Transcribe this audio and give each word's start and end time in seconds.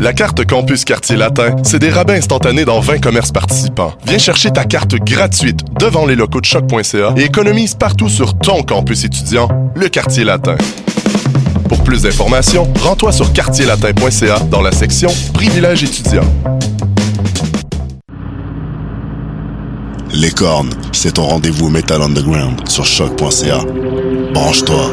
La 0.00 0.14
carte 0.14 0.46
Campus 0.46 0.86
Quartier 0.86 1.16
Latin, 1.16 1.56
c'est 1.62 1.78
des 1.78 1.90
rabais 1.90 2.16
instantanés 2.16 2.64
dans 2.64 2.80
20 2.80 3.00
commerces 3.00 3.32
participants. 3.32 3.92
Viens 4.06 4.16
chercher 4.16 4.50
ta 4.50 4.64
carte 4.64 4.94
gratuite 4.94 5.60
devant 5.78 6.06
les 6.06 6.16
locaux 6.16 6.40
de 6.40 6.46
choc.ca 6.46 7.12
et 7.18 7.24
économise 7.24 7.74
partout 7.74 8.08
sur 8.08 8.38
ton 8.38 8.62
campus 8.62 9.04
étudiant, 9.04 9.48
le 9.74 9.90
Quartier 9.90 10.24
Latin. 10.24 10.56
Pour 11.68 11.84
plus 11.84 12.04
d'informations, 12.04 12.66
rends-toi 12.80 13.12
sur 13.12 13.30
quartierlatin.ca 13.34 14.38
dans 14.50 14.62
la 14.62 14.72
section 14.72 15.10
Privilèges 15.34 15.84
étudiants. 15.84 16.24
Les 20.14 20.30
cornes, 20.30 20.70
c'est 20.92 21.12
ton 21.12 21.24
rendez-vous 21.24 21.68
Metal 21.68 22.00
Underground 22.00 22.66
sur 22.70 22.86
choc.ca. 22.86 23.58
Branche-toi. 24.32 24.92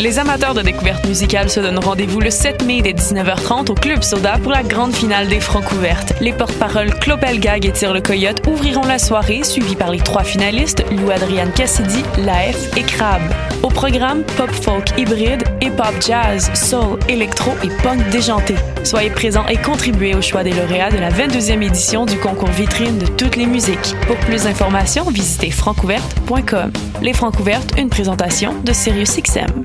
Les 0.00 0.18
amateurs 0.18 0.54
de 0.54 0.60
découverte 0.60 1.06
musicale 1.06 1.48
se 1.48 1.60
donnent 1.60 1.78
rendez-vous 1.78 2.20
le 2.20 2.30
7 2.30 2.64
mai 2.64 2.82
dès 2.82 2.92
19h30 2.92 3.70
au 3.70 3.74
Club 3.74 4.02
Soda 4.02 4.38
pour 4.42 4.50
la 4.50 4.64
grande 4.64 4.92
finale 4.92 5.28
des 5.28 5.38
Francs 5.38 5.70
ouvertes. 5.70 6.14
Les 6.20 6.32
porte-paroles 6.32 6.92
Clopel 6.98 7.38
Gag 7.38 7.64
et 7.64 7.70
Tire 7.70 7.94
le 7.94 8.00
Coyote 8.00 8.44
ouvriront 8.48 8.84
la 8.84 8.98
soirée, 8.98 9.44
suivis 9.44 9.76
par 9.76 9.92
les 9.92 10.00
trois 10.00 10.24
finalistes, 10.24 10.84
Lou 10.90 11.10
Adrian 11.12 11.48
Cassidy, 11.54 12.02
Laef 12.18 12.76
et 12.76 12.82
Crab. 12.82 13.22
Au 13.62 13.68
programme, 13.68 14.24
pop 14.36 14.50
folk 14.50 14.98
hybride, 14.98 15.44
hip-hop 15.62 15.94
jazz, 16.04 16.50
soul, 16.54 16.98
électro 17.08 17.52
et 17.62 17.68
punk 17.82 18.06
déjanté. 18.10 18.56
Soyez 18.82 19.10
présents 19.10 19.46
et 19.46 19.56
contribuez 19.56 20.16
au 20.16 20.20
choix 20.20 20.42
des 20.42 20.52
lauréats 20.52 20.90
de 20.90 20.98
la 20.98 21.10
22e 21.10 21.62
édition 21.62 22.04
du 22.04 22.18
concours 22.18 22.50
vitrine 22.50 22.98
de 22.98 23.06
toutes 23.06 23.36
les 23.36 23.46
musiques. 23.46 23.94
Pour 24.08 24.16
plus 24.16 24.42
d'informations, 24.42 25.08
visitez 25.08 25.52
francouverte.com. 25.52 26.72
Les 27.00 27.12
Francs 27.12 27.38
ouvertes, 27.38 27.78
une 27.78 27.88
présentation 27.88 28.60
de 28.64 28.72
SiriusXM. 28.72 29.64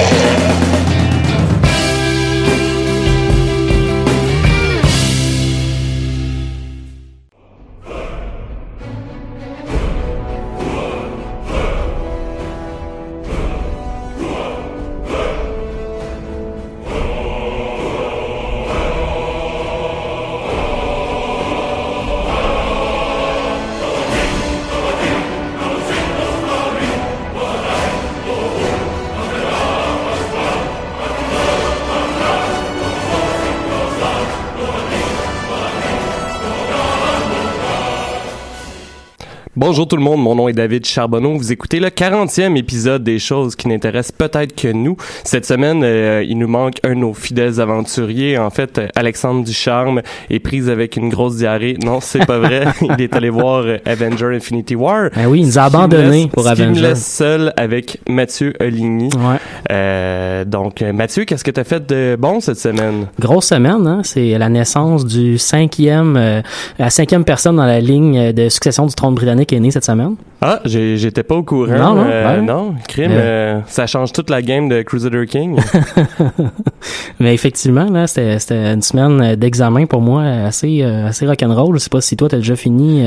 Bonjour 39.71 39.87
tout 39.87 39.95
le 39.95 40.03
monde, 40.03 40.21
mon 40.21 40.35
nom 40.35 40.49
est 40.49 40.53
David 40.53 40.85
Charbonneau. 40.85 41.37
Vous 41.37 41.53
écoutez 41.53 41.79
le 41.79 41.87
40e 41.87 42.57
épisode 42.57 43.05
des 43.05 43.19
choses 43.19 43.55
qui 43.55 43.69
n'intéressent 43.69 44.11
peut-être 44.11 44.53
que 44.53 44.67
nous. 44.67 44.97
Cette 45.23 45.45
semaine, 45.45 45.81
euh, 45.81 46.25
il 46.27 46.37
nous 46.39 46.49
manque 46.49 46.79
un 46.83 46.89
de 46.89 46.95
nos 46.95 47.13
fidèles 47.13 47.61
aventuriers. 47.61 48.37
En 48.37 48.49
fait, 48.49 48.79
euh, 48.79 48.87
Alexandre 48.97 49.45
Ducharme 49.45 50.01
est 50.29 50.39
prise 50.39 50.67
avec 50.67 50.97
une 50.97 51.07
grosse 51.07 51.37
diarrhée. 51.37 51.77
Non, 51.81 52.01
c'est 52.01 52.25
pas 52.25 52.37
vrai. 52.37 52.65
il 52.81 53.01
est 53.01 53.15
allé 53.15 53.29
voir 53.29 53.63
euh, 53.65 53.77
Avenger 53.85 54.35
Infinity 54.35 54.75
War. 54.75 55.09
Ben 55.15 55.27
oui, 55.27 55.39
il 55.39 55.45
nous 55.45 55.57
a 55.57 55.63
abandonnés 55.63 56.27
pour 56.33 56.45
Avenger. 56.45 56.81
me 56.81 56.89
laisse 56.89 57.05
seul 57.05 57.53
avec 57.55 57.97
Mathieu 58.09 58.51
Oligny. 58.59 59.07
Ouais. 59.15 59.37
Euh, 59.71 60.45
donc, 60.45 60.81
Mathieu, 60.81 61.23
qu'est-ce 61.23 61.45
que 61.45 61.51
tu 61.51 61.59
as 61.61 61.63
fait 61.63 61.85
de 61.87 62.17
bon 62.19 62.41
cette 62.41 62.59
semaine? 62.59 63.07
Grosse 63.19 63.47
semaine, 63.47 63.87
hein? 63.87 64.01
c'est 64.03 64.37
la 64.37 64.49
naissance 64.49 65.05
du 65.05 65.37
cinquième, 65.37 66.17
euh, 66.17 66.41
la 66.77 66.89
cinquième 66.89 67.23
personne 67.23 67.55
dans 67.55 67.65
la 67.65 67.79
ligne 67.79 68.33
de 68.33 68.49
succession 68.49 68.85
du 68.85 68.93
trône 68.93 69.15
britannique 69.15 69.53
est 69.53 69.60
cette 69.69 69.85
semaine? 69.85 70.15
Ah, 70.41 70.59
j'étais 70.65 71.21
pas 71.21 71.35
au 71.35 71.43
courant. 71.43 71.67
Non, 71.77 71.93
non, 71.95 72.05
Euh, 72.07 72.37
ben. 72.37 72.45
non, 72.45 72.73
crime, 72.87 73.11
Euh. 73.13 73.59
ça 73.67 73.85
change 73.85 74.11
toute 74.11 74.29
la 74.31 74.41
game 74.41 74.69
de 74.69 74.81
Crusader 74.81 75.27
King. 75.27 75.59
Mais 77.19 77.33
effectivement, 77.33 77.85
là, 77.89 78.07
c'était 78.07 78.73
une 78.73 78.81
semaine 78.81 79.35
d'examen 79.35 79.85
pour 79.85 80.01
moi 80.01 80.23
assez, 80.23 80.79
euh, 80.81 81.07
assez 81.07 81.27
rock'n'roll. 81.27 81.75
Je 81.75 81.79
sais 81.83 81.89
pas 81.89 82.01
si 82.01 82.15
toi, 82.17 82.27
t'as 82.29 82.37
déjà 82.37 82.55
fini. 82.55 83.03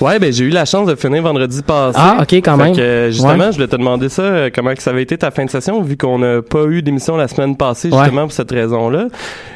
Ouais, 0.00 0.18
ben 0.20 0.32
j'ai 0.32 0.44
eu 0.44 0.50
la 0.50 0.64
chance 0.64 0.86
de 0.86 0.94
finir 0.94 1.22
vendredi 1.22 1.62
passé. 1.62 1.98
Ah, 2.00 2.18
ok, 2.22 2.32
quand 2.34 2.56
même. 2.56 2.76
que, 2.76 3.08
justement, 3.10 3.32
Ouais. 3.32 3.46
je 3.50 3.56
voulais 3.56 3.66
te 3.68 3.76
demander 3.76 4.08
ça, 4.08 4.50
comment 4.54 4.74
que 4.74 4.82
ça 4.82 4.90
avait 4.90 5.02
été 5.02 5.16
ta 5.18 5.30
fin 5.30 5.44
de 5.44 5.50
session, 5.50 5.82
vu 5.82 5.96
qu'on 5.96 6.18
n'a 6.18 6.42
pas 6.42 6.64
eu 6.66 6.82
d'émission 6.82 7.16
la 7.16 7.26
semaine 7.28 7.56
passée, 7.56 7.90
Ouais. 7.90 7.98
justement, 7.98 8.22
pour 8.22 8.32
cette 8.32 8.50
raison-là. 8.50 9.06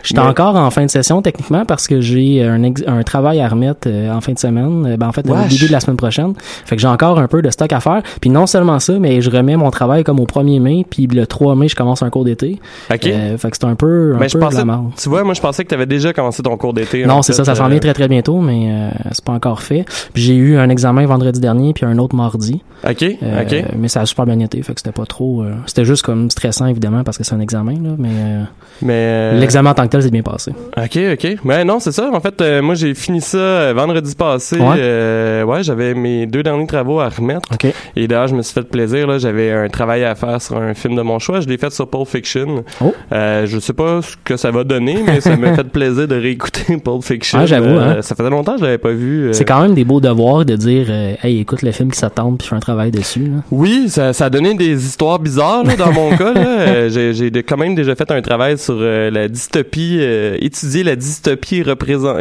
J'étais 0.02 0.20
Mais- 0.20 0.26
encore 0.26 0.56
en 0.56 0.70
fin 0.70 0.84
de 0.84 0.90
session 0.90 1.22
techniquement 1.22 1.64
parce 1.64 1.86
que 1.86 2.00
j'ai 2.00 2.42
un, 2.42 3.02
travail 3.04 3.40
à 3.40 3.48
remettre 3.48 3.88
en 3.88 4.20
fin 4.20 4.32
de 4.32 4.38
semaine. 4.38 4.96
Ben, 4.96 5.06
en 5.08 5.12
fait, 5.12 5.28
au 5.28 5.34
début 5.48 5.66
de 5.66 5.72
la 5.72 5.80
semaine 5.80 5.96
prochaine. 5.96 6.32
Fait 6.64 6.76
que 6.76 6.82
j'ai 6.82 6.88
encore 6.88 7.18
un 7.18 7.28
peu 7.28 7.42
de 7.42 7.50
stock 7.50 7.72
à 7.72 7.80
faire. 7.80 8.02
Puis 8.20 8.30
non 8.30 8.46
seulement 8.46 8.78
ça, 8.80 8.98
mais 8.98 9.20
je 9.20 9.30
remets 9.30 9.56
mon 9.56 9.70
travail 9.70 10.04
comme 10.04 10.20
au 10.20 10.26
1er 10.26 10.60
mai. 10.60 10.86
Puis 10.88 11.06
le 11.06 11.26
3 11.26 11.54
mai, 11.56 11.68
je 11.68 11.76
commence 11.76 12.02
un 12.02 12.10
cours 12.10 12.24
d'été. 12.24 12.58
OK. 12.92 13.06
Euh, 13.06 13.36
fait 13.38 13.50
que 13.50 13.56
c'est 13.56 13.66
un 13.66 13.74
peu, 13.74 14.16
un 14.20 14.26
je 14.28 14.32
peu 14.34 14.38
de 14.40 14.44
pensais, 14.44 14.58
la 14.58 14.64
merde. 14.64 14.90
tu 14.96 15.08
vois, 15.08 15.24
moi, 15.24 15.34
je 15.34 15.40
pensais 15.40 15.64
que 15.64 15.68
tu 15.68 15.74
avais 15.74 15.86
déjà 15.86 16.12
commencé 16.12 16.42
ton 16.42 16.56
cours 16.56 16.72
d'été. 16.74 17.04
Non, 17.06 17.22
c'est 17.22 17.32
ça, 17.32 17.44
ça 17.44 17.54
s'en 17.54 17.66
euh, 17.66 17.68
vient 17.70 17.78
très 17.78 17.94
très 17.94 18.08
bientôt, 18.08 18.40
mais 18.40 18.68
euh, 18.70 18.90
c'est 19.12 19.24
pas 19.24 19.32
encore 19.32 19.62
fait. 19.62 19.84
Puis 20.12 20.22
j'ai 20.22 20.34
eu 20.36 20.56
un 20.56 20.68
examen 20.68 21.06
vendredi 21.06 21.40
dernier, 21.40 21.72
puis 21.72 21.84
un 21.86 21.98
autre 21.98 22.14
mardi. 22.16 22.62
OK, 22.88 23.02
Euh, 23.22 23.42
OK. 23.42 23.64
Mais 23.78 23.88
ça 23.88 24.00
a 24.00 24.06
super 24.06 24.24
bien 24.26 24.38
été, 24.40 24.62
fait 24.62 24.72
que 24.74 24.80
c'était 24.80 24.92
pas 24.92 25.04
trop. 25.06 25.42
euh, 25.42 25.52
c'était 25.66 25.84
juste 25.84 26.02
comme 26.02 26.30
stressant 26.30 26.66
évidemment 26.66 27.04
parce 27.04 27.18
que 27.18 27.24
c'est 27.24 27.34
un 27.34 27.40
examen 27.40 27.72
là, 27.74 27.90
mais 27.98 28.08
euh, 28.10 28.42
Mais. 28.82 28.92
euh, 28.94 29.38
l'examen 29.38 29.70
en 29.70 29.74
tant 29.74 29.82
que 29.84 29.88
tel 29.90 30.02
s'est 30.02 30.10
bien 30.10 30.22
passé. 30.22 30.52
OK, 30.76 30.98
OK. 31.12 31.36
Mais 31.44 31.64
non, 31.64 31.78
c'est 31.78 31.92
ça. 31.92 32.10
En 32.12 32.20
fait, 32.20 32.40
euh, 32.40 32.62
moi, 32.62 32.74
j'ai 32.74 32.94
fini 32.94 33.20
ça 33.20 33.36
euh, 33.38 33.74
vendredi 33.76 34.14
passé. 34.14 34.56
Ouais. 34.58 34.76
Euh, 34.78 35.44
ouais, 35.44 35.62
j'avais 35.62 35.92
mes 35.94 36.19
deux 36.26 36.42
derniers 36.42 36.66
travaux 36.66 37.00
à 37.00 37.08
remettre. 37.08 37.48
Et 37.97 38.06
d'ailleurs, 38.08 38.28
je 38.28 38.34
me 38.34 38.42
suis 38.42 38.54
fait 38.54 38.62
plaisir. 38.69 39.06
Là, 39.06 39.19
j'avais 39.19 39.50
un 39.53 39.69
travail 39.69 40.04
à 40.04 40.14
faire 40.14 40.41
sur 40.41 40.56
un 40.56 40.75
film 40.75 40.97
de 40.97 41.03
mon 41.03 41.19
choix. 41.19 41.41
Je 41.41 41.48
l'ai 41.48 41.58
fait 41.58 41.70
sur 41.72 41.89
Pulp 41.89 42.06
Fiction. 42.06 42.65
Oh. 42.80 42.94
Euh, 43.12 43.47
je 43.47 43.59
sais 43.59 43.72
pas 43.72 44.00
ce 44.03 44.16
que 44.24 44.36
ça 44.36 44.50
va 44.50 44.65
donner, 44.65 44.98
mais 45.04 45.21
ça 45.21 45.36
m'a 45.36 45.53
fait 45.56 45.65
plaisir 45.68 46.06
de 46.09 46.15
réécouter 46.16 46.77
Pulp 46.84 47.03
Fiction. 47.03 47.39
Ah, 47.41 47.47
j'avoue, 47.47 47.68
Euh, 47.78 47.98
hein. 47.98 48.03
Ça 48.03 48.15
faisait 48.15 48.30
longtemps 48.30 48.54
que 48.54 48.60
je 48.60 48.65
l'avais 48.65 48.78
pas 48.78 48.91
vu. 48.92 49.28
euh. 49.28 49.33
C'est 49.33 49.44
quand 49.44 49.60
même 49.62 49.74
des 49.74 49.84
beaux 49.84 50.00
devoirs 50.00 50.44
de 50.44 50.56
dire 50.56 50.86
euh, 50.91 51.15
hey 51.22 51.41
écoute 51.41 51.62
le 51.62 51.72
film 51.72 51.91
qui 51.91 51.98
s'attend 51.98 52.34
puis 52.34 52.48
fais 52.48 52.56
un 52.56 52.60
travail 52.60 52.91
dessus. 52.91 53.21
Là. 53.24 53.42
Oui, 53.50 53.89
ça, 53.89 54.12
ça 54.12 54.27
a 54.27 54.30
donné 54.30 54.54
des 54.54 54.84
histoires 54.84 55.18
bizarres 55.18 55.65
là, 55.65 55.77
dans 55.77 55.92
mon 55.92 56.10
cas. 56.16 56.89
j'ai, 56.89 57.30
quand 57.47 57.56
même 57.56 57.74
déjà 57.74 57.94
fait 57.94 58.10
un 58.10 58.22
travail 58.22 58.59
sur 58.59 58.77
la 58.80 59.28
dystopie, 59.28 60.00
étudier 60.41 60.83
la 60.84 60.97
dystopie 60.97 61.62
représent- 61.62 62.16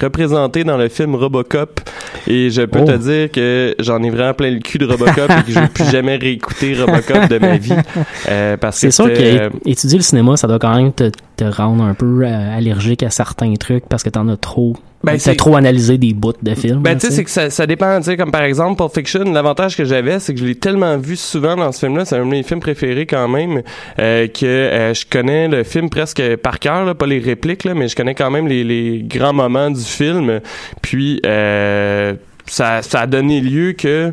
représentée 0.00 0.64
dans 0.64 0.76
le 0.76 0.88
film 0.88 1.14
Robocop. 1.14 1.80
Et 2.26 2.50
je 2.50 2.62
peux 2.62 2.80
Oh. 2.82 2.84
te 2.84 2.96
dire 2.96 3.30
que 3.32 3.74
j'en 3.80 4.00
ai 4.02 4.10
vraiment 4.10 4.34
plein 4.34 4.50
le 4.50 4.60
cul 4.60 4.78
de 4.78 4.86
Robocop 4.86 5.30
et 5.30 5.42
que 5.44 5.50
je 5.52 5.58
vais 5.58 5.68
plus 5.68 5.90
jamais 5.90 6.16
réécouter 6.16 6.74
Robocop 6.80 7.28
de 7.28 7.38
ma 7.38 7.56
vie. 7.56 7.72
Euh, 8.28 8.56
parce 8.56 8.76
que 8.80 8.90
C'est 8.90 9.02
sûr 9.02 9.12
qu'étudier 9.12 9.98
le 9.98 10.04
cinéma, 10.04 10.36
ça 10.36 10.46
doit 10.46 10.58
quand 10.60 10.76
même 10.76 10.92
te, 10.92 11.10
te 11.36 11.44
rendre 11.44 11.82
un 11.82 11.94
peu 11.94 12.22
euh, 12.24 12.56
allergique 12.56 13.02
à 13.02 13.10
certains 13.10 13.54
trucs 13.54 13.86
parce 13.88 14.02
que 14.04 14.10
t'en 14.10 14.28
as 14.28 14.36
trop 14.36 14.74
Ben, 15.04 15.12
T'as 15.14 15.18
c'est- 15.18 15.34
trop 15.36 15.56
analysé 15.56 15.98
des 15.98 16.14
bouts 16.14 16.32
de 16.42 16.54
films. 16.54 16.80
Ben, 16.82 16.96
tu 16.96 17.08
sais, 17.08 17.12
c'est 17.12 17.24
que 17.24 17.30
ça, 17.30 17.50
ça 17.50 17.66
dépend, 17.66 17.96
tu 17.98 18.04
sais, 18.04 18.16
comme 18.16 18.30
par 18.30 18.42
exemple, 18.42 18.76
Pulp 18.76 18.94
Fiction, 18.94 19.24
l'avantage 19.32 19.76
que 19.76 19.84
j'avais, 19.84 20.20
c'est 20.20 20.32
que 20.34 20.38
je 20.38 20.44
l'ai 20.46 20.54
tellement 20.54 20.96
vu 20.96 21.16
souvent 21.16 21.56
dans 21.56 21.72
ce 21.72 21.80
film-là, 21.86 22.04
c'est 22.04 22.16
un 22.16 22.20
de 22.24 22.30
mes 22.30 22.44
films 22.44 22.60
préférés 22.60 23.06
quand 23.06 23.26
même, 23.26 23.62
euh, 23.98 24.28
que 24.28 24.46
euh, 24.46 24.94
je 24.94 25.04
connais 25.10 25.48
le 25.48 25.64
film 25.64 25.90
presque 25.90 26.22
par 26.36 26.60
cœur, 26.60 26.84
là, 26.84 26.94
pas 26.94 27.06
les 27.06 27.18
répliques, 27.18 27.64
là, 27.64 27.74
mais 27.74 27.88
je 27.88 27.96
connais 27.96 28.14
quand 28.14 28.30
même 28.30 28.46
les, 28.46 28.62
les 28.62 29.02
grands 29.02 29.32
moments 29.32 29.70
du 29.72 29.80
film. 29.82 30.40
Puis, 30.82 31.20
euh, 31.26 32.14
ça, 32.46 32.82
ça 32.82 33.00
a 33.00 33.06
donné 33.06 33.40
lieu 33.40 33.72
que 33.72 34.12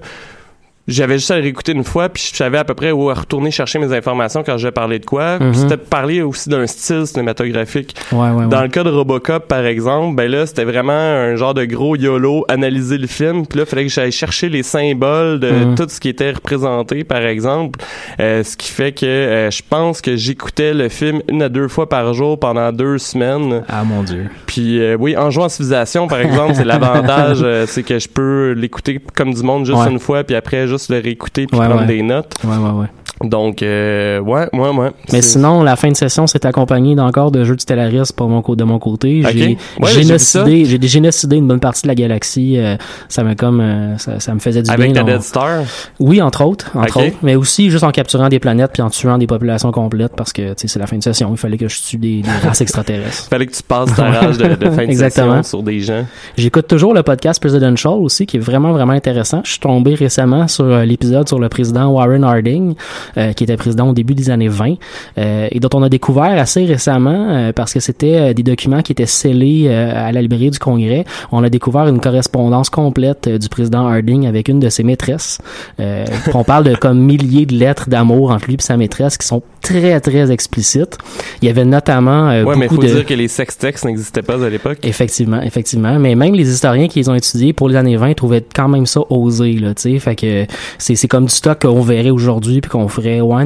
j'avais 0.89 1.15
juste 1.17 1.31
à 1.31 1.35
le 1.37 1.41
réécouter 1.43 1.71
une 1.73 1.83
fois, 1.83 2.09
puis 2.09 2.29
je 2.31 2.35
savais 2.35 2.57
à 2.57 2.63
peu 2.63 2.73
près 2.73 2.91
où 2.91 3.05
retourner 3.05 3.51
chercher 3.51 3.79
mes 3.79 3.93
informations 3.95 4.43
quand 4.43 4.57
je 4.57 4.69
parler 4.69 4.99
de 4.99 5.05
quoi. 5.05 5.39
Mhm. 5.39 5.51
Puis 5.51 5.59
c'était 5.61 5.77
parler 5.77 6.21
aussi 6.21 6.49
d'un 6.49 6.67
style 6.67 7.05
cinématographique. 7.07 7.95
Ouais, 8.11 8.19
ouais, 8.19 8.29
ouais. 8.31 8.47
Dans 8.47 8.61
le 8.61 8.67
cas 8.67 8.83
de 8.83 8.89
Robocop, 8.89 9.47
par 9.47 9.65
exemple, 9.65 10.15
ben 10.15 10.29
là, 10.29 10.45
c'était 10.45 10.63
vraiment 10.65 10.91
un 10.93 11.35
genre 11.35 11.53
de 11.53 11.65
gros 11.65 11.95
YOLO, 11.95 12.45
analyser 12.47 12.97
le 12.97 13.07
film. 13.07 13.45
Puis 13.47 13.57
là, 13.59 13.65
il 13.65 13.69
fallait 13.69 13.85
que 13.85 13.91
j'aille 13.91 14.11
chercher 14.11 14.49
les 14.49 14.63
symboles 14.63 15.39
de 15.39 15.49
Mhm. 15.49 15.75
tout 15.75 15.85
ce 15.89 15.99
qui 15.99 16.09
était 16.09 16.31
représenté, 16.31 17.03
par 17.03 17.21
exemple. 17.21 17.79
Euh, 18.19 18.43
ce 18.43 18.55
qui 18.57 18.69
fait 18.71 18.91
que 18.91 19.05
euh, 19.05 19.51
je 19.51 19.61
pense 19.67 20.01
que 20.01 20.15
j'écoutais 20.15 20.73
le 20.73 20.89
film 20.89 21.21
une 21.29 21.41
à 21.43 21.49
deux 21.49 21.67
fois 21.67 21.87
par 21.89 22.13
jour 22.13 22.39
pendant 22.39 22.71
deux 22.71 22.97
semaines. 22.97 23.63
Ah 23.69 23.83
mon 23.83 24.03
dieu. 24.03 24.27
Puis 24.45 24.79
euh, 24.79 24.95
oui, 24.99 25.15
en 25.17 25.29
jouant 25.31 25.45
à 25.45 25.49
Civilisation, 25.49 26.07
par 26.07 26.19
exemple, 26.19 26.53
c'est 26.55 26.63
l'avantage, 26.65 27.39
euh, 27.41 27.65
c'est 27.67 27.83
que 27.83 27.99
je 27.99 28.07
peux 28.07 28.51
l'écouter 28.55 28.99
comme 29.15 29.33
du 29.33 29.43
monde 29.43 29.65
juste 29.65 29.77
Ouais. 29.79 29.91
une 29.91 29.99
fois, 29.99 30.23
puis 30.23 30.35
après 30.35 30.67
juste 30.67 30.78
le 30.89 30.99
réécouter 30.99 31.45
puis 31.47 31.57
Ouais, 31.59 31.65
prendre 31.65 31.81
ouais. 31.81 31.87
des 31.87 32.01
notes. 32.01 32.35
Ouais, 32.43 32.55
ouais, 32.57 32.69
ouais. 32.71 32.87
Donc, 33.23 33.61
euh, 33.63 34.19
ouais, 34.19 34.47
ouais, 34.53 34.69
ouais. 34.69 34.91
Mais 35.11 35.21
sinon, 35.21 35.61
la 35.63 35.75
fin 35.75 35.89
de 35.89 35.95
session 35.95 36.25
s'est 36.27 36.45
accompagnée 36.45 36.95
d'encore 36.95 37.31
de 37.31 37.43
jeux 37.43 37.55
de 37.55 37.61
Stellaris 37.61 38.11
pour 38.15 38.29
mon, 38.29 38.41
de 38.41 38.63
mon 38.63 38.79
côté. 38.79 39.23
J'ai 39.33 39.57
génocidé, 40.03 40.65
j'ai 40.65 40.79
génocidé 40.87 41.35
une 41.37 41.47
bonne 41.47 41.59
partie 41.59 41.83
de 41.83 41.87
la 41.89 41.95
galaxie. 41.95 42.55
euh, 42.57 42.77
ça 43.09 43.23
m'a 43.23 43.35
comme, 43.35 43.59
euh, 43.59 43.97
ça, 43.97 44.19
ça 44.19 44.33
me 44.33 44.39
faisait 44.39 44.61
du 44.61 44.69
Avec 44.71 44.93
bien. 44.93 45.03
ta 45.03 45.07
là. 45.09 45.13
Dead 45.17 45.23
Star? 45.23 45.63
Oui, 45.99 46.21
entre 46.21 46.43
autres, 46.45 46.71
entre 46.75 46.97
autres, 47.05 47.17
mais 47.21 47.35
aussi 47.35 47.69
juste 47.69 47.83
en 47.83 47.91
capturant 47.91 48.29
des 48.29 48.39
planètes 48.39 48.71
puis 48.73 48.81
en 48.81 48.89
tuant 48.89 49.17
des 49.17 49.27
populations 49.27 49.71
complètes 49.71 50.13
parce 50.15 50.31
que 50.33 50.53
tu 50.53 50.61
sais 50.61 50.67
c'est 50.67 50.79
la 50.79 50.87
fin 50.87 50.97
de 50.97 51.03
session, 51.03 51.29
il 51.31 51.37
fallait 51.37 51.57
que 51.57 51.67
je 51.67 51.81
tue 51.81 51.97
des, 51.97 52.21
des 52.21 52.29
races 52.47 52.61
extraterrestres. 52.61 53.27
Fallait 53.29 53.45
que 53.47 53.53
tu 53.53 53.63
passes 53.63 53.93
ta 53.95 54.09
rage 54.09 54.37
de, 54.37 54.55
de 54.55 54.69
fin 54.69 54.85
de 54.87 54.93
session 54.95 55.43
sur 55.43 55.61
des 55.63 55.79
gens. 55.81 56.05
J'écoute 56.37 56.67
toujours 56.67 56.93
le 56.93 57.03
podcast 57.03 57.39
Presidential 57.41 57.93
aussi 57.93 58.25
qui 58.25 58.37
est 58.37 58.41
vraiment 58.41 58.71
vraiment 58.71 58.93
intéressant. 58.93 59.41
Je 59.43 59.51
suis 59.51 59.59
tombé 59.59 59.95
récemment 59.95 60.47
sur 60.47 60.65
euh, 60.65 60.85
l'épisode 60.85 61.27
sur 61.27 61.39
le 61.39 61.49
président 61.49 61.87
Warren 61.89 62.23
Harding 62.23 62.75
euh, 63.17 63.33
qui 63.33 63.43
était 63.43 63.57
président 63.57 63.89
au 63.89 63.93
début 63.93 64.15
des 64.15 64.29
années 64.29 64.47
20 64.47 64.75
euh, 65.17 65.47
et 65.51 65.59
dont 65.59 65.69
on 65.73 65.83
a 65.83 65.89
découvert 65.89 66.39
assez 66.39 66.65
récemment 66.65 67.27
euh, 67.29 67.51
parce 67.53 67.73
que 67.73 67.79
c'était 67.79 68.15
euh, 68.15 68.33
des 68.33 68.43
documents 68.43 68.81
qui 68.81 68.91
étaient 68.91 69.05
scellés 69.05 69.65
euh, 69.67 69.91
à 69.95 70.11
la 70.11 70.21
librairie 70.21 70.51
du 70.51 70.59
Congrès. 70.59 71.05
On 71.31 71.43
a 71.43 71.49
découvert 71.49 71.87
une 71.87 71.99
correspondance 71.99 72.69
complète 72.69 73.29
du 73.29 73.49
président 73.49 73.87
Harding 73.87 74.27
avec 74.27 74.47
une 74.47 74.59
de 74.59 74.69
ses 74.69 74.83
maîtresses. 74.83 75.39
Euh, 75.79 76.05
on 76.33 76.43
parle 76.43 76.63
de 76.63 76.75
comme 76.75 76.99
milliers 76.99 77.45
de 77.45 77.55
lettres 77.55 77.89
d'amour 77.89 78.31
entre 78.31 78.47
lui 78.47 78.55
et 78.55 78.61
sa 78.61 78.77
maîtresse 78.77 79.17
qui 79.17 79.27
sont 79.27 79.41
très 79.61 79.99
très 79.99 80.31
explicites. 80.31 80.97
Il 81.41 81.47
y 81.47 81.51
avait 81.51 81.65
notamment 81.65 82.29
euh, 82.29 82.43
Ouais, 82.43 82.55
mais 82.55 82.67
beaucoup 82.67 82.81
faut 82.81 82.87
de 82.87 82.93
dire 82.93 83.05
que 83.05 83.13
les 83.13 83.27
sextextes 83.27 83.85
n'existaient 83.85 84.21
pas 84.21 84.43
à 84.43 84.49
l'époque. 84.49 84.79
Effectivement, 84.83 85.41
effectivement. 85.41 85.99
Mais 85.99 86.15
même 86.15 86.33
les 86.33 86.49
historiens 86.49 86.87
qui 86.87 86.99
les 86.99 87.09
ont 87.09 87.15
étudiés 87.15 87.53
pour 87.53 87.69
les 87.69 87.75
années 87.75 87.97
20 87.97 88.13
trouvaient 88.13 88.45
quand 88.53 88.67
même 88.67 88.85
ça 88.85 89.01
osé, 89.09 89.53
là, 89.53 89.73
tu 89.73 89.81
sais. 89.93 89.99
Fait 89.99 90.15
que 90.15 90.45
c'est, 90.77 90.95
c'est 90.95 91.07
comme 91.07 91.25
du 91.25 91.33
stock 91.33 91.61
qu'on 91.61 91.81
verrait 91.81 92.09
aujourd'hui 92.09 92.61
puis 92.61 92.69
qu'on 92.69 92.87
ferait, 93.01 93.21
ouais, 93.21 93.43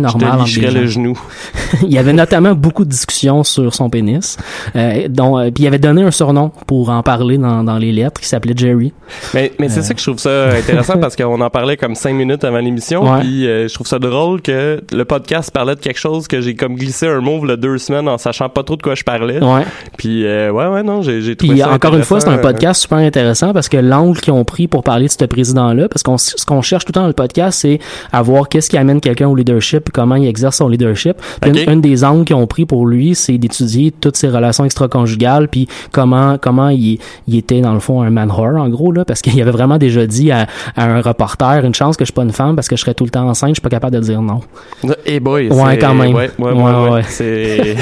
Je 0.47 0.59
te 0.61 0.73
le 0.73 0.85
genou. 0.87 1.19
il 1.83 1.91
y 1.91 1.97
avait 1.97 2.13
notamment 2.13 2.53
beaucoup 2.53 2.85
de 2.85 2.89
discussions 2.89 3.43
sur 3.43 3.73
son 3.73 3.89
pénis. 3.89 4.37
Euh, 4.75 5.07
dont, 5.09 5.37
euh, 5.37 5.51
puis 5.51 5.63
il 5.63 5.67
avait 5.67 5.79
donné 5.79 6.03
un 6.03 6.11
surnom 6.11 6.51
pour 6.67 6.89
en 6.89 7.03
parler 7.03 7.37
dans, 7.37 7.63
dans 7.63 7.77
les 7.77 7.91
lettres 7.91 8.21
qui 8.21 8.27
s'appelait 8.27 8.53
Jerry. 8.55 8.93
Mais, 9.33 9.51
mais 9.59 9.69
c'est 9.69 9.79
Euh. 9.79 9.83
ça 9.83 9.93
que 9.93 9.99
je 9.99 10.05
trouve 10.05 10.19
ça 10.19 10.49
intéressant 10.57 10.97
parce 10.97 11.15
qu'on 11.15 11.39
en 11.41 11.49
parlait 11.49 11.77
comme 11.77 11.95
cinq 11.95 12.13
minutes 12.13 12.43
avant 12.43 12.59
l'émission. 12.59 13.03
Ouais. 13.11 13.19
Puis 13.21 13.43
je 13.45 13.73
trouve 13.73 13.87
ça 13.87 13.99
drôle 13.99 14.41
que 14.41 14.81
le 14.91 15.05
podcast 15.05 15.51
parlait 15.51 15.75
de 15.75 15.79
quelque 15.79 15.99
chose 15.99 16.27
que 16.27 16.41
j'ai 16.41 16.55
comme 16.55 16.75
glissé 16.75 17.07
un 17.07 17.19
mot 17.21 17.43
le 17.45 17.57
deux 17.57 17.77
semaines 17.77 18.07
en 18.07 18.17
sachant 18.17 18.49
pas 18.49 18.63
trop 18.63 18.75
de 18.75 18.81
quoi 18.81 18.95
je 18.95 19.03
parlais. 19.03 19.43
Ouais. 19.43 19.63
Puis 19.97 20.23
ouais, 20.25 20.49
ouais, 20.49 20.83
non, 20.83 21.01
j'ai 21.01 21.35
trouvé 21.35 21.57
ça 21.57 21.71
encore 21.73 21.95
une 21.95 22.03
fois, 22.03 22.19
c'est 22.21 22.29
un 22.29 22.37
podcast 22.37 22.81
super 22.81 22.97
intéressant 22.99 23.53
parce 23.53 23.69
que 23.69 23.77
l'angle 23.77 24.19
qu'ils 24.19 24.33
ont 24.33 24.45
pris 24.45 24.67
pour 24.67 24.83
parler 24.83 25.07
de 25.07 25.11
ce 25.11 25.25
président-là, 25.25 25.87
parce 25.89 26.03
qu'on 26.03 26.17
ce 26.17 26.45
qu'on 26.45 26.61
cherche 26.61 26.85
tout 26.85 26.89
le 26.91 26.93
temps 26.93 27.01
dans 27.01 27.07
le 27.07 27.13
podcast, 27.13 27.59
c'est 27.61 27.79
à 28.11 28.21
voir 28.21 28.49
qu'est-ce 28.49 28.69
qui 28.69 28.77
amène 28.77 29.01
quelqu'un 29.01 29.27
au 29.27 29.35
leadership, 29.43 29.89
comment 29.91 30.15
il 30.15 30.27
exerce 30.27 30.57
son 30.57 30.67
leadership. 30.67 31.17
Puis 31.41 31.51
une, 31.51 31.69
une 31.73 31.81
des 31.81 32.03
angles 32.03 32.25
qu'ils 32.25 32.35
ont 32.35 32.47
pris 32.47 32.65
pour 32.65 32.85
lui, 32.87 33.15
c'est 33.15 33.37
d'étudier 33.37 33.91
toutes 33.91 34.15
ses 34.17 34.29
relations 34.29 34.65
extra-conjugales, 34.65 35.47
puis 35.47 35.67
comment 35.91 36.37
comment 36.37 36.69
il, 36.69 36.99
il 37.27 37.37
était 37.37 37.61
dans 37.61 37.73
le 37.73 37.79
fond 37.79 38.01
un 38.01 38.09
man 38.09 38.29
whore 38.31 38.59
en 38.61 38.69
gros 38.69 38.91
là, 38.91 39.05
parce 39.05 39.21
qu'il 39.21 39.39
avait 39.41 39.51
vraiment 39.51 39.77
déjà 39.77 40.05
dit 40.07 40.31
à, 40.31 40.47
à 40.75 40.85
un 40.85 41.01
reporter 41.01 41.63
une 41.65 41.73
chance 41.75 41.97
que 41.97 42.03
je 42.03 42.07
suis 42.07 42.13
pas 42.13 42.23
une 42.23 42.31
femme 42.31 42.55
parce 42.55 42.67
que 42.67 42.75
je 42.75 42.81
serais 42.81 42.93
tout 42.93 43.03
le 43.03 43.09
temps 43.09 43.27
enceinte, 43.27 43.49
je 43.49 43.53
suis 43.55 43.61
pas 43.61 43.69
capable 43.69 43.95
de 43.95 44.01
dire 44.01 44.21
non. 44.21 44.41
Eh 45.05 45.19
boy, 45.19 45.49
Ouais, 45.49 45.73
c'est- 45.73 45.77
quand 45.79 45.93
même. 45.93 46.13
Ouais, 46.15 46.29
ouais, 46.39 46.51
ouais, 46.51 46.61
Ouais, 46.63 46.73
ouais. 46.83 46.89
ouais. 46.91 47.01
C'est, 47.07 47.75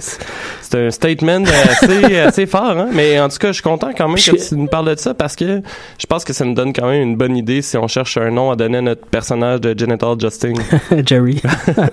c'est, 0.72 0.86
un 0.86 0.90
statement 0.90 1.44
assez, 1.44 2.18
assez 2.26 2.46
fort, 2.46 2.76
hein. 2.78 2.88
Mais 2.92 3.18
en 3.20 3.28
tout 3.28 3.38
cas, 3.38 3.48
je 3.48 3.52
suis 3.54 3.62
content 3.62 3.90
quand 3.96 4.08
même 4.08 4.16
Je- 4.18 4.32
que 4.32 4.48
tu 4.48 4.56
nous 4.56 4.66
parles 4.66 4.90
de 4.94 4.98
ça 4.98 5.14
parce 5.14 5.36
que 5.36 5.60
je 5.98 6.06
pense 6.06 6.24
que 6.24 6.32
ça 6.32 6.44
nous 6.44 6.54
donne 6.54 6.72
quand 6.72 6.88
même 6.88 7.02
une 7.02 7.16
bonne 7.16 7.36
idée 7.36 7.62
si 7.62 7.76
on 7.76 7.86
cherche 7.88 8.16
un 8.16 8.30
nom 8.30 8.50
à 8.50 8.56
donner 8.56 8.78
à 8.78 8.82
notre 8.82 9.06
personnage 9.06 9.60
de 9.60 9.78
Genital 9.78 10.16
Justin. 10.20 10.54
Jerry. 11.06 11.40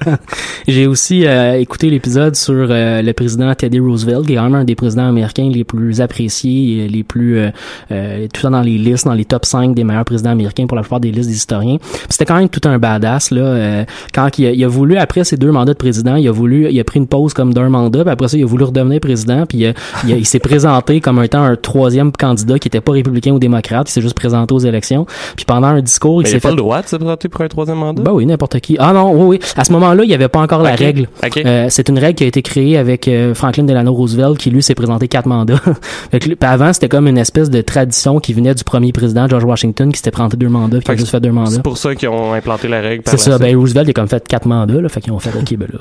J'ai 0.68 0.88
aussi 0.88 1.26
euh, 1.26 1.60
écouté 1.60 1.90
l'épisode 1.90 2.36
sur 2.36 2.68
euh, 2.70 3.02
le 3.02 3.14
président 3.14 3.54
Teddy 3.54 3.80
Roosevelt, 3.80 4.26
qui 4.26 4.34
est 4.34 4.38
un 4.38 4.64
des 4.64 4.76
présidents 4.76 5.08
américains 5.10 5.50
les 5.52 5.64
plus 5.64 6.02
appréciés, 6.02 6.88
les 6.88 7.04
plus 7.04 7.38
euh, 7.38 7.50
euh, 7.92 8.28
tout 8.34 8.42
ça 8.42 8.50
dans 8.50 8.62
les 8.62 8.78
listes, 8.78 9.06
dans 9.06 9.14
les 9.14 9.26
top 9.26 9.46
5 9.46 9.74
des 9.76 9.84
meilleurs 9.84 10.06
présidents 10.06 10.31
américains 10.31 10.66
pour 10.68 10.76
la 10.76 10.81
plupart 10.84 11.00
des 11.00 11.12
listes 11.12 11.30
des 11.30 11.36
historiens. 11.36 11.78
C'était 12.10 12.26
quand 12.26 12.38
même 12.38 12.50
tout 12.50 12.68
un 12.68 12.78
badass 12.80 13.31
là. 13.31 13.42
euh, 13.42 13.84
quand 14.14 14.38
il 14.40 14.48
a, 14.48 14.52
il 14.52 14.64
a 14.64 14.68
voulu 14.68 14.98
après 14.98 15.24
ses 15.24 15.38
deux 15.38 15.52
mandats 15.52 15.74
de 15.74 15.78
président, 15.78 16.16
il 16.16 16.28
a 16.28 16.31
voulu, 16.31 16.68
il 16.70 16.80
a 16.80 16.84
pris 16.84 17.00
une 17.00 17.08
pause 17.08 17.34
comme 17.34 17.54
d'un 17.54 17.70
mandat, 17.70 18.04
puis 18.04 18.12
après 18.12 18.28
ça 18.28 18.38
il 18.38 18.44
a 18.44 18.48
voulu 18.48 18.64
redevenir 18.69 19.00
président, 19.00 19.45
puis 19.45 19.66
euh, 19.66 19.74
il, 20.07 20.25
s'est 20.25 20.39
présenté 20.39 21.01
comme 21.01 21.21
étant 21.24 21.44
un 21.44 21.56
troisième 21.56 22.12
candidat 22.12 22.60
qui 22.60 22.68
était 22.68 22.81
pas 22.81 22.92
républicain 22.92 23.31
ou 23.31 23.39
démocrate, 23.39 23.89
il 23.89 23.94
s'est 23.94 24.01
juste 24.01 24.16
présenté 24.16 24.54
aux 24.54 24.60
élections. 24.60 25.06
Puis 25.36 25.45
pendant 25.45 25.68
un 25.68 25.81
discours, 25.81 26.21
il 26.21 26.27
s'est 26.27 26.38
a 26.38 26.39
pas 26.39 26.50
fait 26.50 26.56
le 26.56 26.62
droit 26.62 26.81
de 26.81 26.88
se 26.88 26.95
présenter 26.95 27.30
pour 27.30 27.42
un 27.42 27.48
troisième 27.48 27.77
mandat? 27.77 28.01
bah 28.01 28.12
oui, 28.13 28.25
n'importe 28.25 28.60
qui. 28.60 28.77
Ah 28.80 28.94
non, 28.94 29.13
oui, 29.13 29.38
oui. 29.38 29.39
À 29.56 29.63
ce 29.63 29.71
moment-là, 29.74 30.04
il 30.04 30.07
n'y 30.07 30.13
avait 30.13 30.27
pas 30.27 30.39
encore 30.39 30.62
la 30.62 30.75
règle. 30.75 31.07
Euh, 31.45 31.68
c'est 31.69 31.89
une 31.89 32.00
règle 32.00 32.16
qui 32.16 32.24
a 32.24 32.27
été 32.27 32.42
créée 32.42 32.77
avec 32.77 33.07
euh, 33.07 33.33
Franklin 33.33 33.63
Delano 33.63 33.94
Roosevelt, 33.94 34.38
qui 34.38 34.50
lui 34.50 34.63
s'est 34.63 34.75
présenté 34.75 35.07
quatre 35.07 35.27
mandats. 35.27 35.60
Fait 36.12 36.19
puis 36.19 36.36
avant, 36.42 36.74
c'était 36.74 36.89
comme 36.89 37.07
une 37.07 37.18
espèce 37.18 37.50
de 37.50 37.62
tradition 37.62 38.19
qui 38.19 38.33
venait 38.33 38.54
du 38.54 38.63
premier 38.63 38.92
président 38.92 39.27
George 39.27 39.44
Washington, 39.44 39.92
qui 39.92 39.98
s'était 39.98 40.12
présenté 40.12 40.38
deux 40.38 40.50
mandats, 40.50 40.77
puis 40.77 40.86
qui 40.86 40.92
a 40.92 40.94
Fait 40.94 41.00
juste 41.00 41.12
fait 41.12 41.19
deux 41.19 41.31
mandats. 41.31 41.51
C'est 41.51 41.63
pour 41.63 41.77
ça 41.77 41.95
qu'ils 41.95 42.10
ont 42.10 42.33
implanté 42.33 42.68
la 42.68 42.81
règle. 42.81 43.04
C'est 43.06 43.19
ça. 43.19 43.38
Ben 43.38 43.56
Roosevelt, 43.56 43.88
il 43.88 43.92
a 43.92 43.94
comme 43.94 44.07
fait 44.07 44.27
quatre 44.27 44.48
mandats, 44.48 44.81
là. 44.81 44.89
Fait 44.89 45.01
qu'ils 45.01 45.13
ont 45.13 45.19
fait 45.19 45.31
OK, 45.38 45.56
ben 45.57 45.68
là. 45.71 45.80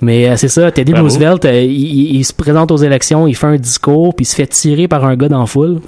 Mais 0.00 0.28
euh, 0.28 0.36
c'est 0.36 0.48
ça. 0.48 0.70
Teddy. 0.70 0.92
Roosevelt, 0.92 1.44
euh, 1.44 1.62
il, 1.62 1.87
il- 1.88 2.24
se 2.24 2.32
présente 2.32 2.70
aux 2.70 2.76
élections, 2.76 3.26
il 3.26 3.34
fait 3.34 3.46
un 3.46 3.56
discours, 3.56 4.14
puis 4.14 4.24
il 4.24 4.28
se 4.28 4.34
fait 4.36 4.46
tirer 4.46 4.88
par 4.88 5.04
un 5.04 5.16
gars 5.16 5.28
dans 5.28 5.40
la 5.40 5.46
foule. 5.46 5.80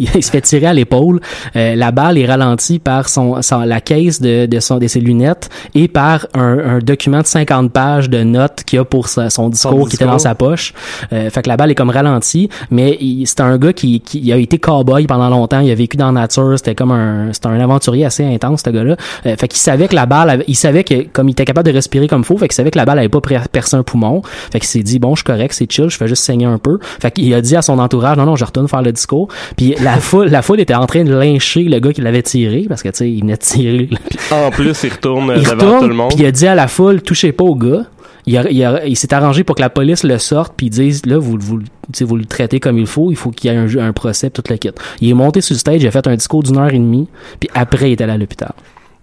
Il 0.00 0.22
se 0.22 0.30
fait 0.30 0.40
tirer 0.40 0.66
à 0.66 0.72
l'épaule. 0.72 1.20
Euh, 1.56 1.74
la 1.74 1.90
balle 1.90 2.18
est 2.18 2.26
ralentie 2.26 2.78
par 2.78 3.08
son, 3.08 3.42
son- 3.42 3.60
la 3.60 3.80
caisse 3.80 4.20
de, 4.20 4.46
de, 4.46 4.60
son, 4.60 4.78
de 4.78 4.86
ses 4.86 5.00
lunettes 5.00 5.48
et 5.74 5.88
par 5.88 6.26
un, 6.34 6.58
un 6.58 6.78
document 6.78 7.20
de 7.20 7.26
50 7.26 7.72
pages 7.72 8.08
de 8.08 8.22
notes 8.22 8.62
qu'il 8.64 8.78
a 8.78 8.84
pour 8.84 9.08
sa- 9.08 9.30
son 9.30 9.48
discours 9.48 9.88
qui 9.88 9.96
était 9.96 10.04
dans 10.04 10.12
discours. 10.12 10.20
sa 10.20 10.34
poche. 10.34 10.74
Euh, 11.12 11.30
fait 11.30 11.42
que 11.42 11.48
la 11.48 11.56
balle 11.56 11.70
est 11.70 11.74
comme 11.74 11.90
ralentie, 11.90 12.48
mais 12.70 12.96
il- 13.00 13.26
c'est 13.26 13.40
un 13.40 13.56
gars 13.58 13.72
qui, 13.72 14.00
qui 14.00 14.32
a 14.32 14.36
été 14.36 14.58
cowboy 14.58 15.06
pendant 15.06 15.28
longtemps. 15.30 15.60
Il 15.60 15.70
a 15.70 15.74
vécu 15.74 15.96
dans 15.96 16.06
la 16.12 16.20
nature. 16.20 16.54
C'était 16.56 16.74
comme 16.74 16.92
un, 16.92 17.32
c'était 17.32 17.48
un 17.48 17.58
aventurier 17.60 18.04
assez 18.04 18.24
intense, 18.24 18.62
ce 18.64 18.70
gars-là. 18.70 18.96
Euh, 19.26 19.36
fait 19.36 19.48
qu'il 19.48 19.58
savait 19.58 19.88
que 19.88 19.94
la 19.94 20.06
balle, 20.06 20.30
avait- 20.30 20.44
il 20.48 20.54
savait 20.56 20.84
que 20.84 21.06
comme 21.12 21.28
il 21.28 21.32
était 21.32 21.44
capable 21.44 21.68
de 21.68 21.74
respirer 21.74 22.06
comme 22.08 22.24
faut, 22.24 22.36
fait 22.38 22.48
qu'il 22.48 22.54
savait 22.56 22.70
que 22.70 22.78
la 22.78 22.84
balle 22.84 22.98
avait 23.00 23.08
pas 23.08 23.20
percé 23.50 23.76
un 23.76 23.82
poumon. 23.82 24.22
Fait 24.52 24.60
qu'il 24.60 24.68
s'est 24.68 24.82
dit 24.82 24.98
bon, 24.98 25.14
je 25.14 25.20
suis 25.20 25.24
correct, 25.24 25.52
c'est 25.54 25.70
chill, 25.70 25.88
je 25.88 25.96
fais 25.96 26.08
juste 26.08 26.24
saigner 26.24 26.46
un 26.46 26.58
peu. 26.58 26.78
Fait 27.00 27.10
qu'il 27.10 27.32
a 27.34 27.40
dit 27.40 27.56
à 27.56 27.62
son 27.62 27.78
entourage 27.78 28.16
non 28.16 28.24
non, 28.26 28.36
je 28.36 28.44
retourne 28.44 28.68
faire 28.68 28.82
le 28.82 28.92
discours. 28.92 29.28
Puis 29.56 29.74
la 29.82 29.98
foule, 30.00 30.28
la 30.28 30.42
foule 30.42 30.60
était 30.60 30.74
en 30.74 30.86
train 30.86 31.04
de 31.04 31.14
lyncher 31.14 31.64
le 31.64 31.78
gars 31.78 31.92
qui 31.92 32.00
l'avait 32.00 32.22
tiré 32.22 32.66
parce 32.68 32.82
que 32.82 32.88
tu 32.88 32.96
sais, 32.98 33.10
il 33.10 33.20
venait 33.20 33.34
de 33.34 33.38
tirer. 33.38 33.88
En 34.30 34.50
plus, 34.50 34.82
il 34.84 34.90
retourne 34.92 35.32
il 35.36 35.42
devant 35.42 35.52
retourne, 35.54 35.80
tout 35.80 35.88
le 35.88 35.94
monde. 35.94 36.08
puis 36.14 36.22
il 36.22 36.26
a 36.26 36.32
dit 36.32 36.46
à 36.46 36.54
la 36.54 36.68
foule 36.68 37.00
touchez 37.02 37.32
pas 37.32 37.44
au 37.44 37.54
gars. 37.54 37.86
Il, 38.26 38.36
a- 38.36 38.50
il, 38.50 38.62
a- 38.62 38.84
il 38.86 38.94
s'est 38.96 39.14
arrangé 39.14 39.42
pour 39.42 39.56
que 39.56 39.62
la 39.62 39.70
police 39.70 40.04
le 40.04 40.18
sorte 40.18 40.52
puis 40.56 40.68
disent 40.68 41.06
là 41.06 41.16
vous 41.18 41.38
vous 41.40 41.60
vous 42.00 42.16
le 42.16 42.26
traitez 42.26 42.60
comme 42.60 42.78
il 42.78 42.86
faut, 42.86 43.10
il 43.10 43.16
faut 43.16 43.30
qu'il 43.30 43.50
y 43.50 43.54
ait 43.54 43.56
un, 43.56 43.66
un 43.78 43.92
procès 43.94 44.28
pis 44.28 44.42
tout 44.42 44.50
le 44.50 44.56
kit. 44.58 44.70
Il 45.00 45.08
est 45.08 45.14
monté 45.14 45.40
sur 45.40 45.54
le 45.54 45.58
stage, 45.58 45.80
il 45.82 45.86
a 45.86 45.90
fait 45.90 46.06
un 46.06 46.14
discours 46.14 46.42
d'une 46.42 46.58
heure 46.58 46.68
et 46.68 46.78
demie, 46.78 47.08
puis 47.40 47.48
après 47.54 47.90
il 47.90 47.92
est 47.92 48.02
allé 48.02 48.12
à 48.12 48.18
l'hôpital. 48.18 48.52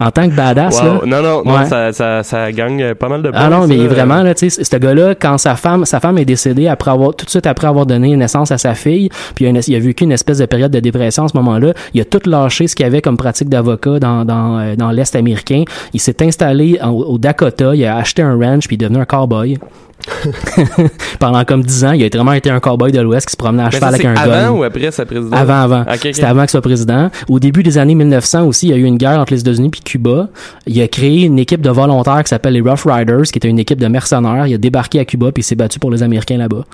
en 0.00 0.10
tant 0.10 0.28
que 0.28 0.34
badass 0.34 0.82
là? 0.82 1.00
Non, 1.06 1.22
non, 1.22 1.42
non, 1.44 1.56
Ouais. 1.56 1.64
ça, 1.66 1.92
ça, 1.92 2.22
ça 2.22 2.52
gagne 2.52 2.82
euh, 2.82 2.94
pas 2.94 3.08
mal 3.08 3.22
de 3.22 3.30
Ah 3.32 3.48
points, 3.48 3.60
non, 3.60 3.66
mais 3.66 3.78
ça. 3.78 3.84
vraiment 3.94 4.22
là, 4.22 4.34
tu 4.34 4.50
sais, 4.50 4.64
ce 4.64 4.76
gars-là, 4.76 5.14
quand 5.14 5.38
sa 5.38 5.56
femme, 5.56 5.84
sa 5.84 6.00
femme 6.00 6.18
est 6.18 6.24
décédée 6.24 6.68
après 6.68 6.90
avoir 6.90 7.14
tout 7.14 7.24
de 7.24 7.30
suite 7.30 7.46
après 7.46 7.66
avoir 7.66 7.86
donné 7.86 8.14
naissance 8.16 8.50
à 8.50 8.58
sa 8.58 8.74
fille, 8.74 9.08
puis 9.34 9.46
il 9.46 9.56
a, 9.56 9.60
il 9.66 9.74
a 9.74 9.78
vécu 9.78 10.04
une 10.04 10.12
espèce 10.12 10.38
de 10.38 10.46
période 10.46 10.70
de 10.70 10.80
dépression 10.80 11.24
à 11.24 11.28
ce 11.28 11.36
moment-là. 11.36 11.72
Il 11.94 12.00
a 12.00 12.04
tout 12.04 12.20
lâché 12.28 12.66
ce 12.66 12.76
qu'il 12.76 12.84
avait 12.86 13.00
comme 13.02 13.16
pratique 13.16 13.48
d'avocat 13.48 13.98
dans 13.98 14.24
dans, 14.24 14.58
euh, 14.58 14.76
dans 14.76 14.90
l'est 14.90 15.14
américain. 15.16 15.64
Il 15.94 16.00
s'est 16.00 16.22
installé 16.22 16.78
en- 16.82 16.90
au 16.90 17.18
Dakota, 17.18 17.74
il 17.74 17.84
a 17.84 17.96
acheté 17.96 18.22
un 18.22 18.36
ranch 18.36 18.66
puis 18.66 18.76
il 18.76 18.82
est 18.82 18.86
devenu 18.88 19.00
un 19.02 19.06
cowboy. 19.06 19.58
Pendant 21.18 21.44
comme 21.44 21.62
10 21.62 21.84
ans, 21.84 21.92
il 21.92 22.04
a 22.04 22.08
vraiment 22.08 22.32
été 22.32 22.50
un 22.50 22.60
cowboy 22.60 22.92
de 22.92 23.00
l'Ouest 23.00 23.26
qui 23.26 23.32
se 23.32 23.36
promenait 23.36 23.64
à 23.64 23.70
cheval 23.70 23.94
avec 23.94 24.04
un 24.04 24.14
gun. 24.14 24.20
avant 24.20 24.58
ou 24.58 24.62
après 24.62 24.90
sa 24.90 25.04
présidence? 25.04 25.38
Avant, 25.38 25.62
avant. 25.62 25.84
C'était 26.00 26.24
avant 26.24 26.42
qu'il 26.42 26.50
soit 26.50 26.60
président. 26.60 27.10
Au 27.28 27.38
début 27.40 27.62
des 27.62 27.78
années 27.78 27.94
1900 27.94 28.44
aussi, 28.46 28.68
il 28.68 28.70
y 28.70 28.74
a 28.74 28.76
eu 28.76 28.84
une 28.84 28.98
guerre 28.98 29.18
entre 29.18 29.32
les 29.32 29.40
États-Unis 29.40 29.70
puis 29.70 29.80
Cuba. 29.80 30.28
Il 30.66 30.80
a 30.80 30.88
créé 30.88 31.24
une 31.24 31.38
équipe 31.38 31.60
de 31.60 31.70
volontaires 31.70 32.22
qui 32.22 32.28
s'appelle 32.28 32.54
les 32.54 32.60
Rough 32.60 32.84
Riders, 32.86 33.22
qui 33.22 33.38
était 33.38 33.48
une 33.48 33.58
équipe 33.58 33.80
de 33.80 33.86
mercenaires. 33.88 34.46
Il 34.46 34.54
a 34.54 34.58
débarqué 34.58 35.00
à 35.00 35.04
Cuba 35.04 35.32
puis 35.32 35.40
il 35.40 35.44
s'est 35.44 35.54
battu 35.56 35.78
pour 35.78 35.90
les 35.90 36.02
Américains 36.02 36.38
là-bas. 36.38 36.64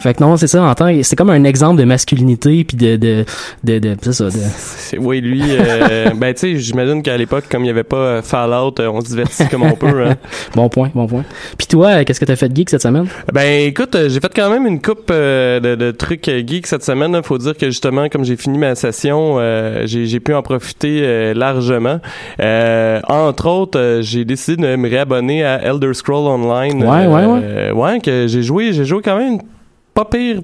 Fait 0.00 0.14
que 0.14 0.22
non, 0.22 0.36
c'est 0.36 0.46
ça. 0.46 0.62
En 0.62 0.74
tant, 0.74 0.90
c'est 1.02 1.16
comme 1.16 1.30
un 1.30 1.44
exemple 1.44 1.78
de 1.80 1.84
masculinité 1.84 2.64
puis 2.64 2.76
de, 2.76 2.96
de, 2.96 3.24
de, 3.64 3.78
de, 3.78 3.96
c'est 4.00 4.12
ça. 4.12 4.24
De... 4.24 4.98
Oui, 4.98 5.20
lui, 5.20 5.42
euh, 5.48 6.10
ben 6.16 6.34
tu 6.34 6.40
sais, 6.40 6.56
j'imagine 6.56 7.02
qu'à 7.02 7.16
l'époque, 7.16 7.44
comme 7.50 7.62
il 7.62 7.66
n'y 7.66 7.70
avait 7.70 7.84
pas 7.84 7.96
euh, 7.96 8.22
Fallout, 8.22 8.74
euh, 8.80 8.88
on 8.88 9.00
se 9.00 9.08
divertit 9.08 9.48
comme 9.48 9.62
on 9.62 9.76
peut. 9.76 10.04
Hein. 10.06 10.16
Bon 10.54 10.68
point, 10.68 10.90
bon 10.94 11.06
point. 11.06 11.24
Puis 11.58 11.66
toi, 11.66 12.04
qu'est-ce 12.04 12.20
que 12.20 12.24
t'as 12.24 12.36
fait 12.36 12.48
de 12.48 12.56
geek 12.56 12.70
cette 12.70 12.82
semaine? 12.82 13.06
Ben 13.32 13.66
écoute, 13.66 13.96
j'ai 14.08 14.20
fait 14.20 14.32
quand 14.34 14.50
même 14.50 14.66
une 14.66 14.80
coupe 14.80 15.10
euh, 15.10 15.58
de, 15.58 15.74
de 15.74 15.90
trucs 15.90 16.26
geeks 16.26 16.66
cette 16.66 16.84
semaine. 16.84 17.14
Il 17.14 17.26
faut 17.26 17.38
dire 17.38 17.56
que 17.56 17.66
justement, 17.66 18.08
comme 18.08 18.24
j'ai 18.24 18.36
fini 18.36 18.58
ma 18.58 18.74
session, 18.74 19.36
euh, 19.38 19.82
j'ai 19.86 20.20
pu 20.20 20.34
en 20.34 20.42
profiter 20.42 21.34
largement. 21.34 22.00
Entre 22.38 23.48
autres, 23.48 24.00
j'ai 24.02 24.24
décidé 24.24 24.62
de 24.62 24.76
me 24.76 24.88
réabonner 24.88 25.44
à 25.44 25.62
Elder 25.62 25.94
Scroll 25.94 26.26
Online. 26.26 26.84
Ouais, 26.84 27.06
ouais, 27.06 27.26
ouais. 27.26 27.70
ouais, 27.72 28.00
que 28.00 28.26
j'ai 28.26 28.42
joué, 28.42 28.72
j'ai 28.72 28.84
joué 28.84 29.02
quand 29.02 29.18
même 29.18 29.38
pas 29.38 29.53
pire 29.94 30.42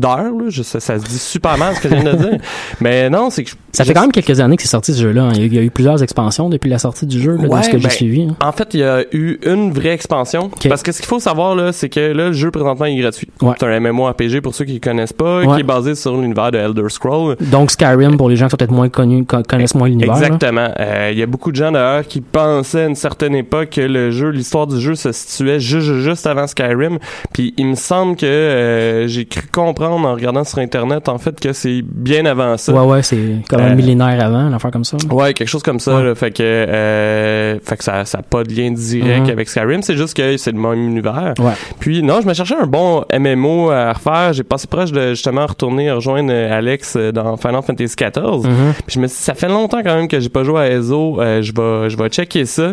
d'heures. 0.00 0.32
sais, 0.50 0.80
ça 0.80 0.98
se 0.98 1.04
dit 1.04 1.18
super 1.18 1.56
mal 1.58 1.74
ce 1.76 1.80
que 1.80 1.88
je 1.88 1.94
viens 1.94 2.12
de 2.12 2.16
dire. 2.18 2.38
Mais 2.80 3.08
non, 3.10 3.30
c'est 3.30 3.44
que 3.44 3.50
je- 3.50 3.54
Ça 3.72 3.84
fait 3.84 3.94
quand 3.94 4.02
même 4.02 4.12
quelques 4.12 4.40
années 4.40 4.56
que 4.56 4.62
c'est 4.62 4.68
sorti 4.68 4.92
ce 4.94 5.02
jeu-là. 5.02 5.24
hein. 5.24 5.32
Il 5.36 5.52
y 5.54 5.58
a 5.58 5.62
eu- 5.62 5.70
plusieurs 5.70 6.02
expansions 6.02 6.48
depuis 6.48 6.70
la 6.70 6.78
sortie 6.78 7.06
du 7.06 7.20
jeu, 7.20 7.36
là, 7.36 7.48
Ouais, 7.48 7.62
ce 7.62 7.70
que 7.70 7.78
j'ai 7.78 7.84
ben, 7.84 7.90
suivi. 7.90 8.22
hein. 8.22 8.36
En 8.40 8.52
fait, 8.52 8.68
il 8.74 8.80
y 8.80 8.84
a 8.84 9.02
eu 9.12 9.38
une 9.44 9.72
vraie 9.72 9.90
expansion. 9.92 10.50
Parce 10.68 10.82
que 10.82 10.92
ce 10.92 10.98
qu'il 10.98 11.08
faut 11.08 11.18
savoir, 11.20 11.54
là, 11.56 11.72
c'est 11.72 11.88
que 11.88 12.00
là, 12.00 12.26
le 12.28 12.32
jeu 12.32 12.50
présentement 12.50 12.86
est 12.86 12.96
gratuit. 12.96 13.28
Ouais. 13.42 13.54
C'est 13.58 13.66
un 13.66 13.80
MMORPG 13.80 14.40
pour 14.40 14.54
ceux 14.54 14.64
qui 14.64 14.74
ne 14.74 14.78
connaissent 14.78 15.12
pas, 15.12 15.40
Ouais. 15.44 15.54
qui 15.54 15.60
est 15.60 15.64
basé 15.64 15.94
sur 15.94 16.16
l'univers 16.16 16.50
de 16.52 16.58
Elder 16.58 16.88
Scroll. 16.88 17.36
Donc 17.40 17.70
Skyrim, 17.70 18.16
pour 18.16 18.28
les 18.28 18.36
gens 18.36 18.46
qui 18.46 18.50
sont 18.52 18.56
peut-être 18.56 18.70
moins 18.72 18.88
connus, 18.88 19.24
co- 19.24 19.42
connaissent 19.42 19.74
moins 19.74 19.88
l'univers. 19.88 20.14
Exactement. 20.16 20.68
Euh, 20.78 21.10
Il 21.12 21.18
y 21.18 21.22
a 21.22 21.26
beaucoup 21.26 21.50
de 21.50 21.56
gens 21.56 21.72
d'ailleurs 21.72 22.06
qui 22.06 22.20
pensaient 22.20 22.82
à 22.82 22.86
une 22.86 22.94
certaine 22.94 23.34
époque 23.34 23.70
que 23.70 23.80
le 23.80 24.10
jeu, 24.10 24.30
l'histoire 24.30 24.66
du 24.66 24.80
jeu 24.80 24.94
se 24.94 25.12
situait 25.12 25.60
juste, 25.60 25.92
juste 26.00 26.26
avant 26.26 26.46
Skyrim. 26.46 26.98
Puis 27.32 27.52
il 27.56 27.66
me 27.66 27.74
semble 27.74 28.16
que 28.16 28.24
euh, 28.26 29.06
j'ai 29.08 29.24
cru 29.26 29.42
comprendre 29.52 29.83
en 29.92 30.14
regardant 30.14 30.44
sur 30.44 30.58
internet 30.58 31.08
en 31.08 31.18
fait 31.18 31.38
que 31.38 31.52
c'est 31.52 31.82
bien 31.82 32.24
avant 32.26 32.56
ça. 32.56 32.72
Ouais, 32.72 32.86
ouais, 32.92 33.02
c'est 33.02 33.18
comme 33.48 33.60
un 33.60 33.72
Euh, 33.72 33.74
millénaire 33.74 34.24
avant, 34.24 34.46
une 34.48 34.54
affaire 34.54 34.70
comme 34.70 34.84
ça. 34.84 34.96
Ouais, 35.10 35.32
quelque 35.34 35.48
chose 35.48 35.62
comme 35.62 35.80
ça. 35.80 35.96
Ouais. 35.96 36.04
là. 36.04 36.14
fait 36.14 36.30
que, 36.30 36.42
euh, 36.42 37.58
fait 37.62 37.76
que 37.76 37.84
ça, 37.84 38.04
ça 38.04 38.18
a 38.18 38.22
pas 38.22 38.42
de 38.44 38.52
lien 38.52 38.70
direct 38.70 39.26
Mhm. 39.26 39.30
avec 39.30 39.48
Skyrim. 39.48 39.82
C'est 39.82 39.96
juste 39.96 40.16
que 40.16 40.36
c'est 40.36 40.52
le 40.52 40.58
même 40.58 40.74
univers. 40.88 41.34
Ouais. 41.38 41.52
Puis 41.80 42.02
non, 42.02 42.20
je 42.22 42.26
me 42.28 42.34
cherchais 42.34 42.56
un 42.60 42.66
bon 42.66 43.04
MMO 43.12 43.70
à 43.70 43.92
refaire. 43.92 44.32
J'ai 44.32 44.42
passé 44.44 44.66
proche 44.66 44.92
de 44.92 45.10
justement 45.10 45.46
retourner 45.46 45.90
rejoindre 45.90 46.30
euh, 46.32 46.56
Alex 46.58 46.96
dans 46.96 47.36
Final 47.36 47.62
Fantasy 47.62 47.94
XIV. 47.96 48.46
Mhm. 48.46 48.72
Puis 48.86 48.94
je 48.94 49.00
me 49.00 49.06
suis 49.06 49.16
dit, 49.18 49.22
ça 49.24 49.34
fait 49.34 49.48
longtemps 49.48 49.82
quand 49.82 49.94
même 49.96 50.08
que 50.08 50.20
j'ai 50.20 50.28
pas 50.28 50.44
joué 50.44 50.60
à 50.60 50.70
ESO. 50.70 51.20
Euh, 51.20 51.42
je 51.42 51.52
vais, 51.52 51.90
je 51.90 51.96
vais 51.96 52.08
checker 52.08 52.44
ça. 52.46 52.72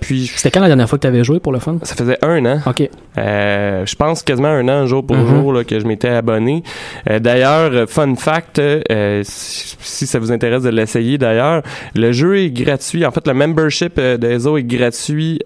Puis 0.00 0.30
C'était 0.34 0.50
quand 0.50 0.60
la 0.60 0.68
dernière 0.68 0.88
fois 0.88 0.98
que 0.98 1.02
t'avais 1.02 1.24
joué 1.24 1.40
pour 1.40 1.52
le 1.52 1.58
fun? 1.58 1.76
ça 1.82 1.94
faisait 1.94 2.18
un 2.24 2.44
an. 2.46 2.60
Ok. 2.66 2.88
Je 3.16 3.94
pense 3.96 4.22
quasiment 4.22 4.48
un 4.48 4.68
an 4.68 4.86
jour 4.86 5.04
pour 5.06 5.16
Mhm. 5.16 5.26
jour 5.28 5.52
là, 5.52 5.64
que 5.66 5.78
je 5.78 5.86
m'étais 5.86 6.08
abonné. 6.08 6.62
Euh, 7.10 7.18
d'ailleurs, 7.18 7.88
fun 7.88 8.14
fact, 8.16 8.58
euh, 8.58 9.22
si, 9.24 9.76
si 9.80 10.06
ça 10.06 10.18
vous 10.18 10.32
intéresse 10.32 10.62
de 10.62 10.70
l'essayer 10.70 11.18
d'ailleurs, 11.18 11.62
le 11.94 12.12
jeu 12.12 12.38
est 12.38 12.50
gratuit. 12.50 13.04
En 13.04 13.10
fait, 13.10 13.26
le 13.26 13.34
membership 13.34 13.98
euh, 13.98 14.16
de 14.16 14.28
ESO 14.28 14.56
est 14.56 14.64
gratuit. 14.64 15.40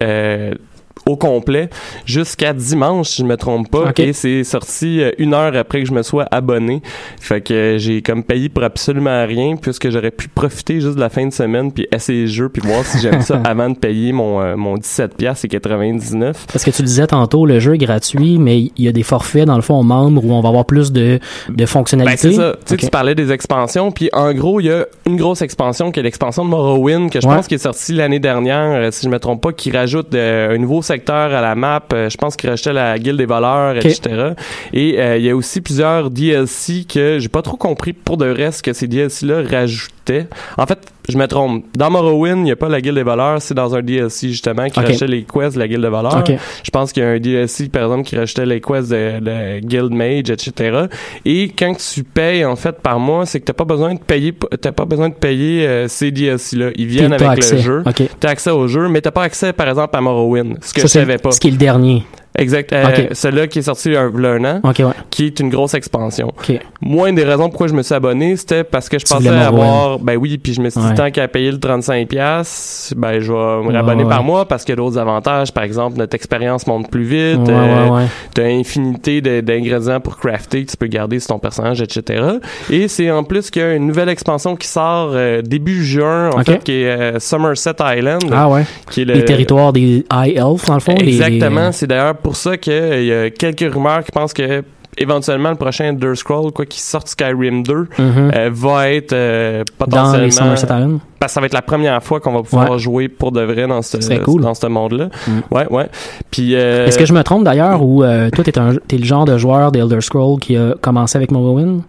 Au 1.07 1.17
complet 1.17 1.71
jusqu'à 2.05 2.53
dimanche 2.53 3.09
si 3.09 3.23
je 3.23 3.27
me 3.27 3.37
trompe 3.37 3.71
pas 3.71 3.89
Ok. 3.91 4.01
et 4.01 4.13
c'est 4.13 4.45
sorti 4.45 5.01
euh, 5.03 5.11
une 5.19 5.35
heure 5.35 5.57
après 5.57 5.81
que 5.83 5.87
je 5.89 5.93
me 5.93 6.03
sois 6.03 6.27
abonné 6.31 6.83
fait 7.21 7.41
que 7.41 7.55
euh, 7.55 7.79
j'ai 7.79 8.03
comme 8.03 8.23
payé 8.23 8.49
pour 8.49 8.63
absolument 8.65 9.27
rien 9.27 9.57
puisque 9.57 9.91
j'aurais 9.91 10.11
pu 10.11 10.29
profiter 10.29 10.81
juste 10.81 10.97
de 10.97 11.01
la 11.01 11.09
fin 11.09 11.27
de 11.27 11.33
semaine 11.33 11.73
puis 11.73 11.87
essayer 11.93 12.23
le 12.23 12.27
jeu 12.29 12.49
puis 12.49 12.63
voir 12.65 12.85
si 12.85 12.99
j'aime 13.01 13.23
ça 13.23 13.41
avant 13.45 13.71
de 13.71 13.77
payer 13.79 14.13
mon 14.13 14.41
euh, 14.41 14.57
mon 14.57 14.77
17 14.77 15.17
pièces 15.17 15.45
et 15.45 15.49
99 15.49 16.47
Parce 16.53 16.65
que 16.65 16.71
tu 16.71 16.83
le 16.83 16.87
disais 16.87 17.07
tantôt, 17.07 17.47
le 17.47 17.59
jeu 17.61 17.75
est 17.75 17.79
gratuit, 17.79 18.39
mais 18.39 18.61
il 18.61 18.73
y 18.85 18.89
a 18.89 18.93
des 18.93 19.03
forfaits, 19.03 19.47
dans 19.47 19.57
le 19.57 19.63
fond, 19.63 19.79
aux 19.81 19.83
membres 19.83 20.25
où 20.25 20.33
on 20.33 20.41
va 20.41 20.49
avoir 20.49 20.65
plus 20.67 20.93
de, 20.93 21.19
de 21.49 21.55
Ben, 21.55 21.67
fonctionnalités. 21.67 22.17
c'est 22.17 22.33
ça. 22.35 22.53
Tu 22.61 22.61
sais, 22.67 22.75
Ok. 22.75 22.81
tu 22.81 22.87
parlais 22.91 23.15
des 23.15 23.33
expansions, 23.33 23.91
puis 23.91 24.11
en 24.13 24.33
gros, 24.35 24.61
il 24.61 24.67
y 24.67 24.71
a 24.71 24.87
une 25.07 25.17
grosse 25.17 25.43
expansion 25.43 25.91
qui 25.91 26.01
est 26.01 26.03
l'expansion 26.03 26.45
de 26.45 26.51
Morrowind, 26.51 27.11
que 27.11 27.21
je 27.21 27.27
Ouais. 27.27 27.37
pense 27.37 27.47
qui 27.49 27.55
est 27.55 27.59
sortie 27.59 27.93
l'année 27.93 28.19
dernière, 28.21 28.93
si 28.93 29.05
je 29.07 29.11
me 29.11 29.19
trompe 29.19 29.41
pas, 29.43 29.53
qui 29.53 29.71
rajoute 29.71 30.15
euh, 30.15 30.55
un 30.55 30.59
nouveau 30.59 30.83
secteur 30.93 31.33
à 31.35 31.41
la 31.41 31.55
map. 31.55 31.83
Euh, 31.93 32.09
je 32.11 32.17
pense 32.17 32.37
qu'il 32.37 32.51
rajoutait 32.51 32.73
la 32.73 32.99
guilde 32.99 33.17
des 33.19 33.27
voleurs, 33.27 33.77
Ok. 33.77 33.85
etc. 33.85 34.33
Et 34.73 35.01
euh, 35.01 35.17
il 35.19 35.25
y 35.25 35.31
a 35.31 35.37
aussi 35.37 35.61
plusieurs 35.61 36.11
DLC 36.11 36.85
que 36.93 37.19
j'ai 37.19 37.29
pas 37.29 37.43
trop 37.43 37.57
compris 37.57 37.93
pour 37.93 38.17
de 38.17 38.35
ce 38.51 38.63
que 38.63 38.73
ces 38.73 38.87
DLC-là 38.89 39.43
rajoutaient. 39.49 40.27
En 40.57 40.67
fait, 40.67 40.79
je 41.09 41.17
me 41.19 41.27
trompe. 41.27 41.65
Dans 41.77 41.91
Morrowind, 41.91 42.39
il 42.39 42.43
n'y 42.45 42.51
a 42.53 42.57
pas 42.57 42.69
la 42.69 42.81
guilde 42.81 42.95
des 42.97 43.03
voleurs, 43.03 43.41
c'est 43.43 43.55
dans 43.55 43.75
un 43.75 43.83
DLC 43.83 44.29
justement 44.29 44.69
qui 44.69 44.79
Ok. 44.79 44.87
rajoutait 44.87 45.07
les 45.07 45.23
quests 45.25 45.55
de 45.55 45.59
la 45.61 45.69
guilde 45.69 45.83
des 45.83 45.89
voleurs. 45.89 46.19
Ok. 46.19 46.33
Je 46.63 46.71
pense 46.71 46.93
qu'il 46.93 47.03
y 47.03 47.07
a 47.07 47.11
un 47.11 47.19
DLC, 47.19 47.69
par 47.69 47.83
exemple, 47.85 48.05
qui 48.05 48.17
rajoutait 48.17 48.47
les 48.47 48.61
quests 48.61 48.91
de, 48.91 49.21
de 49.21 49.59
Guild 49.61 49.91
Mage, 49.93 50.31
etc. 50.31 50.87
Et 51.25 51.51
quand 51.59 51.75
tu 51.77 52.05
payes, 52.05 52.45
en 52.45 52.57
fait, 52.57 52.77
par 52.81 52.99
mois, 53.01 53.27
c'est 53.27 53.41
que 53.41 53.45
t'as 53.47 53.53
pas 53.53 53.65
besoin 53.65 53.95
de 53.95 54.01
payer, 54.01 54.35
t'as 54.61 54.73
pas 54.73 54.85
besoin 54.85 55.09
de 55.09 55.15
payer 55.15 55.67
euh, 55.67 55.89
ces 55.89 56.11
DLC-là. 56.11 56.71
Ils 56.77 56.87
viennent 56.87 57.13
avec 57.13 57.27
accès. 57.29 57.57
le 57.57 57.61
jeu. 57.63 57.83
Ok. 57.87 58.03
T'as 58.21 58.29
accès 58.31 58.51
au 58.51 58.69
jeu, 58.69 58.89
mais 58.89 59.01
t'as 59.01 59.11
pas 59.11 59.23
accès, 59.25 59.53
par 59.53 59.69
exemple, 59.69 59.97
à 59.97 60.01
Morrowind. 60.01 60.59
Ce 60.63 60.73
que 60.75 60.81
Ça, 60.83 60.87
je 60.87 60.93
savais 60.93 61.19
pas. 61.19 61.31
Ce 61.33 61.41
qui 61.41 61.49
est 61.49 61.53
le 61.53 61.57
dernier. 61.57 62.05
Exact. 62.41 62.73
Euh, 62.73 62.85
Ok. 62.89 63.09
Celui-là 63.13 63.47
qui 63.47 63.61
est 63.61 63.63
sorti 63.63 63.89
un, 63.97 64.11
il 64.13 64.23
y 64.23 64.27
a 64.27 64.31
un 64.31 64.45
an, 64.45 64.61
ouais. 64.65 64.73
qui 65.11 65.27
est 65.27 65.39
une 65.41 65.51
grosse 65.51 65.75
expansion. 65.75 66.29
Ok. 66.29 66.59
Moi, 66.81 67.09
une 67.11 67.15
des 67.15 67.25
raisons 67.25 67.49
pourquoi 67.49 67.69
je 67.69 67.75
me 67.75 67.83
suis 67.83 67.95
abonné, 67.95 68.37
c'était 68.37 68.65
parce 68.65 68.89
que 68.89 68.99
je 68.99 69.05
Tu 69.05 69.13
pensais 69.15 69.29
avoir, 69.29 69.99
ben 69.99 70.17
oui, 70.17 70.39
puis 70.39 70.55
je 70.55 70.61
me 70.61 70.71
suis 70.71 70.81
dit, 70.81 70.87
Ouais. 70.89 70.95
tant 70.95 71.11
qu'à 71.11 71.29
payer 71.29 71.53
le 71.53 71.59
35 71.61 72.09
pièces, 72.09 72.93
ben 72.97 73.21
je 73.21 73.31
vais 73.33 73.39
me 73.39 73.95
ouais. 74.03 74.09
par 74.09 74.25
mois 74.25 74.47
parce 74.47 74.65
qu'il 74.65 74.73
y 74.73 74.75
a 74.75 74.77
d'autres 74.77 74.99
avantages. 74.99 75.53
Par 75.53 75.65
exemple, 75.65 75.99
notre 75.99 76.15
expérience 76.15 76.67
monte 76.67 76.91
plus 76.91 77.05
vite. 77.05 77.49
Euh, 77.49 77.89
ouais. 77.89 78.05
T'as 78.35 78.45
infinité 78.47 79.21
d'ingrédients 79.43 80.01
pour 80.01 80.17
crafter 80.19 80.65
que 80.65 80.71
tu 80.71 80.77
peux 80.77 80.87
garder 80.87 81.21
sur 81.21 81.29
ton 81.35 81.39
personnage, 81.39 81.81
etc. 81.83 82.23
Et 82.71 82.89
c'est 82.89 83.11
en 83.11 83.25
plus 83.25 83.51
qu'il 83.51 83.63
y 83.63 83.65
a 83.65 83.75
une 83.75 83.87
nouvelle 83.87 84.09
expansion 84.09 84.57
qui 84.57 84.67
sort 84.69 85.11
euh, 85.15 85.43
début 85.43 85.85
juin, 85.85 86.31
en 86.31 86.43
fait, 86.43 86.63
qui 86.65 86.73
est 86.83 86.87
euh, 86.89 87.19
Somerset 87.19 87.75
Island, 87.81 88.23
Ah 88.33 88.49
ouais. 88.49 88.65
qui 88.91 89.03
est 89.03 89.05
le, 89.05 89.15
Les 89.15 89.25
territoires 89.25 89.73
des 89.73 90.05
High 90.13 90.37
Elf, 90.37 90.65
dans 90.67 90.75
le 90.75 90.81
fond. 90.81 90.95
Exactement. 90.97 91.67
les- 91.67 91.73
C'est 91.73 91.87
d'ailleurs 91.87 92.17
pour 92.17 92.30
ça 92.37 92.57
qu'il 92.57 93.05
y 93.05 93.13
a 93.13 93.31
quelques 93.31 93.73
rumeurs 93.73 94.05
qui 94.05 94.13
pensent 94.13 94.33
que 94.33 94.63
éventuellement 94.99 95.51
le 95.51 95.57
prochain 95.57 95.85
Elder 95.87 96.15
Scroll, 96.17 96.51
quoi 96.53 96.67
qu'il 96.67 96.81
sorte 96.83 97.07
Skyrim 97.09 97.63
2, 97.63 97.75
Mhm. 97.75 97.89
euh, 98.35 98.51
va 98.53 98.91
être 98.91 99.13
euh, 99.13 99.63
Dans 99.79 99.87
potentiellement 99.87 100.27
Island. 100.27 101.01
parce 101.19 101.31
que 101.31 101.35
ça 101.35 101.41
va 101.41 101.47
être 101.47 101.55
la 101.55 101.63
première 101.63 102.03
fois 102.03 102.19
qu'on 102.21 102.33
va 102.33 102.43
pouvoir 102.43 102.73
Ouais. 102.73 102.79
jouer 102.79 103.09
pour 103.09 103.31
de 103.31 103.41
vrai 103.41 103.67
dans 103.69 103.83
ce 103.83 103.97
cool. 104.23 104.43
dans 104.43 104.53
ce 104.55 104.67
monde-là. 104.67 105.09
Mm. 105.29 105.55
Ouais, 105.55 105.67
ouais. 105.71 105.87
Puis 106.33 106.55
euh, 106.57 106.87
Est-ce 106.87 106.99
que 106.99 107.07
je 107.07 107.13
me 107.15 107.23
trompe 107.23 107.45
d'ailleurs 107.45 107.83
ou 107.85 108.03
euh, 108.03 108.31
toi, 108.31 108.43
t'es 108.43 108.59
un, 108.59 108.75
t'es 108.89 108.99
le 108.99 109.05
genre 109.05 109.25
de 109.25 109.39
joueur 109.39 109.71
d'Elder 109.71 110.01
Scroll 110.01 110.41
qui 110.41 110.57
a 110.57 110.75
commencé 110.81 111.17
avec 111.17 111.31
Morrowind? 111.31 111.83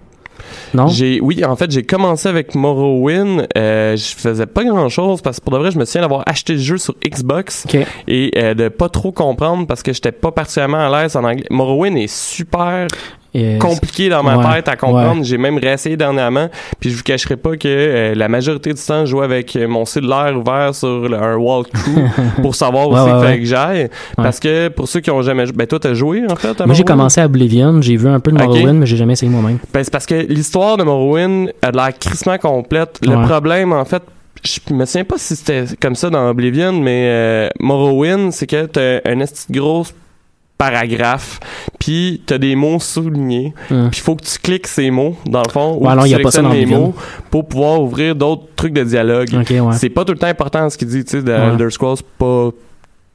Non? 0.74 0.88
J'ai 0.88 1.20
oui, 1.22 1.43
en 1.46 1.55
fait, 1.55 1.72
j'ai 1.72 1.84
commencé 1.84 2.27
avec 2.29 2.55
Morrowind. 2.55 3.48
Euh, 3.58 3.96
je 3.96 4.15
faisais 4.15 4.46
pas 4.46 4.63
grand 4.63 4.89
chose 4.89 5.22
parce 5.22 5.39
que 5.39 5.43
pour 5.43 5.53
de 5.53 5.58
vrai, 5.60 5.72
je 5.72 5.79
me 5.79 5.86
souviens 5.86 6.01
d'avoir 6.01 6.24
acheté 6.25 6.53
le 6.53 6.60
jeu 6.60 6.77
sur 6.77 6.96
Xbox 7.05 7.65
et 8.08 8.31
euh, 8.38 8.53
de 8.53 8.70
pas 8.70 8.89
trop 8.89 9.12
comprendre 9.12 9.67
parce 9.67 9.84
que 9.84 9.93
j'étais 9.93 10.12
pas 10.12 10.31
particulièrement 10.31 10.91
à 10.91 11.01
l'aise 11.01 11.15
en 11.15 11.24
anglais. 11.24 11.46
Morrowind 11.50 11.98
est 11.98 12.12
super 12.12 12.88
Et- 13.33 13.57
compliqué 13.59 14.09
dans 14.09 14.23
ma 14.23 14.38
Ouais, 14.38 14.55
tête 14.55 14.67
à 14.67 14.75
comprendre. 14.75 15.23
J'ai 15.23 15.38
même 15.38 15.57
réessayé 15.57 15.95
dernièrement. 15.95 16.50
Puis 16.79 16.89
je 16.89 16.97
vous 16.97 17.03
cacherai 17.03 17.38
pas 17.38 17.55
que 17.55 17.67
euh, 17.67 18.13
la 18.15 18.27
majorité 18.27 18.73
du 18.73 18.81
temps, 18.81 19.05
je 19.05 19.11
jouais 19.11 19.23
avec 19.23 19.55
euh, 19.55 19.67
mon 19.69 19.85
cellulaire 19.85 20.33
ouvert 20.38 20.75
sur 20.75 21.07
le- 21.07 21.17
un 21.17 21.35
walkthrough 21.38 22.09
pour 22.41 22.55
savoir 22.55 22.89
où 22.89 22.93
Ouais, 22.93 23.00
c'est 23.05 23.25
fallait 23.25 23.39
que 23.39 23.45
j'aille. 23.45 23.89
Parce 24.17 24.39
que 24.39 24.67
pour 24.67 24.88
ceux 24.88 25.00
qui 25.00 25.11
ont 25.11 25.21
jamais 25.21 25.45
joué, 25.45 25.55
ben 25.55 25.65
toi 25.67 25.79
t'as 25.79 25.93
joué 25.93 26.23
en 26.29 26.35
fait. 26.35 26.59
à 26.59 26.65
Moi, 26.65 26.75
j'ai 26.75 26.83
commencé 26.83 27.21
à 27.21 27.25
Oblivion, 27.25 27.81
j'ai 27.81 27.95
vu 27.95 28.07
un 28.09 28.19
peu 28.19 28.31
de. 28.31 28.38
Morrowind, 28.38 28.73
mais 28.79 28.85
j'ai 28.85 28.97
jamais 28.97 29.13
essayé 29.13 29.31
moi-même. 29.31 29.59
Ben, 29.73 29.83
c'est 29.83 29.91
parce 29.91 30.05
que 30.05 30.15
l'histoire 30.15 30.75
de 30.77 30.83
Morrowind 30.83 31.51
a 31.61 31.71
de 31.71 31.77
l'air 31.77 31.97
crissement 31.97 32.38
complète. 32.38 33.00
Le 33.01 33.25
problème, 33.27 33.71
en 33.71 33.85
fait, 33.85 34.03
je 34.43 34.73
me 34.73 34.85
souviens 34.85 35.03
pas 35.05 35.15
si 35.17 35.35
c'était 35.35 35.65
comme 35.79 35.95
ça 35.95 36.09
dans 36.09 36.27
Oblivion, 36.29 36.73
mais 36.73 37.03
euh, 37.05 37.50
Morrowind, 37.59 38.31
c'est 38.31 38.47
que 38.47 38.65
t'as 38.65 39.00
un 39.09 39.19
esti 39.19 39.51
de 39.51 39.59
gros 39.59 39.85
paragraphe, 40.61 41.39
puis 41.79 42.21
t'as 42.25 42.37
des 42.37 42.55
mots 42.55 42.79
soulignés, 42.79 43.53
Hum. 43.71 43.89
puis 43.89 43.99
il 43.99 44.03
faut 44.03 44.15
que 44.15 44.23
tu 44.23 44.37
cliques 44.37 44.67
ces 44.67 44.91
mots, 44.91 45.15
dans 45.25 45.41
le 45.45 45.51
fond, 45.51 45.77
ou 45.79 45.87
Ouais, 45.87 46.03
tu 46.03 46.09
y 46.09 46.13
a 46.13 46.19
pas 46.19 46.29
ça 46.29 46.41
sélectionnes 46.41 46.43
dans 46.45 46.53
les 46.53 46.65
mots 46.65 46.93
pour 47.31 47.47
pouvoir 47.47 47.81
ouvrir 47.81 48.15
d'autres 48.15 48.43
trucs 48.55 48.73
de 48.73 48.83
dialogue. 48.83 49.29
Ouais. 49.33 49.45
C'est 49.73 49.89
pas 49.89 50.05
tout 50.05 50.13
le 50.13 50.19
temps 50.19 50.27
important 50.27 50.69
ce 50.69 50.77
qu'il 50.77 50.87
dit, 50.87 51.03
tu 51.03 51.11
sais, 51.11 51.23
de 51.23 51.31
Ouais. 51.31 51.47
Elder 51.53 51.69
Scrolls, 51.71 51.97
pas 52.17 52.49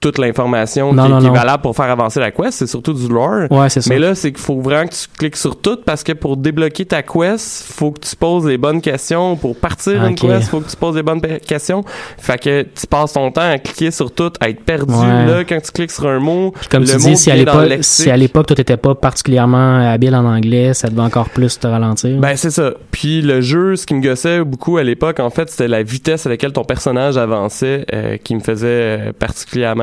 toute 0.01 0.19
l'information 0.19 0.93
qui, 0.93 1.27
est 1.27 1.31
valable 1.31 1.63
pour 1.63 1.75
faire 1.75 1.91
avancer 1.91 2.21
la 2.21 2.31
quest, 2.31 2.53
c'est 2.53 2.67
surtout 2.67 2.93
du 2.93 3.09
lore. 3.09 3.51
Ouais, 3.51 3.69
c'est 3.71 3.81
ça. 3.81 3.93
Mais 3.93 3.99
là, 3.99 4.15
c'est 4.15 4.31
qu'il 4.31 4.43
faut 4.43 4.61
vraiment 4.61 4.87
que 4.87 4.95
tu 4.95 5.07
cliques 5.19 5.37
sur 5.37 5.61
tout 5.61 5.79
parce 5.85 6.03
que 6.03 6.13
pour 6.13 6.37
débloquer 6.37 6.85
ta 6.85 7.03
quest, 7.03 7.73
faut 7.73 7.91
que 7.93 8.01
tu 8.01 8.15
poses 8.15 8.47
les 8.47 8.59
bonnes 8.59 8.81
questions. 8.81 9.37
Pour 9.37 9.57
partir 9.57 10.05
une 10.05 10.15
quest, 10.15 10.49
faut 10.49 10.61
que 10.61 10.71
tu 10.71 10.77
poses 10.77 10.97
les 10.97 11.03
bonnes 11.03 11.21
questions. 11.21 11.83
Fait 12.19 12.39
que 12.39 12.63
tu 12.63 12.87
passes 12.87 13.15
ton 13.15 13.31
temps 13.31 13.51
à 13.51 13.59
cliquer 13.59 13.91
sur 13.91 14.13
tout, 14.13 14.33
à 14.41 14.51
être 14.51 14.63
perdu. 14.63 14.93
Ouais. 14.93 15.27
Là, 15.27 15.45
quand 15.45 15.61
tu 15.61 15.73
cliques 15.73 15.91
sur 15.91 16.07
un 16.07 16.21
mot, 16.21 16.53
Puis 16.53 16.69
comme 16.69 16.83
le 16.83 16.89
tu 16.89 16.99
mot 16.99 17.09
dis, 17.09 17.17
si 17.17 17.31
à 17.31 17.45
dans 17.45 17.67
si 17.81 18.11
à 18.11 18.17
l'époque, 18.17 18.47
toi, 18.47 18.57
t'étais 18.57 18.77
pas 18.77 18.95
particulièrement 18.95 19.79
habile 19.79 20.15
en 20.15 20.25
anglais, 20.25 20.75
ça 20.75 20.89
devait 20.89 21.03
encore 21.03 21.31
plus 21.31 21.59
te 21.59 21.67
ralentir. 21.67 22.19
Ben 22.19 22.37
c'est 22.37 22.51
ça. 22.51 22.73
Puis 22.91 23.23
le 23.23 23.41
jeu, 23.41 23.77
ce 23.77 23.87
qui 23.87 23.95
me 23.95 24.03
gossait 24.03 24.45
beaucoup 24.45 24.77
à 24.77 24.83
l'époque, 24.83 25.21
en 25.21 25.31
fait, 25.31 25.51
c'était 25.51 25.69
la 25.69 25.83
vitesse 25.83 26.27
à 26.27 26.29
laquelle 26.29 26.53
ton 26.53 26.65
personnage 26.65 27.17
avançait, 27.17 27.87
euh, 27.93 28.17
qui 28.19 28.35
me 28.35 28.41
faisait 28.41 28.67
euh, 28.67 29.13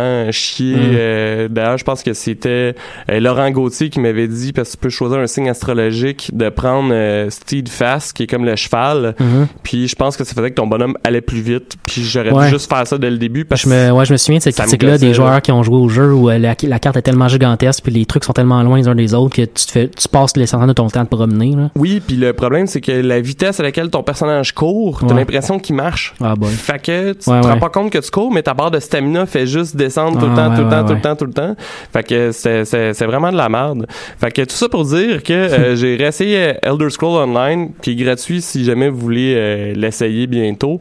particulièrement 0.03 0.31
chier. 0.31 0.75
Mm. 0.75 0.95
Euh, 0.95 1.47
D'ailleurs, 1.49 1.77
je 1.77 1.83
pense 1.83 2.03
que 2.03 2.13
c'était 2.13 2.75
euh, 3.11 3.19
Laurent 3.19 3.49
Gauthier 3.51 3.89
qui 3.89 3.99
m'avait 3.99 4.27
dit, 4.27 4.53
parce 4.53 4.69
que 4.69 4.73
tu 4.73 4.77
peux 4.77 4.89
choisir 4.89 5.19
un 5.19 5.27
signe 5.27 5.49
astrologique, 5.49 6.29
de 6.33 6.49
prendre 6.49 6.89
euh, 6.93 7.29
Steed 7.29 7.69
Fast, 7.69 8.13
qui 8.13 8.23
est 8.23 8.27
comme 8.27 8.45
le 8.45 8.55
cheval. 8.55 9.15
Mhm. 9.19 9.47
Puis 9.63 9.87
je 9.87 9.95
pense 9.95 10.17
que 10.17 10.23
ça 10.23 10.33
faisait 10.33 10.49
que 10.49 10.55
ton 10.55 10.67
bonhomme 10.67 10.97
allait 11.03 11.21
plus 11.21 11.41
vite. 11.41 11.75
Puis 11.85 12.03
j'aurais 12.03 12.31
Ouais. 12.31 12.45
dû 12.45 12.51
juste 12.53 12.69
faire 12.69 12.87
ça 12.87 12.97
dès 12.97 13.09
le 13.11 13.17
début. 13.17 13.45
Parce 13.45 13.61
Je 13.63 13.69
me, 13.69 13.91
ouais, 13.91 14.05
je 14.05 14.13
me 14.13 14.17
souviens 14.17 14.37
de 14.39 14.43
cette 14.43 14.55
critique-là 14.55 14.97
des 14.97 15.13
joueurs 15.13 15.41
qui 15.41 15.51
ont 15.51 15.63
joué 15.63 15.77
au 15.77 15.89
jeu 15.89 16.13
où 16.13 16.29
la, 16.29 16.55
la 16.63 16.79
carte 16.79 16.97
est 16.97 17.01
tellement 17.01 17.27
gigantesque 17.27 17.83
puis 17.83 17.93
les 17.93 18.05
trucs 18.05 18.23
sont 18.23 18.33
tellement 18.33 18.61
loin 18.63 18.77
les 18.77 18.87
uns 18.87 18.95
des 18.95 19.13
autres 19.13 19.35
que 19.35 19.41
tu 19.43 19.65
te 19.65 19.71
fais, 19.71 19.87
tu 19.89 20.07
passes 20.07 20.33
de 20.33 20.73
ton 20.73 20.87
temps 20.87 21.01
à 21.01 21.05
te 21.05 21.15
promener, 21.15 21.55
là. 21.55 21.69
Oui, 21.75 22.01
puis 22.05 22.15
le 22.15 22.33
problème, 22.33 22.67
c'est 22.67 22.81
que 22.81 22.91
la 22.91 23.19
vitesse 23.21 23.59
à 23.59 23.63
laquelle 23.63 23.89
ton 23.89 24.03
personnage 24.03 24.53
court, 24.53 24.99
t'as 25.01 25.07
Ouais. 25.07 25.19
l'impression 25.21 25.59
qu'il 25.59 25.75
marche. 25.75 26.13
Ah, 26.21 26.35
boy. 26.35 26.49
Fait 26.51 26.81
que 26.81 27.13
tu 27.13 27.19
te 27.19 27.29
rends 27.29 27.57
pas 27.59 27.69
compte 27.69 27.91
que 27.91 27.99
tu 27.99 28.09
cours, 28.11 28.31
mais 28.31 28.41
ta 28.43 28.53
barre 28.53 28.71
de 28.71 28.79
stamina 28.79 29.25
fait 29.25 29.45
juste 29.45 29.75
descendre 29.75 29.92
tout 30.19 30.25
le 30.25 30.31
Ah, 30.35 30.49
temps, 30.49 30.55
tout 30.55 30.63
le 30.63 30.69
temps, 30.69 30.85
tout 30.85 30.93
le 30.93 31.01
temps, 31.01 31.15
tout 31.15 31.25
le 31.25 31.33
temps. 31.33 31.55
Fait 31.91 32.03
que 32.03 32.31
c'est, 32.31 33.05
vraiment 33.05 33.31
de 33.31 33.37
la 33.37 33.49
merde. 33.49 33.85
Fait 34.19 34.31
que 34.31 34.41
tout 34.43 34.55
ça 34.55 34.69
pour 34.69 34.85
dire 34.85 35.23
que 35.23 35.33
euh, 35.33 35.75
j'ai 35.75 35.95
réessayé 35.95 36.55
Elder 36.61 36.89
Scroll 36.89 37.29
Online, 37.29 37.71
qui 37.81 37.91
est 37.91 37.95
gratuit 37.95 38.41
si 38.41 38.63
jamais 38.63 38.89
vous 38.89 38.97
voulez 38.99 39.33
euh, 39.35 39.73
l'essayer 39.75 40.27
bientôt. 40.27 40.79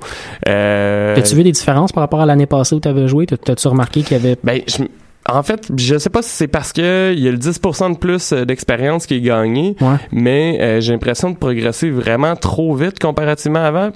Euh, 0.49 1.17
As-tu 1.17 1.35
vu 1.37 1.43
des 1.45 1.53
différences 1.53 1.93
par 1.93 2.03
rapport 2.03 2.21
à 2.21 2.27
l'année 2.27 2.47
passée 2.47 2.75
où 2.75 2.81
tu 2.81 2.89
avais 2.89 3.09
joué? 3.09 3.27
T'as- 3.27 3.37
T'as-tu 3.37 3.69
remarqué 3.69 4.03
qu'il 4.03 4.17
y 4.17 4.21
avait... 4.21 4.37
ben, 4.43 4.61
je 4.67 4.85
en 5.31 5.43
fait, 5.45 5.69
je 5.77 5.99
sais 5.99 6.11
pas 6.11 6.21
si 6.23 6.31
c'est 6.31 6.49
parce 6.49 6.73
que 6.73 7.13
il 7.15 7.21
y 7.21 7.29
a 7.29 7.31
le 7.31 7.39
10% 7.39 7.93
de 7.93 7.97
plus 7.99 8.33
euh, 8.33 8.45
d'expérience 8.45 9.07
qui 9.07 9.15
est 9.15 9.21
gagné, 9.21 9.77
Ouais. 9.81 9.97
mais 10.11 10.59
euh, 10.61 10.81
j'ai 10.81 10.93
l'impression 10.93 11.31
de 11.31 11.37
progresser 11.37 11.91
vraiment 11.91 12.35
trop 12.35 12.75
vite 12.75 12.99
comparativement 12.99 13.61
à 13.61 13.67
avant. 13.67 13.91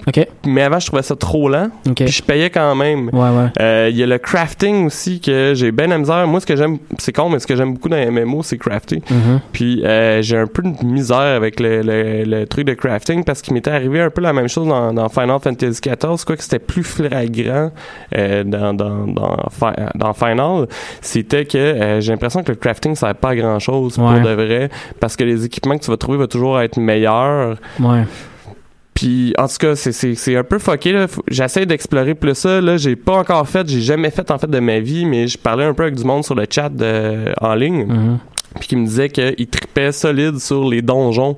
Mais 0.45 0.61
avant, 0.63 0.79
je 0.79 0.87
trouvais 0.87 1.03
ça 1.03 1.15
trop 1.17 1.49
lent, 1.49 1.69
puis 2.05 2.07
je 2.07 2.23
payais 2.23 2.49
quand 2.49 2.73
même. 2.75 3.09
Ouais, 3.11 3.19
ouais. 3.29 3.49
Euh, 3.59 3.87
Il 3.91 3.97
y 3.97 4.03
a 4.03 4.05
le 4.07 4.17
crafting 4.17 4.85
aussi 4.85 5.19
que 5.19 5.51
j'ai 5.53 5.71
bien 5.73 5.87
la 5.87 5.97
misère. 5.97 6.25
Moi, 6.27 6.39
ce 6.39 6.45
que 6.45 6.55
j'aime, 6.55 6.77
c'est 6.97 7.11
con, 7.13 7.29
mais 7.29 7.39
ce 7.39 7.47
que 7.47 7.55
j'aime 7.55 7.73
beaucoup 7.73 7.89
dans 7.89 7.97
les 7.97 8.09
MMO, 8.09 8.41
c'est 8.43 8.57
crafter. 8.57 9.01
Mhm. 9.11 9.39
Puis 9.51 9.83
euh, 9.85 10.21
j'ai 10.21 10.37
un 10.37 10.47
peu 10.47 10.61
de 10.61 10.85
misère 10.85 11.17
avec 11.17 11.59
le, 11.59 11.81
le, 11.81 12.23
le 12.23 12.45
truc 12.47 12.65
de 12.65 12.73
crafting 12.73 13.23
parce 13.25 13.41
qu'il 13.41 13.53
m'était 13.53 13.71
arrivé 13.71 13.99
un 14.01 14.09
peu 14.09 14.21
la 14.21 14.31
même 14.33 14.47
chose 14.47 14.67
dans, 14.67 14.93
dans 14.93 15.09
Final 15.09 15.39
Fantasy 15.41 15.81
XIV, 15.81 16.23
quoi 16.25 16.37
que 16.37 16.43
c'était 16.43 16.59
plus 16.59 16.83
flagrant 16.83 17.71
dans, 18.15 18.73
dans, 18.73 19.05
dans 19.95 20.13
Final. 20.13 20.67
C'était 21.17 21.45
que 21.45 21.57
euh, 21.57 21.99
j'ai 22.01 22.11
l'impression 22.11 22.43
que 22.43 22.51
le 22.51 22.57
crafting 22.57 22.93
ça 22.95 23.07
sert 23.07 23.15
pas 23.15 23.29
à 23.29 23.35
grand 23.35 23.57
chose 23.59 23.97
Ouais. 23.97 24.05
pour 24.19 24.29
de 24.29 24.33
vrai 24.35 24.69
parce 24.99 25.15
que 25.15 25.23
les 25.23 25.45
équipements 25.45 25.75
que 25.77 25.83
tu 25.83 25.89
vas 25.89 25.97
trouver 25.97 26.19
vont 26.19 26.27
toujours 26.27 26.59
être 26.61 26.77
meilleurs. 26.79 27.57
Ouais. 27.79 28.03
Puis 28.93 29.33
en 29.37 29.47
tout 29.47 29.57
cas, 29.59 29.75
c'est- 29.75 30.35
un 30.35 30.43
peu 30.43 30.57
fucké 30.59 31.05
J'essaie 31.27 31.65
d'explorer 31.65 32.15
plus 32.15 32.33
ça 32.35 32.61
là. 32.61 32.77
J'ai 32.77 32.95
pas 32.95 33.13
encore 33.17 33.47
fait, 33.47 33.67
j'ai 33.69 33.81
jamais 33.81 34.09
fait 34.09 34.29
en 34.31 34.37
fait 34.37 34.49
de 34.49 34.59
ma 34.59 34.79
vie, 34.79 35.05
mais 35.05 35.27
je 35.27 35.37
parlais 35.37 35.65
un 35.65 35.73
peu 35.73 35.83
avec 35.83 35.95
du 35.95 36.03
monde 36.03 36.23
sur 36.23 36.33
le 36.35 36.45
chat 36.49 36.69
de- 36.69 37.31
en 37.41 37.53
ligne, 37.55 37.85
Mhm. 37.85 38.17
puis 38.59 38.67
qui 38.69 38.75
me 38.75 38.85
disait 38.85 39.09
qu'il 39.09 39.47
tripait 39.47 39.91
solide 39.91 40.39
sur 40.39 40.67
les 40.67 40.81
donjons 40.81 41.35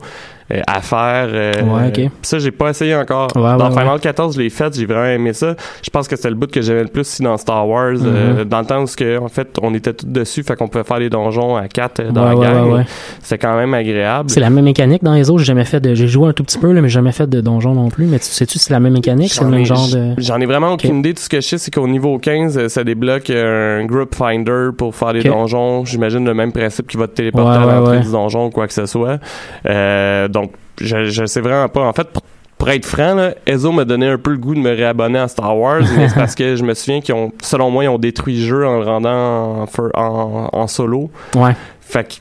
euh, 0.54 0.62
à 0.68 0.82
faire. 0.82 1.28
euh, 1.32 1.52
Ouais, 1.64 1.88
ok. 2.06 2.12
Ça, 2.22 2.40
j'ai 2.40 2.52
pas 2.52 2.70
essayé 2.70 2.96
encore. 2.96 3.30
Ouais, 3.36 3.42
dans 3.58 3.66
ouais, 3.70 3.72
Final 3.72 3.94
ouais. 3.94 4.00
14, 4.00 4.36
je 4.36 4.42
l'ai 4.42 4.50
fait, 4.50 4.74
j'ai 4.76 4.86
vraiment 4.86 5.06
aimé 5.06 5.34
ça. 5.34 5.56
Je 5.84 5.90
pense 5.90 6.08
que 6.08 6.16
c'était 6.16 6.30
le 6.30 6.36
bout 6.36 6.50
que 6.52 6.62
j'aimais 6.62 6.84
le 6.84 6.88
plus 6.90 7.02
aussi 7.02 7.22
dans 7.24 7.38
Star 7.38 7.68
Wars, 7.68 7.94
euh, 8.02 8.40
Mhm. 8.44 8.44
dans 8.46 8.60
le 8.60 8.66
temps 8.66 8.82
où 8.84 8.86
que, 8.86 9.18
en 9.20 9.28
fait 9.28 9.48
on 9.62 9.74
était 9.74 9.94
tous 9.94 10.06
dessus, 10.08 10.44
fait 10.44 10.56
qu'on 10.56 10.68
pouvait 10.68 10.84
faire 10.84 11.00
les 11.00 11.10
donjons 11.10 11.56
à 11.56 11.68
quatre 11.68 12.00
euh, 12.02 12.12
dans 12.12 12.24
Ouais, 12.36 12.36
la 12.46 12.54
gang. 12.54 12.66
ouais, 12.68 12.74
ouais. 12.80 12.86
C'est 13.22 13.38
quand 13.38 13.56
même 13.56 13.74
agréable. 13.74 14.30
C'est 14.30 14.40
la 14.40 14.50
même 14.50 14.66
mécanique 14.66 15.04
dans 15.04 15.14
les 15.14 15.30
autres. 15.30 15.40
J'ai 15.40 15.46
jamais 15.46 15.66
fait 15.66 15.80
de. 15.80 15.94
J'ai 15.94 16.08
joué 16.08 16.30
un 16.30 16.34
tout 16.34 16.44
petit 16.44 16.58
peu, 16.58 16.72
là, 16.72 16.82
mais 16.82 16.90
j'ai 16.90 16.96
jamais 16.96 17.12
fait 17.12 17.28
de 17.30 17.42
donjon 17.42 17.74
non 17.74 17.90
plus. 17.90 18.06
Mais 18.06 18.20
tu 18.20 18.26
sais-tu 18.26 18.58
si 18.60 18.66
c'est 18.66 18.74
la 18.74 18.80
même 18.80 18.94
mécanique? 18.94 19.32
C'est 19.32 19.44
le 19.44 19.50
même 19.50 19.66
genre 19.66 19.88
de. 19.90 20.14
J'en 20.18 20.40
ai 20.40 20.46
vraiment 20.46 20.74
aucune 20.74 20.92
Ok. 20.94 20.98
idée. 21.00 21.14
Tout 21.14 21.22
ce 21.24 21.30
que 21.30 21.42
je 21.42 21.48
sais, 21.48 21.58
c'est 21.58 21.72
qu'au 21.72 21.88
niveau 21.88 22.18
15, 22.18 22.58
euh, 22.58 22.70
ça 22.70 22.84
débloque 22.84 23.30
euh, 23.30 23.82
un 23.82 23.86
group 23.86 24.16
finder 24.16 24.70
pour 24.78 24.96
faire 24.96 25.14
des 25.14 25.24
donjons. 25.24 25.86
J'imagine 25.86 26.26
le 26.26 26.34
même 26.34 26.52
principe 26.52 26.88
qui 26.88 26.98
va 26.98 27.08
te 27.08 27.14
téléporter 27.14 27.58
à 27.60 27.66
l'entrée 27.66 28.00
du 28.00 28.12
donjon 28.12 28.48
ou 28.48 28.50
quoi 28.50 28.68
que 28.68 28.74
ce 28.74 28.86
soit. 28.86 29.20
Euh, 29.68 30.28
donc, 30.28 30.39
je, 30.82 31.06
je 31.06 31.26
sais 31.26 31.42
vraiment 31.42 31.68
pas. 31.70 31.82
En 31.82 31.94
fait, 31.94 32.08
pour, 32.10 32.24
pour 32.58 32.70
être 32.70 32.86
franc, 32.86 33.16
là, 33.16 33.34
Ezo 33.46 33.72
m'a 33.72 33.86
donné 33.86 34.08
un 34.08 34.18
peu 34.18 34.32
le 34.32 34.38
goût 34.38 34.54
de 34.56 34.60
me 34.60 34.70
réabonner 34.76 35.20
à 35.20 35.28
Star 35.28 35.58
Wars, 35.58 35.82
mais 35.98 36.10
c'est 36.10 36.16
parce 36.16 36.36
que 36.36 36.56
je 36.56 36.64
me 36.64 36.74
souviens 36.74 37.02
qu'ils 37.02 37.16
ont, 37.16 37.32
selon 37.42 37.72
moi, 37.72 37.86
ils 37.86 37.88
ont 37.90 37.98
détruit 38.00 38.38
le 38.40 38.46
jeu 38.46 38.68
en 38.68 38.80
le 38.80 38.86
rendant 38.86 39.62
en, 39.62 39.66
fir- 39.66 39.92
en, 39.96 40.50
en 40.52 40.68
solo. 40.68 41.10
Ouais. 41.36 41.56
Fait 41.82 42.04
que 42.08 42.14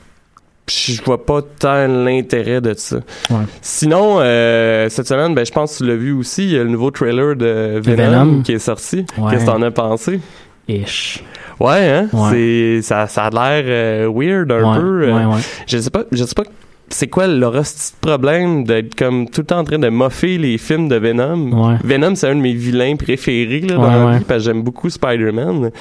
je 0.71 1.01
vois 1.03 1.25
pas 1.25 1.41
tant 1.41 1.87
l'intérêt 1.87 2.61
de 2.61 2.73
ça. 2.75 2.97
Ouais. 3.31 3.37
Sinon, 3.61 4.17
euh, 4.19 4.87
cette 4.89 5.07
semaine, 5.07 5.33
ben, 5.33 5.43
je 5.45 5.51
pense 5.51 5.73
que 5.73 5.77
tu 5.83 5.89
l'as 5.89 5.95
vu 5.95 6.11
aussi, 6.13 6.43
il 6.43 6.51
y 6.51 6.57
a 6.59 6.63
le 6.63 6.69
nouveau 6.69 6.91
trailer 6.91 7.35
de 7.35 7.81
Venom, 7.83 7.95
Venom. 8.25 8.41
qui 8.43 8.53
est 8.53 8.59
sorti. 8.59 9.05
Ouais. 9.17 9.31
Qu'est-ce 9.31 9.45
que 9.45 9.49
t'en 9.51 9.61
as 9.63 9.71
pensé? 9.71 10.19
Ish. 10.67 11.23
Ouais, 11.59 11.89
hein? 11.89 12.07
Ouais. 12.13 12.29
C'est, 12.31 12.81
ça, 12.83 13.07
ça 13.07 13.25
a 13.25 13.29
l'air 13.31 13.63
euh, 13.67 14.11
weird 14.13 14.51
un 14.51 14.79
peu. 14.79 15.03
euh, 15.09 15.13
ouais, 15.17 15.25
ouais. 15.35 15.41
Je 15.65 15.79
sais 15.79 15.89
pas, 15.89 16.03
je 16.11 16.23
sais 16.23 16.35
pas 16.35 16.43
c'est 16.89 17.07
quoi 17.07 17.27
le 17.27 17.45
hostie 17.45 17.93
de 18.01 18.07
problème 18.07 18.63
d'être 18.63 18.95
comme 18.95 19.29
tout 19.29 19.41
le 19.41 19.47
temps 19.47 19.59
en 19.59 19.63
train 19.63 19.79
de 19.79 19.89
moffer 19.89 20.37
les 20.37 20.57
films 20.57 20.87
de 20.87 20.95
Venom? 20.95 21.51
Ouais. 21.69 21.75
Venom, 21.83 22.15
c'est 22.15 22.27
un 22.29 22.35
de 22.35 22.41
mes 22.41 22.53
vilains 22.53 22.95
préférés 22.95 23.61
là, 23.61 23.75
dans 23.75 23.83
Ouais, 23.83 23.89
la 23.89 24.05
ouais. 24.05 24.17
vie 24.19 24.25
parce 24.25 24.39
que 24.43 24.45
j'aime 24.51 24.61
beaucoup 24.63 24.89
Spider-Man. 24.89 25.71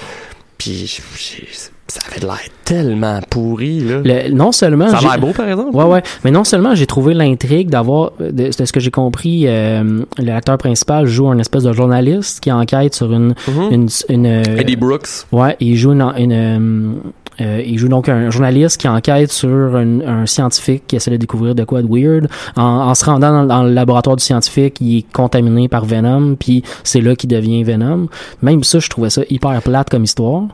Puis 0.58 1.00
ça 1.90 2.00
avait 2.10 2.20
l'air 2.20 2.38
tellement 2.64 3.20
pourri, 3.30 3.80
là. 3.80 4.00
Le- 4.04 4.30
non 4.34 4.52
seulement. 4.52 4.88
ça 4.88 4.98
a 4.98 5.00
l'air 5.00 5.18
beau, 5.18 5.32
par 5.32 5.48
exemple? 5.48 5.74
Ouais, 5.74 5.84
ouais. 5.84 6.02
Mais 6.24 6.30
non 6.30 6.44
seulement 6.44 6.74
j'ai 6.74 6.86
trouvé 6.86 7.14
l'intrigue 7.14 7.70
d'avoir, 7.70 8.12
de, 8.20 8.30
de 8.30 8.64
ce 8.64 8.70
que 8.72 8.80
j'ai 8.80 8.90
compris, 8.90 9.44
euh, 9.46 10.02
l'acteur 10.18 10.58
principal 10.58 11.06
joue 11.06 11.28
un 11.28 11.38
espèce 11.38 11.62
de 11.62 11.72
journaliste 11.72 12.40
qui 12.40 12.52
enquête 12.52 12.94
sur 12.94 13.10
une, 13.12 13.34
Mhm. 13.46 13.68
une, 13.70 13.88
une, 14.10 14.26
euh, 14.26 14.42
Eddie 14.58 14.76
Brooks. 14.76 15.08
Ouais, 15.32 15.56
il 15.60 15.76
joue 15.76 15.92
une, 15.92 16.02
une, 16.18 16.96
euh, 17.40 17.62
il 17.64 17.78
joue 17.78 17.88
donc 17.88 18.08
un 18.08 18.30
journaliste 18.30 18.80
qui 18.80 18.88
enquête 18.88 19.30
sur 19.30 19.76
un, 19.76 20.00
un 20.00 20.26
scientifique 20.26 20.84
qui 20.86 20.96
essaie 20.96 21.10
de 21.10 21.16
découvrir 21.16 21.54
de 21.54 21.64
quoi 21.64 21.82
de 21.82 21.88
weird. 21.88 22.28
En, 22.56 22.62
en 22.62 22.94
se 22.94 23.04
rendant 23.04 23.32
dans, 23.32 23.44
dans 23.44 23.62
le 23.62 23.72
laboratoire 23.72 24.16
du 24.16 24.24
scientifique, 24.24 24.76
il 24.80 24.98
est 24.98 25.12
contaminé 25.12 25.68
par 25.68 25.84
Venom, 25.84 26.34
puis 26.34 26.62
c'est 26.84 27.00
là 27.00 27.14
qu'il 27.14 27.30
devient 27.30 27.62
Venom. 27.62 28.08
Même 28.42 28.64
ça, 28.64 28.78
je 28.78 28.88
trouvais 28.88 29.10
ça 29.10 29.22
hyper 29.30 29.62
plate 29.62 29.90
comme 29.90 30.04
histoire. 30.04 30.44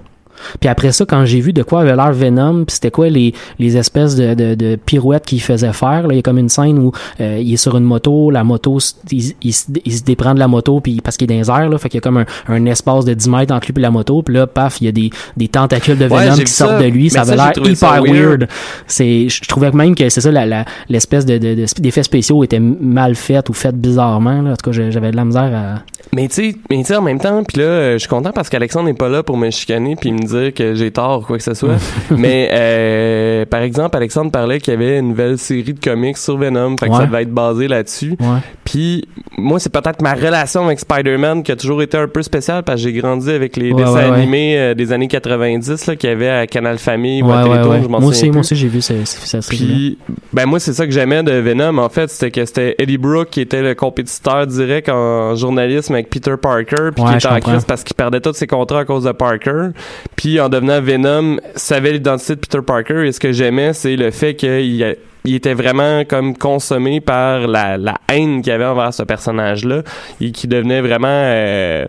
Puis 0.61 0.69
après 0.69 0.93
ça, 0.93 1.05
quand 1.07 1.25
j'ai 1.25 1.41
vu 1.41 1.53
de 1.53 1.63
quoi 1.63 1.81
avait 1.83 1.97
l'air 1.97 2.13
Venom, 2.13 2.65
puis 2.65 2.75
c'était 2.75 2.91
quoi 2.91 3.09
les, 3.09 3.33
les 3.59 3.77
espèces 3.77 4.15
de, 4.17 4.35
de, 4.35 4.55
de 4.55 4.77
pirouettes 4.77 5.25
qu'il 5.27 5.41
faisait 5.41 5.73
faire, 5.73 6.03
là, 6.07 6.09
il 6.13 6.17
y 6.17 6.19
a 6.19 6.23
comme 6.23 6.39
une 6.39 6.49
scène 6.49 6.79
où 6.79 6.93
euh, 7.21 7.39
il 7.41 7.53
est 7.55 7.57
sur 7.57 7.77
une 7.77 7.85
moto, 7.85 8.31
la 8.31 8.45
moto, 8.45 8.79
il, 9.11 9.33
il, 9.43 9.53
se- 9.53 9.67
il 9.85 9.93
se 9.93 10.03
déprend 10.05 10.35
de 10.35 10.39
la 10.39 10.49
moto 10.49 10.81
puis 10.81 11.01
parce 11.03 11.17
qu'il 11.17 11.31
est 11.31 11.35
dans 11.35 11.41
les 11.57 11.63
airs, 11.63 11.69
là, 11.69 11.79
fait 11.79 11.89
qu'il 11.89 11.99
y 11.99 12.03
a 12.03 12.03
comme 12.03 12.19
un, 12.19 12.25
un 12.49 12.67
espace 12.67 13.05
de 13.05 13.15
10 13.15 13.29
mètres 13.29 13.55
entre 13.55 13.67
lui 13.69 13.75
et 13.79 13.81
la 13.83 13.91
moto, 13.91 14.23
puis 14.23 14.35
là, 14.35 14.47
paf, 14.47 14.81
il 14.81 14.85
y 14.85 14.89
a 14.89 14.93
des, 14.93 15.11
des 15.37 15.49
tentacules 15.49 15.99
de 15.99 16.07
Venom 16.07 16.35
qui 16.37 16.47
sortent 16.47 16.73
ça. 16.73 16.83
de 16.83 16.87
lui, 16.89 17.05
Mais 17.05 17.09
ça 17.11 17.21
avait 17.23 17.37
l'air 17.37 17.53
hyper 17.57 18.03
weird. 18.03 18.15
weird. 18.41 18.49
C'est, 18.87 19.29
je 19.29 19.41
trouvais 19.49 19.71
même 19.73 19.95
que 19.95 20.09
c'est 20.09 20.21
ça, 20.21 20.31
la, 20.31 20.47
la, 20.47 20.65
l'espèce 20.89 21.25
de, 21.27 21.39
de, 21.39 21.55
de- 21.55 21.67
d'effets 21.81 22.03
spéciaux 22.03 22.43
étaient 22.45 22.61
mal 22.61 23.15
faits 23.15 23.49
ou 23.49 23.53
faits 23.53 23.75
bizarrement, 23.77 24.43
là. 24.43 24.51
En 24.53 24.57
tout 24.57 24.71
cas, 24.71 24.73
j'avais 24.91 25.11
de 25.11 25.17
la 25.17 25.25
misère 25.25 25.51
à... 25.55 25.83
Mais 26.15 26.29
tu 26.29 26.35
sais, 26.35 26.57
mais 26.71 26.79
tu 26.79 26.85
sais, 26.87 26.97
en 26.97 27.03
même 27.03 27.19
temps, 27.19 27.43
puis 27.45 27.59
là, 27.61 27.65
euh, 27.65 27.93
je 27.95 27.99
suis 27.99 28.09
content 28.09 28.31
parce 28.33 28.49
qu'Alexandre 28.49 28.87
n'est 28.87 28.95
pas 28.95 29.09
là 29.09 29.23
pour 29.23 29.37
me 29.37 29.51
chicaner 29.51 29.97
puis 29.97 30.13
me 30.13 30.24
dire 30.25 30.53
que 30.55 30.75
j'ai 30.75 30.91
tort 30.91 31.21
ou 31.21 31.25
quoi 31.25 31.37
que 31.39 31.43
ce 31.45 31.55
soit. 31.55 31.77
mais 32.11 32.49
euh, 32.53 33.45
par 33.47 33.61
exemple, 33.61 33.97
Alexandre 33.97 34.31
parlait 34.31 34.61
qu'il 34.61 34.75
y 34.75 34.77
avait 34.77 34.99
une 34.99 35.09
nouvelle 35.11 35.39
série 35.39 35.75
de 35.75 35.81
comics 35.81 36.17
sur 36.19 36.37
Venom, 36.37 36.77
fait 36.79 36.87
que 36.87 36.93
Ouais. 36.93 36.99
ça 37.01 37.07
devait 37.07 37.23
être 37.23 37.33
basé 37.33 37.69
là-dessus. 37.69 38.17
Ouais. 38.21 38.39
Puis 38.65 39.07
moi, 39.37 39.59
c'est 39.59 39.73
peut-être 39.73 40.01
ma 40.03 40.15
relation 40.15 40.67
avec 40.67 40.81
Spider-Man 40.81 41.43
qui 41.43 41.53
a 41.53 41.57
toujours 41.57 41.83
été 41.83 41.97
un 41.97 42.09
peu 42.09 42.23
spéciale 42.23 42.63
parce 42.63 42.83
que 42.83 42.89
j'ai 42.89 42.93
grandi 42.93 43.31
avec 43.31 43.57
les 43.57 43.73
Ouais, 43.73 43.83
dessins 43.85 44.13
animés 44.13 44.59
euh, 44.59 44.75
des 44.75 44.93
années 44.93 45.09
90 45.09 45.87
là 45.87 45.97
qu'il 45.97 46.11
y 46.11 46.13
avait 46.13 46.29
à 46.29 46.47
Canal 46.47 46.79
Famille 46.79 47.23
ou 47.23 47.31
à 47.31 47.43
je 47.45 47.89
m'en 47.89 48.01
Moi 48.01 48.11
aussi, 48.11 48.31
moi 48.31 48.41
aussi, 48.41 48.57
j'ai 48.57 48.69
vu 48.69 48.81
cette, 48.81 49.07
cette 49.07 49.43
série 49.43 49.57
Puis, 49.57 49.99
ben 50.33 50.47
moi, 50.47 50.61
c'est 50.61 50.73
ça 50.73 50.87
que 50.87 50.93
j'aimais 50.93 51.23
de 51.23 51.33
Venom, 51.33 51.79
en 51.79 51.89
fait, 51.89 52.09
c'était 52.11 52.31
que 52.31 52.45
c'était 52.45 52.75
Eddie 52.79 52.99
Brooke 52.99 53.29
qui 53.31 53.41
était 53.41 53.63
le 53.63 53.75
compétiteur 53.75 54.47
direct 54.47 54.89
en 54.89 55.35
journalisme 55.35 55.95
avec 55.95 56.11
Peter 56.11 56.35
Parker, 56.41 56.91
puis 56.95 57.05
qui 57.05 57.15
était 57.15 57.27
en 57.27 57.41
crise 57.41 57.65
parce 57.65 57.83
qu'il 57.85 57.95
perdait 57.97 58.21
tous 58.21 58.35
ses 58.35 58.47
contrats 58.47 58.81
à 58.81 58.85
cause 58.85 59.05
de 59.05 59.13
Parker. 59.13 59.69
Puis 60.17 60.41
en 60.41 60.49
devenant 60.49 60.81
Venom, 60.81 61.39
savait 61.57 61.93
l'identité 61.93 62.37
de 62.37 62.41
Peter 62.41 62.61
Parker, 62.65 63.07
et 63.07 63.13
ce 63.13 63.21
que 63.21 63.33
j'aimais, 63.33 63.73
c'est 63.73 63.97
le 63.97 64.11
fait 64.11 64.35
qu'il 64.35 64.97
était 65.25 65.55
vraiment 65.55 66.05
comme 66.05 66.37
consommé 66.37 67.01
par 67.01 67.47
la, 67.47 67.79
haine 68.09 68.43
qu'il 68.43 68.53
avait 68.53 68.65
envers 68.65 68.93
ce 68.93 69.03
personnage-là 69.03 69.83
et 70.21 70.31
qui 70.33 70.47
devenait 70.47 70.81
vraiment 70.81 71.09
euh, 71.09 71.87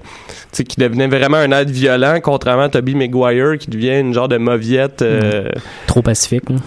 qui 0.54 0.80
devenait 0.80 1.08
vraiment 1.08 1.38
un 1.38 1.52
être 1.52 1.70
violent 1.70 2.20
contrairement 2.24 2.64
à 2.64 2.70
Toby 2.70 2.96
Maguire 2.96 3.58
qui 3.58 3.70
devient 3.70 4.00
une 4.00 4.14
genre 4.14 4.30
de 4.30 4.38
mauviette 4.38 5.02
euh, 5.02 5.50
Trop 5.86 6.02
pacifique. 6.02 6.50
là. 6.50 6.58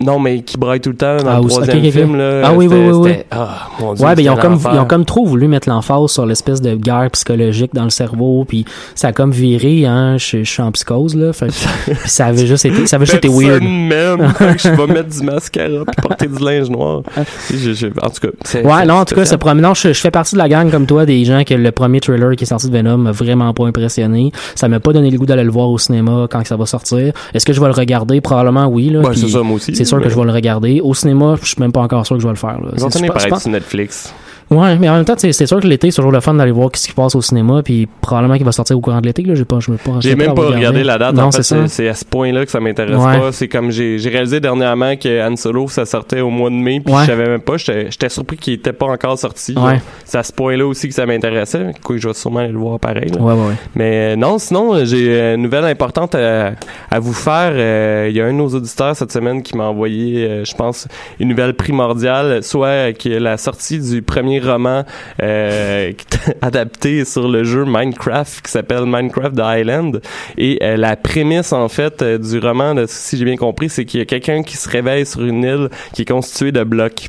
Non 0.00 0.18
mais 0.18 0.42
qui 0.42 0.56
braille 0.58 0.80
tout 0.80 0.90
le 0.90 0.96
temps 0.96 1.16
dans 1.18 1.28
Ah, 1.28 1.40
le 1.40 1.48
troisième 1.48 1.82
film 1.92 2.16
là 2.16 2.40
Ah 2.44 2.52
oui, 2.52 2.66
oui, 2.68 2.76
oui, 2.76 2.92
oui. 2.92 3.12
ah, 3.30 3.68
mon 3.80 3.94
Dieu, 3.94 4.04
Ouais, 4.04 4.14
ben 4.16 4.22
ils 4.22 4.28
ont 4.30 4.36
comme 4.36 4.58
ils 4.72 4.78
ont 4.78 4.84
comme 4.86 5.04
trop 5.04 5.24
voulu 5.24 5.46
mettre 5.48 5.68
l'emphase 5.68 6.10
sur 6.10 6.26
l'espèce 6.26 6.60
de 6.60 6.74
guerre 6.74 7.08
psychologique 7.12 7.72
dans 7.74 7.84
le 7.84 7.90
cerveau, 7.90 8.44
puis 8.46 8.64
ça 8.94 9.08
a 9.08 9.12
comme 9.12 9.30
viré, 9.30 9.86
hein. 9.86 10.16
Je, 10.18 10.38
je 10.38 10.50
suis 10.50 10.62
en 10.62 10.72
psychose 10.72 11.14
là, 11.14 11.32
fait 11.32 11.50
ça 12.06 12.26
avait 12.26 12.46
juste 12.46 12.64
été, 12.64 12.86
ça 12.86 12.96
avait 12.96 13.06
juste 13.06 13.18
été 13.18 13.28
weird. 13.28 13.62
M'aime, 13.62 14.28
fait 14.38 14.56
que 14.56 14.62
je 14.62 14.68
vais 14.70 14.86
mettre 14.92 15.08
du 15.10 15.22
mascara 15.24 15.84
puis 15.86 16.02
porter 16.08 16.26
du 16.26 16.42
linge 16.44 16.70
noir. 16.70 17.02
Je- 17.52 17.72
je- 17.72 17.86
en 17.86 18.10
tout 18.10 18.20
cas, 18.28 18.60
Ouais, 18.62 18.84
non, 18.86 18.94
en 18.94 19.04
tout 19.04 19.14
cas, 19.14 19.24
ce 19.24 19.36
premier, 19.36 19.62
non, 19.62 19.74
je, 19.74 19.92
je 19.92 20.00
fais 20.00 20.10
partie 20.10 20.34
de 20.34 20.38
la 20.38 20.48
gang 20.48 20.70
comme 20.70 20.86
toi, 20.86 21.06
des 21.06 21.24
gens 21.24 21.44
que 21.44 21.54
le 21.54 21.70
premier 21.72 22.00
trailer 22.00 22.34
qui 22.36 22.44
est 22.44 22.48
sorti 22.48 22.68
de 22.68 22.72
Venom 22.76 22.98
m'a 22.98 23.12
vraiment 23.12 23.52
pas 23.54 23.66
impressionné. 23.66 24.32
Ça 24.54 24.68
m'a 24.68 24.80
pas 24.80 24.92
donné 24.92 25.10
le 25.10 25.18
goût 25.18 25.26
d'aller 25.26 25.44
le 25.44 25.50
voir 25.50 25.68
au 25.70 25.78
cinéma 25.78 26.26
quand 26.30 26.44
ça 26.46 26.56
va 26.56 26.66
sortir. 26.66 27.12
Est-ce 27.32 27.44
que 27.46 27.52
je 27.52 27.60
vais 27.60 27.66
le 27.68 27.72
regarder? 27.72 28.20
Probablement 28.20 28.66
oui, 28.66 28.90
là. 28.90 29.00
Ouais, 29.00 29.10
puis 29.10 29.20
c'est 29.20 29.28
ça, 29.28 29.42
moi 29.42 29.56
aussi. 29.56 29.83
C'est 29.84 29.90
sûr 29.90 30.00
que 30.00 30.08
je 30.08 30.16
vais 30.16 30.24
le 30.24 30.32
regarder. 30.32 30.80
Au 30.80 30.94
cinéma, 30.94 31.36
je 31.40 31.46
suis 31.46 31.60
même 31.60 31.72
pas 31.72 31.80
encore 31.80 32.06
sûr 32.06 32.16
que 32.16 32.22
je 32.22 32.26
vais 32.26 32.32
le 32.32 32.38
faire, 32.38 32.60
là. 32.60 32.70
Ils 32.74 32.80
je 32.80 33.28
par 33.28 33.40
sur 33.40 33.50
Netflix. 33.50 34.12
Ouais, 34.50 34.76
mais 34.78 34.88
en 34.88 34.96
même 34.96 35.04
temps, 35.04 35.14
c'est 35.16 35.32
sûr 35.46 35.60
que 35.60 35.66
l'été, 35.66 35.90
c'est 35.90 35.96
toujours 35.96 36.12
le 36.12 36.20
fun 36.20 36.34
d'aller 36.34 36.52
voir 36.52 36.68
ce 36.74 36.84
qui 36.86 36.90
se 36.90 36.94
passe 36.94 37.14
au 37.14 37.22
cinéma, 37.22 37.62
puis 37.62 37.88
probablement 38.00 38.34
qu'il 38.36 38.44
va 38.44 38.52
sortir 38.52 38.76
au 38.76 38.80
courant 38.80 39.00
de 39.00 39.06
l'été, 39.06 39.22
là. 39.22 39.34
J'ai 39.34 39.44
pas, 39.44 39.58
je 39.60 39.70
me 39.70 39.76
pas, 39.76 39.92
J'ai 40.00 40.14
même 40.16 40.34
pas 40.34 40.46
regardé 40.46 40.84
la 40.84 40.98
date. 40.98 41.14
Non, 41.14 41.24
en 41.24 41.30
fait, 41.30 41.38
c'est 41.42 41.54
ça. 41.54 41.56
c'est 41.66 41.84
c'est 41.84 41.88
à 41.88 41.94
ce 41.94 42.04
point-là 42.04 42.44
que 42.44 42.50
ça 42.50 42.60
m'intéresse 42.60 42.96
Ouais. 42.98 43.18
pas. 43.20 43.32
C'est 43.32 43.48
comme 43.48 43.70
j'ai 43.70 43.96
réalisé 44.04 44.40
dernièrement 44.40 44.96
que 44.96 45.26
Han 45.28 45.36
Solo, 45.36 45.68
ça 45.68 45.84
sortait 45.86 46.20
au 46.20 46.30
mois 46.30 46.50
de 46.50 46.54
mai, 46.54 46.80
puis 46.84 46.94
Ouais. 46.94 47.00
je 47.02 47.06
savais 47.06 47.26
même 47.28 47.40
pas. 47.40 47.56
J'étais 47.56 48.08
surpris 48.08 48.36
qu'il 48.36 48.54
était 48.54 48.72
pas 48.72 48.86
encore 48.86 49.18
sorti. 49.18 49.54
Ouais. 49.56 49.80
C'est 50.04 50.18
à 50.18 50.22
ce 50.22 50.32
point-là 50.32 50.66
aussi 50.66 50.88
que 50.88 50.94
ça 50.94 51.06
m'intéressait. 51.06 51.72
Quoi, 51.82 51.96
je 51.96 52.08
vais 52.08 52.14
sûrement 52.14 52.40
aller 52.40 52.52
le 52.52 52.58
voir 52.58 52.78
pareil. 52.78 53.10
Mais 53.74 54.12
euh, 54.12 54.16
non, 54.16 54.38
sinon, 54.38 54.74
euh, 54.74 54.84
j'ai 54.84 55.08
euh, 55.10 55.34
une 55.36 55.42
nouvelle 55.42 55.64
importante 55.64 56.14
à, 56.14 56.52
à 56.90 56.98
vous 57.00 57.12
faire. 57.12 57.52
Il 58.08 58.14
y 58.16 58.20
a 58.20 58.24
un 58.26 58.32
de 58.32 58.38
nos 58.38 58.48
auditeurs 58.48 58.94
cette 58.96 59.12
semaine 59.12 59.42
qui 59.42 59.56
m'a 59.56 59.64
envoyé, 59.64 60.42
je 60.44 60.54
pense, 60.54 60.86
une 61.18 61.28
nouvelle 61.28 61.54
primordiale, 61.54 62.42
soit 62.42 62.70
est 62.88 63.04
la 63.20 63.36
sortie 63.36 63.78
du 63.78 64.02
premier 64.02 64.33
roman 64.40 64.84
euh, 65.22 65.92
adapté 66.42 67.04
sur 67.04 67.28
le 67.28 67.44
jeu 67.44 67.64
Minecraft 67.66 68.44
qui 68.44 68.50
s'appelle 68.50 68.84
Minecraft 68.86 69.36
The 69.36 69.42
Island. 69.44 70.02
Et 70.36 70.58
euh, 70.62 70.76
la 70.76 70.96
prémisse, 70.96 71.52
en 71.52 71.68
fait, 71.68 72.02
euh, 72.02 72.18
du 72.18 72.38
roman, 72.38 72.74
si 72.86 73.16
j'ai 73.16 73.24
bien 73.24 73.36
compris, 73.36 73.68
c'est 73.68 73.84
qu'il 73.84 74.00
y 74.00 74.02
a 74.02 74.06
quelqu'un 74.06 74.42
qui 74.42 74.56
se 74.56 74.68
réveille 74.68 75.06
sur 75.06 75.24
une 75.24 75.42
île 75.44 75.68
qui 75.92 76.02
est 76.02 76.08
constituée 76.08 76.52
de 76.52 76.64
blocs. 76.64 77.06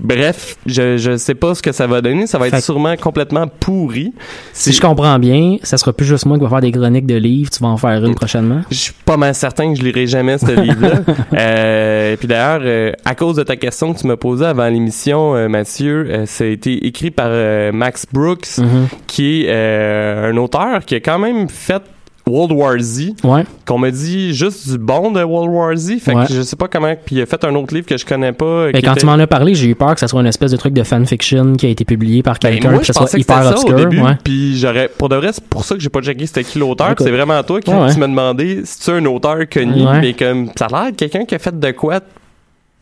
Bref, 0.00 0.56
je 0.66 0.96
je 0.96 1.16
sais 1.16 1.34
pas 1.34 1.54
ce 1.54 1.62
que 1.62 1.72
ça 1.72 1.86
va 1.86 2.00
donner. 2.00 2.26
Ça 2.26 2.38
va 2.38 2.46
être 2.46 2.54
Fait 2.54 2.60
sûrement 2.60 2.94
complètement 2.96 3.46
pourri. 3.48 4.12
Si 4.52 4.72
je 4.72 4.80
comprends 4.80 5.18
bien, 5.18 5.56
ça 5.64 5.76
sera 5.76 5.92
plus 5.92 6.06
juste 6.06 6.24
moi 6.26 6.36
qui 6.38 6.44
va 6.44 6.48
faire 6.50 6.60
des 6.60 6.70
chroniques 6.72 7.06
de 7.06 7.16
livres, 7.16 7.50
tu 7.50 7.58
vas 7.60 7.68
en 7.68 7.76
faire 7.76 8.04
une 8.04 8.14
prochainement. 8.14 8.62
Je 8.70 8.76
suis 8.76 8.92
pas 9.04 9.16
mal 9.16 9.34
certain 9.34 9.72
que 9.72 9.78
je 9.78 9.84
lirai 9.84 10.06
jamais 10.06 10.38
ce 10.38 10.52
livre-là. 10.60 11.00
euh, 11.34 12.12
et 12.12 12.16
puis 12.16 12.28
d'ailleurs, 12.28 12.60
euh, 12.64 12.92
à 13.04 13.14
cause 13.14 13.36
de 13.36 13.42
ta 13.42 13.56
question 13.56 13.92
que 13.92 13.98
tu 13.98 14.06
m'as 14.06 14.16
posée 14.16 14.46
avant 14.46 14.68
l'émission, 14.68 15.34
euh, 15.34 15.48
Mathieu, 15.48 16.06
euh, 16.08 16.26
ça 16.26 16.44
a 16.44 16.46
été 16.46 16.86
écrit 16.86 17.10
par 17.10 17.28
euh, 17.30 17.72
Max 17.72 18.06
Brooks, 18.12 18.58
Mhm. 18.58 18.88
qui 19.06 19.44
est 19.46 19.52
un 19.52 20.36
auteur 20.36 20.84
qui 20.84 20.94
a 20.94 21.00
quand 21.00 21.18
même 21.18 21.48
fait 21.48 21.82
World 22.28 22.52
War 22.52 22.78
Z, 22.78 23.12
Ouais. 23.24 23.44
qu'on 23.66 23.78
me 23.78 23.90
dit 23.90 24.34
juste 24.34 24.68
du 24.70 24.78
bon 24.78 25.10
de 25.10 25.22
World 25.22 25.50
War 25.52 25.76
Z. 25.76 25.98
Fait 26.00 26.14
Ouais. 26.14 26.26
que 26.26 26.32
je 26.34 26.42
sais 26.42 26.56
pas 26.56 26.68
comment. 26.68 26.94
Puis 27.04 27.16
il 27.16 27.22
a 27.22 27.26
fait 27.26 27.42
un 27.44 27.54
autre 27.54 27.74
livre 27.74 27.86
que 27.86 27.96
je 27.96 28.06
connais 28.06 28.32
pas. 28.32 28.68
Et 28.68 28.72
qui 28.74 28.82
quand 28.82 28.92
était- 28.92 29.00
tu 29.00 29.06
m'en 29.06 29.12
as 29.14 29.26
parlé, 29.26 29.54
j'ai 29.54 29.68
eu 29.68 29.74
peur 29.74 29.94
que 29.94 30.00
ça 30.00 30.08
soit 30.08 30.20
une 30.20 30.26
espèce 30.26 30.50
de 30.52 30.56
truc 30.56 30.74
de 30.74 30.82
fanfiction 30.82 31.54
qui 31.54 31.66
a 31.66 31.68
été 31.70 31.84
publié 31.84 32.22
par 32.22 32.34
Ben, 32.42 32.50
quelqu'un, 32.50 32.72
je 32.74 32.78
que 32.78 32.86
ça 32.86 32.92
soit 32.92 33.06
que 33.06 33.18
hyper 33.18 33.42
ça 33.42 33.50
obscur. 33.52 33.74
au 33.74 33.78
début, 33.78 34.00
ouais. 34.00 34.16
puis 34.22 34.56
j'aurais, 34.58 34.88
pour 34.88 35.08
de 35.08 35.16
vrai, 35.16 35.30
c'est 35.32 35.44
pour 35.44 35.64
ça 35.64 35.74
que 35.74 35.80
j'ai 35.80 35.88
pas 35.88 36.00
checké 36.00 36.26
c'était 36.26 36.44
qui 36.44 36.58
l'auteur. 36.58 36.94
C'est 36.98 37.10
vraiment 37.10 37.42
toi 37.42 37.60
qui 37.60 37.70
Ouais, 37.70 37.92
tu 37.92 37.98
m'as 37.98 38.06
demandé 38.08 38.60
si 38.64 38.80
tu 38.80 38.90
es 38.90 38.94
un 38.94 39.04
auteur 39.06 39.38
connu, 39.52 39.82
mais 40.00 40.12
comme 40.14 40.50
ça 40.58 40.66
a 40.66 40.82
l'air 40.84 40.92
de 40.92 40.96
quelqu'un 40.96 41.24
qui 41.24 41.34
a 41.34 41.38
fait 41.38 41.58
de 41.58 41.70
quoi 41.72 42.00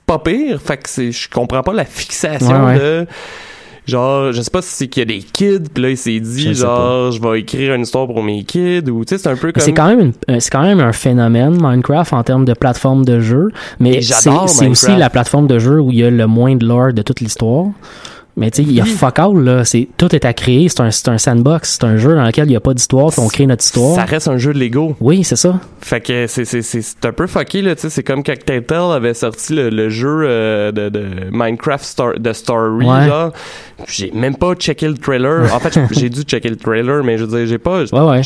pas 0.07 0.19
pire. 0.21 0.61
Fait 0.63 0.77
que 0.77 1.11
je 1.11 1.29
comprends 1.29 1.63
pas 1.63 1.73
la 1.73 1.85
fixation 1.85 2.75
de. 2.75 3.07
Genre, 3.87 4.33
je 4.33 4.43
sais 4.43 4.51
pas 4.51 4.63
si 4.63 4.69
c'est 4.71 4.89
qu'il 4.89 5.01
y 5.01 5.03
a 5.03 5.19
des 5.19 5.23
kids, 5.25 5.69
puis 5.73 5.83
là 5.83 5.91
il 5.91 5.97
s'est 5.97 6.19
dit 6.19 6.49
Je 6.49 6.53
genre 6.55 7.13
je 7.13 7.21
vais 7.23 7.41
écrire 7.41 7.75
une 7.75 7.83
histoire 7.83 8.07
pour 8.07 8.23
mes 8.23 8.43
kids 8.43 8.91
ou 8.91 9.05
tu 9.05 9.11
sais 9.11 9.19
c'est 9.19 9.29
un 9.29 9.37
peu 9.37 9.53
comme 9.53 9.63
C'est 9.63 9.73
quand 9.73 9.87
même 9.87 10.01
une- 10.01 10.13
euh, 10.29 10.41
c'est 10.41 10.51
quand 10.51 10.63
même 10.63 10.81
un 10.81 10.93
phénomène 10.93 11.57
Minecraft 11.61 12.13
en 12.13 12.23
termes 12.25 12.45
de 12.45 12.53
plateforme 12.55 13.05
de 13.05 13.21
jeu, 13.21 13.49
mais 13.79 13.93
c'est 14.49 14.67
aussi 14.71 14.87
la 14.99 15.09
plateforme 15.11 15.47
de 15.47 15.59
jeu 15.61 15.81
où 15.81 15.91
il 15.93 15.99
y 15.99 16.05
a 16.05 16.11
le 16.11 16.27
moins 16.27 16.57
de 16.57 16.67
lore 16.67 16.93
de 16.93 17.03
toute 17.03 17.21
l'histoire. 17.21 17.67
Mais 18.39 18.51
tu 18.51 18.63
sais, 18.63 18.69
il 18.69 18.75
y 18.75 18.81
a 18.83 18.85
fuck 18.85 19.19
all 19.19 19.39
là, 19.43 19.65
c'est 19.65 19.89
tout 19.97 20.15
est 20.15 20.27
à 20.27 20.35
créer, 20.35 20.69
c'est 20.69 20.81
un 20.81 20.91
c'est 20.91 21.09
un 21.09 21.17
sandbox, 21.17 21.79
c'est 21.81 21.85
un 21.85 21.97
jeu 21.97 22.15
dans 22.15 22.25
lequel 22.27 22.49
il 22.49 22.53
y 22.53 22.57
a 22.57 22.61
pas 22.61 22.75
d'histoire, 22.75 23.11
puis 23.11 23.21
on 23.21 23.29
crée 23.29 23.47
notre 23.47 23.65
histoire. 23.65 23.95
ça 23.95 24.05
reste 24.05 24.29
un 24.29 24.37
jeu 24.37 24.53
de 24.53 24.59
Lego. 24.59 24.95
Oui, 25.01 25.25
c'est 25.25 25.37
ça. 25.37 25.59
Fait 25.81 26.03
que 26.03 26.27
c'est 26.27 26.45
c'est 26.45 26.61
c'est 26.61 26.83
c'est 26.83 27.05
un 27.07 27.13
peu 27.13 27.27
fucké 27.27 27.63
là, 27.63 27.75
tu 27.75 27.81
sais, 27.83 27.91
c'est 27.91 28.03
comme 28.03 28.23
quand 28.23 28.35
Telltale 28.45 28.93
avait 28.93 29.15
sorti 29.15 29.55
le, 29.55 29.71
le 29.71 29.89
jeu 29.89 30.25
euh, 30.25 30.71
de, 30.71 30.91
de 30.91 31.07
Minecraft 31.33 31.85
Star, 31.85 32.19
de 32.19 32.33
Story 32.35 32.87
Ouais. 32.87 33.07
genre. 33.07 33.33
J'ai 33.89 34.11
même 34.13 34.37
pas 34.37 34.55
checké 34.55 34.87
le 34.89 34.99
trailer. 34.99 35.53
En 35.55 35.59
fait, 35.59 35.73
j'ai- 35.75 35.87
j'ai 36.01 36.11
dû 36.11 36.21
checker 36.23 36.51
le 36.51 36.57
trailer, 36.57 37.03
mais 37.05 37.17
je 37.17 37.25
veux 37.25 37.39
dire, 37.39 37.47
j'ai 37.47 37.59
pas 37.59 37.85
Ouais 37.85 38.01
ouais. 38.01 38.21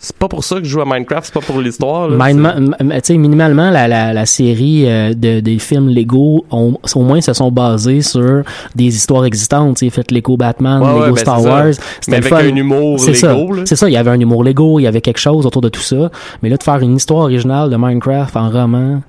C'est 0.00 0.16
pas 0.16 0.28
pour 0.28 0.44
ça 0.44 0.56
que 0.56 0.64
je 0.64 0.68
joue 0.68 0.80
à 0.80 0.84
Minecraft, 0.84 1.24
c'est 1.26 1.34
pas 1.34 1.40
pour 1.46 1.60
l'histoire 1.60 2.08
tu 2.08 3.00
sais, 3.02 3.16
minimalement, 3.16 3.70
la, 3.70 3.88
la, 3.88 4.12
la 4.12 4.26
série 4.26 4.84
euh, 4.86 5.14
de, 5.14 5.40
des 5.40 5.58
films 5.58 5.88
Lego, 5.88 6.44
ont, 6.50 6.76
au 6.94 7.02
moins, 7.02 7.20
se 7.20 7.32
sont 7.32 7.50
basés 7.50 8.02
sur 8.02 8.42
des 8.74 8.84
histoires 8.86 9.24
existantes. 9.24 9.76
Tu 9.78 9.86
sais, 9.86 9.90
fait 9.90 10.10
Lego 10.10 10.36
Batman, 10.36 10.80
Ouais, 10.82 10.88
ouais, 10.88 11.00
Lego 11.06 11.14
ben, 11.14 11.20
Star 11.20 11.40
ça. 11.40 11.48
Wars. 11.48 11.72
Mais 12.08 12.16
avec 12.16 12.28
fun. 12.28 12.36
un 12.38 12.56
humour. 12.56 12.98
Lego. 13.06 13.54
C'est 13.64 13.76
ça, 13.76 13.88
il 13.88 13.92
y 13.92 13.96
avait 13.96 14.10
un 14.10 14.20
humour 14.20 14.44
Lego, 14.44 14.78
il 14.78 14.82
y 14.82 14.86
avait 14.86 15.00
quelque 15.00 15.18
chose 15.20 15.46
autour 15.46 15.62
de 15.62 15.68
tout 15.68 15.80
ça. 15.80 16.10
Mais 16.42 16.48
là, 16.48 16.56
de 16.56 16.62
faire 16.62 16.78
une 16.80 16.96
histoire 16.96 17.20
originale 17.24 17.70
de 17.70 17.76
Minecraft 17.76 18.36
en 18.36 18.50
roman, 18.50 19.00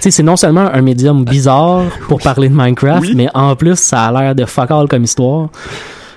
c'est 0.00 0.22
non 0.22 0.36
seulement 0.36 0.68
un 0.72 0.82
médium 0.82 1.24
bizarre 1.24 1.84
pour 2.08 2.20
parler 2.20 2.48
de 2.48 2.54
Minecraft, 2.54 3.00
Oui. 3.02 3.14
mais 3.16 3.28
en 3.34 3.56
plus, 3.56 3.76
ça 3.78 4.04
a 4.06 4.12
l'air 4.22 4.34
de 4.34 4.44
fuck 4.44 4.70
all 4.70 4.88
comme 4.88 5.04
histoire. 5.04 5.48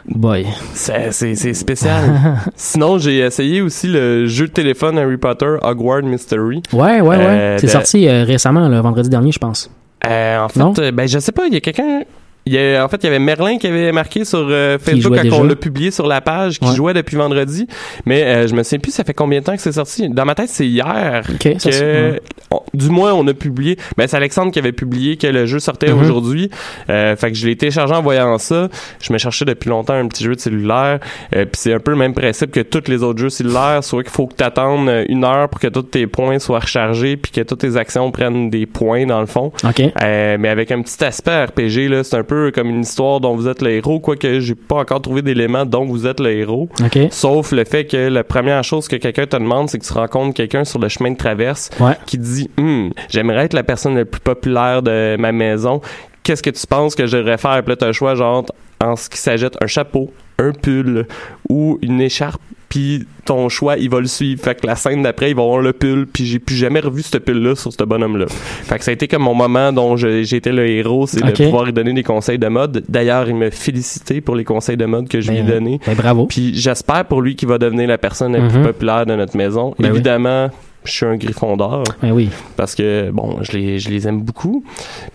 Boy. 0.10 0.48
C'est 0.74 1.54
spécial. 1.54 2.02
Sinon, 2.56 2.98
j'ai 2.98 3.20
essayé 3.20 3.62
aussi 3.62 3.88
le 3.88 4.26
jeu 4.26 4.48
de 4.48 4.52
téléphone 4.52 4.98
Harry 4.98 5.18
Potter 5.18 5.56
Hogwarts 5.62 6.04
Mystery. 6.04 6.62
Ouais, 6.74 7.00
ouais, 7.02 7.02
ouais. 7.02 7.16
Euh, 7.18 7.58
c'est 7.60 7.68
de- 7.68 7.72
sorti 7.72 8.08
euh, 8.08 8.24
récemment, 8.24 8.68
le 8.68 8.80
vendredi 8.80 9.10
dernier, 9.10 9.32
je 9.32 9.40
pense. 9.40 9.70
Euh, 10.08 10.38
en 10.40 10.48
Non? 10.56 10.74
fait, 10.74 10.82
euh, 10.82 10.92
ben 10.92 11.08
je 11.08 11.20
sais 11.20 11.32
pas, 11.32 11.46
il 11.48 11.54
y 11.54 11.58
a 11.58 11.62
quelqu'un. 11.62 12.02
Il 12.50 12.56
y 12.56 12.76
a, 12.76 12.84
en 12.84 12.90
fait, 12.90 12.98
il 13.04 13.06
y 13.06 13.10
avait 13.10 13.20
Merlin 13.20 13.60
qui 13.60 13.68
avait 13.68 13.92
marqué 13.92 14.26
sur 14.26 14.40
euh, 14.50 14.80
Facebook 14.80 15.16
quand 15.16 15.22
déjà. 15.22 15.36
on 15.36 15.44
l'a 15.44 15.56
publié 15.56 15.92
sur 15.92 16.08
la 16.08 16.20
page, 16.20 16.60
qui 16.60 16.68
Ouais. 16.68 16.76
jouait 16.76 16.94
depuis 16.96 17.16
vendredi. 17.16 17.68
Mais 18.08 18.24
euh, 18.24 18.48
je 18.48 18.56
me 18.56 18.64
souviens 18.64 18.80
plus, 18.80 18.92
ça 18.92 19.04
fait 19.04 19.14
combien 19.14 19.40
de 19.40 19.46
temps 19.46 19.56
que 19.56 19.62
c'est 19.62 19.72
sorti? 19.74 20.10
Dans 20.10 20.26
ma 20.26 20.34
tête, 20.34 20.50
c'est 20.50 20.66
hier 20.66 21.22
que, 21.40 22.20
on- 22.50 22.62
du 22.74 22.90
moins, 22.90 23.14
on 23.14 23.28
a 23.28 23.34
publié. 23.36 23.78
Ben, 23.98 24.08
c'est 24.08 24.18
Alexandre 24.18 24.52
qui 24.52 24.58
avait 24.58 24.72
publié 24.72 25.16
que 25.18 25.28
le 25.28 25.46
jeu 25.46 25.60
sortait 25.60 25.92
Mhm. 25.92 26.02
aujourd'hui. 26.02 26.50
Euh, 26.90 27.16
fait 27.16 27.32
que 27.32 27.38
je 27.38 27.46
l'ai 27.48 27.56
téléchargé 27.56 27.94
en 27.94 28.02
voyant 28.02 28.38
ça. 28.40 28.68
Je 29.00 29.14
me 29.14 29.20
cherchais 29.20 29.46
depuis 29.46 29.70
longtemps 29.70 29.94
un 29.94 30.08
petit 30.08 30.24
jeu 30.24 30.34
de 30.34 30.40
cellulaire. 30.40 31.00
Puis 31.32 31.46
c'est 31.54 31.74
un 31.74 31.80
peu 31.80 31.92
le 31.92 31.98
même 31.98 32.14
principe 32.14 32.52
que 32.52 32.62
tous 32.62 32.90
les 32.90 33.04
autres 33.04 33.20
jeux 33.20 33.30
cellulaires, 33.30 33.84
soit 33.84 34.02
qu'il 34.04 34.12
faut 34.12 34.26
que 34.28 34.36
tu 34.36 34.44
attendes 34.44 34.90
une 35.08 35.24
heure 35.24 35.50
pour 35.50 35.60
que 35.60 35.68
tous 35.68 35.84
tes 35.84 36.08
points 36.08 36.40
soient 36.40 36.60
rechargés, 36.62 37.16
puis 37.18 37.32
que 37.32 37.42
toutes 37.42 37.60
tes 37.60 37.76
actions 37.78 38.10
prennent 38.12 38.50
des 38.50 38.66
points 38.66 39.06
dans 39.06 39.20
le 39.20 39.28
fond. 39.28 39.52
OK. 39.64 39.82
Euh, 40.02 40.38
mais 40.40 40.50
avec 40.50 40.72
un 40.72 40.82
petit 40.82 41.04
aspect 41.04 41.46
RPG, 41.46 41.88
là, 41.90 42.04
c'est 42.04 42.16
un 42.18 42.24
peu 42.24 42.39
comme 42.54 42.70
une 42.70 42.82
histoire 42.82 43.20
dont 43.20 43.36
vous 43.36 43.48
êtes 43.48 43.62
le 43.62 43.72
héros, 43.72 44.00
quoique 44.00 44.40
j'ai 44.40 44.56
pas 44.56 44.78
encore 44.78 45.02
trouvé 45.02 45.22
d'éléments 45.22 45.66
dont 45.66 45.86
vous 45.86 46.08
êtes 46.08 46.20
le 46.20 46.32
héros. 46.32 46.70
Sauf 47.12 47.52
le 47.52 47.64
fait 47.66 47.86
que 47.86 47.98
la 48.10 48.24
première 48.24 48.64
chose 48.64 48.88
que 48.88 48.96
quelqu'un 48.96 49.26
te 49.26 49.38
demande, 49.38 49.70
c'est 49.70 49.78
que 49.80 49.86
tu 49.86 49.94
rencontres 49.94 50.34
quelqu'un 50.34 50.64
sur 50.66 50.80
le 50.80 50.88
chemin 50.90 51.12
de 51.12 51.18
traverse 51.18 51.70
Ouais. 51.80 51.94
qui 52.06 52.18
te 52.18 52.24
dit 52.24 52.50
Hum, 52.58 52.92
J'aimerais 53.10 53.46
être 53.46 53.54
la 53.54 53.64
personne 53.64 53.96
la 53.96 54.06
plus 54.06 54.22
populaire 54.22 54.82
de 54.82 55.16
ma 55.20 55.32
maison. 55.32 55.82
Qu'est-ce 56.24 56.44
que 56.44 56.50
tu 56.50 56.66
penses 56.68 56.96
que 56.96 57.06
je 57.08 57.18
devrais 57.18 57.38
faire? 57.38 57.62
Puis 57.64 57.76
là, 57.80 57.88
le 57.88 57.94
choix, 57.94 58.16
genre, 58.16 58.46
en 58.84 58.96
ce 58.96 59.10
qui 59.10 59.18
s'agit 59.18 59.48
un 59.62 59.68
chapeau, 59.68 60.12
un 60.38 60.52
pull 60.52 61.06
ou 61.50 61.78
une 61.82 62.00
écharpe. 62.02 62.42
Puis 62.70 63.06
ton 63.26 63.50
choix, 63.50 63.78
il 63.78 63.90
va 63.90 64.00
le 64.00 64.06
suivre. 64.06 64.42
Fait 64.44 64.54
que 64.60 64.68
la 64.68 64.76
scène 64.76 65.02
d'après, 65.02 65.32
il 65.32 65.36
va 65.36 65.42
avoir 65.42 65.60
le 65.60 65.74
pull. 65.74 66.06
Puis 66.06 66.26
j'ai 66.26 66.38
plus 66.40 66.56
jamais 66.56 66.80
revu 66.80 67.02
ce 67.02 67.18
pull-là 67.18 67.56
sur 67.56 67.74
ce 67.74 67.84
bonhomme-là. 67.84 68.28
Fait 68.30 68.78
que 68.78 68.84
ça 68.84 68.92
a 68.92 68.94
été 68.94 69.08
comme 69.08 69.24
mon 69.24 69.34
moment 69.34 69.74
dont 69.74 69.98
j'étais 69.98 70.52
le 70.52 70.68
héros, 70.68 71.08
c'est 71.08 71.22
de 71.24 71.32
pouvoir 71.32 71.66
lui 71.66 71.74
donner 71.74 71.94
des 71.94 72.04
conseils 72.04 72.38
de 72.40 72.48
mode. 72.48 72.84
D'ailleurs, 72.88 73.28
il 73.28 73.36
me 73.36 73.50
félicitait 73.50 74.22
pour 74.22 74.36
les 74.36 74.44
conseils 74.44 74.78
de 74.78 74.86
mode 74.86 75.08
que 75.10 75.20
je 75.20 75.32
lui 75.32 75.40
ai 75.40 75.42
Ben, 75.42 75.56
donnés. 75.56 75.80
Ben, 75.86 75.96
bravo. 75.96 76.26
Puis 76.28 76.52
j'espère 76.56 77.06
pour 77.06 77.22
lui 77.22 77.36
qu'il 77.36 77.48
va 77.50 77.58
devenir 77.58 77.88
la 77.88 77.98
personne 77.98 78.34
la 78.34 78.48
plus 78.48 78.60
Mhm. 78.60 78.64
populaire 78.66 79.06
de 79.06 79.16
notre 79.16 79.36
maison. 79.36 79.74
Ben 79.80 79.92
oui. 79.92 80.02
Je 80.86 80.92
suis 80.92 81.06
un 81.06 81.18
griffon 81.18 81.58
d'or 81.58 81.84
Ben 82.02 82.12
oui. 82.12 82.30
parce 82.56 82.74
que 82.74 83.12
bon, 83.12 83.38
je 83.42 83.52
les 83.52 83.80
je 83.80 83.90
les 83.90 84.08
aime 84.08 84.22
beaucoup. 84.22 84.64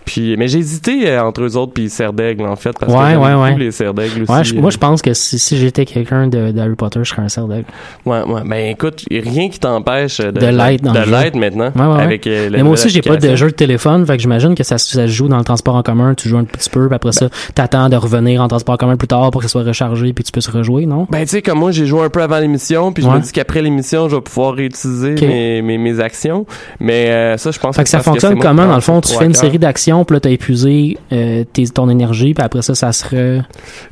Puis, 0.05 0.35
mais 0.37 0.47
j'ai 0.47 0.59
hésité 0.59 1.09
euh, 1.09 1.23
entre 1.23 1.41
eux 1.43 1.57
autres 1.57 1.73
puis 1.73 1.89
Serdaigle, 1.89 2.43
en 2.45 2.55
fait, 2.55 2.73
parce 2.79 2.93
Ouais, 2.93 2.99
que 2.99 3.05
j'aime 3.09 3.21
ouais, 3.21 3.31
beaucoup 3.33 3.43
ouais. 3.43 3.57
les 3.57 3.71
Serdaigle 3.71 4.23
aussi. 4.23 4.43
Je- 4.51 4.55
euh. 4.55 4.61
moi, 4.61 4.69
je 4.69 4.77
pense 4.77 5.01
que 5.01 5.13
si, 5.13 5.39
si 5.39 5.57
j'étais 5.57 5.85
quelqu'un 5.85 6.27
d'Harry 6.27 6.75
Potter, 6.75 6.99
je 7.03 7.09
serais 7.09 7.23
un 7.23 7.29
cerf 7.29 7.47
d'aigle. 7.47 7.65
Ouais, 8.05 8.21
ouais. 8.21 8.41
Ben 8.45 8.71
écoute, 8.71 9.05
rien 9.09 9.49
qui 9.49 9.59
t'empêche 9.59 10.19
de, 10.19 10.31
De 10.31 10.45
l'être 10.45 10.83
de 10.83 11.39
maintenant. 11.39 11.71
Ouais, 11.75 11.81
ouais, 11.81 11.95
ouais. 11.97 12.03
Avec, 12.03 12.27
euh, 12.27 12.49
Mais 12.51 12.61
moi 12.63 12.73
aussi, 12.73 12.89
j'ai 12.89 13.01
pas 13.01 13.17
de 13.17 13.35
jeu 13.35 13.47
de 13.47 13.55
téléphone, 13.55 14.05
fait 14.05 14.15
que 14.17 14.21
j'imagine 14.21 14.53
que 14.55 14.63
ça, 14.63 14.77
ça 14.77 15.07
se 15.07 15.11
joue 15.11 15.27
dans 15.27 15.37
le 15.39 15.43
transport 15.43 15.75
en 15.75 15.83
commun, 15.83 16.13
tu 16.13 16.29
joues 16.29 16.37
un 16.37 16.43
petit 16.45 16.69
peu, 16.69 16.87
puis 16.87 16.95
après 16.95 17.11
ça, 17.11 17.25
Ben. 17.25 17.31
t'attends 17.55 17.89
de 17.89 17.95
revenir 17.95 18.41
en 18.41 18.47
transport 18.47 18.75
en 18.75 18.77
commun 18.77 18.97
plus 18.97 19.07
tard 19.07 19.31
pour 19.31 19.41
que 19.41 19.47
ça 19.47 19.51
soit 19.51 19.63
rechargé, 19.63 20.13
puis 20.13 20.23
tu 20.23 20.31
peux 20.31 20.41
se 20.41 20.51
rejouer, 20.51 20.85
non? 20.85 21.07
Ben, 21.09 21.21
tu 21.23 21.29
sais, 21.29 21.41
comme 21.41 21.59
moi, 21.59 21.71
j'ai 21.71 21.85
joué 21.87 22.01
un 22.03 22.09
peu 22.09 22.21
avant 22.21 22.39
l'émission, 22.39 22.91
puis 22.93 23.03
je 23.03 23.09
me 23.09 23.19
dis 23.19 23.31
qu'après 23.31 23.61
l'émission, 23.61 24.07
je 24.09 24.15
vais 24.15 24.21
pouvoir 24.21 24.53
réutiliser 24.53 25.15
mes, 25.25 25.54
mes, 25.61 25.77
mes 25.77 25.99
actions. 25.99 26.45
Mais 26.79 27.09
euh, 27.09 27.37
ça, 27.37 27.51
je 27.51 27.59
pense 27.59 27.75
Fait 27.75 27.83
que 27.83 27.89
ça 27.89 27.99
fonctionne 27.99 28.39
comment? 28.39 28.67
Dans 28.67 28.75
le 28.75 28.81
fond, 28.81 29.01
tu 29.01 29.13
fais 29.13 29.25
une 29.25 29.33
série 29.33 29.59
d'actions, 29.59 30.05
puis 30.05 30.15
là, 30.15 30.19
t'as 30.19 30.29
épuisé 30.29 30.97
euh, 31.11 31.43
tes- 31.51 31.67
ton 31.67 31.89
énergie, 31.89 32.33
puis 32.33 32.43
après 32.43 32.61
ça, 32.61 32.75
ça 32.75 32.91
se 32.91 33.05
re... 33.05 33.43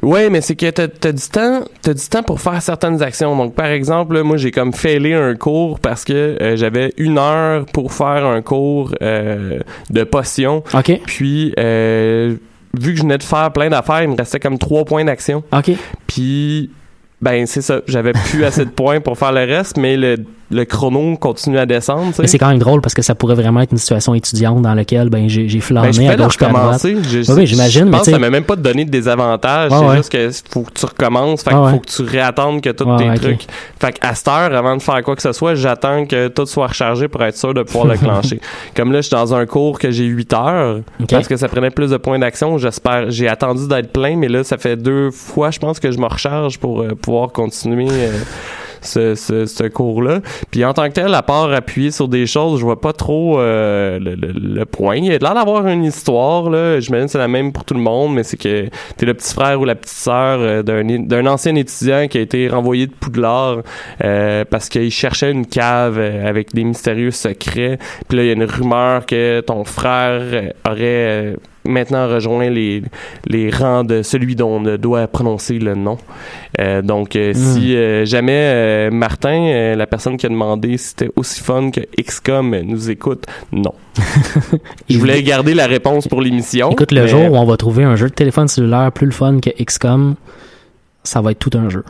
Ouais, 0.01 0.29
mais 0.29 0.41
c'est 0.41 0.55
que 0.55 0.69
t'as 0.69 0.83
as 0.83 1.11
du 1.11 1.27
temps, 1.29 1.61
t'as 1.81 1.93
du 1.93 2.07
temps 2.07 2.23
pour 2.23 2.39
faire 2.41 2.61
certaines 2.61 3.01
actions. 3.01 3.35
Donc, 3.35 3.55
par 3.55 3.67
exemple, 3.67 4.15
là, 4.15 4.23
moi, 4.23 4.37
j'ai 4.37 4.51
comme 4.51 4.73
failé 4.73 5.13
un 5.13 5.35
cours 5.35 5.79
parce 5.79 6.03
que 6.03 6.13
euh, 6.13 6.55
j'avais 6.55 6.93
une 6.97 7.17
heure 7.17 7.65
pour 7.73 7.93
faire 7.93 8.25
un 8.25 8.41
cours 8.41 8.91
de 9.01 10.03
potion. 10.03 10.63
OK, 10.73 10.99
Puis, 11.05 11.53
vu 12.75 12.91
que 12.93 12.97
je 12.97 13.03
venais 13.03 13.17
de 13.17 13.23
faire 13.23 13.51
plein 13.51 13.69
d'affaires, 13.69 14.03
il 14.03 14.09
me 14.09 14.15
restait 14.15 14.39
comme 14.39 14.57
trois 14.57 14.83
points 14.85 15.05
d'action. 15.05 15.43
OK. 15.51 15.71
Puis, 16.07 16.71
ben, 17.21 17.45
c'est 17.45 17.61
ça. 17.61 17.81
J'avais 17.87 18.11
plus 18.11 18.43
assez 18.43 18.65
de 18.65 18.69
points 18.69 18.99
pour 18.99 19.17
faire 19.17 19.31
le 19.31 19.41
reste, 19.45 19.77
mais 19.77 19.95
le, 19.95 20.17
le 20.53 20.65
chrono 20.65 21.17
continue 21.17 21.57
à 21.57 21.65
descendre. 21.65 22.07
tu 22.09 22.13
sais. 22.13 22.21
Mais 22.21 22.27
c'est 22.27 22.37
quand 22.37 22.49
même 22.49 22.59
drôle 22.59 22.81
parce 22.81 22.93
que 22.93 23.01
ça 23.01 23.15
pourrait 23.15 23.35
vraiment 23.35 23.59
être 23.61 23.71
une 23.71 23.77
situation 23.77 24.13
étudiante 24.13 24.61
dans 24.61 24.73
laquelle 24.73 25.09
ben, 25.09 25.27
j'ai 25.27 25.49
j'ai 25.49 25.59
flâné 25.59 25.87
Ben, 25.87 25.93
je 25.93 26.01
à 26.11 26.15
gauche 26.15 26.37
à. 26.41 26.77
Je- 26.83 27.19
Oui, 27.19 27.25
oui, 27.37 27.47
j'imagine, 27.47 27.81
Je 27.81 27.85
mais 27.85 27.91
pense 27.91 27.99
que 28.01 28.05
sais- 28.05 28.11
ça 28.11 28.19
m'a 28.19 28.29
même 28.29 28.43
pas 28.43 28.55
donné 28.55 28.85
de 28.85 28.89
désavantage. 28.91 29.71
Ouais, 29.71 29.77
c'est 29.79 29.85
ouais. 29.85 29.97
juste 29.97 30.11
que 30.11 30.29
faut 30.51 30.61
que 30.61 30.71
tu 30.73 30.85
recommences. 30.85 31.43
Fait 31.43 31.53
ouais. 31.53 31.71
faut 31.71 31.79
que 31.79 31.89
tu 31.89 32.01
réattendes 32.03 32.61
que 32.61 32.69
tous 32.69 32.85
tes 32.97 33.13
trucs. 33.15 33.45
Fait 33.79 33.91
qu'à 33.93 34.13
cette 34.15 34.27
heure, 34.27 34.53
avant 34.55 34.77
de 34.77 34.81
faire 34.81 35.01
quoi 35.03 35.15
que 35.15 35.21
ce 35.21 35.31
soit, 35.33 35.55
j'attends 35.55 36.05
que 36.05 36.27
tout 36.29 36.45
soit 36.45 36.67
rechargé 36.67 37.07
pour 37.07 37.23
être 37.23 37.37
sûr 37.37 37.53
de 37.53 37.63
pouvoir 37.63 37.87
le 37.87 37.97
clencher. 37.97 38.39
Comme 38.75 38.91
là, 38.91 38.99
je 39.01 39.07
suis 39.07 39.15
dans 39.15 39.33
un 39.33 39.45
cours 39.45 39.79
que 39.79 39.91
j'ai 39.91 40.05
8 40.05 40.33
heures. 40.33 40.77
OK. 41.01 41.09
Parce 41.09 41.27
que 41.27 41.37
ça 41.37 41.47
prenait 41.47 41.71
plus 41.71 41.89
de 41.91 41.97
points 41.97 42.19
d'action. 42.19 42.57
J'espère. 42.57 43.09
J'ai 43.09 43.27
attendu 43.27 43.67
d'être 43.67 43.91
plein, 43.91 44.15
mais 44.15 44.27
là, 44.27 44.43
ça 44.43 44.57
fait 44.57 44.75
deux 44.75 45.11
fois, 45.11 45.51
je 45.51 45.59
pense, 45.59 45.79
que 45.79 45.91
je 45.91 45.97
me 45.97 46.05
recharge 46.05 46.59
pour 46.59 46.81
euh, 46.81 46.89
pouvoir 47.01 47.31
continuer. 47.31 47.87
euh, 47.91 48.11
ce, 48.83 49.15
ce, 49.15 49.45
ce 49.45 49.63
cours-là. 49.63 50.19
Puis 50.51 50.63
en 50.65 50.73
tant 50.73 50.87
que 50.87 50.93
tel, 50.93 51.13
à 51.13 51.21
part 51.21 51.51
appuyer 51.51 51.91
sur 51.91 52.07
des 52.07 52.25
choses, 52.25 52.59
je 52.59 52.65
vois 52.65 52.79
pas 52.81 52.93
trop 52.93 53.39
euh, 53.39 53.99
le, 53.99 54.15
le, 54.15 54.31
le 54.31 54.65
point. 54.65 54.97
Il 54.97 55.11
a 55.11 55.17
l'air 55.17 55.33
d'avoir 55.33 55.67
une 55.67 55.83
histoire, 55.83 56.49
là. 56.49 56.79
J'imagine 56.79 57.05
que 57.07 57.11
c'est 57.11 57.17
la 57.17 57.27
même 57.27 57.51
pour 57.51 57.63
tout 57.65 57.73
le 57.73 57.79
monde, 57.79 58.13
mais 58.13 58.23
c'est 58.23 58.37
que 58.37 58.69
t'es 58.97 59.05
le 59.05 59.13
petit 59.13 59.33
frère 59.33 59.59
ou 59.59 59.65
la 59.65 59.75
petite 59.75 59.95
sœur 59.95 60.39
euh, 60.39 60.63
d'un 60.63 61.25
ancien 61.25 61.55
étudiant 61.55 62.07
qui 62.07 62.17
a 62.17 62.21
été 62.21 62.47
renvoyé 62.47 62.87
de 62.87 62.93
Poudlard 62.93 63.59
euh, 64.03 64.45
parce 64.49 64.69
qu'il 64.69 64.91
cherchait 64.91 65.31
une 65.31 65.45
cave 65.45 65.97
euh, 65.97 66.27
avec 66.27 66.53
des 66.53 66.63
mystérieux 66.63 67.11
secrets. 67.11 67.77
Puis 68.07 68.17
là, 68.17 68.23
il 68.23 68.27
y 68.27 68.29
a 68.29 68.33
une 68.33 68.43
rumeur 68.43 69.05
que 69.05 69.41
ton 69.41 69.63
frère 69.63 70.51
aurait 70.67 71.35
maintenant 71.65 72.07
rejoint 72.07 72.49
les, 72.49 72.83
les 73.27 73.49
rangs 73.49 73.83
de 73.83 74.01
celui 74.01 74.35
dont 74.35 74.57
on 74.57 74.59
ne 74.59 74.77
doit 74.77 75.07
prononcer 75.07 75.59
le 75.59 75.75
nom. 75.75 75.97
Euh, 76.59 76.81
donc, 76.81 77.15
euh, 77.15 77.33
si 77.33 77.75
euh, 77.75 78.05
jamais 78.05 78.89
Martin, 78.91 79.75
la 79.75 79.87
personne 79.87 80.17
qui 80.17 80.25
a 80.25 80.29
demandé 80.29 80.77
si 80.77 80.89
c'était 80.89 81.09
aussi 81.15 81.41
fun 81.41 81.71
que 81.71 81.81
XCOM, 82.01 82.55
nous 82.61 82.89
écoute, 82.89 83.25
non. 83.51 83.73
Je 84.89 84.97
voulais 84.97 85.21
garder 85.23 85.53
la 85.53 85.67
réponse 85.67 86.07
pour 86.07 86.21
l'émission. 86.21 86.71
Écoute, 86.71 86.91
le 86.91 87.01
mais- 87.01 87.07
jour 87.07 87.31
où 87.31 87.35
on 87.35 87.45
va 87.45 87.57
trouver 87.57 87.83
un 87.83 87.95
jeu 87.95 88.09
de 88.09 88.13
téléphone 88.13 88.47
cellulaire 88.47 88.91
plus 88.91 89.05
le 89.05 89.11
fun 89.11 89.39
que 89.39 89.49
XCOM, 89.49 90.15
ça 91.03 91.21
va 91.21 91.31
être 91.31 91.39
tout 91.39 91.57
un 91.57 91.69
jeu. 91.69 91.83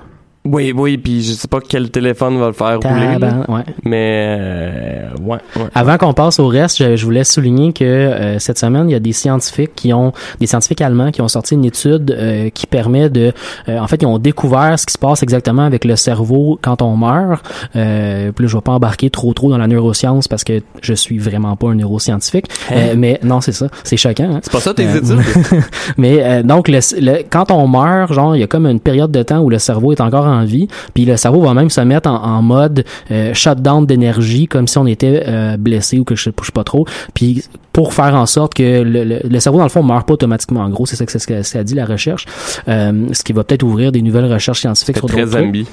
Oui, 0.45 0.73
oui, 0.75 0.97
puis 0.97 1.23
je 1.23 1.31
sais 1.33 1.47
pas 1.47 1.59
quel 1.65 1.89
téléphone 1.89 2.37
va 2.37 2.47
le 2.47 2.53
faire 2.53 2.77
rouler. 2.81 3.17
là. 3.17 3.45
Ouais. 3.47 3.61
Mais, 3.85 4.37
euh, 4.39 5.09
ouais, 5.21 5.37
ouais. 5.55 5.61
Avant 5.73 5.97
qu'on 5.97 6.13
passe 6.13 6.37
au 6.39 6.47
reste, 6.47 6.77
je, 6.79 6.97
je 6.97 7.05
voulais 7.05 7.23
souligner 7.23 7.71
que 7.71 7.83
euh, 7.85 8.39
cette 8.39 8.59
semaine, 8.59 8.89
il 8.89 8.91
y 8.91 8.95
a 8.95 8.99
des 8.99 9.13
scientifiques 9.13 9.71
qui 9.73 9.93
ont, 9.93 10.11
des 10.41 10.47
scientifiques 10.47 10.81
allemands 10.81 11.11
qui 11.11 11.21
ont 11.21 11.29
sorti 11.29 11.53
une 11.53 11.63
étude 11.63 12.11
euh, 12.11 12.49
qui 12.49 12.67
permet 12.67 13.09
de, 13.09 13.31
euh, 13.69 13.79
en 13.79 13.87
fait, 13.87 14.01
ils 14.01 14.05
ont 14.05 14.19
découvert 14.19 14.77
ce 14.77 14.85
qui 14.85 14.91
se 14.93 14.97
passe 14.97 15.23
exactement 15.23 15.63
avec 15.63 15.85
le 15.85 15.95
cerveau 15.95 16.59
quand 16.61 16.81
on 16.81 16.97
meurt. 16.97 17.45
Euh, 17.77 18.33
puis 18.33 18.43
là, 18.45 18.49
je 18.51 18.57
vais 18.57 18.61
pas 18.61 18.73
embarquer 18.73 19.09
trop 19.09 19.33
trop 19.33 19.49
dans 19.49 19.57
la 19.57 19.67
neuroscience 19.67 20.27
parce 20.27 20.43
que 20.43 20.61
je 20.81 20.93
suis 20.93 21.19
vraiment 21.19 21.55
pas 21.55 21.69
un 21.69 21.75
neuroscientifique. 21.75 22.47
Euh, 22.71 22.95
mais 22.97 23.17
non, 23.23 23.39
c'est 23.39 23.53
ça, 23.53 23.67
c'est 23.85 23.95
choquant. 23.97 24.25
hein. 24.35 24.39
C'est 24.43 24.51
pas 24.51 24.59
ça 24.59 24.73
tes 24.73 24.85
Euh, 24.85 24.97
études? 24.97 25.19
Mais 25.97 26.17
euh, 26.21 26.43
donc, 26.43 26.67
le, 26.67 26.79
le- 26.99 27.23
quand 27.29 27.49
on 27.51 27.65
meurt, 27.67 28.11
genre, 28.11 28.35
il 28.35 28.39
y 28.39 28.43
a 28.43 28.47
comme 28.47 28.65
une 28.65 28.81
période 28.81 29.11
de 29.11 29.23
temps 29.23 29.39
où 29.39 29.49
le 29.49 29.59
cerveau 29.59 29.93
est 29.93 30.01
encore 30.01 30.25
en 30.25 30.32
vie, 30.41 30.67
puis 30.93 31.05
le 31.05 31.15
cerveau 31.17 31.41
va 31.41 31.53
même 31.53 31.69
se 31.69 31.81
mettre 31.81 32.09
en, 32.09 32.15
en 32.23 32.41
mode 32.41 32.83
euh, 33.11 33.33
shutdown 33.33 33.85
d'énergie, 33.85 34.47
comme 34.47 34.67
si 34.67 34.77
on 34.77 34.87
était 34.87 35.23
euh, 35.27 35.57
blessé 35.57 35.99
ou 35.99 36.03
que 36.03 36.15
je 36.15 36.23
sais, 36.23 36.31
je 36.39 36.45
sais 36.45 36.51
pas 36.51 36.63
trop, 36.63 36.85
puis 37.13 37.43
pour 37.71 37.91
faire 37.95 38.13
en 38.13 38.27
sorte 38.27 38.53
que 38.53 38.83
le, 38.83 39.03
le- 39.03 39.19
le 39.27 39.39
cerveau, 39.39 39.57
dans 39.57 39.63
le 39.65 39.69
fond, 39.69 39.81
meurt 39.81 40.07
pas 40.07 40.13
automatiquement. 40.13 40.59
En 40.61 40.69
gros, 40.69 40.85
c'est 40.85 40.95
ça 40.95 41.07
que 41.07 41.11
c'est 41.11 41.17
ce 41.17 41.25
que 41.25 41.41
ça 41.41 41.63
dit 41.63 41.73
la 41.73 41.85
recherche, 41.85 42.25
euh, 42.67 43.07
ce 43.13 43.23
qui 43.23 43.33
va 43.33 43.43
peut-être 43.43 43.63
ouvrir 43.63 43.91
des 43.91 44.03
nouvelles 44.03 44.31
recherches 44.31 44.59
scientifiques 44.59 44.97
sur 44.97 45.07
très 45.07 45.25
zombie. 45.25 45.65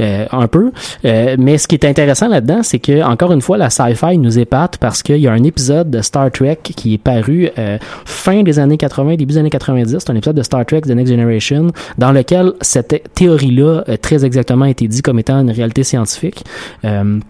Euh, 0.00 0.26
un 0.32 0.48
peu. 0.48 0.72
Euh, 1.04 1.36
mais 1.38 1.56
ce 1.58 1.68
qui 1.68 1.76
est 1.76 1.84
intéressant 1.84 2.26
là-dedans, 2.26 2.64
c'est 2.64 2.80
que 2.80 3.04
encore 3.04 3.32
une 3.32 3.40
fois, 3.40 3.56
la 3.56 3.70
sci-fi 3.70 4.18
nous 4.18 4.36
épate 4.36 4.78
parce 4.78 5.00
qu'il 5.04 5.18
y 5.18 5.28
a 5.28 5.32
un 5.32 5.44
épisode 5.44 5.90
de 5.90 6.02
Star 6.02 6.28
Trek 6.32 6.58
qui 6.62 6.94
est 6.94 6.98
paru 6.98 7.48
euh, 7.56 7.78
fin 8.04 8.42
des 8.42 8.58
années 8.58 8.76
80, 8.76 9.10
début 9.14 9.34
des 9.34 9.38
années 9.38 9.50
90. 9.50 9.96
C'est 10.00 10.10
un 10.10 10.16
épisode 10.16 10.36
de 10.36 10.42
Star 10.42 10.66
Trek 10.66 10.80
The 10.80 10.88
Next 10.88 11.12
Generation 11.12 11.68
dans 11.98 12.10
lequel 12.10 12.54
cette 12.62 13.12
théorie-là 13.14 13.84
euh, 13.88 13.96
très 14.04 14.22
exactement 14.22 14.66
été 14.66 14.86
dit 14.86 15.00
comme 15.00 15.18
étant 15.18 15.40
une 15.40 15.50
réalité 15.50 15.82
scientifique. 15.82 16.44
Euh, 16.84 17.20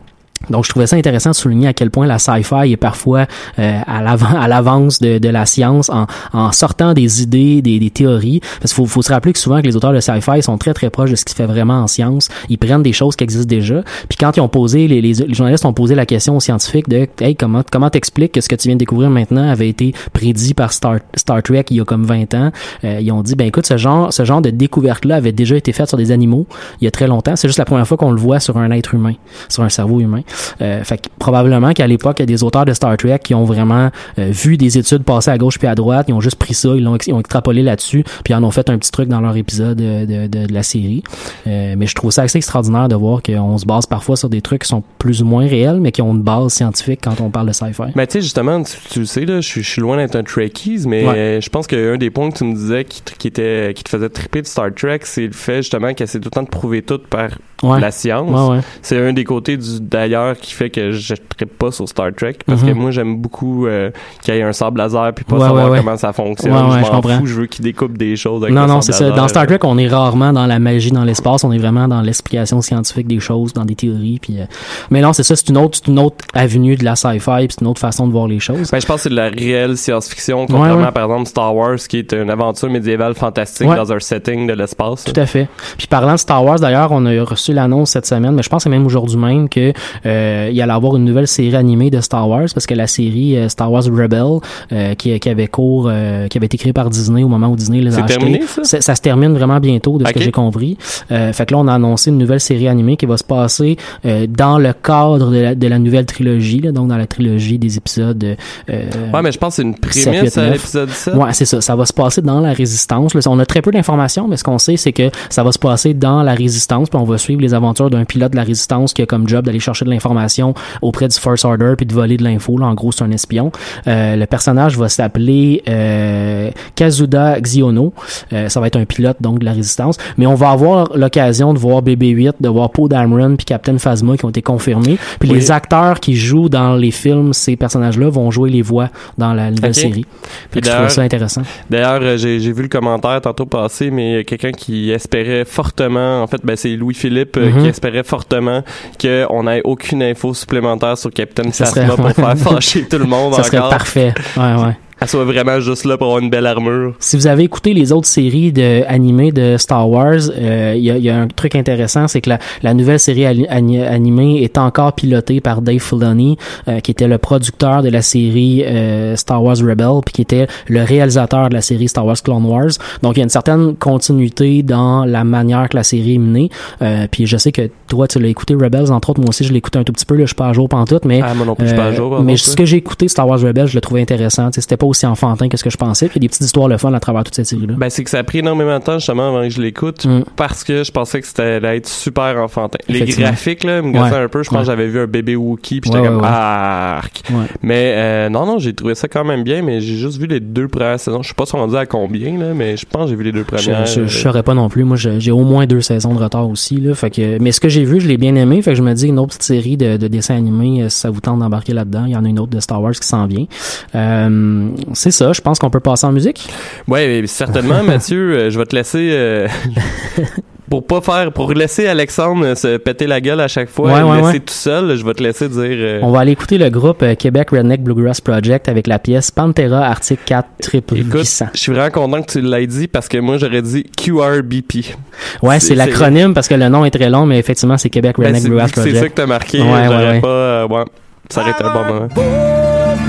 donc, 0.50 0.64
je 0.64 0.70
trouvais 0.70 0.86
ça 0.86 0.96
intéressant 0.96 1.30
de 1.30 1.34
souligner 1.34 1.68
à 1.68 1.72
quel 1.72 1.90
point 1.90 2.06
la 2.06 2.18
sci-fi 2.18 2.72
est 2.72 2.76
parfois 2.76 3.26
euh, 3.58 3.80
à 3.86 4.48
l'avance 4.48 5.00
de, 5.00 5.18
de 5.18 5.28
la 5.28 5.46
science 5.46 5.90
en, 5.90 6.06
en 6.32 6.52
sortant 6.52 6.94
des 6.94 7.22
idées, 7.22 7.62
des, 7.62 7.78
des 7.78 7.90
théories. 7.90 8.40
Parce 8.60 8.72
qu'il 8.72 8.84
faut, 8.84 8.86
faut 8.86 9.02
se 9.02 9.12
rappeler 9.12 9.32
que 9.32 9.38
souvent 9.38 9.60
que 9.60 9.66
les 9.66 9.76
auteurs 9.76 9.92
de 9.92 10.00
sci-fi 10.00 10.42
sont 10.42 10.58
très 10.58 10.74
très 10.74 10.90
proches 10.90 11.10
de 11.10 11.16
ce 11.16 11.24
qui 11.24 11.32
se 11.32 11.36
fait 11.36 11.46
vraiment 11.46 11.74
en 11.74 11.86
science. 11.86 12.28
Ils 12.48 12.58
prennent 12.58 12.82
des 12.82 12.92
choses 12.92 13.16
qui 13.16 13.24
existent 13.24 13.48
déjà. 13.48 13.82
Puis 14.08 14.16
quand 14.18 14.36
ils 14.36 14.40
ont 14.40 14.48
posé, 14.48 14.88
les, 14.88 15.00
les, 15.00 15.12
les 15.12 15.34
journalistes 15.34 15.64
ont 15.64 15.72
posé 15.72 15.94
la 15.94 16.06
question 16.06 16.36
aux 16.36 16.40
scientifiques 16.40 16.88
de 16.88 17.06
Hey, 17.20 17.36
comment 17.36 17.62
comment 17.70 17.90
t'expliques 17.90 18.32
que 18.32 18.40
ce 18.40 18.48
que 18.48 18.56
tu 18.56 18.68
viens 18.68 18.76
de 18.76 18.80
découvrir 18.80 19.10
maintenant 19.10 19.48
avait 19.48 19.68
été 19.68 19.94
prédit 20.12 20.54
par 20.54 20.72
Star, 20.72 20.98
Star 21.14 21.42
Trek 21.42 21.64
il 21.70 21.76
y 21.76 21.80
a 21.80 21.84
comme 21.84 22.04
20 22.04 22.34
ans? 22.34 22.50
Euh, 22.84 23.00
ils 23.00 23.12
ont 23.12 23.22
dit 23.22 23.34
ben 23.34 23.46
écoute, 23.46 23.66
ce 23.66 23.76
genre, 23.76 24.12
ce 24.12 24.24
genre 24.24 24.40
de 24.40 24.50
découverte-là 24.50 25.16
avait 25.16 25.32
déjà 25.32 25.56
été 25.56 25.72
faite 25.72 25.88
sur 25.88 25.98
des 25.98 26.10
animaux 26.10 26.46
il 26.80 26.84
y 26.84 26.88
a 26.88 26.90
très 26.90 27.06
longtemps. 27.06 27.36
C'est 27.36 27.48
juste 27.48 27.58
la 27.58 27.64
première 27.64 27.86
fois 27.86 27.96
qu'on 27.96 28.10
le 28.10 28.20
voit 28.20 28.40
sur 28.40 28.56
un 28.58 28.70
être 28.70 28.94
humain, 28.94 29.14
sur 29.48 29.62
un 29.62 29.68
cerveau 29.68 30.00
humain. 30.00 30.22
Euh, 30.60 30.82
fait 30.84 30.98
que 30.98 31.08
probablement 31.18 31.72
qu'à 31.72 31.86
l'époque, 31.86 32.16
il 32.18 32.22
y 32.22 32.24
a 32.24 32.26
des 32.26 32.42
auteurs 32.42 32.64
de 32.64 32.72
Star 32.72 32.96
Trek 32.96 33.18
qui 33.22 33.34
ont 33.34 33.44
vraiment 33.44 33.90
euh, 34.18 34.30
vu 34.30 34.56
des 34.56 34.78
études 34.78 35.04
passer 35.04 35.30
à 35.30 35.38
gauche 35.38 35.58
puis 35.58 35.68
à 35.68 35.74
droite, 35.74 36.06
ils 36.08 36.14
ont 36.14 36.20
juste 36.20 36.36
pris 36.36 36.54
ça, 36.54 36.70
ils 36.76 36.82
l'ont 36.84 36.94
ont 37.12 37.20
extrapolé 37.20 37.62
là-dessus, 37.62 38.04
puis 38.24 38.32
ils 38.32 38.34
en 38.34 38.44
ont 38.44 38.50
fait 38.50 38.68
un 38.70 38.78
petit 38.78 38.90
truc 38.90 39.08
dans 39.08 39.20
leur 39.20 39.36
épisode 39.36 39.76
de, 39.78 40.04
de, 40.04 40.26
de- 40.26 40.46
de 40.46 40.54
la 40.54 40.62
série. 40.62 41.02
Euh, 41.46 41.74
mais 41.76 41.86
je 41.86 41.94
trouve 41.94 42.10
ça 42.10 42.22
assez 42.22 42.38
extraordinaire 42.38 42.88
de 42.88 42.94
voir 42.94 43.22
qu'on 43.22 43.58
se 43.58 43.66
base 43.66 43.86
parfois 43.86 44.16
sur 44.16 44.28
des 44.28 44.40
trucs 44.42 44.62
qui 44.62 44.68
sont 44.68 44.82
plus 44.98 45.22
ou 45.22 45.26
moins 45.26 45.46
réels, 45.46 45.80
mais 45.80 45.92
qui 45.92 46.02
ont 46.02 46.12
une 46.12 46.22
base 46.22 46.52
scientifique 46.52 47.00
quand 47.02 47.20
on 47.20 47.30
parle 47.30 47.48
de 47.48 47.52
sci-fi. 47.52 47.82
Ben, 47.94 48.06
tu 48.06 48.12
sais, 48.14 48.20
justement, 48.22 48.62
tu, 48.62 48.72
tu 48.90 48.98
le 49.00 49.04
sais, 49.06 49.24
là, 49.24 49.40
je 49.40 49.46
suis- 49.48 49.62
je 49.62 49.70
suis 49.70 49.80
loin 49.82 49.96
d'être 49.96 50.16
un 50.16 50.22
Trekkies, 50.22 50.84
mais 50.86 51.04
Ouais. 51.06 51.14
euh, 51.16 51.40
je 51.40 51.48
pense 51.50 51.66
qu'un 51.66 51.96
des 51.96 52.10
points 52.10 52.30
que 52.30 52.38
tu 52.38 52.44
me 52.44 52.54
disais 52.54 52.84
qui, 52.84 53.28
était, 53.28 53.72
qui 53.74 53.84
te 53.84 53.88
faisait 53.88 54.08
triper 54.08 54.42
de 54.42 54.46
Star 54.46 54.68
Trek, 54.74 55.00
c'est 55.04 55.26
le 55.26 55.32
fait, 55.32 55.56
justement, 55.58 55.92
qu'elle 55.94 56.04
essaie 56.04 56.18
tout 56.20 56.26
le 56.28 56.30
temps 56.30 56.42
de 56.42 56.48
prouver 56.48 56.82
tout 56.82 56.98
par 57.10 57.30
Ouais. 57.62 57.80
la 57.80 57.90
science. 57.90 58.50
Ouais. 58.50 58.58
C'est 58.82 58.98
un 58.98 59.12
des 59.14 59.24
côtés 59.24 59.56
du 59.56 59.80
d'ailleurs 59.80 60.13
qui 60.40 60.52
fait 60.52 60.70
que 60.70 60.90
je 60.92 61.14
trippe 61.36 61.58
pas 61.58 61.70
sur 61.70 61.88
Star 61.88 62.08
Trek 62.16 62.36
parce 62.46 62.62
Mhm. 62.62 62.68
que 62.68 62.74
moi 62.74 62.90
j'aime 62.90 63.16
beaucoup 63.16 63.66
euh, 63.66 63.90
qu'il 64.22 64.34
y 64.34 64.38
ait 64.38 64.42
un 64.42 64.52
sable 64.52 64.78
laser 64.78 65.12
puis 65.14 65.24
pas 65.24 65.36
Ouais, 65.36 65.42
savoir 65.42 65.70
ouais, 65.70 65.78
comment 65.78 65.96
ça 65.96 66.12
fonctionne. 66.12 66.52
Ouais, 66.52 66.74
ouais, 66.74 66.84
je 66.84 66.90
m'en 66.92 67.02
fous, 67.02 67.26
je 67.26 67.34
veux 67.34 67.46
qu'ils 67.46 67.64
découpent 67.64 67.98
des 67.98 68.16
choses 68.16 68.42
avec 68.42 68.54
Non, 68.54 68.66
non, 68.66 68.80
c'est 68.80 68.92
ça. 68.92 69.10
Dans 69.10 69.28
Star 69.28 69.46
Trek, 69.46 69.58
on 69.64 69.76
est 69.78 69.88
rarement 69.88 70.32
dans 70.32 70.46
la 70.46 70.58
magie 70.58 70.90
dans 70.90 71.04
l'espace, 71.04 71.44
on 71.44 71.52
est 71.52 71.58
vraiment 71.58 71.88
dans 71.88 72.00
l'explication 72.00 72.60
scientifique 72.60 73.06
des 73.06 73.20
choses, 73.20 73.52
dans 73.52 73.64
des 73.64 73.74
théories. 73.74 74.18
Puis, 74.20 74.40
euh, 74.40 74.44
Mais 74.90 75.00
non, 75.00 75.12
c'est 75.12 75.22
ça, 75.22 75.36
c'est 75.36 75.48
une 75.48 75.58
autre, 75.58 75.78
une 75.88 75.98
autre 75.98 76.24
avenue 76.34 76.76
de 76.76 76.84
la 76.84 76.96
sci-fi, 76.96 77.46
c'est 77.50 77.60
une 77.60 77.66
autre 77.66 77.80
façon 77.80 78.06
de 78.06 78.12
voir 78.12 78.26
les 78.28 78.40
choses. 78.40 78.70
Ben, 78.70 78.80
je 78.80 78.86
pense 78.86 78.96
que 78.96 79.02
c'est 79.02 79.08
de 79.10 79.16
la 79.16 79.28
réelle 79.28 79.76
science-fiction, 79.76 80.46
contrairement 80.46 80.74
Ouais, 80.76 80.80
ouais. 80.82 80.86
à, 80.88 80.92
par 80.92 81.04
exemple 81.04 81.26
Star 81.28 81.54
Wars, 81.54 81.76
qui 81.88 81.98
est 81.98 82.12
une 82.12 82.30
aventure 82.30 82.70
médiévale 82.70 83.14
fantastique 83.14 83.68
Ouais. 83.68 83.76
dans 83.76 83.92
un 83.92 83.98
setting 84.00 84.46
de 84.46 84.52
l'espace. 84.52 85.04
Tout 85.04 85.18
à 85.18 85.26
fait. 85.26 85.48
Puis 85.78 85.86
parlant 85.86 86.12
de 86.12 86.18
Star 86.18 86.44
Wars, 86.44 86.58
d'ailleurs, 86.60 86.92
on 86.92 87.04
a 87.06 87.22
reçu 87.24 87.52
l'annonce 87.52 87.90
cette 87.90 88.06
semaine, 88.06 88.34
mais 88.34 88.42
je 88.42 88.48
pense 88.48 88.58
que 88.64 88.64
c'est 88.64 88.70
même 88.76 88.86
aujourd'hui 88.86 89.16
même 89.16 89.48
que 89.48 89.72
euh, 90.06 90.50
il 90.52 90.60
allait 90.60 90.72
avoir 90.72 90.96
une 90.96 91.04
nouvelle 91.04 91.28
série 91.28 91.56
animée 91.56 91.90
de 91.90 92.00
Star 92.00 92.28
Wars 92.28 92.46
parce 92.52 92.66
que 92.66 92.74
la 92.74 92.86
série 92.86 93.36
euh, 93.36 93.48
Star 93.48 93.70
Wars 93.70 93.84
Rebel 93.84 94.40
euh, 94.72 94.94
qui, 94.94 95.18
qui 95.18 95.28
avait 95.28 95.46
cours 95.46 95.88
euh, 95.88 96.28
qui 96.28 96.38
avait 96.38 96.46
été 96.46 96.58
créée 96.58 96.72
par 96.72 96.90
Disney 96.90 97.22
au 97.22 97.28
moment 97.28 97.48
où 97.48 97.56
Disney 97.56 97.80
les 97.80 97.94
a 97.98 98.04
achetés. 98.04 98.18
terminé, 98.18 98.42
ça? 98.62 98.80
ça? 98.80 98.94
Se 98.94 99.00
termine 99.00 99.32
vraiment 99.34 99.60
bientôt 99.60 99.98
de 99.98 100.06
ce 100.06 100.12
que 100.12 100.20
j'ai 100.20 100.32
compris. 100.32 100.76
Euh, 101.10 101.32
fait 101.32 101.46
que 101.46 101.54
là 101.54 101.60
on 101.60 101.68
a 101.68 101.74
annoncé 101.74 102.10
une 102.10 102.18
nouvelle 102.18 102.40
série 102.40 102.68
animée 102.68 102.96
qui 102.96 103.06
va 103.06 103.16
se 103.16 103.24
passer 103.24 103.76
euh, 104.06 104.26
dans 104.28 104.58
le 104.58 104.72
cadre 104.72 105.30
de 105.30 105.38
la, 105.38 105.54
de 105.54 105.66
la 105.68 105.78
nouvelle 105.78 106.06
trilogie 106.06 106.60
là, 106.60 106.72
donc 106.72 106.88
dans 106.88 106.96
la 106.96 107.06
trilogie 107.06 107.58
des 107.58 107.76
épisodes 107.76 108.24
euh, 108.70 108.90
Ouais, 109.12 109.22
mais 109.22 109.32
je 109.32 109.38
pense 109.38 109.56
que 109.56 109.56
c'est 109.56 109.62
une 109.62 109.74
prémisse 109.78 110.06
huit, 110.06 110.38
à 110.38 110.42
neuf. 110.42 110.52
l'épisode 110.52 110.90
7. 110.90 111.14
Ouais, 111.14 111.32
c'est 111.32 111.44
ça. 111.44 111.60
Ça 111.60 111.76
va 111.76 111.86
se 111.86 111.92
passer 111.92 112.22
dans 112.22 112.40
la 112.40 112.52
résistance. 112.52 113.14
Là, 113.14 113.20
on 113.26 113.38
a 113.38 113.46
très 113.46 113.62
peu 113.62 113.70
d'informations, 113.70 114.26
mais 114.28 114.36
ce 114.36 114.44
qu'on 114.44 114.58
sait, 114.58 114.76
c'est 114.76 114.92
que 114.92 115.10
ça 115.30 115.42
va 115.42 115.52
se 115.52 115.58
passer 115.58 115.94
dans 115.94 116.22
la 116.22 116.34
résistance. 116.34 116.88
Puis 116.88 116.98
on 116.98 117.04
va 117.04 117.18
suivre 117.18 117.40
les 117.40 117.54
aventures 117.54 117.90
d'un 117.90 118.04
pilote 118.04 118.32
de 118.32 118.36
la 118.36 118.42
résistance 118.44 118.92
qui 118.92 119.02
a 119.02 119.06
comme 119.06 119.28
job 119.28 119.44
d'aller 119.44 119.60
chercher 119.60 119.84
de 119.84 119.90
l'information 119.94 120.54
auprès 120.82 121.08
du 121.08 121.18
First 121.18 121.44
Order 121.44 121.74
puis 121.76 121.86
de 121.86 121.94
voler 121.94 122.16
de 122.16 122.24
l'info. 122.24 122.58
Là, 122.58 122.66
en 122.66 122.74
gros, 122.74 122.92
c'est 122.92 123.04
un 123.04 123.10
espion. 123.10 123.50
Euh, 123.86 124.16
le 124.16 124.26
personnage 124.26 124.76
va 124.76 124.88
s'appeler 124.88 125.62
euh, 125.68 126.50
Kazuda 126.74 127.40
Xiono. 127.40 127.92
Euh, 128.32 128.48
ça 128.48 128.60
va 128.60 128.66
être 128.66 128.76
un 128.76 128.84
pilote 128.84 129.16
donc 129.20 129.38
de 129.38 129.44
la 129.44 129.52
résistance. 129.52 129.96
Mais 130.18 130.26
on 130.26 130.34
va 130.34 130.50
avoir 130.50 130.96
l'occasion 130.96 131.54
de 131.54 131.58
voir 131.58 131.82
BB-8, 131.82 132.32
de 132.40 132.48
voir 132.48 132.70
Poe 132.70 132.88
Dameron 132.88 133.36
puis 133.36 133.44
Captain 133.44 133.78
Phasma 133.78 134.16
qui 134.16 134.24
ont 134.24 134.30
été 134.30 134.42
confirmés. 134.42 134.98
Puis 135.20 135.30
Oui. 135.30 135.36
les 135.36 135.50
acteurs 135.50 136.00
qui 136.00 136.14
jouent 136.16 136.48
dans 136.48 136.74
les 136.76 136.90
films, 136.90 137.32
ces 137.32 137.56
personnages-là, 137.56 138.08
vont 138.10 138.30
jouer 138.30 138.50
les 138.50 138.62
voix 138.62 138.88
dans 139.18 139.32
la 139.34 139.50
nouvelle 139.50 139.74
série. 139.74 140.04
Que 140.50 140.60
je 140.64 140.70
trouve 140.70 140.88
ça 140.88 141.02
intéressant. 141.02 141.42
D'ailleurs, 141.70 142.00
euh, 142.02 142.16
j'ai 142.16 142.40
j'ai 142.40 142.52
vu 142.52 142.62
le 142.62 142.68
commentaire 142.68 143.20
tantôt 143.20 143.46
passé, 143.46 143.90
mais 143.90 144.24
quelqu'un 144.24 144.52
qui 144.52 144.90
espérait 144.90 145.44
fortement, 145.44 146.22
en 146.22 146.26
fait, 146.26 146.40
ben, 146.44 146.56
c'est 146.56 146.74
Louis-Philippe 146.76 147.36
euh, 147.36 147.50
Mhm. 147.50 147.62
qui 147.62 147.68
espérait 147.68 148.02
fortement 148.02 148.62
qu'on 149.00 149.42
n'ait 149.44 149.60
aucune 149.64 149.83
info 149.92 150.34
supplémentaire 150.34 150.96
sur 150.98 151.10
Captain 151.10 151.50
Phasma 151.50 151.66
serait- 151.66 151.96
pour 151.96 152.10
faire 152.12 152.38
fâcher 152.38 152.84
tout 152.88 152.98
le 152.98 153.04
monde 153.04 153.34
Ça 153.34 153.42
serait 153.44 153.58
encore. 153.58 153.70
parfait. 153.70 154.14
Ouais, 154.36 154.54
ouais. 154.54 154.76
Elle 155.00 155.08
soit 155.08 155.24
vraiment 155.24 155.60
juste 155.60 155.84
là 155.84 155.96
pour 155.96 156.06
avoir 156.06 156.22
une 156.22 156.30
belle 156.30 156.46
armure. 156.46 156.94
Si 157.00 157.16
vous 157.16 157.26
avez 157.26 157.42
écouté 157.42 157.74
les 157.74 157.92
autres 157.92 158.06
séries 158.06 158.52
de 158.52 158.82
animées 158.88 159.32
de 159.32 159.56
Star 159.58 159.88
Wars, 159.90 160.20
euh, 160.38 160.74
il 160.76 160.84
y, 160.84 160.90
a, 160.90 160.96
y 160.98 161.10
a 161.10 161.18
un 161.18 161.28
truc 161.28 161.56
intéressant, 161.56 162.06
c'est 162.08 162.20
que 162.20 162.30
la, 162.30 162.38
la 162.62 162.74
nouvelle 162.74 163.00
série 163.00 163.26
animée 163.26 164.42
est 164.42 164.58
encore 164.58 164.92
pilotée 164.92 165.40
par 165.40 165.62
Dave 165.62 165.78
Filoni, 165.80 166.36
euh, 166.68 166.80
qui 166.80 166.90
était 166.90 167.08
le 167.08 167.18
producteur 167.18 167.82
de 167.82 167.88
la 167.88 168.02
série 168.02 168.62
euh, 168.64 169.16
Star 169.16 169.42
Wars 169.42 169.56
Rebel, 169.58 170.00
puis 170.04 170.12
qui 170.14 170.22
était 170.22 170.46
le 170.68 170.82
réalisateur 170.82 171.48
de 171.48 171.54
la 171.54 171.60
série 171.60 171.88
Star 171.88 172.06
Wars 172.06 172.16
Clone 172.22 172.44
Wars. 172.44 172.70
Donc 173.02 173.16
il 173.16 173.18
y 173.18 173.22
a 173.22 173.24
une 173.24 173.28
certaine 173.30 173.74
continuité 173.76 174.62
dans 174.62 175.04
la 175.04 175.24
manière 175.24 175.68
que 175.68 175.76
la 175.76 175.82
série 175.82 176.14
est 176.14 176.18
menée. 176.18 176.50
Euh, 176.82 177.06
puis 177.10 177.26
je 177.26 177.36
sais 177.36 177.52
que 177.52 177.68
toi 177.88 178.06
tu 178.08 178.18
l'as 178.20 178.28
écouté 178.28 178.54
Rebels, 178.54 178.90
entre 178.92 179.10
autres, 179.10 179.20
moi 179.20 179.30
aussi 179.30 179.44
je 179.44 179.52
l'ai 179.52 179.58
écouté 179.58 179.78
un 179.78 179.84
tout 179.84 179.92
petit 179.92 180.06
peu, 180.06 180.14
là, 180.14 180.22
je 180.22 180.28
suis 180.28 180.34
pas 180.34 180.48
à 180.48 180.52
jour 180.52 180.68
pantoute, 180.68 181.04
mais 181.04 181.20
Ah, 181.22 181.34
moi 181.34 181.46
non 181.46 181.54
plus, 181.54 181.64
je 181.66 181.70
suis 181.70 181.76
pas 181.76 181.86
à 181.86 181.92
jour, 181.92 182.14
Euh, 182.14 182.20
mais 182.22 182.32
contre, 182.34 182.44
ce 182.44 182.56
que 182.56 182.64
j'ai 182.64 182.76
écouté 182.76 183.08
Star 183.08 183.26
Wars 183.28 183.40
Rebels, 183.40 183.66
je 183.66 183.74
le 183.74 183.80
trouvais 183.80 184.00
intéressant. 184.02 184.50
C'était 184.52 184.76
pas 184.84 184.88
aussi 184.88 185.06
enfantin 185.06 185.48
que 185.48 185.56
ce 185.56 185.64
que 185.64 185.70
je 185.70 185.76
pensais. 185.76 186.08
Puis 186.08 186.16
il 186.18 186.22
y 186.22 186.24
a 186.24 186.26
des 186.26 186.28
petites 186.28 186.42
histoires 186.44 186.68
le 186.68 186.76
fun 186.76 186.92
à 186.92 187.00
travers 187.00 187.24
toute 187.24 187.34
cette 187.34 187.46
série-là. 187.46 187.74
Ben, 187.78 187.88
c'est 187.90 188.04
que 188.04 188.10
ça 188.10 188.18
a 188.18 188.22
pris 188.24 188.38
énormément 188.38 188.78
de 188.78 188.84
temps, 188.84 188.98
justement, 188.98 189.28
avant 189.28 189.42
que 189.42 189.48
je 189.50 189.60
l'écoute, 189.62 190.04
Mm. 190.04 190.24
parce 190.36 190.64
que 190.64 190.84
je 190.84 190.92
pensais 190.92 191.20
que 191.20 191.26
c'était 191.26 191.42
allait 191.42 191.78
être 191.78 191.88
super 191.88 192.36
enfantin. 192.42 192.78
Les 192.88 193.04
graphiques, 193.06 193.64
là, 193.64 193.80
me 193.82 193.92
gossaient 193.92 194.14
Ouais. 194.14 194.24
un 194.24 194.28
peu. 194.28 194.42
Je 194.42 194.50
pense 194.50 194.56
Ouais. 194.58 194.62
que 194.64 194.66
j'avais 194.66 194.88
vu 194.88 195.00
un 195.00 195.06
bébé 195.06 195.36
Wookie, 195.36 195.80
puis 195.80 195.90
j'étais 195.90 196.02
ouais, 196.06 196.08
comme, 196.08 196.22
arc. 196.24 197.22
Mais 197.62 197.92
euh, 197.96 198.28
non, 198.28 198.44
non, 198.46 198.58
j'ai 198.58 198.74
trouvé 198.74 198.94
ça 198.94 199.08
quand 199.08 199.24
même 199.24 199.42
bien, 199.44 199.62
mais 199.62 199.80
j'ai 199.80 199.96
juste 199.96 200.18
vu 200.18 200.26
les 200.26 200.40
deux 200.40 200.68
premières 200.68 201.00
saisons. 201.00 201.22
Je 201.22 201.28
sais 201.28 201.34
pas 201.34 201.46
si 201.46 201.54
on 201.54 201.66
dit 201.66 201.76
à 201.76 201.86
combien, 201.86 202.38
là, 202.38 202.52
mais 202.54 202.76
je 202.76 202.84
pense 202.86 203.04
que 203.04 203.10
j'ai 203.10 203.16
vu 203.16 203.24
les 203.24 203.32
deux 203.32 203.44
Je, 203.50 203.56
premières. 203.56 203.86
je, 203.86 204.06
je 204.06 204.18
saurais 204.18 204.42
pas 204.42 204.54
non 204.54 204.68
plus. 204.68 204.84
Moi, 204.84 204.96
je- 204.96 205.18
j'ai 205.18 205.30
au 205.32 205.44
moins 205.44 205.66
deux 205.66 205.80
saisons 205.80 206.14
de 206.14 206.18
retard 206.22 206.48
aussi. 206.48 206.76
Là, 206.76 206.94
fait 206.94 207.10
que, 207.10 207.38
mais 207.38 207.52
ce 207.52 207.60
que 207.60 207.68
j'ai 207.68 207.84
vu, 207.84 208.00
je 208.00 208.08
l'ai 208.08 208.16
bien 208.18 208.34
aimé. 208.36 208.60
Fait 208.62 208.72
que 208.72 208.76
je 208.76 208.82
me 208.82 208.92
dis 208.92 209.06
une 209.08 209.18
autre 209.18 209.28
petite 209.28 209.42
série 209.44 209.76
de, 209.76 209.96
de 209.96 210.08
dessins 210.08 210.36
animés, 210.36 210.82
euh, 210.82 210.88
si 210.88 211.00
ça 211.00 211.10
vous 211.10 211.20
tente 211.20 211.38
d'embarquer 211.38 211.72
là-dedans. 211.72 212.04
Il 212.06 212.12
y 212.12 212.16
en 212.16 212.24
a 212.24 212.28
une 212.28 212.38
autre 212.38 212.50
de 212.50 212.60
Star 212.60 212.82
Wars 212.82 212.92
qui 212.92 213.06
s'en 213.06 213.26
vient. 213.26 213.46
Euh, 213.94 214.68
c'est 214.92 215.10
ça. 215.10 215.32
Je 215.32 215.40
pense 215.40 215.58
qu'on 215.58 215.70
peut 215.70 215.80
passer 215.80 216.06
en 216.06 216.12
musique. 216.12 216.48
Ouais, 216.88 217.20
mais 217.22 217.26
certainement, 217.26 217.82
Mathieu, 217.84 218.32
euh, 218.34 218.50
je 218.50 218.58
vais 218.58 218.66
te 218.66 218.74
laisser 218.76 219.10
euh, 219.12 219.48
pour 220.70 220.86
pas 220.86 221.00
faire, 221.00 221.30
pour 221.32 221.52
laisser 221.52 221.86
Alexandre 221.86 222.44
euh, 222.46 222.54
se 222.54 222.76
péter 222.78 223.06
la 223.06 223.20
gueule 223.20 223.40
à 223.40 223.48
chaque 223.48 223.68
fois, 223.68 223.92
Ouais, 223.92 223.98
et 223.98 224.00
le 224.00 224.06
ouais, 224.06 224.16
laisser 224.16 224.32
ouais. 224.32 224.38
tout 224.40 224.54
seul. 224.54 224.96
Je 224.96 225.04
vais 225.04 225.14
te 225.14 225.22
laisser 225.22 225.48
dire. 225.48 225.60
euh, 225.62 226.00
On 226.02 226.10
va 226.10 226.20
aller 226.20 226.32
écouter 226.32 226.58
le 226.58 226.70
groupe 226.70 227.02
euh, 227.02 227.14
Québec 227.14 227.50
Redneck 227.50 227.82
Bluegrass 227.82 228.20
Project 228.20 228.68
avec 228.68 228.86
la 228.86 228.98
pièce 228.98 229.30
Pantera 229.30 229.84
Arctic 229.86 230.24
4 230.24 230.48
Triple 230.62 230.96
Écoute, 230.98 231.12
800. 231.20 231.46
je 231.54 231.60
suis 231.60 231.72
vraiment 231.72 231.90
content 231.90 232.22
que 232.22 232.32
tu 232.32 232.40
l'aies 232.40 232.66
dit 232.66 232.88
parce 232.88 233.08
que 233.08 233.18
moi 233.18 233.36
j'aurais 233.38 233.62
dit 233.62 233.84
QRBP. 233.84 234.94
Ouais, 235.42 235.60
c'est- 235.60 235.74
l'acronyme 235.74 236.34
parce 236.34 236.48
que 236.48 236.54
le 236.54 236.68
nom 236.68 236.84
est 236.84 236.90
très 236.90 237.10
long, 237.10 237.26
mais 237.26 237.38
effectivement, 237.38 237.76
c'est 237.78 237.90
Québec 237.90 238.16
Ben, 238.18 238.26
Redneck 238.28 238.44
Bluegrass 238.44 238.72
que 238.72 238.80
c'est 238.80 238.88
ça 238.90 238.94
Project. 238.96 239.14
que 239.16 239.20
t'as 239.20 239.26
marqué. 239.26 239.60
Ouais, 239.60 239.68
ouais, 239.70 239.84
j'aurais 239.86 240.10
ouais. 240.12 240.20
pas. 240.20 240.28
euh, 240.28 240.68
ouais, 240.68 240.84
ça 241.30 241.40
aurait 241.42 241.50
été 241.50 241.62
un 241.64 241.72
bon 241.72 241.84
moment. 241.84 242.08
beau 242.14 242.22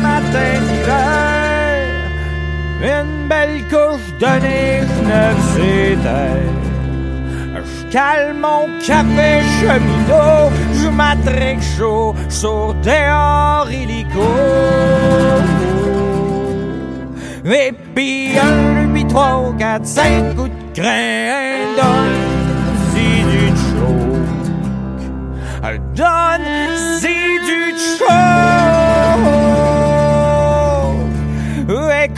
matin 0.01 0.74
neige 4.21 4.88
neuf. 5.08 5.36
Je 7.65 7.86
cale 7.91 8.34
mon 8.34 8.67
café 8.86 9.41
cheminot, 9.60 10.51
je 10.73 10.89
m'attraque 10.89 11.63
chaud 11.78 12.15
sur 12.30 12.73
dehors 12.84 13.69
illico. 13.71 14.30
Et 17.45 17.71
puis 17.93 18.38
un, 18.38 18.88
puis 18.93 19.06
trois, 19.06 19.54
quatre, 19.58 19.86
cinq 19.86 20.36
coups 20.36 20.49
de 20.49 20.82
crin, 20.82 21.75
donne 21.78 22.23
si 22.91 23.23
du 23.32 23.47
choke. 23.67 25.04
Donne 25.95 26.51
si 26.99 27.17
du 27.47 27.62
choke. 27.97 29.74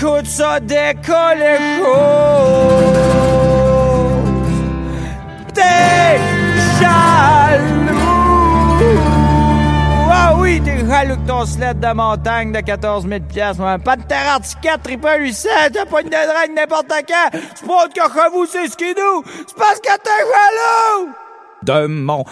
Écoute 0.07 0.27
ça 0.27 0.61
décoller 0.61 1.57
chaud. 1.79 2.93
T'es 5.53 6.17
jaloux. 6.79 7.97
Ah 10.09 10.33
oui, 10.37 10.61
t'es 10.63 10.85
jaloux 10.85 11.17
que 11.17 11.27
ton 11.27 11.45
sled 11.45 11.81
de 11.81 11.93
montagne 11.93 12.53
de 12.53 12.61
14 12.61 13.05
000 13.05 13.19
piastres. 13.27 13.61
moi. 13.61 13.77
Pas 13.79 13.97
de 13.97 14.03
terre 14.03 14.29
articulate, 14.29 14.81
triple 14.81 15.09
800, 15.19 15.49
t'as 15.73 15.85
pas 15.85 16.01
une 16.01 16.07
de 16.07 16.11
drague 16.11 16.55
n'importe 16.55 16.93
quand. 17.05 17.39
C'est 17.55 17.67
pas 17.67 17.87
que 17.89 18.13
chez 18.13 18.29
vous, 18.31 18.45
c'est 18.45 18.69
skidoo. 18.69 19.25
C'est 19.45 19.57
parce 19.57 19.81
que 19.81 19.93
t'es 19.97 20.09
jaloux. 20.09 21.26
De 21.63 21.87
mon 21.87 22.23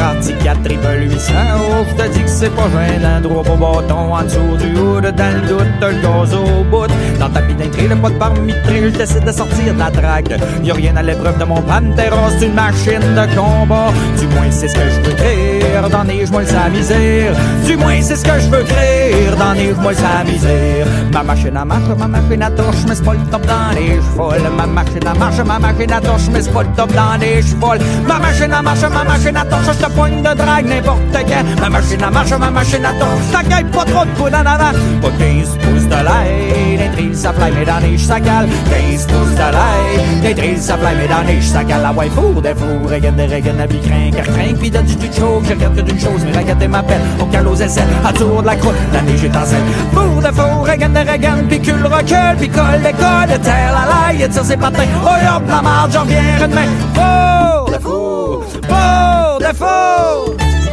articulate, 0.00 0.62
triple 0.64 1.02
800. 1.02 1.32
Oh, 1.56 1.84
je 1.88 2.02
te 2.02 2.08
dis 2.08 2.22
que 2.22 2.28
c'est 2.28 2.50
pas 2.50 2.62
gênant. 2.62 3.20
Droit 3.20 3.42
au 3.42 3.56
bâton, 3.56 4.14
en 4.14 4.22
dessous 4.22 4.56
du 4.58 4.74
hood, 4.76 5.04
dans 5.14 5.34
le 5.34 5.48
doute, 5.48 5.66
le 5.80 6.02
gaz 6.02 6.34
au 6.34 6.64
bout. 6.64 6.86
Dans 7.20 7.28
ta 7.28 7.40
pédintrée, 7.42 7.88
le 7.88 7.96
pas 7.96 8.08
de 8.08 8.14
parmi 8.14 8.52
de 8.52 8.60
prix, 8.62 8.82
je 8.84 8.98
décide 8.98 9.24
de 9.24 9.32
sortir 9.32 9.74
de 9.74 9.78
la 9.78 9.90
drague. 9.90 10.36
Y'a 10.62 10.74
rien 10.74 10.96
à 10.96 11.02
l'épreuve 11.02 11.38
de 11.38 11.44
mon 11.44 11.60
Pantera, 11.62 12.30
c'est 12.38 12.46
une 12.46 12.54
machine 12.54 13.00
de 13.00 13.36
combat. 13.36 13.92
Du 14.18 14.26
moins, 14.28 14.50
c'est 14.50 14.68
ce 14.68 14.74
que 14.74 14.80
je 14.80 15.10
veux 15.10 15.16
créer. 15.16 15.60
Dans 15.90 16.02
les 16.04 16.26
moi 16.26 16.44
sa 16.46 16.68
misère. 16.70 17.34
Du 17.66 17.76
moins, 17.76 18.00
c'est 18.00 18.16
ce 18.16 18.24
que 18.24 18.40
je 18.40 18.48
veux 18.48 18.64
créer. 18.64 19.26
Dans 19.38 19.52
les 19.52 19.72
moi 19.74 19.92
sa 19.94 20.24
misère. 20.24 20.86
Ma 21.12 21.22
machine 21.22 21.56
à 21.56 21.64
marche, 21.64 21.88
ma 21.98 22.08
machine 22.08 22.42
à 22.42 22.50
torche, 22.50 22.84
mais 22.88 22.94
c'est 22.94 23.04
pas 23.04 23.12
le 23.12 23.30
top 23.30 23.46
dans 23.46 23.78
les 23.78 23.96
chevaux. 23.96 24.32
Ma 24.56 24.66
machine 24.66 25.06
à 25.06 25.14
marche, 25.14 25.38
ma 25.38 25.58
machine 25.58 25.92
à 25.92 26.00
torche, 26.00 26.28
mais 26.32 26.42
c'est 26.42 26.52
pas 26.52 26.62
le 26.62 26.68
top 26.76 26.92
dans 26.92 27.20
les 27.20 27.42
chevaux. 27.42 27.74
Ma 28.08 28.18
machine 28.18 28.52
à 28.54 28.62
marche, 28.62 28.82
ma 28.82 29.04
machine 29.04 29.36
à 29.36 29.44
torche, 29.44 29.66
je 29.66 29.84
te 29.84 29.90
poigne 29.90 30.22
de 30.22 30.34
drague 30.34 30.66
n'importe 30.66 31.00
quand. 31.12 31.60
Ma 31.60 31.68
machine 31.68 32.02
à 32.02 32.10
marche, 32.10 32.30
ma 32.30 32.50
machine 32.50 32.84
à 32.84 32.92
torche, 32.92 33.24
ça 33.32 33.42
gagne 33.42 33.66
pas 33.66 33.84
trop 33.84 34.04
de 34.04 34.10
coups 34.10 34.32
en 34.32 34.46
avant. 34.46 34.72
Pas 35.02 35.10
15 35.18 35.58
pouces 35.58 35.88
de 35.88 36.00
lait, 36.08 36.76
l'intrise 36.78 37.20
ça 37.20 37.32
fly, 37.32 37.52
mais 37.52 37.64
dans 37.64 37.78
les 37.78 37.98
ça 37.98 38.20
cale. 38.20 38.48
15 38.70 39.06
pouces 39.06 39.34
de 39.34 39.38
lait, 39.38 40.28
l'intrise 40.28 40.62
ça 40.62 40.76
fly, 40.76 40.94
mais 40.96 41.08
dans 41.08 41.22
les 41.26 41.42
ça 41.42 41.64
cale. 41.64 41.82
La 41.82 41.92
ouais, 41.92 42.10
four 42.10 42.40
des 42.40 42.54
fours, 42.54 42.90
regarde 42.90 43.16
des 43.16 43.26
regarde, 43.26 43.58
la 43.58 43.66
vie 43.66 43.80
craint, 43.80 44.10
car 44.14 44.24
craint, 44.24 44.54
puis 44.58 44.70
donne 44.70 44.84
du 44.84 44.96
tout 44.96 45.12
chaud. 45.12 45.42
Je 45.44 45.52
regarde 45.52 45.76
que 45.76 45.80
d'une 45.80 46.00
chose, 46.00 46.24
mais 46.24 46.38
regarde 46.38 46.64
m'appelle. 46.64 47.02
Au 47.20 47.24
cale 47.26 47.48
aux 47.48 47.56
essais, 47.56 47.84
à 48.04 48.12
tour 48.12 48.42
de 48.42 48.46
la 48.46 48.56
croûte, 48.56 48.74
la 48.92 49.02
neige 49.02 49.24
est 49.24 49.36
en 49.36 49.44
scène. 49.44 49.64
Four 49.92 50.22
des 50.22 50.32
fours, 50.32 50.66
regarde 50.68 50.92
des 50.92 51.10
regarde, 51.10 51.42
puis 51.48 51.60
cul 51.60 51.72
recule, 51.72 52.36
puis 52.38 52.48
colle 52.48 52.80
les 52.84 52.92
colle, 52.92 53.40
terre 53.42 53.72
la 53.72 54.12
laille, 54.12 54.28
tire 54.28 54.44
ses 54.44 54.56
patins. 54.56 54.84
Oh, 55.04 55.08
hop, 55.08 55.42
la 55.48 55.62
marde, 55.62 55.92
j'en 55.92 56.04
viens 56.04 56.22
demain. 56.40 56.68
Four 56.94 57.70
des 57.70 57.80
fours, 57.80 58.43
four 58.52 59.38
des 59.40 60.63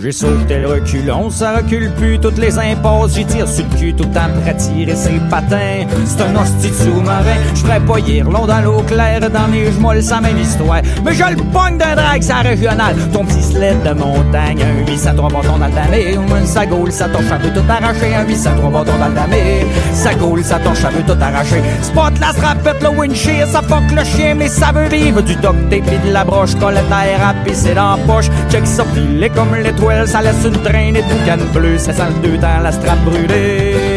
J'ai 0.00 0.12
sauté 0.12 0.60
le 0.60 0.68
reculon, 0.68 1.28
ça 1.28 1.56
recule 1.56 1.90
plus 1.90 2.20
toutes 2.20 2.38
les 2.38 2.56
impasses. 2.56 3.14
J'y 3.14 3.24
tire 3.24 3.48
sur 3.48 3.64
le 3.64 3.76
cul 3.76 3.94
tout 3.94 4.04
le 4.04 4.14
temps 4.14 4.28
pour 4.32 4.48
attirer 4.48 4.94
ses 4.94 5.18
patins. 5.28 5.86
C'est 6.04 6.22
un 6.22 6.36
hostie 6.36 6.72
sous-marin, 6.72 7.34
je 7.52 7.60
ferais 7.62 7.80
pas 7.80 7.98
long 8.30 8.46
dans 8.46 8.60
l'eau 8.60 8.80
claire, 8.82 9.28
dans 9.28 9.48
les 9.48 9.72
gemolles, 9.72 10.00
ça 10.00 10.20
même 10.20 10.38
histoire. 10.38 10.82
Mais 11.04 11.14
je 11.14 11.24
le 11.24 11.42
pogne 11.52 11.78
d'un 11.78 11.96
drag, 11.96 12.22
ça 12.22 12.36
régional. 12.36 12.94
Ton 13.12 13.24
petit 13.24 13.42
sled 13.42 13.82
de 13.82 13.90
montagne, 13.90 14.62
un 14.62 14.88
803 14.88 15.30
bâtons 15.30 15.58
dans 15.58 15.66
le 15.66 15.72
damé. 15.72 16.16
Un 16.16 16.46
sagoule, 16.46 16.92
ça 16.92 17.08
torche 17.08 17.32
un 17.32 17.38
peu 17.38 17.48
tout 17.48 17.66
arraché. 17.68 18.14
Un 18.14 18.24
803 18.24 18.70
bâtons 18.70 18.98
dans 19.00 19.08
le 19.08 19.14
damé. 19.14 19.66
Sagoule, 19.94 20.44
ça 20.44 20.60
torche 20.60 20.84
un 20.84 20.92
peu 20.92 21.12
tout 21.12 21.20
arraché. 21.20 21.60
Spot 21.82 22.12
la 22.20 22.28
strapette, 22.28 22.82
le 22.84 22.90
windshield, 22.90 23.48
ça 23.48 23.62
fuck 23.62 23.90
le 23.90 24.04
chien, 24.04 24.36
mais 24.36 24.48
ça 24.48 24.70
veut 24.72 24.88
vivre. 24.88 25.22
Du 25.22 25.34
duct 25.34 25.70
tape 25.70 25.92
et 25.92 26.06
de 26.06 26.12
la 26.12 26.22
broche, 26.24 26.54
colette 26.54 26.84
à 26.88 27.34
pisser 27.44 27.74
dans 27.74 27.96
la 27.96 27.98
poche. 28.06 28.26
Check 28.48 28.64
ça 28.64 28.84
filé 28.94 29.28
comme 29.30 29.56
l'étoile, 29.56 29.87
ça 30.06 30.22
laisse 30.22 30.44
une 30.44 30.62
traînée 30.62 31.02
de 31.02 31.06
boucan 31.08 31.52
bleu. 31.52 31.78
Ça 31.78 31.92
sent 31.92 32.12
deux 32.22 32.38
temps 32.38 32.60
la 32.62 32.72
strap 32.72 32.98
brûlée. 33.04 33.87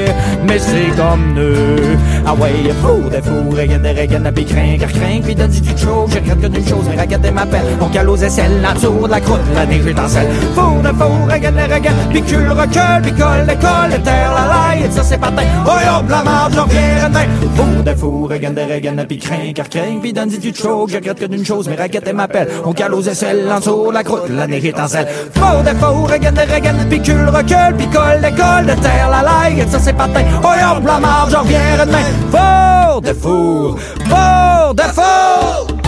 C'est 0.59 0.95
comme 0.97 1.33
nous. 1.33 1.97
Ah 2.25 2.33
ouais, 2.33 2.51
fou, 2.81 3.09
des 3.09 3.21
fous, 3.21 3.49
regarde, 3.49 3.87
regarde, 3.97 4.31
puis 4.35 4.45
craint, 4.45 4.77
car 4.79 4.91
craint, 4.91 5.21
puis 5.23 5.35
t'as 5.35 5.47
du 5.47 5.60
chose. 5.77 6.10
J'ai 6.12 6.19
rien 6.19 6.35
que 6.35 6.47
d'une 6.47 6.67
chose, 6.67 6.83
mais 6.89 7.02
regarde 7.02 7.33
m'appelle. 7.33 7.65
On 7.79 7.87
cale 7.87 8.10
aux 8.10 8.17
aisselles, 8.17 8.62
la 8.62 8.73
tour 8.73 9.08
de 9.08 9.12
la 9.12 9.21
croûte, 9.21 9.39
la 9.56 9.65
neige 9.65 9.87
étincelle. 9.87 10.27
Fou, 10.54 10.81
de 10.83 10.89
fou, 10.89 11.25
regarde, 11.25 11.56
regarde, 11.56 11.97
puis 12.12 12.21
cul, 12.21 12.49
recule, 12.49 13.02
puis 13.02 13.12
colle, 13.13 13.45
l'école, 13.47 14.02
terre, 14.04 14.33
la 14.35 14.47
laille, 14.47 14.85
et 14.85 14.91
ça 14.91 15.04
c'est 15.04 15.17
pas 15.17 15.31
Oh 15.65 15.69
hop, 15.69 16.10
la 16.10 16.23
marde, 16.23 16.54
j'en 16.54 16.65
viens, 16.65 17.08
demain. 17.08 17.25
Fou, 17.56 17.83
de 17.83 17.95
fou, 17.95 18.27
regarde, 18.29 18.60
regarde, 18.60 19.06
puis 19.08 19.17
craint, 19.17 19.54
car 19.56 19.69
craint, 19.69 19.99
puis 20.02 20.13
t'as 20.13 20.25
du 20.25 20.54
chose. 20.54 20.91
J'ai 20.91 20.99
rien 20.99 21.13
que 21.13 21.25
d'une 21.25 21.45
chose, 21.45 21.67
mais 21.69 21.81
regarde 21.81 22.13
m'appelle. 22.13 22.49
On 22.65 22.73
cale 22.73 22.93
aux 22.93 23.02
aisselles, 23.02 23.45
la 23.47 23.60
tour 23.60 23.89
de 23.89 23.93
la 23.93 24.04
croûte, 24.04 24.29
la 24.29 24.47
neige 24.47 24.65
étincelle. 24.65 25.08
Fou, 25.33 25.63
de 25.63 25.75
fou, 25.77 26.04
regarde, 26.04 26.39
regarde, 26.39 26.87
puis 26.89 27.02
cul, 27.02 27.25
recule, 27.27 27.75
puis 27.77 27.87
colle, 27.87 28.21
l'école, 28.21 28.75
terre, 28.81 29.10
la 29.10 29.21
laille, 29.23 29.62
et 29.62 29.67
ça 29.67 29.79
c'est 29.79 29.93
pas 29.93 30.08
Oh 30.44 30.48
hop, 30.48 30.83
la 30.85 31.00
marde, 31.00 31.31
j'en 31.31 31.44
viens, 31.44 31.77
demain. 31.85 32.06
Fort 32.31 33.02
de 33.02 33.13
four, 33.13 33.77
fort 34.10 34.73
de 34.73 34.83
four. 34.83 35.81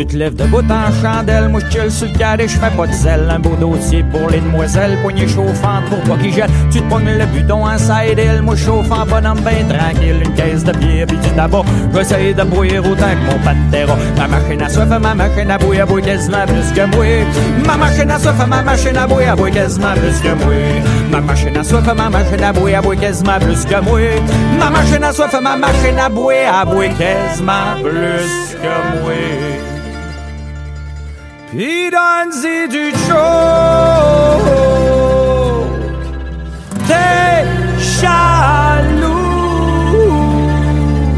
Tu 0.00 0.06
te 0.06 0.16
lèves 0.16 0.34
debout 0.34 0.62
en 0.70 0.90
chandelle, 1.02 1.50
moi 1.50 1.60
je 1.68 1.90
sur 1.90 2.06
le 2.06 2.16
cadet, 2.16 2.48
je 2.48 2.58
fais 2.58 2.70
pas 2.74 2.86
de 2.86 2.92
sel. 2.92 3.28
Un 3.28 3.38
beau 3.38 3.54
dossier 3.54 4.02
pour 4.02 4.30
les 4.30 4.40
demoiselles, 4.40 4.96
poignée 5.02 5.28
chauffante 5.28 5.84
pour 5.90 5.98
pas 5.98 6.22
qu'ils 6.22 6.32
jettent. 6.32 6.50
Tu 6.70 6.80
te 6.80 6.88
pognes 6.88 7.18
le 7.18 7.26
bidon 7.26 7.66
en 7.66 7.76
side 7.76 8.18
hill, 8.18 8.40
moi 8.40 8.56
chauffant 8.56 9.04
bonhomme 9.04 9.40
ben 9.40 9.68
tranquille. 9.68 10.22
Une 10.24 10.32
caisse 10.32 10.64
de 10.64 10.72
bière 10.72 11.06
puis 11.06 11.18
du 11.18 11.28
tabac, 11.32 11.64
j'essaie 11.92 12.32
de 12.32 12.42
bouillir 12.44 12.82
autant 12.82 13.10
que 13.10 13.26
mon 13.26 13.38
pantera. 13.44 13.98
Ma 14.16 14.26
machine 14.26 14.62
à 14.62 14.70
soif, 14.70 14.88
ma 14.88 15.14
machine 15.14 15.50
à 15.50 15.58
bouillir, 15.58 15.86
bouille 15.86 16.02
quasiment 16.02 16.46
plus 16.46 16.72
que 16.72 16.96
moi. 16.96 17.04
Ma 17.66 17.76
machine 17.76 18.10
à 18.10 18.18
soif, 18.18 18.46
ma 18.48 18.62
machine 18.62 18.96
à 18.96 19.06
bouillir, 19.06 19.36
bouille 19.36 19.52
quasiment 19.52 19.92
plus 19.92 20.18
que 20.22 20.34
moi. 20.34 20.56
Ma 21.10 21.20
machine 21.20 21.56
à 21.58 21.62
soif, 21.62 21.84
ma 21.94 22.08
machine 22.08 22.42
à 22.42 22.52
bouillir, 22.54 22.80
bouille 22.80 22.96
quasiment 22.96 23.38
plus 23.38 23.66
que 23.66 23.80
moi. 23.84 24.00
Ma 24.58 24.70
machine 24.70 25.04
à 25.04 25.12
soif, 25.12 25.34
ma 25.42 25.56
machine 25.58 25.98
à 25.98 26.08
bouillir, 26.08 26.64
bouille 26.64 26.88
quasiment 26.94 27.76
plus 27.82 28.56
que 28.62 29.02
moi. 29.02 29.69
Puis 31.50 31.90
donne-y 31.90 32.68
du 32.68 32.90
choc. 33.08 33.18
T'es 36.86 37.44
jaloux. 38.00 39.10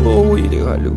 Oh 0.06 0.24
oui, 0.30 0.48
il 0.50 0.54
est 0.54 0.64
jaloux. 0.64 0.96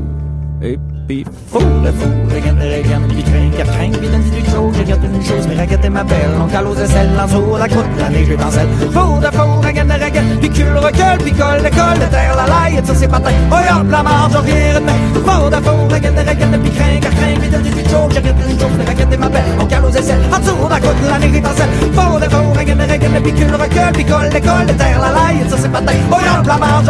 Puis 1.08 1.26
fou, 1.52 1.60
le 1.60 1.92
fou, 1.92 2.10
regarde, 2.34 2.58
regarde, 2.60 3.08
puis 3.10 3.24
craint, 3.24 3.50
cap 3.58 3.68
craint, 3.68 3.92
puis 3.92 4.08
donne-y 4.10 4.42
du 4.42 4.50
chaud. 4.50 4.72
Regarde 4.78 5.04
une 5.04 5.24
chose, 5.24 5.48
mais 5.48 5.62
regarde 5.62 5.90
ma 5.90 6.04
belle. 6.04 6.34
On 6.42 6.82
aisselles, 6.82 7.12
en 7.20 7.26
dessous 7.26 7.58
la 7.58 7.68
croûte, 7.68 7.86
la 8.00 8.10
neige 8.10 8.30
étincelle. 8.30 8.68
Fou, 8.92 9.20
de 9.20 9.30
fou, 9.38 9.62
regarde, 9.62 9.92
regarde, 9.92 10.40
puis 10.40 10.50
cul, 10.50 10.74
recule, 10.76 11.20
puis 11.20 11.32
colle, 11.34 11.62
le 11.64 11.70
colle, 11.70 12.10
terre, 12.10 12.36
la 12.36 12.46
laille, 12.48 12.82
ça 12.84 12.96
c'est 12.96 13.08
pas 13.08 13.20
taille. 13.20 13.36
Oh 13.52 13.56
hop, 13.56 13.92
la 13.92 14.04
marge, 14.04 14.34
j'en 14.34 14.42
viens 14.42 14.80
demain. 14.80 15.00
Fou, 15.14 15.50
de 15.50 15.60
fou, 15.66 15.78
regarde, 15.94 16.18
regarde, 16.18 16.62
puis 16.64 16.72
craint, 16.72 17.00
cap 17.02 17.16
craint, 17.16 17.40
puis 17.40 17.50
donne-y 17.50 17.70
du 17.70 17.90
chaud. 17.90 18.08
Regarde 18.10 18.40
une 18.50 18.60
chose, 18.60 18.76
mais 18.78 18.86
regarde 18.86 19.20
ma 19.20 19.30
belle. 19.30 19.54
On 19.60 19.88
aux 19.88 19.92
aisselles, 19.92 20.26
en 20.34 20.40
dessous 20.40 20.70
la 20.70 20.80
croûte, 20.80 21.02
la 21.08 21.20
neige 21.20 21.36
étincelle. 21.36 21.70
Fou, 21.94 22.20
de 22.20 22.30
fou, 22.34 22.44
regarde, 22.58 22.82
regarde, 22.82 23.24
puis 23.24 23.34
cul, 23.34 23.52
recule, 23.54 23.94
puis 23.94 24.06
colle, 24.06 24.30
le 24.34 24.40
colle, 24.40 24.78
terre, 24.78 25.00
la 25.02 25.12
laille, 25.12 25.46
c'est 25.50 25.72
pas 25.72 25.82
taille. 25.82 26.02
Oh 26.12 26.16
hop, 26.16 26.48
la 26.48 26.58
marge, 26.58 26.90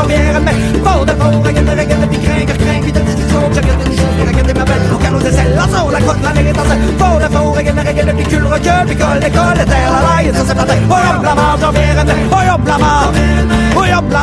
ma 4.55 4.65
belle. 4.65 4.81
Cale 5.01 5.15
aux 5.15 5.19
aisselles, 5.19 5.59
en 5.59 5.67
dessous 5.67 5.89
la 5.91 5.99
croûte, 5.99 6.23
la 6.23 6.33
neige 6.33 6.47
étincelle. 6.47 6.79
Fou, 6.97 7.19
de 7.19 7.35
fou, 7.35 7.51
regarde, 7.51 7.79
regarde, 7.79 8.11
puis 8.15 8.25
cul, 8.25 8.39
le 8.39 8.47
colle, 8.49 8.87
de 8.87 9.63
terre, 9.63 9.91
la 9.91 10.15
laille, 10.15 10.33
ça 10.33 10.43
c'est 10.47 10.55
taille. 10.55 10.81
Oh 10.89 10.93
la 11.23 11.35
j'en 11.61 11.71
viens. 11.71 11.95
Oh 12.31 12.53
hop, 12.53 12.67
la. 12.67 12.75
Oh 13.75 13.97
hop, 13.97 14.11
la. 14.11 14.21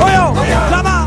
Oh. 0.00 0.97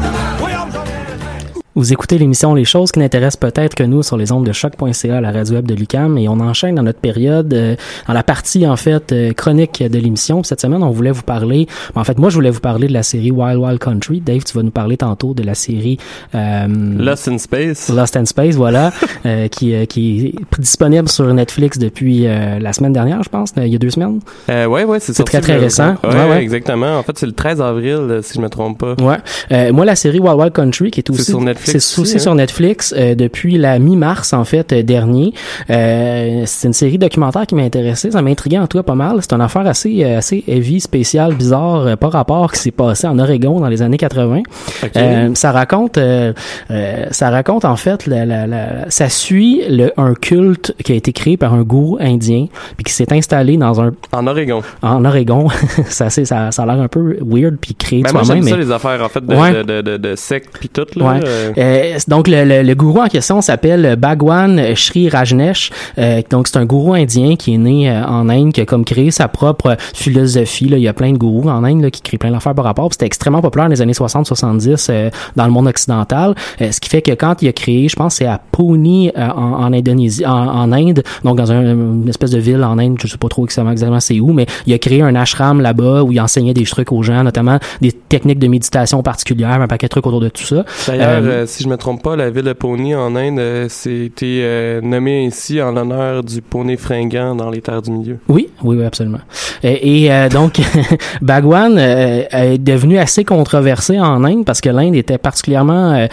Vous 1.73 1.93
écoutez 1.93 2.17
l'émission 2.17 2.53
Les 2.53 2.65
choses 2.65 2.91
qui 2.91 2.99
n'intéressent 2.99 3.37
peut-être 3.39 3.75
que 3.75 3.83
nous 3.83 4.03
sur 4.03 4.17
les 4.17 4.33
ondes 4.33 4.45
de 4.45 4.51
choc.ca, 4.51 5.21
la 5.21 5.31
radio 5.31 5.55
web 5.55 5.65
de 5.65 5.73
Lucam, 5.73 6.17
et 6.17 6.27
on 6.27 6.37
enchaîne 6.41 6.75
dans 6.75 6.83
notre 6.83 6.99
période, 6.99 7.53
euh, 7.53 7.75
dans 8.09 8.13
la 8.13 8.23
partie 8.23 8.67
en 8.67 8.75
fait 8.75 9.13
euh, 9.13 9.31
chronique 9.31 9.81
de 9.81 9.97
l'émission. 9.97 10.43
Cette 10.43 10.59
semaine, 10.59 10.83
on 10.83 10.89
voulait 10.89 11.11
vous 11.11 11.21
parler, 11.21 11.67
en 11.95 12.03
fait, 12.03 12.17
moi 12.19 12.29
je 12.29 12.35
voulais 12.35 12.49
vous 12.49 12.59
parler 12.59 12.87
de 12.87 12.93
la 12.93 13.03
série 13.03 13.31
Wild 13.31 13.57
Wild 13.57 13.79
Country. 13.79 14.19
Dave, 14.19 14.43
tu 14.43 14.53
vas 14.57 14.63
nous 14.63 14.71
parler 14.71 14.97
tantôt 14.97 15.33
de 15.33 15.43
la 15.43 15.55
série 15.55 15.97
euh, 16.35 16.67
Lost 16.97 17.29
in 17.29 17.37
Space. 17.37 17.87
Lost 17.87 18.17
in 18.17 18.25
Space, 18.25 18.55
voilà, 18.55 18.91
euh, 19.25 19.47
qui 19.47 19.73
qui 19.87 20.25
est 20.27 20.59
disponible 20.59 21.07
sur 21.07 21.33
Netflix 21.33 21.77
depuis 21.77 22.23
la 22.23 22.73
semaine 22.73 22.91
dernière, 22.91 23.23
je 23.23 23.29
pense, 23.29 23.53
il 23.55 23.67
y 23.67 23.75
a 23.75 23.79
deux 23.79 23.91
semaines. 23.91 24.19
Euh, 24.49 24.65
ouais, 24.65 24.83
ouais, 24.83 24.99
c'est 24.99 25.13
C'est 25.13 25.23
très 25.23 25.39
très 25.39 25.55
récent. 25.55 25.95
Ouais, 26.03 26.09
Ouais, 26.09 26.29
ouais. 26.31 26.43
exactement. 26.43 26.97
En 26.97 27.03
fait, 27.03 27.17
c'est 27.17 27.25
le 27.25 27.31
13 27.31 27.61
avril, 27.61 28.19
si 28.23 28.33
je 28.33 28.41
me 28.41 28.49
trompe 28.49 28.79
pas. 28.79 28.95
Ouais. 29.01 29.71
moi, 29.71 29.85
la 29.85 29.95
série 29.95 30.19
Wild 30.19 30.37
Wild 30.37 30.51
Country, 30.53 30.91
qui 30.91 30.99
est 30.99 31.09
aussi 31.09 31.23
sur 31.23 31.39
Netflix 31.39 31.60
c'est 31.63 31.75
aussi, 31.77 31.99
aussi 32.01 32.15
hein? 32.15 32.19
sur 32.19 32.35
Netflix 32.35 32.93
euh, 32.97 33.15
depuis 33.15 33.57
la 33.57 33.79
mi-mars 33.79 34.33
en 34.33 34.43
fait 34.43 34.71
euh, 34.73 34.83
dernier. 34.83 35.33
Euh, 35.69 36.43
c'est 36.45 36.67
une 36.67 36.73
série 36.73 36.97
documentaire 36.97 37.45
qui 37.47 37.55
m'a 37.55 37.61
intéressé, 37.63 38.11
ça 38.11 38.21
m'a 38.21 38.29
intrigué 38.29 38.57
en 38.57 38.67
tout 38.67 38.77
cas 38.77 38.83
pas 38.83 38.95
mal. 38.95 39.17
C'est 39.21 39.33
une 39.33 39.41
affaire 39.41 39.65
assez 39.67 40.03
euh, 40.03 40.17
assez 40.17 40.43
heavy, 40.47 40.79
spéciale, 40.79 41.33
bizarre, 41.35 41.87
euh, 41.87 41.95
par 41.95 42.11
rapport 42.11 42.51
qui 42.51 42.59
s'est 42.59 42.71
passé 42.71 43.07
en 43.07 43.17
Oregon 43.19 43.59
dans 43.59 43.67
les 43.69 43.81
années 43.81 43.97
80. 43.97 44.41
Ok. 44.83 44.89
Euh, 44.95 45.29
ça 45.35 45.51
raconte 45.51 45.97
euh, 45.97 46.33
euh, 46.71 47.05
ça 47.11 47.29
raconte 47.29 47.65
en 47.65 47.75
fait 47.75 48.05
la, 48.07 48.25
la, 48.25 48.47
la- 48.47 48.89
ça 48.89 49.09
suit 49.09 49.61
le, 49.69 49.91
un 49.97 50.13
culte 50.13 50.73
qui 50.83 50.91
a 50.91 50.95
été 50.95 51.13
créé 51.13 51.37
par 51.37 51.53
un 51.53 51.61
gourou 51.63 51.97
indien 51.99 52.47
puis 52.75 52.83
qui 52.83 52.93
s'est 52.93 53.11
installé 53.13 53.57
dans 53.57 53.81
un 53.81 53.91
En 54.11 54.27
Oregon. 54.27 54.61
en 54.81 55.05
Oregon. 55.05 55.47
ça 55.89 56.09
c'est 56.09 56.25
ça 56.25 56.51
ça 56.51 56.63
a 56.63 56.65
l'air 56.65 56.81
un 56.81 56.87
peu 56.87 57.17
weird 57.25 57.55
puis 57.59 57.75
créé 57.75 58.01
Ben, 58.03 58.11
moi, 58.13 58.23
mais 58.35 58.41
ça, 58.49 58.57
les 58.57 58.71
affaires, 58.71 59.01
en 59.03 59.09
fait, 59.09 59.25
de, 59.25 59.35
Ouais. 59.35 59.53
de, 59.53 59.63
de, 59.63 59.81
de, 59.81 59.97
de 59.97 60.15
secte 60.15 60.57
pis 60.59 60.69
tout, 60.69 60.85
là. 60.95 61.05
Ouais. 61.13 61.19
euh. 61.25 61.50
Euh, 61.57 61.97
donc 62.07 62.27
le, 62.27 62.43
le, 62.45 62.63
le 62.63 62.75
gourou 62.75 62.99
en 63.01 63.07
question 63.07 63.41
s'appelle 63.41 63.95
Bhagwan 63.97 64.75
Sri 64.75 65.09
Rajneesh. 65.09 65.71
Euh, 65.97 66.21
donc 66.29 66.47
c'est 66.47 66.57
un 66.57 66.65
gourou 66.65 66.93
indien 66.93 67.35
qui 67.35 67.53
est 67.53 67.57
né 67.57 67.89
euh, 67.89 68.03
en 68.05 68.29
Inde, 68.29 68.53
qui 68.53 68.61
a 68.61 68.65
comme 68.65 68.85
créé 68.85 69.11
sa 69.11 69.27
propre 69.27 69.75
philosophie. 69.93 70.67
Là. 70.69 70.77
Il 70.77 70.83
y 70.83 70.87
a 70.87 70.93
plein 70.93 71.11
de 71.11 71.17
gourous 71.17 71.49
en 71.49 71.63
Inde 71.63 71.81
là, 71.83 71.89
qui 71.91 72.01
créent 72.01 72.17
plein 72.17 72.31
d'affaires 72.31 72.55
par 72.55 72.65
rapport. 72.65 72.89
C'était 72.91 73.05
extrêmement 73.05 73.41
populaire 73.41 73.67
dans 73.67 73.73
les 73.73 73.81
années 73.81 73.93
60-70 73.93 74.87
euh, 74.89 75.09
dans 75.35 75.45
le 75.45 75.51
monde 75.51 75.67
occidental. 75.67 76.35
Euh, 76.61 76.71
ce 76.71 76.79
qui 76.79 76.89
fait 76.89 77.01
que 77.01 77.11
quand 77.13 77.41
il 77.41 77.47
a 77.49 77.53
créé, 77.53 77.87
je 77.87 77.95
pense 77.95 78.15
c'est 78.15 78.25
à 78.25 78.39
Pune 78.51 79.11
euh, 79.17 79.27
en, 79.29 79.63
en 79.63 79.73
Indonésie, 79.73 80.25
en, 80.25 80.31
en 80.47 80.71
Inde, 80.71 81.03
donc 81.23 81.37
dans 81.37 81.51
un- 81.51 81.61
une 81.61 82.09
espèce 82.09 82.31
de 82.31 82.39
ville 82.39 82.63
en 82.63 82.77
Inde, 82.77 82.97
je 83.01 83.07
sais 83.07 83.17
pas 83.17 83.27
trop 83.29 83.45
exactement, 83.45 83.71
exactement 83.71 83.99
c'est 83.99 84.19
où, 84.19 84.33
mais 84.33 84.45
il 84.65 84.73
a 84.73 84.77
créé 84.77 85.01
un 85.01 85.15
ashram 85.15 85.61
là-bas 85.61 86.03
où 86.03 86.11
il 86.11 86.19
enseignait 86.19 86.53
des 86.53 86.63
trucs 86.63 86.91
aux 86.91 87.03
gens, 87.03 87.23
notamment 87.23 87.59
des 87.81 87.91
techniques 87.91 88.39
de 88.39 88.47
méditation 88.47 89.01
particulières, 89.03 89.61
un 89.61 89.67
paquet 89.67 89.87
de 89.87 89.89
trucs 89.91 90.05
autour 90.07 90.19
de 90.21 90.29
tout 90.29 90.43
ça. 90.43 90.63
D'ailleurs, 90.87 91.40
Euh, 91.41 91.45
si 91.47 91.63
je 91.63 91.69
me 91.69 91.77
trompe 91.77 92.03
pas, 92.03 92.15
la 92.15 92.29
ville 92.29 92.43
de 92.43 92.53
Pony 92.53 92.95
en 92.95 93.15
Inde, 93.15 93.39
euh, 93.39 93.65
c'était 93.69 94.41
euh, 94.41 94.81
nommée 94.81 95.25
ainsi 95.25 95.61
en 95.61 95.71
l'honneur 95.71 96.23
du 96.23 96.41
poney 96.41 96.77
fringant 96.77 97.35
dans 97.35 97.49
les 97.49 97.61
terres 97.61 97.81
du 97.81 97.91
milieu. 97.91 98.19
Oui, 98.27 98.49
oui, 98.63 98.77
oui, 98.77 98.85
absolument. 98.85 99.19
Et, 99.63 100.11
euh, 100.11 100.29
donc, 100.29 100.59
Bhagwan 101.21 101.77
euh, 101.77 102.23
est 102.31 102.57
devenu 102.57 102.97
assez 102.97 103.23
controversé 103.23 103.99
en 103.99 104.23
Inde 104.23 104.45
parce 104.45 104.61
que 104.61 104.69
l'Inde 104.69 104.95
était 104.95 105.17
particulièrement 105.17 106.07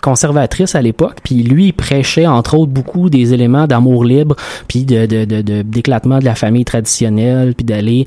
conservatrice 0.00 0.74
à 0.74 0.82
l'époque. 0.82 1.18
Puis 1.22 1.42
lui, 1.42 1.66
il 1.66 1.72
prêchait 1.72 2.26
entre 2.26 2.58
autres 2.58 2.72
beaucoup 2.72 3.10
des 3.10 3.34
éléments 3.34 3.66
d'amour 3.66 4.04
libre, 4.04 4.36
puis 4.66 4.84
de 4.84 5.06
d'éclatement 5.62 6.18
de, 6.18 6.24
la 6.24 6.34
famille 6.34 6.64
traditionnelle, 6.64 7.54
puis 7.54 7.64
d'aller. 7.64 8.06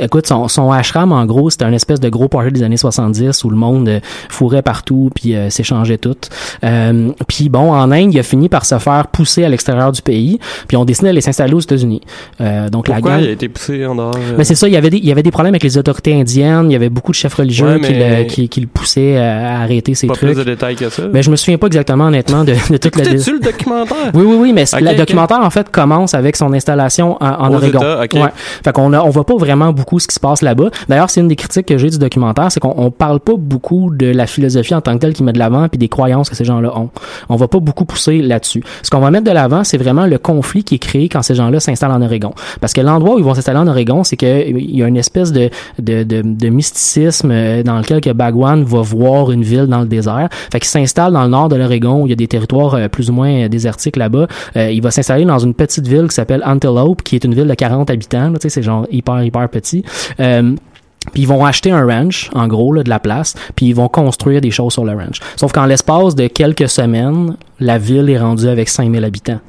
Écoute, 0.00 0.26
son, 0.26 0.48
son 0.48 0.70
ashram 0.70 1.12
en 1.12 1.26
gros, 1.26 1.50
c'était 1.50 1.64
un 1.64 1.72
espèce 1.72 2.00
de 2.00 2.08
gros 2.08 2.28
party 2.28 2.52
des 2.52 2.62
années 2.62 2.76
70 2.76 3.44
où 3.44 3.50
le 3.50 3.56
monde 3.56 4.00
fourrait 4.28 4.57
courait 4.58 4.62
partout, 4.62 5.10
puis 5.14 5.34
euh, 5.34 5.50
s'échangeait 5.50 5.98
tout. 5.98 6.16
Euh, 6.64 7.10
puis 7.26 7.48
bon, 7.48 7.72
en 7.72 7.90
Inde, 7.92 8.12
il 8.14 8.18
a 8.18 8.22
fini 8.22 8.48
par 8.48 8.64
se 8.64 8.78
faire 8.78 9.08
pousser 9.08 9.44
à 9.44 9.48
l'extérieur 9.48 9.92
du 9.92 10.02
pays, 10.02 10.38
puis 10.66 10.76
on 10.76 10.84
décidé 10.84 11.08
d'aller 11.08 11.20
s'installer 11.20 11.54
aux 11.54 11.60
États-Unis. 11.60 12.00
Euh, 12.40 12.68
donc 12.68 12.86
Pourquoi 12.86 13.10
la 13.12 13.16
gang. 13.18 13.24
il 13.24 13.28
a 13.28 13.32
été 13.32 13.48
poussé 13.48 13.84
en 13.86 13.94
dehors? 13.94 14.14
euh? 14.16 14.34
Mais 14.38 14.44
c'est 14.44 14.54
ça, 14.54 14.66
il 14.68 14.74
y 14.74 14.76
avait 14.76 14.90
des, 14.90 14.98
il 14.98 15.04
y 15.06 15.12
avait 15.12 15.22
des 15.22 15.30
problèmes 15.30 15.54
avec 15.54 15.62
les 15.62 15.76
autorités 15.78 16.18
indiennes, 16.18 16.66
il 16.70 16.72
y 16.72 16.76
avait 16.76 16.88
beaucoup 16.88 17.12
de 17.12 17.16
chefs 17.16 17.34
religieux 17.34 17.58
Ouais, 17.74 17.80
qui, 17.80 17.92
le, 17.92 18.24
qui, 18.24 18.48
qui 18.48 18.60
le 18.60 18.66
poussaient 18.66 19.16
à, 19.18 19.60
arrêter 19.60 19.94
ces 19.94 20.06
pas 20.06 20.14
trucs. 20.14 20.30
plus 20.30 20.38
de 20.38 20.44
détails 20.44 20.76
que 20.76 20.88
ça. 20.88 21.02
Mais 21.12 21.22
je 21.22 21.30
me 21.30 21.36
souviens 21.36 21.58
pas 21.58 21.66
exactement 21.66 22.04
honnêtement 22.06 22.44
de, 22.44 22.52
de 22.70 22.76
toute 22.76 22.96
la 22.96 23.04
Écoutez-tu 23.04 23.32
le 23.34 23.40
documentaire? 23.40 23.96
oui, 24.14 24.22
oui, 24.24 24.36
oui, 24.40 24.52
mais 24.52 24.64
le 24.80 24.96
documentaire, 24.96 25.40
en 25.40 25.50
fait, 25.50 25.68
commence 25.70 26.14
avec 26.14 26.36
son 26.36 26.52
installation 26.52 27.16
en, 27.22 27.26
en 27.26 27.54
Oregon. 27.54 27.78
États, 27.80 28.02
ok. 28.04 28.14
Ouais. 28.14 28.30
Fait 28.64 28.72
qu'on 28.72 28.92
a, 28.92 29.00
on 29.02 29.10
voit 29.10 29.26
pas 29.26 29.36
vraiment 29.36 29.72
beaucoup 29.72 29.98
ce 29.98 30.06
qui 30.06 30.14
se 30.14 30.20
passe 30.20 30.42
là-bas. 30.42 30.70
D'ailleurs, 30.88 31.10
c'est 31.10 31.20
une 31.20 31.28
des 31.28 31.36
critiques 31.36 31.66
que 31.66 31.76
j'ai 31.78 31.90
du 31.90 31.98
documentaire, 31.98 32.50
c'est 32.50 32.60
qu'on 32.60 32.74
on 32.76 32.90
parle 32.90 33.20
pas 33.20 33.34
beaucoup 33.36 33.90
de 33.94 34.06
la 34.06 34.26
philosophie 34.26 34.47
en 34.56 34.80
tant 34.80 34.94
que 34.94 34.98
telle 34.98 35.12
qui 35.12 35.22
met 35.22 35.32
de 35.32 35.38
l'avant 35.38 35.68
puis 35.68 35.78
des 35.78 35.88
croyances 35.88 36.28
que 36.28 36.36
ces 36.36 36.44
gens-là 36.44 36.76
ont. 36.76 36.90
On 37.28 37.36
va 37.36 37.48
pas 37.48 37.60
beaucoup 37.60 37.84
pousser 37.84 38.20
là-dessus. 38.20 38.62
Ce 38.82 38.90
qu'on 38.90 39.00
va 39.00 39.10
mettre 39.10 39.24
de 39.24 39.30
l'avant, 39.30 39.64
c'est 39.64 39.78
vraiment 39.78 40.06
le 40.06 40.18
conflit 40.18 40.64
qui 40.64 40.76
est 40.76 40.78
créé 40.78 41.08
quand 41.08 41.22
ces 41.22 41.34
gens-là 41.34 41.60
s'installent 41.60 41.92
en 41.92 42.02
Oregon. 42.02 42.32
Parce 42.60 42.72
que 42.72 42.80
l'endroit 42.80 43.16
où 43.16 43.18
ils 43.18 43.24
vont 43.24 43.34
s'installer 43.34 43.58
en 43.58 43.66
Oregon, 43.66 44.04
c'est 44.04 44.16
que 44.16 44.48
il 44.48 44.76
y 44.76 44.82
a 44.82 44.86
une 44.86 44.96
espèce 44.96 45.32
de, 45.32 45.50
de, 45.78 46.02
de, 46.02 46.48
mysticisme 46.48 47.30
euh, 47.30 47.62
dans 47.62 47.78
lequel 47.78 48.00
que 48.00 48.10
Bagwan 48.10 48.64
va 48.64 48.80
voir 48.80 49.30
une 49.30 49.42
ville 49.42 49.66
dans 49.66 49.80
le 49.80 49.86
désert. 49.86 50.28
Fait 50.52 50.60
qu'il 50.60 50.68
s'installe 50.68 51.12
dans 51.12 51.22
le 51.22 51.30
nord 51.30 51.48
de 51.48 51.56
l'Oregon 51.56 52.02
où 52.02 52.06
il 52.06 52.10
y 52.10 52.12
a 52.12 52.16
des 52.16 52.28
territoires 52.28 52.74
euh, 52.74 52.88
plus 52.88 53.10
ou 53.10 53.12
moins 53.12 53.44
euh, 53.44 53.48
désertiques 53.48 53.96
là-bas. 53.96 54.26
Euh, 54.56 54.70
il 54.70 54.82
va 54.82 54.90
s'installer 54.90 55.24
dans 55.24 55.38
une 55.38 55.54
petite 55.54 55.86
ville 55.86 56.08
qui 56.08 56.14
s'appelle 56.14 56.42
Antelope, 56.44 57.02
qui 57.02 57.16
est 57.16 57.24
une 57.24 57.34
ville 57.34 57.46
de 57.46 57.54
40 57.54 57.90
habitants. 57.90 58.32
Tu 58.34 58.40
sais, 58.42 58.48
c'est 58.48 58.62
genre 58.62 58.86
hyper, 58.90 59.22
hyper 59.22 59.48
petit. 59.48 59.84
Euh, 60.20 60.54
puis 61.12 61.22
ils 61.22 61.28
vont 61.28 61.44
acheter 61.44 61.70
un 61.70 61.84
ranch, 61.86 62.30
en 62.34 62.46
gros, 62.46 62.74
de 62.82 62.88
la 62.88 62.98
place, 62.98 63.34
puis 63.56 63.66
ils 63.66 63.74
vont 63.74 63.88
construire 63.88 64.40
des 64.40 64.50
choses 64.50 64.72
sur 64.72 64.84
le 64.84 64.92
ranch. 64.92 65.20
Sauf 65.36 65.52
qu'en 65.52 65.66
l'espace 65.66 66.14
de 66.14 66.26
quelques 66.26 66.68
semaines, 66.68 67.36
la 67.60 67.78
ville 67.78 68.10
est 68.10 68.18
rendue 68.18 68.48
avec 68.48 68.68
5000 68.68 69.04
habitants 69.04 69.40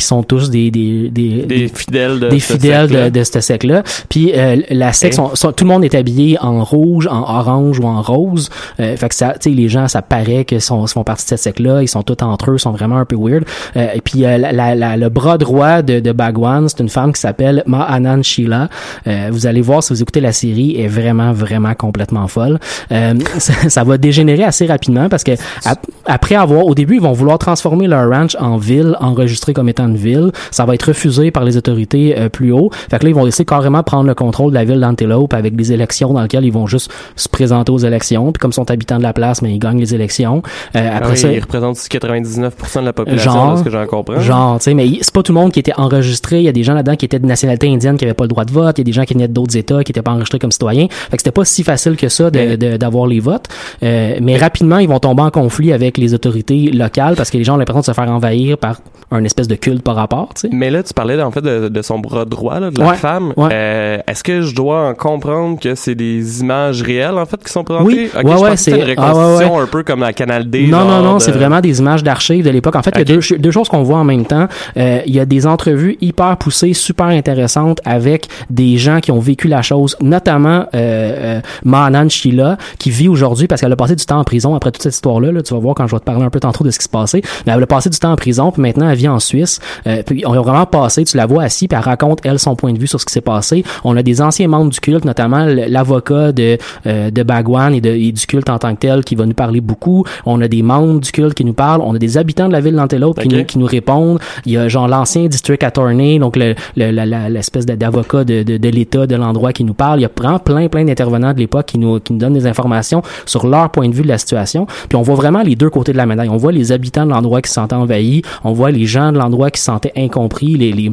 qui 0.00 0.06
sont 0.06 0.22
tous 0.22 0.50
des 0.50 0.70
des 0.70 1.08
des, 1.08 1.42
Des 1.46 1.68
fidèles 1.68 2.18
de 2.20 2.28
des 2.28 2.40
ce 2.40 2.52
fidèles 2.54 2.88
secte-là. 2.88 3.10
de, 3.10 3.18
de 3.18 3.24
ce 3.24 3.40
secte-là. 3.40 3.82
Puis 4.08 4.32
euh, 4.34 4.56
la 4.70 4.92
secte, 4.92 5.14
sont- 5.14 5.34
sont- 5.34 5.52
tout 5.52 5.64
le 5.64 5.70
monde 5.70 5.84
est 5.84 5.94
habillé 5.94 6.36
en 6.40 6.64
rouge, 6.64 7.06
en 7.06 7.20
orange 7.22 7.78
ou 7.78 7.84
en 7.84 8.02
rose. 8.02 8.50
Euh, 8.80 8.96
fait 8.96 9.08
que 9.08 9.14
ça, 9.14 9.34
tu 9.40 9.50
sais, 9.50 9.56
les 9.56 9.68
gens, 9.68 9.88
ça 9.88 10.02
paraît 10.02 10.44
que 10.44 10.58
sont 10.58 10.86
font 10.86 11.04
partie 11.04 11.24
de 11.24 11.28
cette 11.28 11.38
secte-là. 11.40 11.82
Ils 11.82 11.88
sont 11.88 12.02
tous 12.02 12.22
entre 12.24 12.50
eux, 12.50 12.58
sont 12.58 12.72
vraiment 12.72 12.96
un 12.96 13.04
peu 13.04 13.16
weird. 13.16 13.44
Euh, 13.76 13.86
et 13.94 14.00
puis 14.00 14.24
euh, 14.24 14.38
la, 14.38 14.52
la- 14.52 14.74
la- 14.74 14.96
le 14.96 15.08
bras 15.08 15.38
droit 15.38 15.82
de, 15.82 16.00
de 16.00 16.12
Bagwan, 16.12 16.68
c'est 16.68 16.80
une 16.80 16.88
femme 16.88 17.12
qui 17.12 17.20
s'appelle 17.20 17.62
Ma 17.66 17.82
Anand 17.82 18.22
Sheila. 18.22 18.68
Euh, 19.06 19.28
vous 19.30 19.46
allez 19.46 19.60
voir 19.60 19.82
si 19.82 19.92
vous 19.92 20.02
écoutez 20.02 20.20
la 20.20 20.32
série, 20.32 20.80
est 20.80 20.88
vraiment 20.88 21.32
vraiment 21.32 21.74
complètement 21.74 22.26
folle. 22.28 22.58
Euh, 22.92 23.14
ça, 23.38 23.52
ça 23.68 23.84
va 23.84 23.98
dégénérer 23.98 24.44
assez 24.44 24.66
rapidement 24.66 25.08
parce 25.08 25.24
que 25.24 25.32
ap- 25.64 25.86
après 26.06 26.34
avoir, 26.34 26.66
au 26.66 26.74
début, 26.74 26.94
ils 26.96 27.00
vont 27.02 27.12
vouloir 27.12 27.38
transformer 27.38 27.86
leur 27.86 28.08
ranch 28.10 28.36
en 28.40 28.56
ville, 28.56 28.96
enregistré 29.00 29.52
comme 29.52 29.68
étant 29.68 29.88
ville. 29.96 30.32
Ça 30.50 30.64
va 30.64 30.74
être 30.74 30.84
refusé 30.84 31.30
par 31.30 31.44
les 31.44 31.56
autorités 31.56 32.18
euh, 32.18 32.28
plus 32.28 32.52
haut. 32.52 32.70
Fait 32.90 32.98
que 32.98 33.04
là, 33.04 33.10
ils 33.10 33.14
vont 33.14 33.26
essayer 33.26 33.44
carrément 33.44 33.78
de 33.78 33.84
prendre 33.84 34.06
le 34.06 34.14
contrôle 34.14 34.50
de 34.50 34.54
la 34.56 34.64
ville 34.64 34.80
d'Antelope 34.80 35.32
avec 35.34 35.56
des 35.56 35.72
élections 35.72 36.12
dans 36.12 36.22
lesquelles 36.22 36.44
ils 36.44 36.52
vont 36.52 36.66
juste 36.66 36.90
se 37.16 37.28
présenter 37.28 37.72
aux 37.72 37.78
élections. 37.78 38.32
Puis 38.32 38.40
comme 38.40 38.50
ils 38.50 38.54
sont 38.54 38.70
habitants 38.70 38.98
de 38.98 39.02
la 39.02 39.12
place, 39.12 39.42
mais 39.42 39.52
ils 39.54 39.58
gagnent 39.58 39.78
les 39.80 39.94
élections. 39.94 40.42
Euh, 40.76 40.88
Ah 40.92 40.96
après 40.98 41.12
oui, 41.12 41.16
ça, 41.18 41.32
il 41.32 41.40
représente 41.40 41.76
99% 41.76 42.80
de 42.80 42.84
la 42.86 42.92
population, 42.92 43.32
Genre- 43.32 43.58
ce 43.58 43.62
que 43.64 43.70
j'en 43.70 43.86
comprends. 43.86 44.20
Genre, 44.20 44.58
tu 44.58 44.64
sais, 44.64 44.74
mais 44.74 44.88
c'est 45.00 45.12
pas 45.14 45.22
tout 45.22 45.32
le 45.32 45.40
monde 45.40 45.52
qui 45.52 45.60
était 45.60 45.74
enregistré. 45.76 46.38
Il 46.38 46.44
y 46.44 46.48
a 46.48 46.52
des 46.52 46.62
gens 46.62 46.74
là-dedans 46.74 46.96
qui 46.96 47.04
étaient 47.04 47.18
de 47.18 47.26
nationalité 47.26 47.68
indienne 47.72 47.96
qui 47.96 48.04
avaient 48.04 48.14
pas 48.14 48.24
le 48.24 48.28
droit 48.28 48.44
de 48.44 48.52
vote. 48.52 48.78
Il 48.78 48.80
y 48.80 48.82
a 48.82 48.84
des 48.84 48.92
gens 48.92 49.04
qui 49.04 49.14
venaient 49.14 49.28
d'autres 49.28 49.56
États 49.56 49.82
qui 49.84 49.92
étaient 49.92 50.02
pas 50.02 50.12
enregistrés 50.12 50.38
comme 50.38 50.52
citoyens. 50.52 50.86
Fait 50.90 51.16
que 51.16 51.22
c'était 51.22 51.30
pas 51.30 51.44
si 51.44 51.62
facile 51.62 51.96
que 51.96 52.08
ça 52.08 52.30
d'avoir 52.30 53.06
les 53.06 53.20
votes. 53.20 53.46
Euh, 53.82 54.18
mais 54.20 54.36
rapidement, 54.36 54.78
ils 54.78 54.88
vont 54.88 54.98
tomber 54.98 55.22
en 55.22 55.30
conflit 55.30 55.72
avec 55.72 55.98
les 55.98 56.14
autorités 56.14 56.70
locales 56.70 57.14
parce 57.16 57.30
que 57.30 57.36
les 57.38 57.44
gens 57.44 57.54
ont 57.54 57.58
l'impression 57.58 57.80
de 57.80 57.86
se 57.86 57.92
faire 57.92 58.10
envahir 58.10 58.58
par 58.58 58.80
un 59.10 59.24
espèce 59.24 59.48
de 59.48 59.56
culte 59.56 59.79
par 59.80 59.94
rapport, 59.96 60.28
tu 60.34 60.42
sais. 60.42 60.48
Mais 60.52 60.70
là, 60.70 60.82
tu 60.82 60.92
parlais 60.94 61.20
en 61.22 61.30
fait 61.30 61.40
de, 61.42 61.68
de 61.68 61.82
son 61.82 61.98
bras 61.98 62.24
droit, 62.24 62.60
là, 62.60 62.70
de 62.70 62.78
la 62.78 62.88
Ouais, 62.88 62.96
femme. 62.96 63.32
ouais. 63.36 63.48
Euh, 63.52 63.98
Est-ce 64.06 64.22
que 64.24 64.42
je 64.42 64.54
dois 64.54 64.88
en 64.88 64.94
comprendre 64.94 65.58
que 65.60 65.74
c'est 65.74 65.94
des 65.94 66.40
images 66.40 66.82
réelles 66.82 67.18
en 67.18 67.26
fait 67.26 67.42
qui 67.42 67.52
sont 67.52 67.64
présentées? 67.64 67.86
Oui, 67.86 68.10
ouais, 68.14 68.20
je 68.36 68.42
ouais, 68.42 68.50
une 68.50 68.56
c'est- 68.56 68.94
ah, 68.98 69.12
un 69.60 69.66
peu 69.66 69.82
comme 69.82 70.00
la 70.00 70.12
Canal 70.12 70.48
D. 70.48 70.66
Non, 70.68 70.84
non, 70.84 71.02
non, 71.02 71.14
de- 71.16 71.22
c'est 71.22 71.32
vraiment 71.32 71.60
des 71.60 71.78
images 71.80 72.02
d'archives 72.02 72.44
de 72.44 72.50
l'époque. 72.50 72.76
En 72.76 72.82
fait, 72.82 72.90
il 72.94 72.98
y 72.98 73.02
a 73.02 73.04
deux, 73.04 73.20
ch- 73.20 73.40
deux 73.40 73.50
choses 73.50 73.68
qu'on 73.68 73.82
voit 73.82 73.98
en 73.98 74.04
même 74.04 74.24
temps. 74.26 74.46
Euh, 74.76 75.00
il 75.06 75.14
y 75.14 75.20
a 75.20 75.26
des 75.26 75.46
entrevues 75.46 75.96
hyper 76.00 76.36
poussées, 76.36 76.72
super 76.74 77.06
intéressantes 77.06 77.80
avec 77.84 78.28
des 78.48 78.76
gens 78.76 79.00
qui 79.00 79.12
ont 79.12 79.20
vécu 79.20 79.48
la 79.48 79.62
chose, 79.62 79.96
notamment 80.00 80.66
euh, 80.74 80.76
euh, 80.76 81.40
Manan 81.64 82.08
Sheila, 82.08 82.56
qui 82.78 82.90
vit 82.90 83.08
aujourd'hui 83.08 83.46
parce 83.46 83.60
qu'elle 83.60 83.72
a 83.72 83.76
passé 83.76 83.96
du 83.96 84.04
temps 84.04 84.18
en 84.20 84.24
prison 84.24 84.54
après 84.54 84.70
toute 84.72 84.82
cette 84.82 84.94
histoire-là. 84.94 85.32
là. 85.32 85.42
tu 85.42 85.54
vas 85.54 85.60
voir 85.60 85.74
quand 85.74 85.86
je 85.86 85.94
vais 85.94 86.00
te 86.00 86.04
parler 86.04 86.24
un 86.24 86.30
peu 86.30 86.40
tantôt 86.40 86.64
de 86.64 86.70
ce 86.70 86.78
qui 86.78 86.84
se 86.84 86.88
passait. 86.88 87.22
Mais 87.46 87.52
elle 87.52 87.62
a 87.62 87.66
passé 87.66 87.90
du 87.90 87.98
temps 87.98 88.12
en 88.12 88.16
prison, 88.16 88.50
puis 88.52 88.62
maintenant 88.62 88.88
elle 88.88 88.96
vit 88.96 89.08
en 89.08 89.18
Suisse. 89.20 89.59
Euh, 89.86 90.02
puis 90.04 90.22
on 90.26 90.32
a 90.32 90.40
vraiment 90.40 90.66
passé, 90.66 91.04
tu 91.04 91.16
la 91.16 91.26
vois 91.26 91.44
assise, 91.44 91.68
puis 91.68 91.76
elle 91.78 91.84
raconte, 91.84 92.20
elle, 92.24 92.38
son 92.38 92.56
point 92.56 92.72
de 92.72 92.78
vue 92.78 92.86
sur 92.86 93.00
ce 93.00 93.06
qui 93.06 93.12
s'est 93.12 93.20
passé. 93.20 93.64
On 93.84 93.96
a 93.96 94.02
des 94.02 94.20
anciens 94.20 94.48
membres 94.48 94.70
du 94.70 94.80
culte, 94.80 95.04
notamment 95.04 95.44
l'avocat 95.46 96.32
de, 96.32 96.58
euh, 96.86 97.10
de 97.10 97.22
Bagwan 97.22 97.74
et, 97.74 97.80
de, 97.80 97.90
et 97.90 98.12
du 98.12 98.26
culte 98.26 98.50
en 98.50 98.58
tant 98.58 98.74
que 98.74 98.80
tel 98.80 99.04
qui 99.04 99.14
va 99.14 99.26
nous 99.26 99.34
parler 99.34 99.60
beaucoup. 99.60 100.04
On 100.26 100.40
a 100.40 100.48
des 100.48 100.62
membres 100.62 101.00
du 101.00 101.10
culte 101.12 101.34
qui 101.34 101.44
nous 101.44 101.52
parlent. 101.52 101.80
On 101.82 101.94
a 101.94 101.98
des 101.98 102.18
habitants 102.18 102.48
de 102.48 102.52
la 102.52 102.60
ville 102.60 102.74
d'Antelope 102.74 103.18
qui, 103.20 103.28
nous, 103.28 103.44
qui 103.44 103.58
nous 103.58 103.66
répondent. 103.66 104.18
Il 104.46 104.52
y 104.52 104.56
a 104.56 104.68
genre 104.68 104.88
l'ancien 104.88 105.26
district 105.26 105.62
attorney, 105.62 106.18
donc 106.18 106.36
le, 106.36 106.54
le- 106.76 106.90
la- 106.90 107.28
l'espèce 107.28 107.66
d'avocat 107.66 108.24
de, 108.24 108.42
de, 108.42 108.56
de 108.56 108.68
l'État 108.68 109.06
de 109.06 109.16
l'endroit 109.16 109.52
qui 109.52 109.64
nous 109.64 109.74
parle. 109.74 110.00
Il 110.00 110.02
y 110.02 110.06
a 110.06 110.10
vraiment 110.16 110.38
plein, 110.38 110.68
plein 110.68 110.84
d'intervenants 110.84 111.32
de 111.32 111.38
l'époque 111.38 111.66
qui 111.66 111.78
nous, 111.78 112.00
qui 112.00 112.12
nous 112.12 112.18
donnent 112.18 112.34
des 112.34 112.46
informations 112.46 113.02
sur 113.26 113.46
leur 113.46 113.70
point 113.70 113.88
de 113.88 113.94
vue 113.94 114.02
de 114.02 114.08
la 114.08 114.18
situation. 114.18 114.66
Puis 114.88 114.96
on 114.96 115.02
voit 115.02 115.14
vraiment 115.16 115.42
les 115.42 115.56
deux 115.56 115.70
côtés 115.70 115.92
de 115.92 115.96
la 115.96 116.06
médaille. 116.06 116.28
On 116.28 116.36
voit 116.36 116.52
les 116.52 116.72
habitants 116.72 117.04
de 117.06 117.10
l'endroit 117.10 117.40
qui 117.42 117.48
se 117.48 117.54
sentaient 117.54 117.74
envahis. 117.74 118.22
On 118.44 118.52
voit 118.52 118.70
les 118.70 118.86
gens 118.86 119.12
de 119.12 119.18
l'endroit 119.18 119.49
qui 119.50 119.60
se 119.60 119.66
sentaient 119.66 119.92
incompris, 119.96 120.56
les, 120.56 120.72
les 120.72 120.90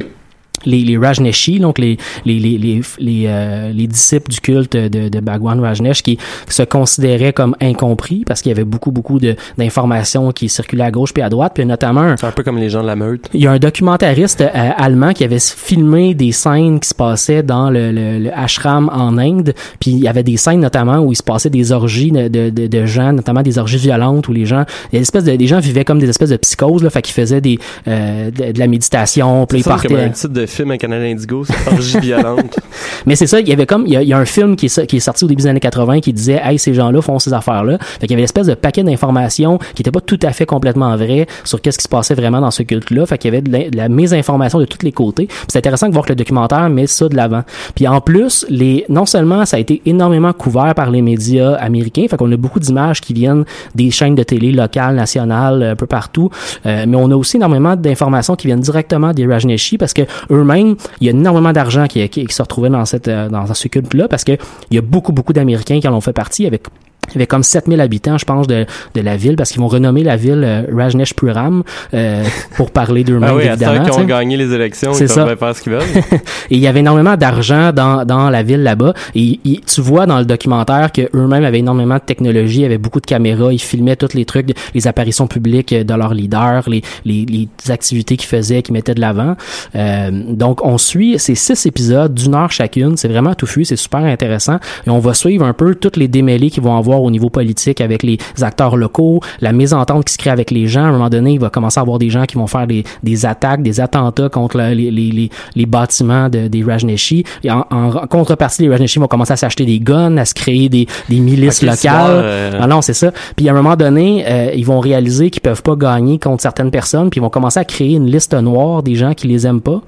les, 0.66 0.82
les 0.84 0.98
Rajneshi, 0.98 1.60
donc 1.60 1.78
les 1.80 1.98
les 2.26 2.40
les 2.40 2.58
les 2.58 2.82
les, 3.00 3.26
euh, 3.28 3.72
les 3.74 3.88
disciples 3.88 4.32
du 4.32 4.40
culte 4.40 4.74
de, 4.74 5.10
de 5.10 5.20
Bhagwan 5.20 5.60
Rajneesh 5.60 6.04
qui 6.04 6.18
se 6.50 6.64
considéraient 6.64 7.34
comme 7.34 7.56
incompris 7.62 8.24
parce 8.26 8.42
qu'il 8.42 8.50
y 8.50 8.54
avait 8.54 8.64
beaucoup 8.64 8.92
beaucoup 8.92 9.20
de 9.20 9.36
d'informations 9.58 10.32
qui 10.32 10.50
circulaient 10.50 10.84
à 10.86 10.92
gauche 10.92 11.14
puis 11.14 11.24
à 11.24 11.30
droite 11.30 11.52
puis 11.56 11.66
notamment 11.66 12.02
un, 12.02 12.18
C'est 12.18 12.26
un 12.28 12.32
peu 12.32 12.44
comme 12.44 12.58
les 12.58 12.70
gens 12.70 12.82
de 12.82 12.88
la 12.88 12.96
meute. 12.96 13.30
il 13.34 13.42
y 13.42 13.48
a 13.48 13.52
un 13.52 13.60
documentariste 13.60 14.42
euh, 14.42 14.48
allemand 14.78 15.14
qui 15.14 15.24
avait 15.24 15.40
filmé 15.40 16.14
des 16.14 16.32
scènes 16.32 16.80
qui 16.80 16.90
se 16.90 16.96
passaient 16.96 17.44
dans 17.44 17.70
le, 17.70 17.92
le, 17.92 18.20
le 18.20 18.38
ashram 18.38 18.90
en 18.94 19.18
Inde. 19.18 19.54
Puis 19.80 19.92
il 19.92 20.00
y 20.00 20.08
avait 20.08 20.24
des 20.24 20.38
scènes 20.38 20.60
notamment 20.60 21.00
où 21.00 21.12
il 21.12 21.16
se 21.16 21.24
passait 21.24 21.50
des 21.50 21.72
orgies 21.72 22.12
de, 22.12 22.28
de, 22.28 22.50
de, 22.50 22.68
de 22.68 22.86
gens, 22.86 23.14
notamment 23.14 23.42
des 23.42 23.58
orgies 23.58 23.78
violentes 23.78 24.28
où 24.28 24.34
les 24.34 24.46
gens, 24.46 24.66
des 24.92 25.00
espèces 25.00 25.24
de, 25.24 25.36
des 25.36 25.48
gens 25.48 25.60
vivaient 25.60 25.86
comme 25.86 26.00
des 26.00 26.10
espèces 26.10 26.30
de 26.30 26.38
psychoses 26.38 26.84
là, 26.84 26.90
fait 26.90 27.02
qu'ils 27.02 27.14
faisaient 27.14 27.42
des 27.42 27.60
euh, 27.88 28.32
de, 28.32 28.58
la 28.58 28.68
méditation, 28.68 29.46
puis 29.46 29.60
ils 29.60 29.64
ça 29.64 29.78
comme 29.82 29.94
un 29.94 30.00
partaient. 30.00 30.12
titre 30.14 30.34
de 30.34 30.46
film 30.48 30.72
à 30.72 30.78
Canal 30.78 31.02
Indigo, 31.04 31.44
c'est 31.46 31.72
Orgie 31.72 32.00
violente. 32.02 32.60
Mais 33.06 33.16
c'est 33.16 33.28
ça, 33.28 33.40
il 33.40 33.48
y 33.48 33.54
avait 33.54 33.66
comme 33.66 33.86
il 33.86 33.94
y 33.94 33.98
a, 33.98 34.02
il 34.02 34.08
y 34.08 34.14
a 34.14 34.18
un 34.18 34.26
film 34.26 34.56
qui 34.56 34.66
est, 34.68 34.70
so- 34.70 34.86
qui 34.86 34.98
est 34.98 35.02
sorti 35.02 35.24
au 35.26 35.28
début 35.28 35.42
des 35.44 35.48
années 35.48 35.60
80 35.60 36.00
qui 36.02 36.14
disait 36.14 36.42
hey 36.44 36.58
ces 36.60 36.74
gens-là 36.74 37.02
font 37.02 37.20
ces 37.20 37.34
affaires-là. 37.34 37.78
Fait 37.80 38.02
qu'il 38.08 38.12
y 38.12 38.14
avait 38.14 38.22
une 38.22 38.26
espèce 38.26 38.48
de 38.48 38.54
paquet 38.56 38.84
d'informations 38.84 39.58
qui 39.58 39.82
n'étaient 39.82 39.92
pas 39.92 40.02
tout 40.02 40.20
à 40.24 40.32
fait 40.32 40.46
complètement 40.46 40.96
vraies 40.98 41.28
sur 41.44 41.62
qu'est-ce 41.62 41.78
qui 41.78 41.84
se 41.84 41.90
passait 41.90 42.16
vraiment 42.16 42.42
dans 42.42 42.52
ce 42.52 42.64
culte-là. 42.64 43.06
Fait 43.06 43.18
qu'il 43.18 43.34
y 43.34 43.38
avait 43.38 43.42
de 43.42 43.52
la, 43.52 43.70
de 43.70 43.78
la 43.78 43.90
mésinformation 43.90 44.60
de 44.60 44.66
tous 44.66 44.84
les 44.84 44.92
côtés. 44.92 45.28
C'est 45.48 45.58
intéressant 45.60 45.88
de 45.88 45.94
voir 45.94 46.06
que 46.06 46.10
le 46.12 46.16
documentaire 46.16 46.70
met 46.70 46.88
ça 46.88 47.08
de 47.10 47.16
l'avant. 47.16 47.44
Puis 47.76 47.88
en 47.88 48.02
plus, 48.02 48.46
les 48.50 48.86
non 48.90 49.06
seulement 49.06 49.46
ça 49.46 49.58
a 49.58 49.60
été 49.60 49.82
énormément 49.86 50.34
couvert 50.34 50.74
par 50.76 50.90
les 50.92 51.02
médias 51.02 51.54
américains, 51.54 52.06
fait 52.10 52.18
qu'on 52.18 52.32
a 52.32 52.38
beaucoup 52.38 52.60
d'images 52.60 53.02
qui 53.02 53.14
viennent 53.14 53.46
des 53.76 53.92
chaînes 53.92 54.16
de 54.16 54.24
télé 54.24 54.52
locales, 54.52 54.96
nationales, 54.96 55.64
un 55.64 55.76
peu 55.76 55.86
partout. 55.88 56.30
Euh, 56.66 56.86
mais 56.88 56.98
on 56.98 57.12
a 57.12 57.16
aussi 57.16 57.38
énormément 57.38 57.76
d'informations 57.76 58.36
qui 58.36 58.48
viennent 58.48 58.60
directement 58.60 59.14
des 59.14 59.26
Rajneeshi 59.26 59.78
parce 59.78 59.94
que 59.94 60.02
il 60.44 61.08
y 61.08 61.08
a 61.08 61.12
énormément 61.12 61.52
d'argent 61.52 61.88
qui, 61.88 62.08
qui, 62.10 62.26
se 62.30 62.42
retrouvait 62.42 62.70
euh, 62.70 63.30
dans 63.30 63.54
ce 63.54 63.68
culte-là 63.68 64.08
parce 64.08 64.24
que 64.24 64.34
il 64.72 64.76
y 64.76 64.78
a 64.78 64.82
beaucoup 64.82 65.12
beaucoup 65.12 65.34
d'Américains 65.34 65.80
qui 65.80 65.88
en 65.88 65.94
ont 65.94 66.02
fait 66.02 66.14
partie 66.14 66.46
avec 66.46 66.64
il 67.10 67.14
y 67.14 67.18
avait 67.18 67.28
comme 67.28 67.44
7000 67.44 67.80
habitants, 67.82 68.18
je 68.18 68.26
pense, 68.26 68.48
de, 68.48 68.66
de 68.94 69.02
la 69.02 69.18
ville, 69.18 69.36
parce 69.36 69.52
qu'ils 69.52 69.62
vont 69.62 69.68
renommer 69.68 70.04
la 70.04 70.16
ville 70.16 70.44
euh, 70.44 70.64
Rajneesh 70.76 71.14
Puram 71.14 71.64
euh, 71.94 72.24
pour 72.56 72.72
parler 72.72 73.04
d'eux-mêmes, 73.04 73.30
ah 73.34 73.36
oui, 73.36 73.46
évidemment. 73.46 73.86
qui 73.86 73.92
ont 74.00 74.04
gagné 74.04 74.38
les 74.38 74.54
élections, 74.54 74.94
C'est 74.94 75.06
ils 75.06 75.10
ça. 75.10 75.26
peuvent 75.26 75.38
faire 75.38 75.56
ce 75.56 75.62
qu'ils 75.62 75.74
veulent. 75.74 75.82
Et 76.50 76.56
il 76.56 76.60
y 76.60 76.68
avait 76.68 76.80
énormément 76.80 77.16
d'argent 77.16 77.72
dans, 77.74 78.06
dans 78.06 78.30
la 78.30 78.44
ville 78.44 78.64
là-bas. 78.64 78.94
Et 79.16 79.40
tu 79.66 79.82
vois 79.82 80.06
dans 80.06 80.20
le 80.20 80.26
documentaire 80.26 80.92
que 80.92 81.10
eux-mêmes 81.16 81.44
avaient 81.44 81.60
énormément 81.60 81.96
de 81.96 82.02
technologie, 82.02 82.66
avaient 82.66 82.78
beaucoup 82.78 83.00
de 83.00 83.06
caméras, 83.06 83.52
ils 83.54 83.60
filmaient 83.60 83.96
tous 83.96 84.14
les 84.14 84.26
trucs, 84.26 84.48
les 84.74 84.88
apparitions 84.88 85.28
publiques 85.28 85.74
de 85.74 85.94
leurs 85.94 86.14
leaders, 86.14 86.64
les, 86.70 86.82
les, 87.06 87.26
les 87.26 87.72
activités 87.72 88.18
qu'ils 88.18 88.28
faisaient, 88.28 88.62
qu'ils 88.62 88.74
mettaient 88.74 88.96
de 88.96 89.02
l'avant. 89.02 89.36
Euh, 89.76 90.12
donc 90.30 90.64
on 90.66 90.78
suit 90.78 91.20
ces 91.20 91.36
six 91.36 91.66
épisodes 91.66 92.14
d'une 92.14 92.36
heure 92.36 92.52
chacune. 92.52 92.98
C'est 92.98 93.08
vraiment 93.08 93.34
touffu, 93.36 93.66
c'est 93.66 93.76
super 93.76 94.00
intéressant. 94.02 94.58
Et 94.86 94.90
on 94.90 95.00
va 95.00 95.14
suivre 95.14 95.46
un 95.46 95.54
peu 95.54 95.76
toutes 95.76 95.98
les 95.98 96.08
démêlés 96.08 96.50
qu'ils 96.50 96.64
vont 96.64 96.78
avoir 96.78 96.97
avoir 96.98 97.04
au 97.04 97.12
niveau 97.12 97.30
politique 97.30 97.82
avec 97.82 98.04
les 98.04 98.18
acteurs 98.42 98.76
locaux, 98.78 99.22
la 99.42 99.52
mésentente 99.52 100.06
qui 100.06 100.14
se 100.14 100.18
crée 100.18 100.30
avec 100.30 100.52
les 100.52 100.68
gens. 100.68 100.84
À 100.84 100.88
un 100.88 100.92
moment 100.92 101.10
donné, 101.10 101.34
il 101.34 101.40
va 101.40 101.50
commencer 101.50 101.80
à 101.80 101.82
avoir 101.82 102.00
des 102.00 102.10
gens 102.10 102.26
qui 102.26 102.36
vont 102.36 102.48
faire 102.48 102.68
des, 102.68 102.84
des 103.04 103.26
attaques, 103.26 103.62
des 103.64 103.80
attentats 103.80 104.30
contre 104.30 104.58
la- 104.58 104.74
les, 104.74 104.92
les, 104.92 105.12
les, 105.12 105.30
les 105.56 105.66
bâtiments 105.66 106.30
de, 106.30 106.48
des 106.48 106.64
Rajneeshi. 106.64 107.24
Et 107.44 107.52
en, 107.52 107.66
en 107.72 108.08
contrepartie, 108.08 108.64
les 108.64 108.70
Rajneeshi 108.70 109.00
vont 109.00 109.08
commencer 109.08 109.34
à 109.34 109.38
s'acheter 109.38 109.66
des 109.66 109.80
guns, 109.80 110.18
à 110.18 110.26
se 110.26 110.34
créer 110.34 110.70
des, 110.70 110.88
des 111.10 111.20
milices 111.20 111.62
locales. 111.64 112.12
bon, 112.16 112.22
euh, 112.24 112.60
Ah 112.62 112.68
non, 112.68 112.82
c'est 112.82 112.94
ça. 112.94 113.12
Puis 113.36 113.48
à 113.50 113.52
un 113.52 113.56
moment 113.56 113.76
donné, 113.76 114.26
euh, 114.28 114.52
ils 114.56 114.66
vont 114.66 114.80
réaliser 114.80 115.30
qu'ils 115.30 115.42
peuvent 115.42 115.64
pas 115.64 115.76
gagner 115.76 116.20
contre 116.20 116.42
certaines 116.42 116.72
personnes, 116.72 117.10
puis 117.10 117.20
ils 117.20 117.24
vont 117.24 117.30
commencer 117.30 117.60
à 117.60 117.66
créer 117.66 117.94
une 117.96 118.08
liste 118.10 118.34
noire 118.34 118.84
des 118.84 118.96
gens 118.96 119.14
qui 119.14 119.28
les 119.28 119.46
aiment 119.48 119.62
pas, 119.62 119.82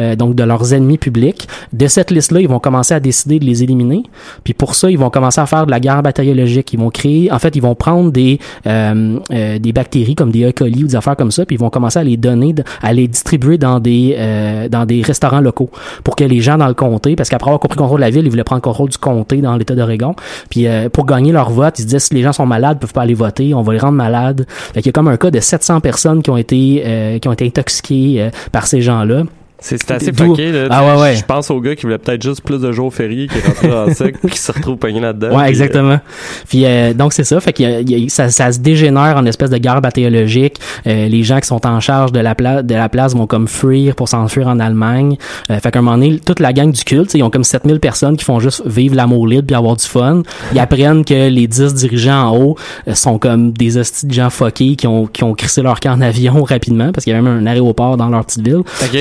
euh, 0.00 0.16
donc 0.16 0.34
de 0.34 0.42
leurs 0.44 0.72
ennemis 0.74 0.98
publics. 0.98 1.46
De 1.72 1.86
cette 1.86 2.10
liste-là, 2.10 2.40
ils 2.40 2.48
vont 2.48 2.58
commencer 2.60 2.94
à 2.94 3.00
décider 3.00 3.38
de 3.38 3.44
les 3.44 3.62
éliminer. 3.62 4.02
Puis 4.44 4.54
pour 4.54 4.74
ça, 4.74 4.90
ils 4.90 4.98
vont 4.98 5.10
commencer 5.10 5.40
à 5.40 5.46
faire 5.46 5.66
de 5.66 5.70
la 5.70 5.80
guerre 5.80 6.02
bactériologique. 6.54 6.72
Ils 6.72 6.78
vont 6.78 6.90
créer, 6.90 7.32
en 7.32 7.38
fait, 7.38 7.56
ils 7.56 7.62
vont 7.62 7.74
prendre 7.74 8.10
des 8.10 8.38
euh, 8.66 9.18
euh, 9.32 9.58
des 9.58 9.72
bactéries 9.72 10.14
comme 10.14 10.30
des 10.30 10.44
E. 10.44 10.52
coli 10.52 10.84
ou 10.84 10.86
des 10.86 10.96
affaires 10.96 11.16
comme 11.16 11.30
ça, 11.30 11.44
puis 11.44 11.56
ils 11.56 11.58
vont 11.58 11.70
commencer 11.70 11.98
à 11.98 12.04
les 12.04 12.16
donner, 12.16 12.54
à 12.82 12.92
les 12.92 13.08
distribuer 13.08 13.58
dans 13.58 13.80
des 13.80 14.14
euh, 14.18 14.68
dans 14.68 14.86
des 14.86 15.02
restaurants 15.02 15.40
locaux 15.40 15.70
pour 16.02 16.16
que 16.16 16.24
les 16.24 16.40
gens 16.40 16.58
dans 16.58 16.68
le 16.68 16.74
comté, 16.74 17.16
parce 17.16 17.28
qu'après 17.28 17.48
avoir 17.48 17.60
compris 17.60 17.76
le 17.76 17.82
contrôle 17.82 18.00
de 18.00 18.04
la 18.04 18.10
ville, 18.10 18.24
ils 18.24 18.30
voulaient 18.30 18.44
prendre 18.44 18.60
le 18.60 18.64
contrôle 18.64 18.90
du 18.90 18.98
comté 18.98 19.38
dans 19.38 19.56
l'État 19.56 19.74
d'Oregon. 19.74 20.14
Puis 20.50 20.66
pour 20.92 21.06
gagner 21.06 21.32
leur 21.32 21.50
vote, 21.50 21.78
ils 21.78 21.82
se 21.82 21.86
disaient 21.86 21.98
si 21.98 22.14
les 22.14 22.22
gens 22.22 22.32
sont 22.32 22.46
malades, 22.46 22.78
ils 22.78 22.80
peuvent 22.80 22.92
pas 22.92 23.02
aller 23.02 23.14
voter, 23.14 23.54
on 23.54 23.62
va 23.62 23.72
les 23.72 23.78
rendre 23.78 23.96
malades. 23.96 24.46
Fait 24.48 24.80
qu'il 24.80 24.86
y 24.86 24.90
a 24.90 24.92
comme 24.92 25.08
un 25.08 25.16
cas 25.16 25.30
de 25.30 25.40
700 25.40 25.80
personnes 25.80 26.22
qui 26.22 26.30
ont 26.30 26.36
été 26.36 27.18
qui 27.20 27.28
ont 27.28 27.32
été 27.32 27.46
intoxiquées 27.46 28.30
par 28.52 28.66
ces 28.66 28.80
gens-là. 28.80 29.24
C'est 29.64 29.78
c'est 29.78 29.92
assez 29.92 30.12
fucké, 30.12 30.52
là. 30.52 30.66
Ah 30.70 30.84
ouais, 30.84 31.00
ouais. 31.00 31.16
Je 31.16 31.24
pense 31.24 31.50
au 31.50 31.58
gars 31.58 31.74
qui 31.74 31.84
voulait 31.84 31.96
peut-être 31.96 32.22
juste 32.22 32.42
plus 32.42 32.60
de 32.60 32.70
jours 32.70 32.92
fériés, 32.92 33.28
qui 33.28 33.38
est 33.38 33.46
rentré 33.46 33.68
dans 33.68 33.86
le 33.86 33.94
sec, 33.94 34.16
puis 34.20 34.32
qui 34.32 34.38
se 34.38 34.52
retrouve 34.52 34.76
pogné 34.76 35.00
là-dedans. 35.00 35.34
Ouais, 35.34 35.44
puis, 35.44 35.48
exactement. 35.48 36.00
Puis 36.50 36.66
euh, 36.66 36.92
donc 36.92 37.14
c'est 37.14 37.24
ça, 37.24 37.40
fait 37.40 37.58
a- 37.64 37.82
ça, 38.08 38.28
ça 38.28 38.52
se 38.52 38.58
dégénère 38.58 39.16
en 39.16 39.24
espèce 39.24 39.48
de 39.48 39.56
guerre 39.56 39.80
bactériologique. 39.80 40.56
Euh, 40.86 41.08
les 41.08 41.22
gens 41.22 41.40
qui 41.40 41.46
sont 41.46 41.66
en 41.66 41.80
charge 41.80 42.12
de 42.12 42.20
la 42.20 42.34
place 42.34 42.62
de 42.62 42.74
la 42.74 42.90
place 42.90 43.14
vont 43.14 43.26
comme 43.26 43.48
fuir 43.48 43.94
pour 43.94 44.06
s'enfuir 44.08 44.48
en 44.48 44.60
Allemagne. 44.60 45.16
Euh, 45.50 45.58
fait 45.60 45.70
qu'à 45.70 45.78
un 45.78 45.82
moment 45.82 45.96
donné, 45.96 46.18
toute 46.20 46.40
la 46.40 46.52
gang 46.52 46.70
du 46.70 46.84
culte, 46.84 47.14
ils 47.14 47.22
ont 47.22 47.30
comme 47.30 47.42
7000 47.44 47.80
personnes 47.80 48.18
qui 48.18 48.24
font 48.26 48.40
juste 48.40 48.62
vivre 48.66 48.94
l'amour 48.94 49.26
libre 49.26 49.46
puis 49.46 49.56
avoir 49.56 49.76
du 49.76 49.84
fun. 49.86 50.22
Ils 50.52 50.58
apprennent 50.58 51.06
que 51.06 51.28
les 51.30 51.46
10 51.46 51.72
dirigeants 51.72 52.28
en 52.32 52.36
haut 52.36 52.56
euh, 52.86 52.94
sont 52.94 53.18
comme 53.18 53.52
des 53.52 53.78
hosties 53.78 54.06
de 54.08 54.12
gens 54.12 54.28
fuckés 54.28 54.76
qui 54.76 54.86
ont 54.86 55.06
qui 55.06 55.24
ont 55.24 55.32
crissé 55.32 55.62
leur 55.62 55.80
camp 55.80 55.92
en 55.94 56.02
avion 56.02 56.42
rapidement 56.44 56.92
parce 56.92 57.04
qu'il 57.04 57.14
y 57.14 57.16
avait 57.16 57.24
même 57.26 57.38
un 57.38 57.46
aéroport 57.46 57.96
dans 57.96 58.10
leur 58.10 58.26
petite 58.26 58.42
ville 58.46 58.58
Ok. 58.58 58.94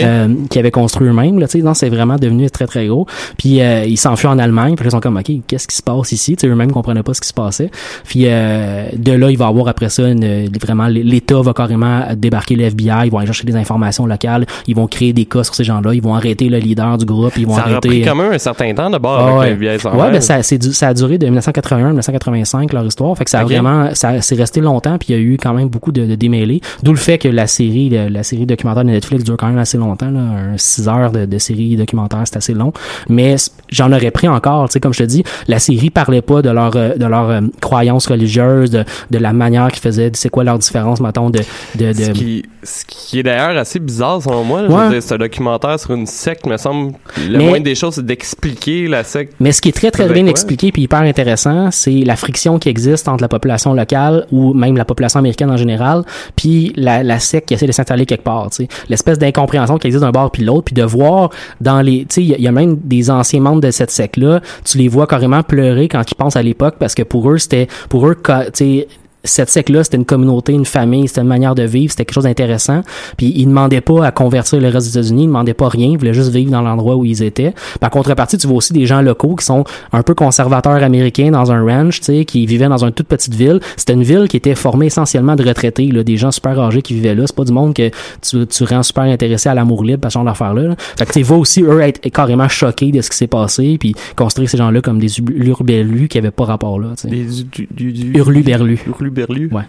Euh, 0.54 0.54
qui 0.54 0.60
avaient 0.60 0.72
construit 0.72 1.08
eux-mêmes 1.08 1.40
là, 1.40 1.48
tu 1.48 1.58
sais, 1.60 1.64
non, 1.66 1.74
c'est 1.74 1.90
vraiment 1.90 2.16
devenu 2.18 2.50
très 2.52 2.68
très 2.68 2.86
gros. 2.88 3.08
Puis 3.38 3.60
euh, 3.62 3.86
ils 3.86 3.98
s'enfuient 3.98 4.28
en 4.28 4.38
Allemagne, 4.38 4.76
puis 4.76 4.86
ils 4.88 4.92
sont 4.92 5.00
comme 5.00 5.18
OK, 5.18 5.32
qu'est-ce 5.48 5.68
qui 5.68 5.76
se 5.76 5.82
passe 5.82 6.12
ici? 6.12 6.36
Tu 6.36 6.42
sais, 6.42 6.48
eux-mêmes 6.48 6.72
comprenaient 6.72 7.02
pas 7.04 7.14
ce 7.14 7.22
qui 7.22 7.28
se 7.28 7.34
passait. 7.34 7.72
Puis 8.06 8.26
euh, 8.28 8.86
de 8.96 9.12
là, 9.14 9.30
il 9.32 9.38
va 9.38 9.46
y 9.46 9.48
avoir 9.50 9.68
après 9.68 9.90
ça 9.90 10.08
une, 10.08 10.48
vraiment 10.62 10.88
l'État 10.88 11.42
va 11.42 11.54
carrément 11.54 12.02
débarquer 12.16 12.56
le 12.56 12.66
FBI, 12.66 13.06
ils 13.06 13.12
vont 13.12 13.18
aller 13.18 13.28
chercher 13.28 13.46
des 13.46 13.56
informations 13.56 14.06
locales, 14.06 14.46
ils 14.68 14.76
vont 14.76 14.88
créer 14.88 15.12
des 15.14 15.26
cas 15.26 15.44
sur 15.44 15.56
ces 15.56 15.64
gens-là, 15.64 15.94
ils 15.94 16.02
vont 16.02 16.14
arrêter 16.16 16.50
le 16.50 16.58
leader 16.60 16.98
du 16.98 17.06
groupe, 17.06 17.34
ils 17.38 17.48
vont 17.48 17.56
Ça 17.56 17.62
a 17.62 17.64
arrêter 17.64 17.76
repris 17.90 18.02
quand 18.04 18.16
même 18.16 18.32
un 18.34 18.38
certain 18.38 18.74
temps 18.74 18.90
d'abord 18.90 19.20
Ah 19.20 19.42
avec 19.44 19.60
ouais. 19.60 19.74
le 19.74 19.80
sans 19.80 19.96
Ouais, 19.96 20.12
ben 20.12 20.22
ça, 20.22 20.44
c'est 20.44 20.58
du- 20.58 20.74
ça 20.74 20.90
a 20.90 20.94
duré 20.94 21.18
de 21.18 21.26
1981 21.26 21.86
à 21.86 21.88
1985 21.90 22.74
leur 22.74 22.86
histoire. 22.86 23.18
Fait 23.18 23.24
que 23.26 23.30
ça 23.32 23.40
a 23.40 23.44
vraiment, 23.44 23.90
ça 23.94 24.22
c'est 24.22 24.36
resté 24.36 24.62
longtemps. 24.62 24.98
Puis 24.98 25.08
il 25.10 25.16
y 25.16 25.18
a 25.18 25.22
eu 25.22 25.38
quand 25.42 25.54
même 25.54 25.70
beaucoup 25.70 25.92
de, 25.92 26.06
de 26.06 26.16
démêlés. 26.16 26.62
D'où 26.84 26.92
le 26.92 26.98
fait 26.98 27.18
que 27.18 27.28
la 27.28 27.48
série, 27.48 27.90
la, 27.90 28.10
la 28.10 28.24
série 28.24 28.46
documentaire 28.46 28.84
de 28.84 28.90
Netflix 28.90 29.24
dure 29.24 29.38
quand 29.38 29.48
même 29.48 29.58
assez 29.58 29.78
longtemps. 29.78 30.10
Là, 30.12 30.20
un 30.54 30.58
6 30.58 30.88
heures 30.88 31.12
de, 31.12 31.26
de 31.26 31.38
série 31.38 31.76
documentaire, 31.76 32.22
c'est 32.26 32.38
assez 32.38 32.54
long. 32.54 32.74
Mais 33.10 33.36
j'en 33.70 33.92
aurais 33.92 34.12
pris 34.12 34.28
encore. 34.28 34.68
Tu 34.70 34.74
sais, 34.74 34.80
comme 34.80 34.94
je 34.94 35.00
te 35.00 35.04
dis, 35.04 35.24
la 35.48 35.60
série 35.60 35.90
parlait 35.90 36.22
pas 36.22 36.42
de 36.42 36.50
leur 36.50 36.76
euh, 36.76 36.96
de 36.96 37.06
leur 37.06 37.30
euh, 37.30 37.42
croyance 37.62 38.08
religieuse, 38.08 38.70
de, 38.72 38.84
de 39.12 39.18
la 39.18 39.34
manière 39.34 39.70
qu'ils 39.72 39.82
faisaient, 39.82 40.12
c'est 40.14 40.30
quoi 40.30 40.44
leur 40.44 40.60
différence, 40.60 41.00
mettons, 41.02 41.30
de 41.30 41.40
de, 41.76 41.88
de 41.88 41.94
Ce 41.94 42.12
qui, 42.12 42.44
ce 42.64 42.86
qui 42.86 43.20
est 43.20 43.24
d'ailleurs 43.24 43.58
assez 43.58 43.80
bizarre 43.80 44.22
selon 44.22 44.44
moi, 44.44 44.64
Ouais. 44.64 45.02
c'est 45.02 45.16
un 45.16 45.18
documentaire 45.18 45.80
sur 45.80 45.92
une 45.94 46.06
secte, 46.06 46.46
me 46.46 46.58
semble. 46.58 46.94
Le 47.30 47.38
Mais- 47.38 47.48
moindre 47.50 47.64
des 47.64 47.76
choses, 47.76 47.96
c'est 47.96 48.06
d'expliquer 48.06 48.88
la 48.88 49.04
secte. 49.04 49.34
Mais 49.40 49.52
ce 49.52 49.62
qui 49.62 49.70
est 49.70 49.74
très 49.74 49.92
très 49.92 50.08
bien 50.10 50.26
expliqué 50.28 50.72
puis 50.72 50.84
hyper 50.84 51.00
intéressant, 51.02 51.70
c'est 51.72 51.92
la 52.06 52.16
friction 52.16 52.60
qui 52.60 52.70
existe 52.70 53.08
entre 53.08 53.22
la 53.22 53.28
population 53.28 53.74
locale 53.74 54.26
ou 54.32 54.54
même 54.54 54.78
la 54.78 54.86
population 54.86 55.20
américaine 55.20 55.52
en 55.52 55.58
général, 55.58 56.04
puis 56.36 56.74
la, 56.76 57.04
la 57.04 57.20
secte 57.20 57.48
qui 57.48 57.54
essaie 57.54 57.68
de 57.68 57.72
s'installer 57.72 58.06
quelque 58.06 58.24
part. 58.24 58.50
tu 58.50 58.64
sais. 58.64 58.68
L'espèce 58.90 59.20
d'incompréhension 59.20 59.78
qui 59.78 59.88
existe 59.88 60.04
d'un 60.04 60.12
bord 60.12 60.32
puis 60.64 60.74
de 60.74 60.84
voir 60.84 61.30
dans 61.62 61.82
les, 61.82 62.00
tu 62.06 62.16
sais, 62.16 62.24
il 62.24 62.42
y, 62.42 62.48
a- 62.48 62.52
même 62.52 62.78
des 62.84 63.10
anciens 63.10 63.40
membres 63.42 63.62
de 63.62 63.72
cette 63.72 63.92
secte 63.92 64.18
là, 64.18 64.42
tu 64.66 64.78
les 64.78 64.88
vois 64.88 65.08
carrément 65.08 65.44
pleurer 65.44 65.88
quand 65.88 66.04
ils 66.12 66.16
pensent 66.16 66.36
à 66.36 66.44
l'époque 66.44 66.76
parce 66.80 66.96
que 66.96 67.04
pour 67.04 67.30
eux 67.32 67.38
c'était, 67.38 67.68
pour 67.90 68.08
eux, 68.08 68.16
tu 68.16 68.32
sais 68.54 68.88
cette 69.24 69.50
secte-là, 69.50 69.84
c'était 69.84 69.98
une 69.98 70.06
communauté, 70.06 70.54
une 70.54 70.66
famille, 70.66 71.08
c'était 71.08 71.22
une 71.22 71.28
manière 71.28 71.56
de 71.56 71.64
vivre, 71.64 71.92
c'était 71.92 72.06
quelque 72.06 72.16
chose 72.16 72.26
d'intéressant. 72.26 72.82
Puis 73.18 73.32
ils 73.36 73.46
demandaient 73.46 73.82
pas 73.82 74.06
à 74.06 74.12
convertir 74.12 74.60
le 74.60 74.68
reste 74.68 74.88
des 74.88 75.00
États-Unis, 75.00 75.24
ils 75.24 75.28
demandaient 75.28 75.54
pas 75.54 75.70
rien, 75.70 75.88
ils 75.88 75.98
voulaient 75.98 76.14
juste 76.14 76.32
vivre 76.32 76.52
dans 76.52 76.62
l'endroit 76.62 76.96
où 76.96 77.06
ils 77.06 77.24
étaient. 77.24 77.54
Par 77.80 77.90
contrepartie, 77.90 78.38
tu 78.38 78.48
vois 78.48 78.58
aussi 78.58 78.74
des 78.74 78.86
gens 78.86 79.02
locaux 79.02 79.36
qui 79.36 79.46
sont 79.46 79.64
un 79.92 80.04
peu 80.04 80.14
conservateurs 80.14 80.84
américains 80.84 81.32
dans 81.32 81.52
un 81.52 81.64
ranch, 81.64 82.00
tu 82.00 82.06
sais, 82.06 82.26
qui 82.26 82.46
vivaient 82.46 82.68
dans 82.68 82.84
une 82.84 82.92
toute 82.92 83.08
petite 83.08 83.34
ville. 83.34 83.60
C'était 83.78 83.94
une 83.94 84.04
ville 84.04 84.28
qui 84.28 84.38
était 84.38 84.56
formée 84.56 84.88
essentiellement 84.88 85.36
de 85.36 85.44
retraités, 85.48 85.88
là, 85.88 86.04
des 86.04 86.18
gens 86.18 86.32
super 86.32 86.60
âgés 86.60 86.82
qui 86.82 86.94
vivaient 86.94 87.16
là. 87.16 87.24
C'est 87.26 87.36
pas 87.36 87.46
du 87.46 87.54
monde 87.54 87.74
que 87.74 87.90
tu, 88.22 88.46
tu 88.48 88.64
rends 88.66 88.84
super 88.84 89.04
intéressé 89.04 89.50
à 89.50 89.54
l'amour 89.54 89.84
libre, 89.84 90.08
ce 90.10 90.14
genre 90.14 90.26
d'affaires-là. 90.26 90.64
là. 90.64 90.76
Fait 90.98 91.06
que 91.06 91.14
tu 91.14 91.24
va 91.24 91.36
aussi 91.36 91.64
eux 91.64 91.82
être 91.82 92.02
carrément 92.10 92.50
choqués 92.50 92.92
de 92.92 93.02
ce 93.02 93.10
qui 93.10 93.18
s'est 93.18 93.28
passé, 93.28 93.78
puis 93.80 93.96
construire 94.16 94.50
ces 94.50 94.58
gens-là 94.58 94.82
comme 94.82 95.00
des 95.00 95.20
hurluberlus 95.20 96.08
qui 96.10 96.18
avaient 96.18 96.32
pas 96.32 96.46
rapport 96.46 96.80
là. 96.80 96.90
tu 96.98 97.04
sais. 97.04 97.08
Des, 97.08 97.24
du, 97.24 97.68
du, 97.72 97.92
du, 97.94 98.18
Hurluberlus. 98.18 98.80
Hurluberlus. 99.14 99.52
Ouais. 99.52 99.64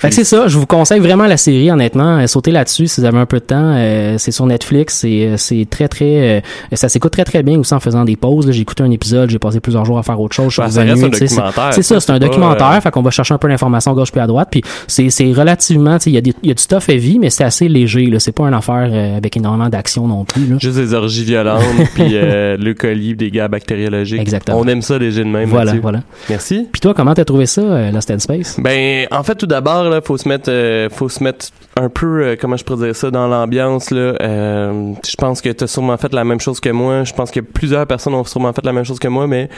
Fait 0.00 0.08
que 0.08 0.14
c'est 0.14 0.24
ça, 0.24 0.48
je 0.48 0.56
vous 0.58 0.66
conseille 0.66 0.98
vraiment 1.00 1.26
la 1.26 1.36
série, 1.36 1.70
honnêtement. 1.70 2.18
Euh, 2.18 2.26
sautez 2.26 2.50
là-dessus 2.52 2.86
si 2.86 3.00
vous 3.00 3.06
avez 3.06 3.18
un 3.18 3.26
peu 3.26 3.38
de 3.38 3.44
temps. 3.44 3.74
Euh, 3.76 4.16
c'est 4.18 4.30
sur 4.30 4.46
Netflix, 4.46 4.94
c'est 5.00 5.26
euh, 5.26 5.36
c'est 5.36 5.66
très 5.68 5.88
très, 5.88 6.38
euh, 6.38 6.40
ça 6.72 6.88
s'écoute 6.88 7.12
très 7.12 7.24
très 7.24 7.42
bien 7.42 7.58
aussi 7.58 7.74
en 7.74 7.80
faisant 7.80 8.04
des 8.04 8.16
pauses. 8.16 8.50
J'ai 8.50 8.62
écouté 8.62 8.82
un 8.82 8.90
épisode, 8.90 9.28
j'ai 9.28 9.38
passé 9.38 9.60
plusieurs 9.60 9.84
jours 9.84 9.98
à 9.98 10.02
faire 10.02 10.18
autre 10.18 10.34
chose. 10.34 10.54
Ben, 10.56 10.70
ça 10.70 10.80
un 10.80 10.86
documentaire, 10.86 11.74
C'est 11.74 11.82
ça, 11.82 12.00
c'est 12.00 12.12
un 12.12 12.18
documentaire. 12.18 12.70
euh, 12.72 12.80
Fait 12.80 12.90
qu'on 12.90 13.02
va 13.02 13.10
chercher 13.10 13.34
un 13.34 13.38
peu 13.38 13.48
l'information 13.48 13.92
à 13.92 13.94
gauche 13.94 14.10
puis 14.10 14.20
à 14.22 14.26
droite. 14.26 14.48
Puis 14.50 14.62
c'est 14.86 15.10
c'est 15.10 15.32
relativement, 15.32 15.98
il 16.06 16.12
y 16.12 16.16
a 16.16 16.20
des 16.22 16.34
y 16.42 16.50
a 16.50 16.54
du 16.54 16.62
stuff 16.62 16.88
heavy, 16.88 17.18
mais 17.18 17.28
c'est 17.28 17.44
assez 17.44 17.68
léger. 17.68 18.06
Là, 18.06 18.18
c'est 18.20 18.32
pas 18.32 18.44
une 18.44 18.54
affaire 18.54 18.90
avec 19.16 19.36
énormément 19.36 19.68
d'action 19.68 20.06
non 20.08 20.24
plus. 20.24 20.46
Là. 20.46 20.56
Juste 20.58 20.76
des 20.76 20.94
orgies 20.94 21.24
violentes, 21.24 21.62
puis 21.94 22.08
le 22.12 22.72
colis, 22.72 23.14
des 23.16 23.30
gars 23.30 23.48
bactériologiques. 23.48 24.20
Exactement. 24.20 24.58
On 24.60 24.66
aime 24.66 24.80
ça, 24.80 24.96
les 24.98 25.10
jeux 25.10 25.24
de 25.24 25.28
même. 25.28 25.50
Voilà, 25.50 25.66
Mathieu. 25.66 25.80
voilà. 25.82 26.00
Merci. 26.30 26.66
Puis 26.72 26.80
toi, 26.80 26.94
comment 26.94 27.12
t'as 27.12 27.24
trouvé 27.26 27.44
ça, 27.44 27.90
Lost 27.92 28.10
in 28.10 28.18
Space? 28.18 28.56
Ben, 28.58 29.06
en 29.10 29.22
fait, 29.22 29.34
tout 29.34 29.46
d'abord, 29.46 29.89
là, 29.90 30.00
faut 30.00 30.16
se 30.16 30.28
mettre, 30.28 30.50
euh, 30.50 30.88
faut 30.90 31.08
se 31.08 31.22
mettre 31.22 31.46
un 31.76 31.88
peu, 31.88 32.22
euh, 32.22 32.36
comment 32.40 32.56
je 32.56 32.64
pourrais 32.64 32.86
dire 32.86 32.96
ça, 32.96 33.10
dans 33.10 33.28
l'ambiance. 33.28 33.90
Là, 33.90 34.14
Euh, 34.20 34.92
je 35.08 35.14
pense 35.16 35.40
que 35.40 35.48
t'as 35.50 35.66
sûrement 35.66 35.96
fait 35.96 36.12
la 36.12 36.24
même 36.24 36.40
chose 36.40 36.60
que 36.60 36.70
moi. 36.70 37.04
Je 37.04 37.12
pense 37.12 37.30
que 37.30 37.40
plusieurs 37.40 37.86
personnes 37.86 38.14
ont 38.14 38.24
sûrement 38.24 38.52
fait 38.52 38.64
la 38.64 38.72
même 38.72 38.84
chose 38.84 38.98
que 38.98 39.08
moi, 39.08 39.26
mais 39.26 39.48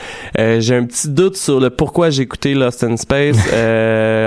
j'ai 0.61 0.74
un 0.76 0.85
petit 0.85 1.09
doute 1.09 1.37
sur 1.37 1.61
le 1.61 1.70
pourquoi 1.70 2.11
j'ai 2.11 2.22
écouté 2.22 2.55
Lost 2.55 2.83
in 2.85 2.97
Space. 2.97 3.37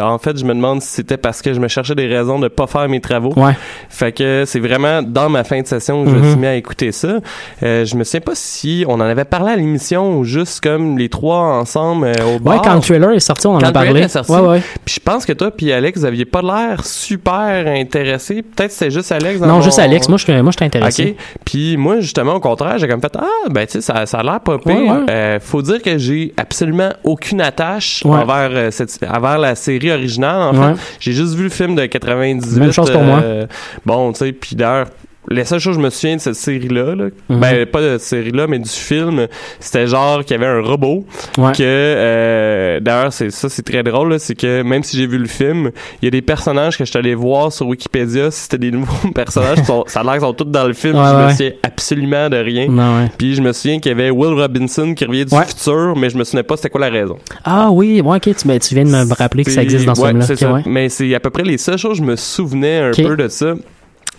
En 0.06 0.18
fait, 0.20 0.38
je 0.38 0.46
me 0.46 0.54
demande 0.54 0.82
si 0.82 0.90
c'était 0.90 1.18
parce 1.18 1.42
que 1.42 1.54
je 1.54 1.60
me 1.60 1.68
cherchais 1.68 1.96
des 1.96 2.08
raisons 2.08 2.40
de 2.40 2.48
pas 2.48 2.68
faire 2.68 2.88
mes 2.88 3.02
travaux. 3.02 3.34
Ouais. 3.36 3.54
Fait 3.90 4.12
que 4.12 4.44
c'est 4.46 4.60
vraiment 4.60 5.02
dans 5.02 5.30
ma 5.30 5.44
fin 5.44 5.62
de 5.62 5.68
session 5.68 6.04
que 6.04 6.10
je 6.12 6.16
me 6.16 6.22
Mhm. 6.22 6.30
suis 6.32 6.40
mis 6.40 6.48
à 6.48 6.56
écouter 6.56 6.92
ça. 6.92 7.20
Je 7.62 7.96
me 7.96 8.04
souviens 8.04 8.22
pas 8.22 8.36
si 8.36 8.86
on 8.88 8.94
en 8.96 9.02
avait 9.02 9.26
parlé 9.26 9.52
à 9.54 9.56
l'émission 9.56 10.18
ou 10.18 10.24
juste 10.24 10.62
comme 10.62 10.98
les 10.98 11.10
trois 11.10 11.40
ensemble 11.40 12.12
au 12.36 12.40
bar. 12.40 12.56
Ouais, 12.56 12.62
quand 12.64 12.76
le 12.76 12.82
trailer 12.82 13.12
est 13.12 13.20
sorti, 13.20 13.48
on 13.48 13.56
en 13.56 13.60
Quand 13.60 13.68
a 13.68 13.72
parlé. 13.72 14.02
est 14.02 14.08
sorti. 14.08 14.32
Ouais, 14.32 14.40
ouais. 14.40 14.62
Puis 14.86 14.96
je 14.96 15.00
pense 15.00 15.26
que 15.26 15.34
toi 15.34 15.52
puis 15.52 15.72
Alex, 15.72 15.95
vous 16.00 16.06
aviez 16.06 16.26
pas 16.26 16.42
l'air 16.42 16.86
super 16.86 17.68
intéressé. 17.68 18.42
Peut-être 18.42 18.72
c'est 18.72 18.92
juste 18.92 19.12
Alex. 19.12 19.40
Non, 19.40 19.48
mon- 19.56 19.62
juste 19.62 19.80
Alex. 19.80 20.08
Moi, 20.10 20.18
je 20.18 20.32
moi, 20.42 20.52
intéressé. 20.62 21.16
OK. 21.18 21.40
Puis 21.46 21.78
moi, 21.78 22.00
justement, 22.00 22.36
au 22.36 22.40
contraire, 22.40 22.78
j'ai 22.78 22.88
comme 22.88 23.02
fait 23.02 23.16
Ah, 23.18 23.26
ben, 23.50 23.66
tu 23.66 23.74
sais, 23.74 23.82
ça, 23.82 24.06
ça 24.06 24.20
a 24.20 24.24
l'air 24.24 24.40
pas 24.40 24.58
pire. 24.58 24.76
Ouais, 24.76 24.90
ouais. 24.90 25.06
Euh, 25.10 25.40
faut 25.40 25.62
dire 25.62 25.82
que 25.82 25.98
j'ai 25.98 26.34
absolument 26.38 26.90
aucune 27.04 27.42
attache 27.42 28.02
Ouais. 28.06 28.18
envers, 28.18 28.50
euh, 28.52 28.72
cette, 28.72 29.00
envers 29.10 29.38
la 29.38 29.56
série 29.56 29.92
originale. 29.92 30.42
En 30.42 30.54
fait, 30.76 30.82
j'ai 31.00 31.12
juste 31.14 31.36
vu 31.36 31.44
le 31.44 31.50
film 31.50 31.76
de 31.76 31.86
98. 31.86 32.60
Même 32.60 32.72
chose 32.72 32.92
pour 32.92 33.02
moi. 33.04 33.20
euh, 33.24 33.46
bon, 33.86 34.12
tu 34.14 34.20
sais, 34.20 34.32
puis 34.32 34.56
d'ailleurs, 34.56 34.88
la 35.30 35.46
seule 35.46 35.60
chose 35.60 35.76
que 35.76 35.82
je 35.82 35.86
me 35.86 35.90
souviens 35.90 36.16
de 36.18 36.22
cette 36.22 36.36
série-là, 36.36 36.96
là, 36.96 37.06
Mhm. 37.30 37.40
ben 37.40 37.66
pas 37.66 37.82
de 37.82 37.98
cette 37.98 38.02
série-là, 38.02 38.48
mais 38.48 38.60
du 38.60 38.70
film, 38.70 39.28
c'était 39.60 39.88
genre 39.88 40.24
qu'il 40.24 40.40
y 40.40 40.44
avait 40.44 40.52
un 40.52 40.62
robot 40.62 41.06
Ouais. 41.38 41.52
que 41.54 41.64
euh, 41.64 42.80
d'ailleurs 42.80 43.14
c'est 43.14 43.30
ça 43.32 43.50
c'est 43.50 43.64
très 43.64 43.84
drôle 43.84 44.20
c'est 44.20 44.36
que 44.36 44.62
même 44.62 44.84
si 44.84 44.98
j'ai 44.98 45.08
vu 45.08 45.18
le 45.18 45.28
film 45.28 45.72
il 46.02 46.06
y 46.06 46.08
a 46.08 46.12
des 46.12 46.22
personnages 46.22 46.78
que 46.78 46.86
je 46.86 46.90
suis 46.90 46.98
allé 47.00 47.16
voir 47.16 47.52
sur 47.52 47.68
Wikipédia 47.68 48.32
si 48.32 48.42
c'était 48.44 48.58
des 48.58 48.72
nouveaux 48.78 49.12
personnages 49.14 49.64
sont, 49.64 49.84
ça 49.88 50.02
a 50.02 50.04
l'air 50.04 50.14
qu'ils 50.14 50.22
sont 50.22 50.34
tous 50.34 50.46
dans 50.46 50.66
le 50.68 50.74
film 50.74 50.96
Ouais, 50.96 51.04
je 51.10 51.26
me 51.26 51.30
souviens 51.32 51.52
absolument 51.64 52.30
de 52.30 52.38
rien 52.38 52.68
Non, 52.68 52.98
ouais. 53.02 53.12
puis 53.18 53.36
je 53.36 53.42
me 53.42 53.52
souviens 53.54 53.80
qu'il 53.80 53.90
y 53.92 53.96
avait 53.96 54.10
Will 54.10 54.34
Robinson 54.40 54.94
qui 54.94 55.06
revient 55.06 55.26
du 55.26 55.36
futur 55.36 55.96
mais 55.98 56.10
je 56.10 56.18
me 56.18 56.24
souvenais 56.24 56.44
pas 56.44 56.56
c'était 56.58 56.70
quoi 56.70 56.82
la 56.82 56.90
raison 56.90 57.18
Ah 57.44 57.70
oui, 57.72 58.02
ouais, 58.02 58.18
ok, 58.18 58.36
tu, 58.36 58.48
ben, 58.48 58.60
tu 58.60 58.76
viens 58.76 58.86
de 58.86 58.90
me 58.90 59.14
rappeler 59.14 59.44
que 59.44 59.52
ça 59.52 59.62
existe 59.64 59.86
dans 59.86 59.96
ce 59.96 60.02
Ouais, 60.02 60.08
film-là. 60.10 60.26
c'est 60.26 60.34
Ok, 60.34 60.40
ça. 60.40 60.54
ouais. 60.54 60.62
mais 60.66 60.90
c'est 60.90 61.14
à 61.16 61.20
peu 61.20 61.30
près 61.30 61.44
les 61.44 61.58
seules 61.58 61.78
choses 61.78 61.98
que 62.00 62.04
je 62.06 62.10
me 62.10 62.16
souvenais 62.16 62.78
un 62.80 62.92
peu 62.92 63.16
de 63.18 63.28
ça 63.28 63.54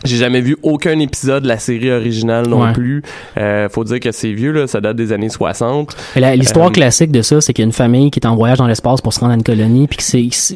J'ai 0.07 0.16
jamais 0.16 0.40
vu 0.40 0.57
aucun 0.62 0.98
épisode 0.98 1.42
de 1.42 1.48
la 1.48 1.59
série 1.59 1.90
originale 1.90 2.46
non 2.48 2.62
Ouais. 2.62 2.72
plus. 2.72 3.02
Euh, 3.38 3.68
faut 3.68 3.84
dire 3.84 4.00
que 4.00 4.12
c'est 4.12 4.32
vieux, 4.32 4.52
là, 4.52 4.66
ça 4.66 4.80
date 4.80 4.96
des 4.96 5.12
années 5.12 5.28
60. 5.28 5.96
Mais 6.14 6.20
la- 6.20 6.36
L'histoire 6.36 6.68
Euh, 6.68 6.70
classique 6.70 7.11
de 7.11 7.22
ça, 7.22 7.40
c'est 7.40 7.52
qu'il 7.52 7.62
y 7.62 7.66
a 7.66 7.68
une 7.68 7.72
famille 7.72 8.11
qui 8.11 8.20
est 8.20 8.26
en 8.26 8.36
voyage 8.36 8.59
dans 8.59 8.66
l'espace 8.66 9.00
pour 9.00 9.12
se 9.12 9.20
rendre 9.20 9.32
à 9.32 9.34
une 9.36 9.42
colonie, 9.42 9.86
puis 9.88 9.98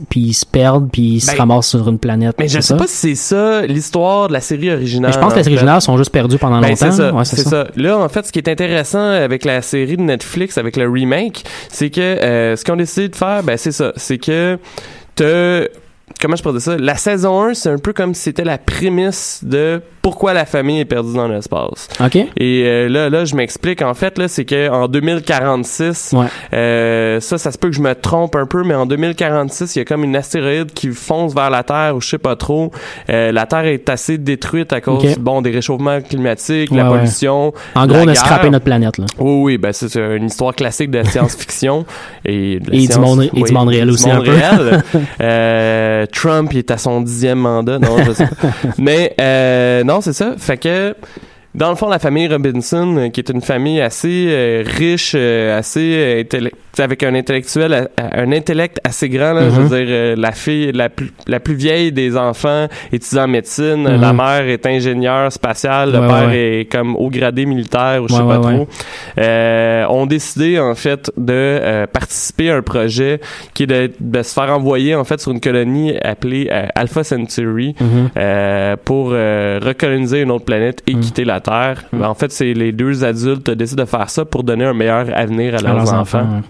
puis 0.08 0.20
ils 0.20 0.34
se 0.34 0.46
perdent, 0.46 0.88
puis 0.90 1.02
ils 1.02 1.20
se 1.20 1.32
Ben, 1.32 1.38
ramassent 1.38 1.68
sur 1.68 1.88
une 1.88 1.98
planète. 1.98 2.36
Mais 2.38 2.48
je 2.48 2.54
sais 2.54 2.62
ça? 2.62 2.76
pas 2.76 2.86
si 2.86 2.96
c'est 2.96 3.14
ça 3.14 3.66
l'histoire 3.66 4.28
de 4.28 4.32
la 4.32 4.40
série 4.40 4.70
originale. 4.70 5.10
Mais 5.10 5.14
je 5.14 5.18
pense 5.20 5.32
que 5.32 5.38
les 5.38 5.44
fait. 5.44 5.50
originales 5.50 5.80
sont 5.82 5.96
juste 5.96 6.10
perdus 6.12 6.38
pendant 6.38 6.60
Ben, 6.60 6.68
longtemps. 6.70 6.90
c'est 6.90 6.96
ça, 6.96 7.12
Ouais, 7.14 7.24
ça. 7.24 7.66
Là, 7.76 7.98
en 7.98 8.08
fait, 8.08 8.26
ce 8.26 8.32
qui 8.32 8.38
est 8.38 8.48
intéressant 8.48 9.10
avec 9.10 9.44
la 9.44 9.62
série 9.62 9.96
de 9.96 10.02
Netflix, 10.02 10.58
avec 10.58 10.76
le 10.76 10.88
remake, 10.88 11.44
c'est 11.68 11.90
que 11.90 12.00
euh, 12.00 12.56
ce 12.56 12.64
qu'on 12.64 12.74
a 12.74 12.76
décidé 12.76 13.08
de 13.08 13.16
faire, 13.16 13.42
ben 13.42 13.56
c'est 13.56 13.72
ça, 13.72 13.92
c'est 13.96 14.18
que 14.18 14.58
t'as 15.14 15.64
comment 16.20 16.36
je 16.36 16.42
pourrais 16.42 16.54
dire 16.54 16.62
ça? 16.62 16.76
La 16.78 16.94
saison 16.96 17.42
1, 17.42 17.54
c'est 17.54 17.70
un 17.70 17.78
peu 17.78 17.92
comme 17.92 18.14
si 18.14 18.22
c'était 18.22 18.44
la 18.44 18.58
prémisse 18.58 19.40
de 19.42 19.80
pourquoi 20.02 20.32
la 20.32 20.46
famille 20.46 20.80
est 20.80 20.84
perdue 20.86 21.14
dans 21.14 21.28
l'espace. 21.28 21.88
OK. 22.02 22.16
Et 22.16 22.62
euh, 22.64 22.88
là, 22.88 23.10
là, 23.10 23.24
je 23.26 23.34
m'explique. 23.34 23.82
En 23.82 23.92
fait, 23.92 24.16
là, 24.16 24.28
c'est 24.28 24.46
que 24.46 24.70
en 24.70 24.88
2046, 24.88 26.14
Ouais. 26.14 26.26
euh, 26.54 27.20
ça, 27.20 27.36
ça 27.36 27.52
se 27.52 27.58
peut 27.58 27.68
que 27.68 27.76
je 27.76 27.82
me 27.82 27.94
trompe 27.94 28.34
un 28.36 28.46
peu, 28.46 28.62
mais 28.64 28.74
en 28.74 28.86
2046, 28.86 29.76
il 29.76 29.78
y 29.80 29.82
a 29.82 29.84
comme 29.84 30.02
une 30.04 30.16
astéroïde 30.16 30.72
qui 30.72 30.88
fonce 30.88 31.34
vers 31.34 31.50
la 31.50 31.62
Terre, 31.64 31.94
ou 31.96 32.00
je 32.00 32.08
sais 32.08 32.18
pas 32.18 32.34
trop. 32.36 32.70
Euh, 33.10 33.30
la 33.32 33.44
Terre 33.46 33.66
est 33.66 33.88
assez 33.90 34.16
détruite 34.16 34.72
à 34.72 34.80
cause, 34.80 35.18
bon, 35.18 35.42
des 35.42 35.50
réchauffements 35.50 36.00
climatiques, 36.00 36.70
la 36.70 36.84
Ouais, 36.84 36.90
ouais. 36.92 36.98
pollution. 37.00 37.52
En 37.74 37.86
gros, 37.86 37.96
la 37.98 38.02
on 38.04 38.08
a 38.08 38.14
scrappé 38.14 38.48
notre 38.48 38.64
planète, 38.64 38.96
là. 38.98 39.04
Oui, 39.18 39.42
oui, 39.42 39.58
ben 39.58 39.72
c'est 39.72 39.94
une 39.96 40.24
histoire 40.26 40.54
classique 40.54 40.90
de 40.90 41.02
science-fiction 41.02 41.84
et 42.24 42.58
de 42.58 42.70
la 42.70 42.76
Et 42.76 42.80
du 42.80 42.86
science- 42.86 42.98
monde- 42.98 43.30
et 43.34 43.42
du 43.42 43.52
monde 43.52 43.68
réel 43.68 43.90
aussi, 43.90 44.10
un 44.10 44.20
peu. 44.22 44.30
réel. 44.30 44.82
Trump 46.10 46.52
il 46.52 46.58
est 46.58 46.70
à 46.70 46.78
son 46.78 47.00
dixième 47.00 47.38
mandat, 47.38 47.78
non, 47.78 48.02
je 48.04 48.12
sais 48.12 48.26
pas. 48.26 48.48
Mais 48.78 49.14
euh, 49.20 49.84
non, 49.84 50.00
c'est 50.00 50.12
ça. 50.12 50.34
Fait 50.36 50.58
que 50.58 50.94
dans 51.54 51.70
le 51.70 51.76
fond, 51.76 51.88
la 51.88 51.98
famille 51.98 52.28
Robinson, 52.28 52.96
euh, 52.96 53.08
qui 53.08 53.20
est 53.20 53.28
une 53.30 53.40
famille 53.40 53.80
assez 53.80 54.26
euh, 54.28 54.62
riche, 54.64 55.12
euh, 55.16 55.58
assez 55.58 56.24
euh, 56.32 56.48
avec 56.78 57.02
un 57.02 57.14
intellectuel, 57.14 57.88
un 57.98 58.32
intellect 58.32 58.78
assez 58.84 59.08
grand. 59.08 59.32
Là, 59.32 59.50
Je 59.50 59.56
Mhm. 59.60 59.66
veux 59.66 59.76
dire, 59.84 59.86
euh, 59.90 60.14
la 60.16 60.30
fille, 60.32 60.70
la 60.72 60.88
plus, 60.88 61.10
la 61.26 61.40
plus 61.40 61.54
vieille 61.54 61.90
des 61.92 62.16
enfants, 62.16 62.68
étudiant 62.92 63.24
en 63.24 63.28
médecine. 63.28 63.82
Mhm. 63.82 64.00
La 64.00 64.12
mère 64.12 64.42
est 64.48 64.64
ingénieure 64.64 65.32
spatiale. 65.32 65.92
Le 65.92 65.98
Ouais, 66.00 66.06
père 66.06 66.28
ouais, 66.28 66.60
est 66.60 66.64
comme 66.72 66.94
haut 66.96 67.10
gradé 67.10 67.44
militaire 67.46 68.00
ou 68.02 68.08
je 68.08 68.14
Ouais, 68.14 68.20
sais 68.20 68.26
pas 68.26 68.38
trop. 68.38 68.68
Ont 69.92 70.06
décidé 70.06 70.58
en 70.60 70.74
fait 70.76 71.10
de 71.16 71.86
participer 71.92 72.50
à 72.50 72.56
un 72.56 72.62
projet 72.62 73.20
qui 73.54 73.64
est 73.64 73.66
de, 73.66 73.90
de 73.98 74.22
se 74.22 74.32
faire 74.32 74.50
envoyer 74.50 74.94
en 74.94 75.04
fait 75.04 75.20
sur 75.20 75.32
une 75.32 75.40
colonie 75.40 75.96
appelée 76.02 76.48
Alpha 76.76 77.02
Centauri 77.04 77.74
Mhm. 77.80 78.76
pour 78.84 79.08
recoloniser 79.10 80.20
une 80.22 80.30
autre 80.30 80.44
planète 80.44 80.82
et 80.86 80.94
Mhm. 80.94 81.00
quitter 81.00 81.24
la 81.24 81.39
Terre. 81.40 81.84
Ben, 81.92 82.04
en 82.08 82.14
fait, 82.14 82.30
c'est 82.32 82.52
les 82.54 82.72
deux 82.72 83.04
adultes 83.04 83.50
décident 83.50 83.82
de 83.84 83.88
faire 83.88 84.08
ça 84.10 84.24
pour 84.24 84.44
donner 84.44 84.64
un 84.64 84.74
meilleur 84.74 85.06
avenir 85.14 85.54
à 85.54 85.58
À 85.58 85.60
leurs, 85.62 85.74
leurs 85.76 85.92
enfants. 85.94 86.00
enfants. 86.20 86.36
ouais. 86.36 86.42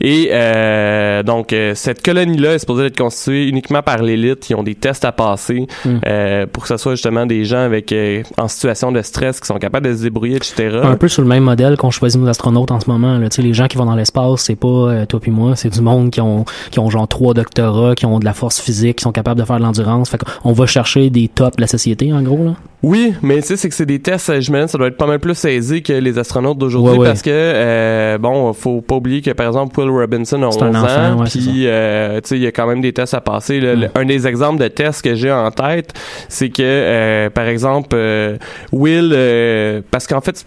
Et 0.00 0.28
euh, 0.32 1.22
donc, 1.22 1.52
euh, 1.52 1.72
cette 1.74 2.04
colonie-là 2.04 2.54
est 2.54 2.58
supposée 2.58 2.86
être 2.86 2.98
constituée 2.98 3.48
uniquement 3.48 3.82
par 3.82 4.02
l'élite. 4.02 4.48
Ils 4.50 4.54
ont 4.54 4.62
des 4.62 4.74
tests 4.74 5.04
à 5.04 5.12
passer 5.12 5.66
Mm. 5.84 5.88
euh, 6.06 6.46
pour 6.46 6.62
que 6.62 6.68
ce 6.68 6.76
soit 6.76 6.92
justement 6.94 7.26
des 7.26 7.44
gens 7.44 7.58
avec 7.58 7.94
en 8.38 8.48
situation 8.48 8.92
de 8.92 9.02
stress 9.02 9.40
qui 9.40 9.46
sont 9.46 9.58
capables 9.58 9.88
de 9.88 9.96
se 9.96 10.02
débrouiller, 10.02 10.36
etc. 10.36 10.80
Un 10.82 10.96
peu 10.96 11.08
sur 11.08 11.22
le 11.22 11.28
même 11.28 11.44
modèle 11.44 11.76
qu'on 11.76 11.90
choisit 11.90 12.20
nos 12.20 12.28
astronautes 12.28 12.70
en 12.70 12.80
ce 12.80 12.88
moment. 12.90 13.18
Là. 13.18 13.28
Les 13.38 13.54
gens 13.54 13.66
qui 13.66 13.76
vont 13.76 13.84
dans 13.86 13.94
l'espace, 13.94 14.42
c'est 14.42 14.56
pas 14.56 15.06
toi 15.06 15.20
puis 15.20 15.30
moi, 15.30 15.56
c'est 15.56 15.68
du 15.70 15.80
monde 15.80 16.10
qui 16.10 16.20
ont 16.20 16.44
qui 16.70 16.78
ont 16.78 16.90
genre 16.90 17.06
trois 17.08 17.34
doctorats, 17.34 17.94
qui 17.94 18.06
ont 18.06 18.18
de 18.18 18.24
la 18.24 18.32
force 18.34 18.60
physique, 18.60 18.96
qui 18.98 19.02
sont 19.02 19.12
capables 19.12 19.40
de 19.40 19.44
faire 19.46 19.58
de 19.58 19.62
l'endurance. 19.62 20.10
Fait 20.10 20.18
qu'on 20.18 20.52
va 20.52 20.66
chercher 20.66 21.10
des 21.10 21.28
tops 21.28 21.56
de 21.56 21.60
la 21.60 21.66
société, 21.66 22.12
en 22.12 22.22
gros. 22.22 22.44
Là. 22.44 22.54
Oui, 22.82 23.14
mais 23.22 23.40
tu 23.40 23.48
sais, 23.48 23.56
c'est 23.56 23.68
que 23.68 23.74
c'est 23.74 23.86
des 23.86 23.98
tests, 24.00 24.30
euh, 24.30 24.40
j'imagine, 24.40 24.68
ça 24.68 24.78
doit 24.78 24.88
être 24.88 24.96
pas 24.96 25.06
mal 25.06 25.18
plus 25.18 25.44
aisé 25.44 25.82
que 25.82 25.92
les 25.92 26.18
astronautes 26.18 26.58
d'aujourd'hui 26.58 26.92
Ouais, 26.92 26.98
ouais. 26.98 27.06
parce 27.06 27.22
que, 27.22 28.16
bon, 28.18 28.52
faut 28.52 28.80
pas 28.80 28.96
oublier 28.96 29.22
que, 29.22 29.30
par 29.30 29.45
exemple, 29.46 29.78
Will 29.80 29.90
Robinson 29.90 30.42
a 30.42 30.46
11 30.46 30.54
C'est 30.58 30.62
un 30.64 30.74
enfant, 30.74 31.12
ans, 31.14 31.18
ouais, 31.22 31.28
puis, 31.30 31.66
euh, 31.66 32.20
tu 32.20 32.28
sais, 32.28 32.36
il 32.36 32.42
y 32.42 32.46
a 32.46 32.52
quand 32.52 32.66
même 32.66 32.80
des 32.80 32.92
tests 32.92 33.14
à 33.14 33.20
passer. 33.20 33.60
là. 33.60 33.74
Mm. 33.76 33.80
Le- 33.80 33.88
Un 33.94 34.04
des 34.04 34.26
exemples 34.26 34.60
de 34.62 34.68
tests 34.68 35.02
que 35.02 35.14
j'ai 35.14 35.30
en 35.32 35.50
tête, 35.50 35.92
c'est 36.28 36.50
que, 36.50 36.62
euh, 36.62 37.30
par 37.30 37.46
exemple, 37.46 37.90
euh, 37.94 38.36
Will, 38.72 39.12
euh, 39.14 39.80
parce 39.90 40.06
qu'en 40.06 40.20
fait, 40.20 40.44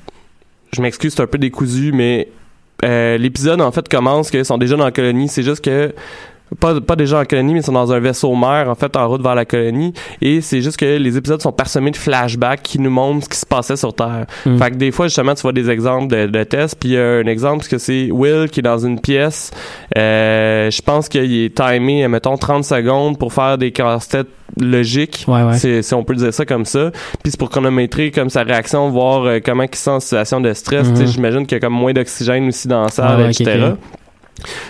je 0.73 0.81
m'excuse, 0.81 1.13
c'est 1.15 1.21
un 1.23 1.27
peu 1.27 1.37
décousu, 1.37 1.91
mais 1.93 2.27
euh, 2.85 3.17
l'épisode, 3.17 3.59
en 3.61 3.71
fait, 3.71 3.89
commence 3.89 4.29
qu'ils 4.31 4.45
sont 4.45 4.57
déjà 4.57 4.75
dans 4.77 4.85
la 4.85 4.91
colonie. 4.91 5.27
C'est 5.27 5.43
juste 5.43 5.63
que 5.63 5.93
pas, 6.59 6.79
pas 6.81 6.95
déjà 6.95 7.19
en 7.19 7.25
colonie, 7.25 7.53
mais 7.53 7.59
ils 7.59 7.65
sont 7.65 7.71
dans 7.71 7.91
un 7.91 7.99
vaisseau 7.99 8.33
mère, 8.35 8.69
en 8.69 8.75
fait, 8.75 8.95
en 8.95 9.07
route 9.07 9.21
vers 9.21 9.35
la 9.35 9.45
colonie. 9.45 9.93
Et 10.21 10.41
c'est 10.41 10.61
juste 10.61 10.77
que 10.77 10.97
les 10.97 11.17
épisodes 11.17 11.41
sont 11.41 11.51
parsemés 11.51 11.91
de 11.91 11.97
flashbacks 11.97 12.63
qui 12.63 12.79
nous 12.79 12.89
montrent 12.89 13.25
ce 13.25 13.29
qui 13.29 13.37
se 13.37 13.45
passait 13.45 13.75
sur 13.75 13.93
Terre. 13.93 14.25
Mm. 14.45 14.57
Fait 14.57 14.71
que 14.71 14.75
des 14.75 14.91
fois, 14.91 15.07
justement, 15.07 15.35
tu 15.35 15.41
vois 15.41 15.53
des 15.53 15.69
exemples 15.69 16.07
de, 16.07 16.25
de 16.27 16.43
tests. 16.43 16.77
Puis 16.79 16.89
il 16.89 16.95
y 16.95 16.97
a 16.97 17.17
un 17.17 17.27
exemple, 17.27 17.57
parce 17.57 17.67
que 17.67 17.77
c'est 17.77 18.09
Will 18.11 18.49
qui 18.49 18.61
est 18.61 18.63
dans 18.63 18.79
une 18.79 18.99
pièce. 18.99 19.51
Euh, 19.97 20.71
je 20.71 20.81
pense 20.81 21.09
qu'il 21.09 21.31
est 21.33 21.55
timé, 21.55 22.07
mettons, 22.07 22.37
30 22.37 22.63
secondes 22.63 23.17
pour 23.17 23.33
faire 23.33 23.57
des 23.57 23.71
casse-têtes 23.71 24.27
logiques. 24.57 25.25
Ouais, 25.27 25.43
ouais. 25.43 25.81
Si 25.81 25.93
on 25.93 26.03
peut 26.03 26.15
dire 26.15 26.33
ça 26.33 26.45
comme 26.45 26.65
ça. 26.65 26.91
Puis 27.23 27.31
c'est 27.31 27.39
pour 27.39 27.49
chronométrer 27.49 28.11
comme 28.11 28.29
sa 28.29 28.43
réaction, 28.43 28.89
voir 28.89 29.23
euh, 29.23 29.39
comment 29.43 29.63
il 29.63 29.75
se 29.75 29.83
sent 29.83 29.89
en 29.91 29.99
situation 29.99 30.41
de 30.41 30.53
stress. 30.53 30.87
Mhm. 30.87 30.95
Sais, 30.95 31.07
J'imagine 31.07 31.45
qu'il 31.45 31.55
y 31.55 31.57
a 31.57 31.59
comme 31.59 31.73
moins 31.73 31.93
d'oxygène 31.93 32.47
aussi 32.47 32.67
dans 32.67 32.83
la 32.83 32.89
salle, 32.89 33.17
Ouais, 33.17 33.23
ouais, 33.23 33.29
ok, 33.29 33.41
etc. 33.41 33.73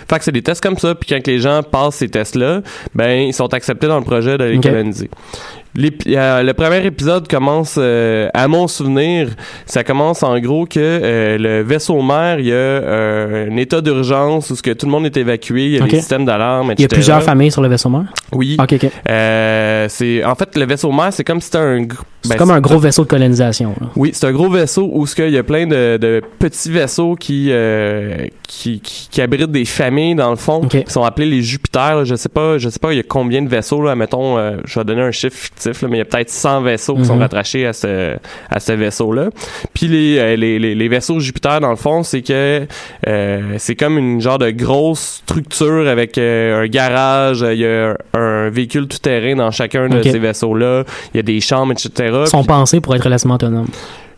Fait 0.08 0.18
que 0.18 0.24
c'est 0.24 0.32
des 0.32 0.42
tests 0.42 0.62
comme 0.62 0.78
ça, 0.78 0.94
puis 0.94 1.08
quand 1.08 1.26
les 1.26 1.38
gens 1.38 1.62
passent 1.62 1.96
ces 1.96 2.08
tests-là, 2.08 2.62
ben 2.94 3.28
ils 3.28 3.34
sont 3.34 3.52
acceptés 3.54 3.86
dans 3.86 3.98
le 3.98 4.04
projet 4.04 4.38
de 4.38 4.44
les. 4.44 5.08
Euh, 5.78 6.42
le 6.42 6.52
premier 6.52 6.84
épisode 6.84 7.28
commence, 7.28 7.76
euh, 7.78 8.28
à 8.34 8.48
mon 8.48 8.66
souvenir, 8.66 9.28
ça 9.66 9.84
commence 9.84 10.22
en 10.24 10.38
gros 10.40 10.66
que 10.66 10.78
euh, 10.80 11.38
le 11.38 11.62
vaisseau 11.62 12.02
mère, 12.02 12.40
il 12.40 12.46
y 12.46 12.52
a 12.52 12.54
euh, 12.56 13.48
un 13.50 13.56
état 13.56 13.80
d'urgence 13.80 14.50
où 14.50 14.56
ce 14.56 14.62
que 14.62 14.72
tout 14.72 14.86
le 14.86 14.92
monde 14.92 15.06
est 15.06 15.16
évacué, 15.16 15.66
il 15.66 15.72
y 15.72 15.78
a 15.78 15.84
Ok. 15.84 15.90
des 15.90 15.98
systèmes 15.98 16.24
d'alarme, 16.24 16.72
etc. 16.72 16.76
Il 16.80 16.82
y 16.82 16.84
a 16.86 16.96
plusieurs 16.96 17.22
familles 17.22 17.52
sur 17.52 17.62
le 17.62 17.68
vaisseau 17.68 17.88
mère? 17.88 18.06
Oui. 18.32 18.56
Ok, 18.60 18.74
c'est 19.88 20.24
en 20.24 20.34
fait 20.34 20.56
le 20.56 20.64
vaisseau 20.66 20.90
mère, 20.92 21.12
c'est 21.12 21.24
comme 21.24 21.40
si 21.40 21.46
c'était 21.46 21.58
un 21.58 21.86
C'est 22.22 22.30
ben, 22.30 22.36
comme 22.36 22.50
un 22.50 22.60
gros 22.60 22.78
vaisseau 22.78 23.04
de 23.04 23.08
colonisation. 23.08 23.74
Là. 23.80 23.86
oui, 23.96 24.10
c'est 24.12 24.26
un 24.26 24.32
gros 24.32 24.48
vaisseau 24.50 24.90
où 24.92 25.06
ce 25.06 25.14
qu'il 25.14 25.30
y 25.30 25.38
a 25.38 25.42
plein 25.42 25.66
de, 25.66 25.96
de 25.96 26.20
petits 26.38 26.70
vaisseaux 26.70 27.14
qui, 27.14 27.48
euh, 27.50 28.26
qui, 28.46 28.80
qui 28.80 29.08
qui 29.10 29.22
abritent 29.22 29.50
des 29.50 29.64
familles 29.64 30.14
dans 30.16 30.30
le 30.30 30.36
fond, 30.36 30.62
Ok. 30.64 30.84
qui 30.84 30.92
sont 30.92 31.04
appelés 31.04 31.26
les 31.26 31.42
Jupiters. 31.42 31.96
là. 31.96 32.04
Je 32.04 32.14
sais 32.16 32.28
pas, 32.28 32.58
je 32.58 32.68
sais 32.68 32.78
pas 32.78 32.92
il 32.92 32.96
y 32.96 33.00
a 33.00 33.04
combien 33.04 33.40
de 33.42 33.48
vaisseaux 33.48 33.82
là, 33.82 33.94
mettons 33.94 34.36
euh, 34.36 34.56
je 34.64 34.78
vais 34.78 34.84
donner 34.84 35.02
un 35.02 35.10
chiffre 35.12 35.36
fictif 35.36 35.60
là, 35.82 35.88
mais 35.88 35.96
il 35.96 35.98
y 35.98 36.02
a 36.02 36.04
peut-être 36.04 36.30
100 36.30 36.62
vaisseaux 36.62 36.94
qui 36.96 37.04
sont 37.04 37.14
Mhm. 37.16 37.22
rattachés 37.22 37.66
à 37.66 37.72
ce 37.72 38.16
à 38.50 38.60
ce 38.60 38.72
vaisseau-là. 38.72 39.30
Puis 39.74 39.88
les, 39.88 40.18
euh, 40.18 40.36
les, 40.36 40.58
les, 40.58 40.74
les 40.74 40.88
vaisseaux 40.88 41.20
Jupiter 41.20 41.60
dans 41.60 41.70
le 41.70 41.76
fond, 41.76 42.02
c'est 42.02 42.22
que 42.22 42.66
euh, 43.06 43.54
c'est 43.58 43.76
comme 43.76 43.98
une 43.98 44.20
genre 44.20 44.38
de 44.38 44.50
grosse 44.50 45.20
structure 45.24 45.88
avec 45.88 46.18
euh, 46.18 46.62
un 46.62 46.66
garage, 46.66 47.44
il 47.50 47.58
y 47.58 47.66
a 47.66 47.96
un 48.14 48.50
véhicule 48.50 48.86
tout-terrain 48.88 49.36
dans 49.36 49.50
chacun 49.50 49.88
de 49.88 50.02
ces 50.02 50.18
vaisseaux-là, 50.18 50.84
il 51.14 51.16
y 51.18 51.20
a 51.20 51.22
des 51.22 51.40
chambres, 51.40 51.72
etc. 51.72 51.90
Ils 52.22 52.26
sont 52.26 52.38
Puis- 52.38 52.48
pensés 52.48 52.80
pour 52.80 52.94
être 52.94 53.04
relativement 53.04 53.34
autonomes. 53.36 53.68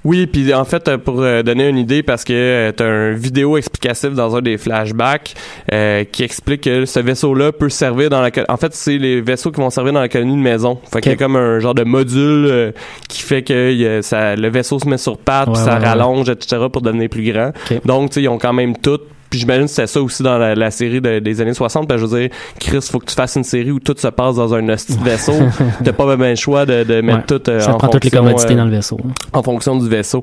Oui, 0.05 0.27
puis 0.27 0.53
en 0.53 0.65
fait, 0.65 0.89
euh, 0.89 0.99
pour 0.99 1.21
euh, 1.23 1.43
donner 1.43 1.69
une 1.69 1.79
idée, 1.79 2.03
parce 2.03 2.25
que 2.25 2.33
euh, 2.33 2.73
t'as 2.73 2.85
un 2.87 3.13
vidéo 3.13 3.57
explicatif 3.57 4.11
dans 4.11 4.35
un 4.37 4.41
des 4.43 4.59
flashbacks 4.59 5.35
euh, 5.73 6.05
qui 6.05 6.25
explique 6.25 6.63
que 6.63 6.85
ce 6.87 7.01
vaisseau-là 7.01 7.53
peut 7.53 7.69
servir 7.69 8.11
dans 8.11 8.21
la... 8.21 8.31
En 8.49 8.57
fait, 8.57 8.75
c'est 8.75 8.99
les 8.99 9.21
vaisseaux 9.21 9.53
qui 9.53 9.61
vont 9.61 9.71
servir 9.71 9.93
dans 9.93 10.01
la 10.01 10.09
colonie 10.09 10.37
de 10.37 10.41
maison. 10.43 10.79
Fait 10.93 11.01
qu'il 11.01 11.13
y 11.13 11.15
a 11.15 11.19
comme 11.19 11.37
un 11.37 11.61
genre 11.61 11.75
de 11.75 11.85
module 11.85 12.47
euh, 12.47 12.73
qui 13.09 13.23
fait 13.23 13.43
que 13.43 13.99
a- 13.99 14.03
ça, 14.03 14.35
le 14.35 14.49
vaisseau 14.49 14.79
se 14.79 14.89
met 14.89 14.99
sur 14.99 15.19
pattes, 15.19 15.49
puis 15.53 15.57
ça 15.63 15.75
ouais, 15.75 15.81
ouais. 15.81 15.87
rallonge, 15.89 16.29
etc. 16.29 16.63
pour 16.73 16.83
devenir 16.83 17.09
plus 17.09 17.31
grand. 17.33 17.53
Donc, 17.85 18.11
tu 18.11 18.15
sais, 18.15 18.23
ils 18.23 18.29
ont 18.29 18.39
quand 18.39 18.53
même 18.53 18.77
tout. 18.77 18.99
Puis 19.33 19.39
j'imagine 19.41 19.65
que 19.65 19.71
c'était 19.71 19.87
ça 19.87 20.03
aussi 20.03 20.23
dans 20.23 20.37
la, 20.37 20.55
la 20.55 20.71
série 20.71 21.01
de- 21.01 21.19
des 21.21 21.41
années 21.41 21.55
60. 21.55 21.89
Parce 21.89 22.03
que 22.03 22.07
je 22.07 22.13
veux 22.15 22.21
dire, 22.21 22.31
Chris, 22.61 22.87
faut 22.93 22.99
que 22.99 23.07
tu 23.07 23.15
fasses 23.15 23.35
une 23.37 23.45
série 23.45 23.71
où 23.71 23.81
tout 23.81 23.95
se 23.97 24.09
passe 24.09 24.37
dans 24.37 24.53
un 24.53 24.69
hostie 24.69 24.95
de 24.95 25.03
vaisseau. 25.03 25.33
T'as 25.85 25.93
pas 25.95 26.05
même 26.05 26.21
le 26.29 26.35
choix 26.35 26.67
de, 26.67 26.85
de 26.85 27.01
mettre 27.01 27.19
Ouais. 27.33 27.39
tout 27.39 27.51
euh, 27.51 27.61
Ça 27.61 27.75
en 27.75 27.79
prend 27.79 27.89
toutes 27.89 28.05
les 28.05 28.11
commodités 28.11 28.53
euh, 28.53 28.57
dans 28.59 28.67
le 28.67 28.71
vaisseau. 28.73 28.99
en 29.33 29.43
fonction 29.43 29.75
du 29.79 29.89
vaisseau. 29.89 30.23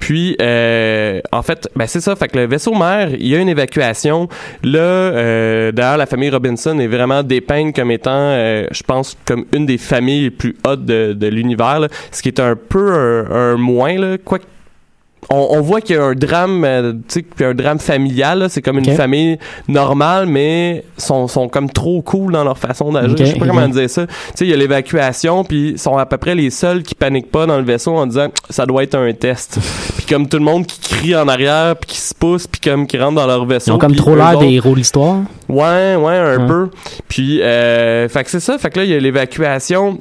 Puis, 0.00 0.36
euh, 0.42 1.20
en 1.30 1.42
fait, 1.42 1.68
ben 1.76 1.86
c'est 1.86 2.00
ça. 2.00 2.16
Fait 2.16 2.26
que 2.26 2.36
le 2.36 2.46
vaisseau 2.48 2.74
mère, 2.74 3.10
il 3.16 3.28
y 3.28 3.36
a 3.36 3.38
une 3.38 3.48
évacuation. 3.48 4.28
Là, 4.64 4.80
euh, 4.80 5.70
d'ailleurs, 5.70 5.96
la 5.98 6.06
famille 6.06 6.30
Robinson 6.30 6.76
est 6.80 6.88
vraiment 6.88 7.22
dépeinte 7.22 7.76
comme 7.76 7.92
étant, 7.92 8.10
euh, 8.12 8.66
je 8.72 8.82
pense, 8.82 9.16
comme 9.24 9.44
une 9.54 9.66
des 9.66 9.78
familles 9.78 10.22
les 10.24 10.30
plus 10.30 10.56
hautes 10.66 10.84
de, 10.84 11.12
de 11.12 11.26
l'univers. 11.28 11.86
Ce 12.10 12.22
qui 12.22 12.28
est 12.28 12.40
un 12.40 12.56
peu 12.56 12.92
un, 12.92 13.30
un 13.30 13.56
moins, 13.56 13.96
là. 13.96 14.16
Quoi 14.24 14.38
on, 15.30 15.48
on 15.50 15.60
voit 15.60 15.80
qu'il 15.80 15.96
y 15.96 15.98
a 15.98 16.04
un 16.04 16.14
drame, 16.14 16.64
euh, 16.64 16.92
tu 16.92 16.98
sais, 17.08 17.22
qu'il 17.22 17.40
y 17.42 17.44
a 17.44 17.48
un 17.48 17.54
drame 17.54 17.78
familial. 17.78 18.38
là. 18.38 18.48
C'est 18.48 18.62
comme 18.62 18.78
une 18.78 18.94
famille 18.94 19.38
normale, 19.68 20.26
mais 20.26 20.84
sont, 20.96 21.28
sont 21.28 21.48
comme 21.48 21.68
trop 21.70 22.00
cool 22.02 22.32
dans 22.32 22.44
leur 22.44 22.56
façon 22.58 22.92
d'agir. 22.92 23.16
Je 23.18 23.24
sais 23.24 23.32
pas 23.34 23.44
ok. 23.44 23.48
comment 23.48 23.68
dire 23.68 23.90
ça. 23.90 24.06
Tu 24.06 24.12
sais, 24.34 24.44
il 24.46 24.50
y 24.50 24.54
a 24.54 24.56
l'évacuation, 24.56 25.44
puis 25.44 25.70
ils 25.72 25.78
sont 25.78 25.96
à 25.98 26.06
peu 26.06 26.16
près 26.16 26.34
les 26.34 26.50
seuls 26.50 26.82
qui 26.82 26.94
paniquent 26.94 27.30
pas 27.30 27.46
dans 27.46 27.58
le 27.58 27.64
vaisseau 27.64 27.94
en 27.96 28.06
disant 28.06 28.28
ça 28.48 28.64
doit 28.66 28.82
être 28.82 28.94
un 28.94 29.12
test. 29.12 29.58
puis 29.96 30.06
comme 30.06 30.28
tout 30.28 30.38
le 30.38 30.44
monde 30.44 30.66
qui 30.66 30.80
crie 30.80 31.14
en 31.16 31.28
arrière, 31.28 31.76
puis 31.76 31.90
qui 31.90 31.98
se 32.00 32.14
pousse, 32.14 32.46
puis 32.46 32.60
comme 32.60 32.86
qui 32.86 32.96
rentre 32.98 33.16
dans 33.16 33.26
leur 33.26 33.44
vaisseau. 33.44 33.72
Ils 33.72 33.74
ont 33.74 33.78
comme 33.78 33.96
trop 33.96 34.16
l'air 34.16 34.38
des 34.38 34.52
héros 34.54 34.72
de 34.72 34.76
l'histoire. 34.76 35.18
Ouais, 35.48 35.94
ouais, 35.96 36.16
un 36.16 36.38
Ouais. 36.38 36.46
peu. 36.46 36.70
Puis, 37.08 37.42
euh, 37.42 38.08
fait 38.08 38.24
que 38.24 38.30
c'est 38.30 38.40
ça. 38.40 38.58
Fait 38.58 38.70
que 38.70 38.78
là, 38.78 38.84
il 38.84 38.90
y 38.90 38.94
a 38.94 38.98
l'évacuation. 39.00 39.98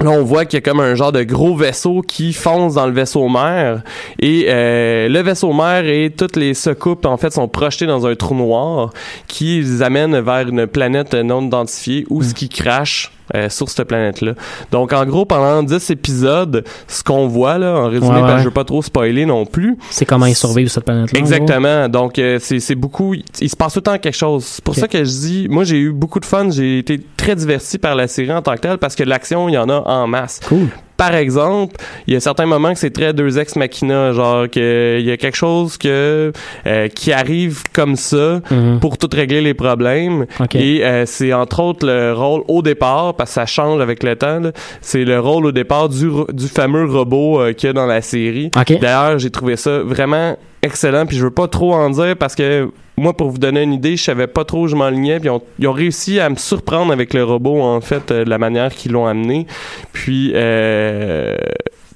Là, 0.00 0.10
on 0.10 0.24
voit 0.24 0.44
qu'il 0.44 0.56
y 0.56 0.58
a 0.58 0.60
comme 0.60 0.80
un 0.80 0.94
genre 0.96 1.12
de 1.12 1.22
gros 1.22 1.56
vaisseau 1.56 2.02
qui 2.02 2.32
fonce 2.32 2.74
dans 2.74 2.86
le 2.86 2.92
vaisseau 2.92 3.28
mère. 3.28 3.82
Et 4.18 4.46
euh, 4.48 5.08
le 5.08 5.20
vaisseau 5.20 5.52
mère 5.52 5.86
et 5.86 6.12
toutes 6.14 6.36
les 6.36 6.52
secoupes, 6.52 7.06
en 7.06 7.16
fait, 7.16 7.32
sont 7.32 7.48
projetés 7.48 7.86
dans 7.86 8.06
un 8.06 8.14
trou 8.16 8.34
noir 8.34 8.90
qui 9.28 9.60
les 9.60 9.82
amène 9.82 10.18
vers 10.20 10.48
une 10.48 10.66
planète 10.66 11.14
non 11.14 11.42
identifiée 11.42 12.06
où 12.10 12.22
ce 12.22 12.34
qui 12.34 12.48
crache 12.48 13.13
euh, 13.34 13.48
sur 13.48 13.68
cette 13.68 13.86
planète-là. 13.88 14.34
Donc, 14.70 14.92
en 14.92 15.04
gros, 15.06 15.24
pendant 15.24 15.62
10 15.62 15.90
épisodes, 15.90 16.64
ce 16.88 17.02
qu'on 17.02 17.26
voit, 17.28 17.58
là, 17.58 17.74
en 17.76 17.88
résumé, 17.88 18.14
Ouais, 18.14 18.20
parce 18.20 18.30
que 18.32 18.36
ouais. 18.36 18.38
je 18.40 18.44
veux 18.48 18.54
pas 18.54 18.64
trop 18.64 18.82
spoiler 18.82 19.26
non 19.26 19.46
plus, 19.46 19.76
C'est 19.90 20.04
comment 20.04 20.26
ils 20.26 20.34
survivent 20.34 20.68
sur 20.68 20.74
cette 20.74 20.84
planète-là. 20.84 21.18
Exactement. 21.18 21.88
Donc 21.88 22.18
euh, 22.18 22.38
c'est 22.40 22.74
beaucoup. 22.74 23.14
Il 23.40 23.50
se 23.50 23.56
passe 23.56 23.72
tout 23.72 23.78
le 23.80 23.82
temps 23.84 23.98
quelque 23.98 24.14
chose. 24.16 24.44
C'est 24.44 24.64
pour 24.64 24.74
ça 24.74 24.88
que 24.88 24.98
je 24.98 25.10
dis, 25.10 25.46
moi 25.50 25.64
j'ai 25.64 25.78
eu 25.78 25.92
beaucoup 25.92 26.20
de 26.20 26.24
fun. 26.24 26.50
J'ai 26.50 26.78
été 26.78 27.00
très 27.16 27.34
diverti 27.34 27.78
par 27.78 27.94
la 27.94 28.06
série 28.08 28.32
en 28.32 28.42
tant 28.42 28.54
que 28.54 28.60
telle 28.60 28.78
parce 28.78 28.94
que 28.94 29.02
l'action 29.02 29.48
il 29.48 29.52
y 29.54 29.58
en 29.58 29.68
a 29.68 29.80
en 29.80 30.06
masse. 30.06 30.40
Cool. 30.48 30.68
Par 30.96 31.14
exemple, 31.14 31.76
il 32.06 32.14
y 32.14 32.16
a 32.16 32.20
certains 32.20 32.46
moments 32.46 32.72
que 32.72 32.78
c'est 32.78 32.90
très 32.92 33.12
deux 33.12 33.38
ex 33.38 33.56
machina, 33.56 34.12
genre 34.12 34.48
que 34.48 34.96
il 35.00 35.06
y 35.06 35.10
a 35.10 35.16
quelque 35.16 35.36
chose 35.36 35.76
que 35.76 36.32
euh, 36.66 36.88
qui 36.88 37.12
arrive 37.12 37.62
comme 37.72 37.96
ça 37.96 38.40
Mhm. 38.50 38.78
pour 38.80 38.96
tout 38.98 39.08
régler 39.12 39.40
les 39.40 39.54
problèmes. 39.54 40.26
Et 40.60 40.84
euh, 40.84 41.04
c'est 41.06 41.32
entre 41.32 41.60
autres 41.60 41.86
le 41.86 42.12
rôle 42.12 42.42
au 42.48 42.62
départ, 42.62 43.14
parce 43.14 43.30
que 43.30 43.34
ça 43.34 43.46
change 43.46 43.80
avec 43.80 44.02
le 44.02 44.16
temps, 44.16 44.40
là, 44.40 44.52
c'est 44.80 45.04
le 45.04 45.18
rôle 45.20 45.46
au 45.46 45.52
départ 45.52 45.88
du, 45.88 46.08
du 46.32 46.46
fameux 46.48 46.84
robot 46.86 47.40
euh, 47.40 47.52
qu'il 47.52 47.68
y 47.68 47.70
a 47.70 47.72
dans 47.72 47.86
la 47.86 48.00
série. 48.02 48.50
D'ailleurs, 48.78 49.18
j'ai 49.18 49.30
trouvé 49.30 49.56
ça 49.56 49.80
vraiment 49.80 50.36
excellent, 50.64 51.06
puis 51.06 51.16
je 51.16 51.24
veux 51.24 51.30
pas 51.30 51.48
trop 51.48 51.74
en 51.74 51.90
dire 51.90 52.16
parce 52.16 52.34
que 52.34 52.70
moi, 52.96 53.16
pour 53.16 53.30
vous 53.30 53.38
donner 53.38 53.62
une 53.62 53.72
idée, 53.72 53.96
je 53.96 54.02
savais 54.02 54.26
pas 54.26 54.44
trop 54.44 54.62
où 54.62 54.68
je 54.68 54.76
m'enlignais, 54.76 55.18
puis 55.20 55.28
ils 55.58 55.66
ont, 55.68 55.72
réussi 55.72 56.20
à 56.20 56.30
me 56.30 56.36
surprendre 56.36 56.92
avec 56.92 57.12
le 57.12 57.24
robot, 57.24 57.60
en 57.60 57.80
fait, 57.80 58.10
euh, 58.10 58.24
de 58.24 58.30
la 58.30 58.38
manière 58.38 58.74
qu'ils 58.74 58.92
l'ont 58.92 59.06
amené. 59.06 59.46
Puis, 59.92 60.32
euh, 60.34 61.36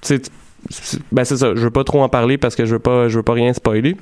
tu 0.02 0.16
sais, 0.16 0.22
ben 1.12 1.24
c'est 1.24 1.36
ça, 1.36 1.54
je 1.54 1.60
veux 1.60 1.70
pas 1.70 1.84
trop 1.84 2.02
en 2.02 2.08
parler 2.08 2.36
parce 2.36 2.56
que 2.56 2.66
je 2.66 2.72
veux 2.74 2.80
pas, 2.80 3.08
je 3.08 3.16
veux 3.16 3.22
pas 3.22 3.32
rien 3.32 3.52
spoiler. 3.52 3.96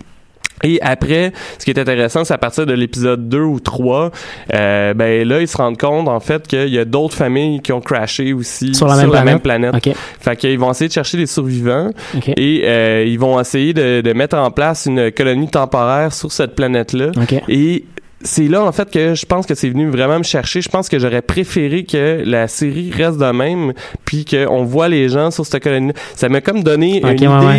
Et 0.62 0.80
après, 0.82 1.32
ce 1.58 1.64
qui 1.64 1.70
est 1.70 1.78
intéressant, 1.78 2.24
c'est 2.24 2.34
à 2.34 2.38
partir 2.38 2.66
de 2.66 2.72
l'épisode 2.72 3.28
2 3.28 3.40
ou 3.40 3.60
3, 3.60 4.10
euh, 4.54 4.94
ben 4.94 5.26
là, 5.26 5.40
ils 5.40 5.48
se 5.48 5.56
rendent 5.56 5.78
compte, 5.78 6.08
en 6.08 6.20
fait, 6.20 6.46
qu'il 6.46 6.68
y 6.68 6.78
a 6.78 6.84
d'autres 6.84 7.14
familles 7.14 7.60
qui 7.60 7.72
ont 7.72 7.80
crashé 7.80 8.32
aussi 8.32 8.74
Sur 8.74 8.88
la 8.88 9.24
même 9.24 9.40
planète? 9.40 9.74
Ok. 9.74 9.94
Fait 10.20 10.36
qu'ils 10.36 10.58
vont 10.58 10.70
essayer 10.70 10.88
de 10.88 10.92
chercher 10.92 11.18
des 11.18 11.26
survivants 11.26 11.90
et 12.36 12.62
euh, 12.64 13.04
ils 13.06 13.18
vont 13.18 13.38
essayer 13.40 13.74
de, 13.74 14.00
de 14.00 14.12
mettre 14.12 14.36
en 14.36 14.50
place 14.50 14.86
une 14.86 15.10
colonie 15.12 15.48
temporaire 15.48 16.12
sur 16.12 16.32
cette 16.32 16.54
planète-là. 16.54 17.10
Et 17.48 17.84
c'est 18.22 18.48
là, 18.48 18.64
en 18.64 18.72
fait, 18.72 18.90
que 18.90 19.14
je 19.14 19.26
pense 19.26 19.46
que 19.46 19.54
c'est 19.54 19.68
venu 19.68 19.88
vraiment 19.88 20.18
me 20.18 20.24
chercher. 20.24 20.60
Je 20.60 20.68
pense 20.68 20.88
que 20.88 20.98
j'aurais 20.98 21.22
préféré 21.22 21.84
que 21.84 22.22
la 22.24 22.48
série 22.48 22.90
reste 22.90 23.18
de 23.18 23.30
même, 23.30 23.72
puis 24.06 24.24
qu'on 24.24 24.64
voit 24.64 24.88
les 24.88 25.10
gens 25.10 25.30
sur 25.30 25.44
cette 25.44 25.62
colonie. 25.62 25.92
Ça 26.14 26.30
m'a 26.30 26.40
comme 26.40 26.62
donné 26.62 27.00
une 27.00 27.06
ouais, 27.06 27.14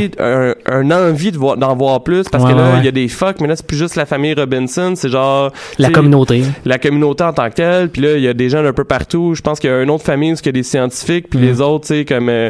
idée, 0.06 0.12
Un, 0.20 0.56
un 0.66 0.90
envie 0.92 1.32
de 1.32 1.38
voir, 1.38 1.58
d'en 1.58 1.76
voir 1.76 2.02
plus, 2.04 2.24
parce 2.28 2.44
Ouais, 2.44 2.52
que 2.54 2.58
là, 2.58 2.64
ouais, 2.64 2.70
il 2.76 2.80
ouais. 2.80 2.86
y 2.86 2.88
a 2.88 2.92
des 2.92 3.08
fucks, 3.08 3.40
mais 3.42 3.48
là, 3.48 3.56
c'est 3.56 3.66
plus 3.68 3.78
juste 3.78 3.96
la 3.96 4.06
famille 4.08 4.34
Robinson, 4.34 4.94
c'est 4.96 5.10
genre... 5.10 5.52
La 5.78 5.90
communauté. 5.92 6.42
la 6.66 6.80
communauté 6.80 7.24
en 7.24 7.34
tant 7.34 7.50
que 7.50 7.56
telle, 7.56 7.90
puis 7.90 8.02
là 8.02 8.16
il 8.18 8.24
y 8.24 8.28
a 8.28 8.34
des 8.34 8.50
gens 8.50 8.64
d'un 8.64 8.74
peu 8.74 8.84
partout. 8.86 9.36
Je 9.36 9.42
pense 9.42 9.60
qu'il 9.60 9.70
y 9.70 9.74
a 9.74 9.82
une 9.84 9.90
autre 9.92 10.04
famille 10.04 10.32
où 10.32 10.36
il 10.36 10.46
y 10.46 10.50
a 10.50 10.52
des 10.52 10.64
scientifiques, 10.64 11.30
puis 11.30 11.40
Mm. 11.40 11.44
les 11.44 11.62
autres, 11.62 11.88
tu 11.88 11.94
sais 12.00 12.06
comme 12.06 12.30
euh, 12.30 12.50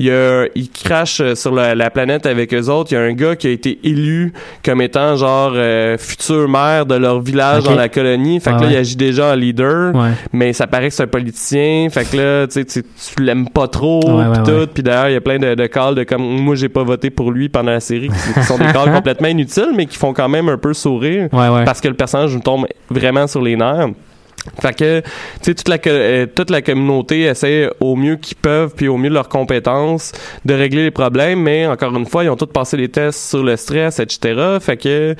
il 0.00 0.06
y 0.06 0.10
a 0.10 0.46
ils 0.54 0.70
crachent 0.70 1.20
euh, 1.20 1.34
sur 1.34 1.52
la, 1.54 1.74
la 1.74 1.90
planète 1.90 2.26
avec 2.26 2.52
eux 2.54 2.68
autres. 2.70 2.92
Il 2.92 2.94
y 2.94 2.98
a 2.98 3.02
un 3.02 3.12
gars 3.12 3.36
qui 3.36 3.46
a 3.46 3.50
été 3.50 3.78
élu 3.84 4.32
comme 4.64 4.80
étant 4.80 5.16
genre 5.16 5.52
euh, 5.54 5.98
futur 5.98 6.48
maire 6.48 6.86
de 6.86 6.94
leur 6.94 7.20
village 7.20 7.64
dans 7.64 7.74
la 7.74 7.88
colonie. 7.88 8.40
Fait 8.40 8.50
que 8.50 8.56
Ah 8.56 8.60
là 8.60 8.66
ouais. 8.68 8.72
il 8.72 8.76
agit 8.76 8.96
déjà 8.96 9.32
en 9.32 9.34
leader, 9.34 9.94
Ouais. 9.94 10.10
mais 10.32 10.52
ça 10.52 10.66
paraît 10.66 10.88
que 10.88 10.94
c'est 10.94 11.02
un 11.02 11.06
politicien. 11.08 11.88
Fait 11.90 12.04
que 12.10 12.16
là 12.16 12.46
tu 12.46 12.64
sais 12.66 12.82
tu 12.82 12.82
pas 13.52 13.68
trop, 13.68 14.00
Ouais, 14.04 14.24
puis 14.32 14.52
ouais, 14.52 14.66
tout. 14.66 14.70
Puis 14.72 14.82
d'ailleurs 14.82 15.08
il 15.08 15.12
y 15.12 15.16
a 15.16 15.20
plein 15.20 15.38
de, 15.38 15.54
de 15.54 15.66
calls 15.66 15.94
de 15.94 16.04
comme 16.04 16.22
moi 16.22 16.54
j'ai 16.54 16.68
pas 16.68 16.82
voté 16.82 17.10
pour 17.10 17.30
lui 17.32 17.48
pendant 17.48 17.72
la 17.72 17.80
série, 17.80 18.08
qui, 18.08 18.42
sont 18.44 18.58
des 18.58 18.72
calls 18.72 18.92
complètement 18.94 19.28
inutiles, 19.28 19.72
mais 19.74 19.86
qui 19.86 19.96
font 19.96 20.12
quand 20.12 20.28
même 20.28 20.48
un 20.48 20.58
peu 20.58 20.72
sourire 20.74 21.28
parce 21.30 21.80
que 21.80 21.88
le 21.88 21.94
personnage 21.94 22.34
nous 22.34 22.40
tombe 22.40 22.66
vraiment 22.90 23.26
sur 23.26 23.42
les 23.42 23.56
nerfs. 23.56 23.88
Fait 24.60 24.74
que, 24.74 25.00
tu 25.00 25.06
sais, 25.42 25.54
toute 25.54 25.68
la, 25.68 25.78
euh, 25.86 26.26
toute 26.26 26.50
la 26.50 26.60
communauté 26.60 27.22
essaie 27.22 27.70
au 27.80 27.96
mieux 27.96 28.16
qu'ils 28.16 28.36
peuvent, 28.36 28.74
puis 28.76 28.88
au 28.88 28.98
mieux 28.98 29.08
de 29.08 29.14
leurs 29.14 29.28
compétences, 29.30 30.12
de 30.44 30.52
régler 30.52 30.84
les 30.84 30.90
problèmes, 30.90 31.40
mais 31.40 31.66
encore 31.66 31.96
une 31.96 32.04
fois, 32.04 32.24
ils 32.24 32.30
ont 32.30 32.36
tous 32.36 32.46
passé 32.46 32.76
les 32.76 32.88
tests 32.90 33.30
sur 33.30 33.42
le 33.42 33.56
stress, 33.56 34.00
etc. 34.00 34.58
Fait 34.60 34.76
que, 34.76 35.16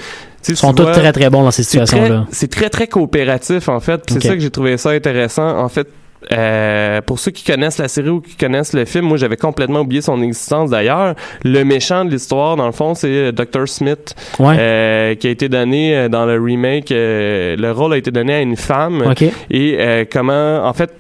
Ils 0.46 0.56
sont 0.56 0.74
tous 0.74 0.84
très 0.92 1.12
très 1.12 1.30
bons 1.30 1.42
dans 1.42 1.50
ces 1.50 1.62
situations-là. 1.62 2.26
c'est 2.30 2.50
très, 2.50 2.68
très 2.68 2.86
coopératif, 2.86 3.68
en 3.70 3.80
fait. 3.80 4.02
Puis 4.04 4.16
Ok. 4.16 4.22
c'est 4.22 4.28
ça 4.28 4.34
que 4.34 4.40
j'ai 4.40 4.50
trouvé 4.50 4.76
ça 4.76 4.90
intéressant. 4.90 5.58
En 5.58 5.70
fait, 5.70 5.88
euh, 6.32 7.00
pour 7.02 7.18
ceux 7.18 7.30
qui 7.30 7.44
connaissent 7.44 7.78
la 7.78 7.88
série 7.88 8.08
ou 8.08 8.20
qui 8.20 8.36
connaissent 8.36 8.72
le 8.72 8.84
film, 8.84 9.06
moi 9.06 9.16
j'avais 9.16 9.36
complètement 9.36 9.80
oublié 9.80 10.00
son 10.02 10.20
existence 10.22 10.70
d'ailleurs. 10.70 11.14
Le 11.44 11.62
méchant 11.64 12.04
de 12.04 12.10
l'histoire, 12.10 12.56
dans 12.56 12.66
le 12.66 12.72
fond, 12.72 12.94
c'est 12.94 13.08
euh, 13.08 13.32
Dr. 13.32 13.66
Smith, 13.68 14.14
Ouais. 14.38 14.56
euh, 14.58 15.14
qui 15.14 15.26
a 15.26 15.30
été 15.30 15.48
donné 15.48 16.08
dans 16.08 16.26
le 16.26 16.40
remake. 16.40 16.90
euh, 16.92 17.56
le 17.56 17.72
rôle 17.72 17.92
a 17.94 17.96
été 17.96 18.10
donné 18.10 18.34
à 18.34 18.40
une 18.40 18.56
femme. 18.56 19.14
Et 19.50 20.06
comment, 20.10 20.64
en 20.66 20.72
fait, 20.72 20.90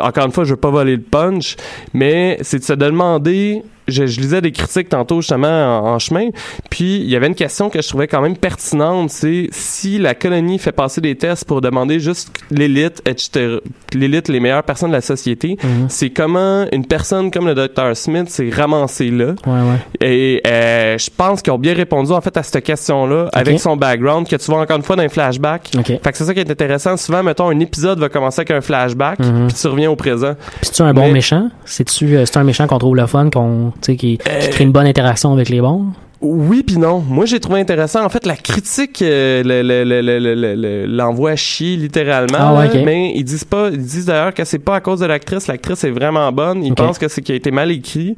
encore 0.00 0.26
une 0.26 0.32
fois, 0.32 0.44
je 0.44 0.50
veux 0.50 0.56
pas 0.56 0.70
voler 0.70 0.96
le 0.96 1.02
punch, 1.02 1.56
mais 1.94 2.38
c'est 2.42 2.58
de 2.58 2.64
se 2.64 2.72
demander. 2.72 3.62
Je, 3.88 4.06
je 4.06 4.20
lisais 4.20 4.40
des 4.40 4.52
critiques 4.52 4.88
tantôt 4.90 5.20
justement 5.20 5.48
en, 5.82 5.94
en 5.94 5.98
chemin, 5.98 6.28
puis 6.70 6.96
il 6.96 7.08
y 7.08 7.16
avait 7.16 7.26
une 7.26 7.34
question 7.34 7.70
que 7.70 7.80
je 7.82 7.88
trouvais 7.88 8.06
quand 8.06 8.20
même 8.20 8.36
pertinente, 8.36 9.10
c'est 9.10 9.48
si 9.50 9.98
la 9.98 10.14
colonie 10.14 10.58
fait 10.58 10.72
passer 10.72 11.00
des 11.00 11.16
tests 11.16 11.44
pour 11.44 11.60
demander 11.60 11.98
juste 12.00 12.30
l'élite, 12.50 13.02
etc., 13.06 13.58
l'élite, 13.94 14.28
les 14.28 14.40
meilleures 14.40 14.62
personnes 14.62 14.90
de 14.90 14.94
la 14.96 15.00
société, 15.00 15.56
Mhm. 15.62 15.86
c'est 15.88 16.10
comment 16.10 16.66
une 16.72 16.84
personne 16.86 17.30
comme 17.30 17.46
le 17.46 17.54
Dr. 17.54 17.94
Smith 17.96 18.28
s'est 18.28 18.50
ramassé 18.50 19.10
là. 19.10 19.34
Ouais, 19.46 19.52
ouais. 19.52 20.06
Et 20.06 20.42
euh, 20.46 20.98
je 20.98 21.08
pense 21.16 21.42
qu'ils 21.42 21.52
ont 21.52 21.58
bien 21.58 21.74
répondu 21.74 22.12
en 22.12 22.20
fait 22.20 22.36
à 22.36 22.42
cette 22.42 22.62
question-là 22.64 23.28
avec 23.32 23.58
son 23.60 23.76
background 23.76 24.28
que 24.28 24.36
tu 24.36 24.50
vois 24.50 24.60
encore 24.60 24.76
une 24.76 24.82
fois 24.82 24.96
dans 24.96 25.02
les 25.02 25.08
flashbacks. 25.08 25.70
Ok. 25.78 25.86
Fait 25.86 25.98
que 26.12 26.16
c'est 26.18 26.24
ça 26.24 26.34
qui 26.34 26.40
est 26.40 26.50
intéressant. 26.50 26.96
Souvent, 26.96 27.22
mettons, 27.22 27.48
un 27.48 27.60
épisode 27.60 27.98
va 27.98 28.08
commencer 28.08 28.40
avec 28.40 28.50
un 28.50 28.60
flashback, 28.60 29.18
Mhm. 29.20 29.46
puis 29.48 29.56
tu 29.60 29.66
reviens 29.68 29.90
au 29.90 29.96
présent. 29.96 30.34
Puis 30.60 30.70
c'est 30.72 30.82
un 30.82 30.92
bon 30.92 31.06
Mais- 31.06 31.12
méchant? 31.12 31.48
C'est-tu 31.64 32.16
euh, 32.16 32.24
c'est 32.26 32.36
un 32.38 32.44
méchant 32.44 32.66
qu'on 32.66 32.78
trouve 32.78 32.96
le 32.96 33.06
fun, 33.06 33.30
qu'on, 33.30 33.72
tu 33.77 33.77
qui, 33.80 34.18
Euh, 34.28 34.40
qui 34.40 34.50
crée 34.50 34.64
une 34.64 34.72
bonne 34.72 34.86
interaction 34.86 35.32
avec 35.32 35.48
les 35.48 35.60
bons? 35.60 35.86
Oui 36.20 36.64
puis 36.64 36.78
non. 36.78 36.98
Moi, 36.98 37.26
j'ai 37.26 37.38
trouvé 37.38 37.60
intéressant. 37.60 38.04
En 38.04 38.08
fait, 38.08 38.26
la 38.26 38.34
critique 38.34 39.02
euh, 39.02 39.42
le- 39.44 39.62
le- 39.62 39.84
le- 39.84 40.86
l'envoie 40.86 41.36
chier 41.36 41.76
littéralement. 41.76 42.38
Ah 42.40 42.54
ouais, 42.54 42.64
là, 42.66 42.74
ok. 42.74 42.80
Mais 42.84 43.12
ils 43.14 43.22
disent 43.22 43.44
pas. 43.44 43.68
Ils 43.72 43.78
disent 43.78 44.06
d'ailleurs 44.06 44.34
que 44.34 44.44
c'est 44.44 44.58
pas 44.58 44.76
à 44.76 44.80
cause 44.80 44.98
de 45.00 45.06
l'actrice. 45.06 45.46
L'actrice 45.46 45.84
est 45.84 45.90
vraiment 45.90 46.30
bonne. 46.32 46.64
Ils 46.64 46.74
pensent 46.74 46.98
que 46.98 47.06
c'est 47.06 47.22
qui 47.22 47.30
a 47.30 47.34
été 47.36 47.52
mal 47.52 47.70
écrit. 47.70 48.16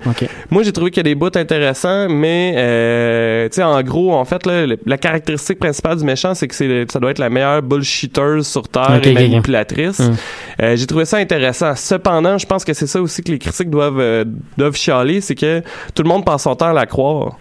Moi, 0.50 0.62
j'ai 0.62 0.72
trouvé 0.72 0.90
qu'il 0.90 0.98
y 0.98 1.06
a 1.06 1.10
des 1.10 1.14
bouts 1.14 1.26
intéressants, 1.34 2.08
mais 2.08 2.54
euh, 2.56 3.48
tu 3.50 3.56
sais, 3.56 3.62
en 3.62 3.82
gros, 3.82 4.14
en 4.14 4.24
fait, 4.24 4.46
là, 4.46 4.64
la 4.86 4.96
caractéristique 4.98 5.58
principale 5.58 5.98
du 5.98 6.04
méchant, 6.04 6.34
c'est 6.34 6.48
que 6.48 6.54
c'est 6.54 6.90
ça 6.90 7.00
doit 7.00 7.10
être 7.10 7.18
la 7.18 7.28
meilleure 7.28 7.60
bullshitteuse 7.62 8.46
sur 8.46 8.66
terre 8.68 8.92
et 8.94 9.12
manipulatrice. 9.28 9.98
Mm. 10.00 10.12
Euh, 10.62 10.76
j'ai 10.76 10.86
trouvé 10.86 11.04
ça 11.04 11.18
intéressant. 11.18 11.74
Cependant, 11.76 12.38
je 12.38 12.46
pense 12.46 12.64
que 12.64 12.72
c'est 12.72 12.86
ça 12.86 13.02
aussi 13.02 13.22
que 13.22 13.30
les 13.30 13.38
critiques 13.38 13.68
doivent 13.70 14.00
euh, 14.00 14.24
doivent 14.56 14.76
chialer, 14.76 15.20
c'est 15.20 15.34
que 15.34 15.60
tout 15.94 16.02
le 16.02 16.08
monde 16.08 16.24
passe 16.24 16.44
son 16.44 16.54
temps 16.54 16.70
à 16.70 16.72
la 16.72 16.86
croire. 16.86 17.38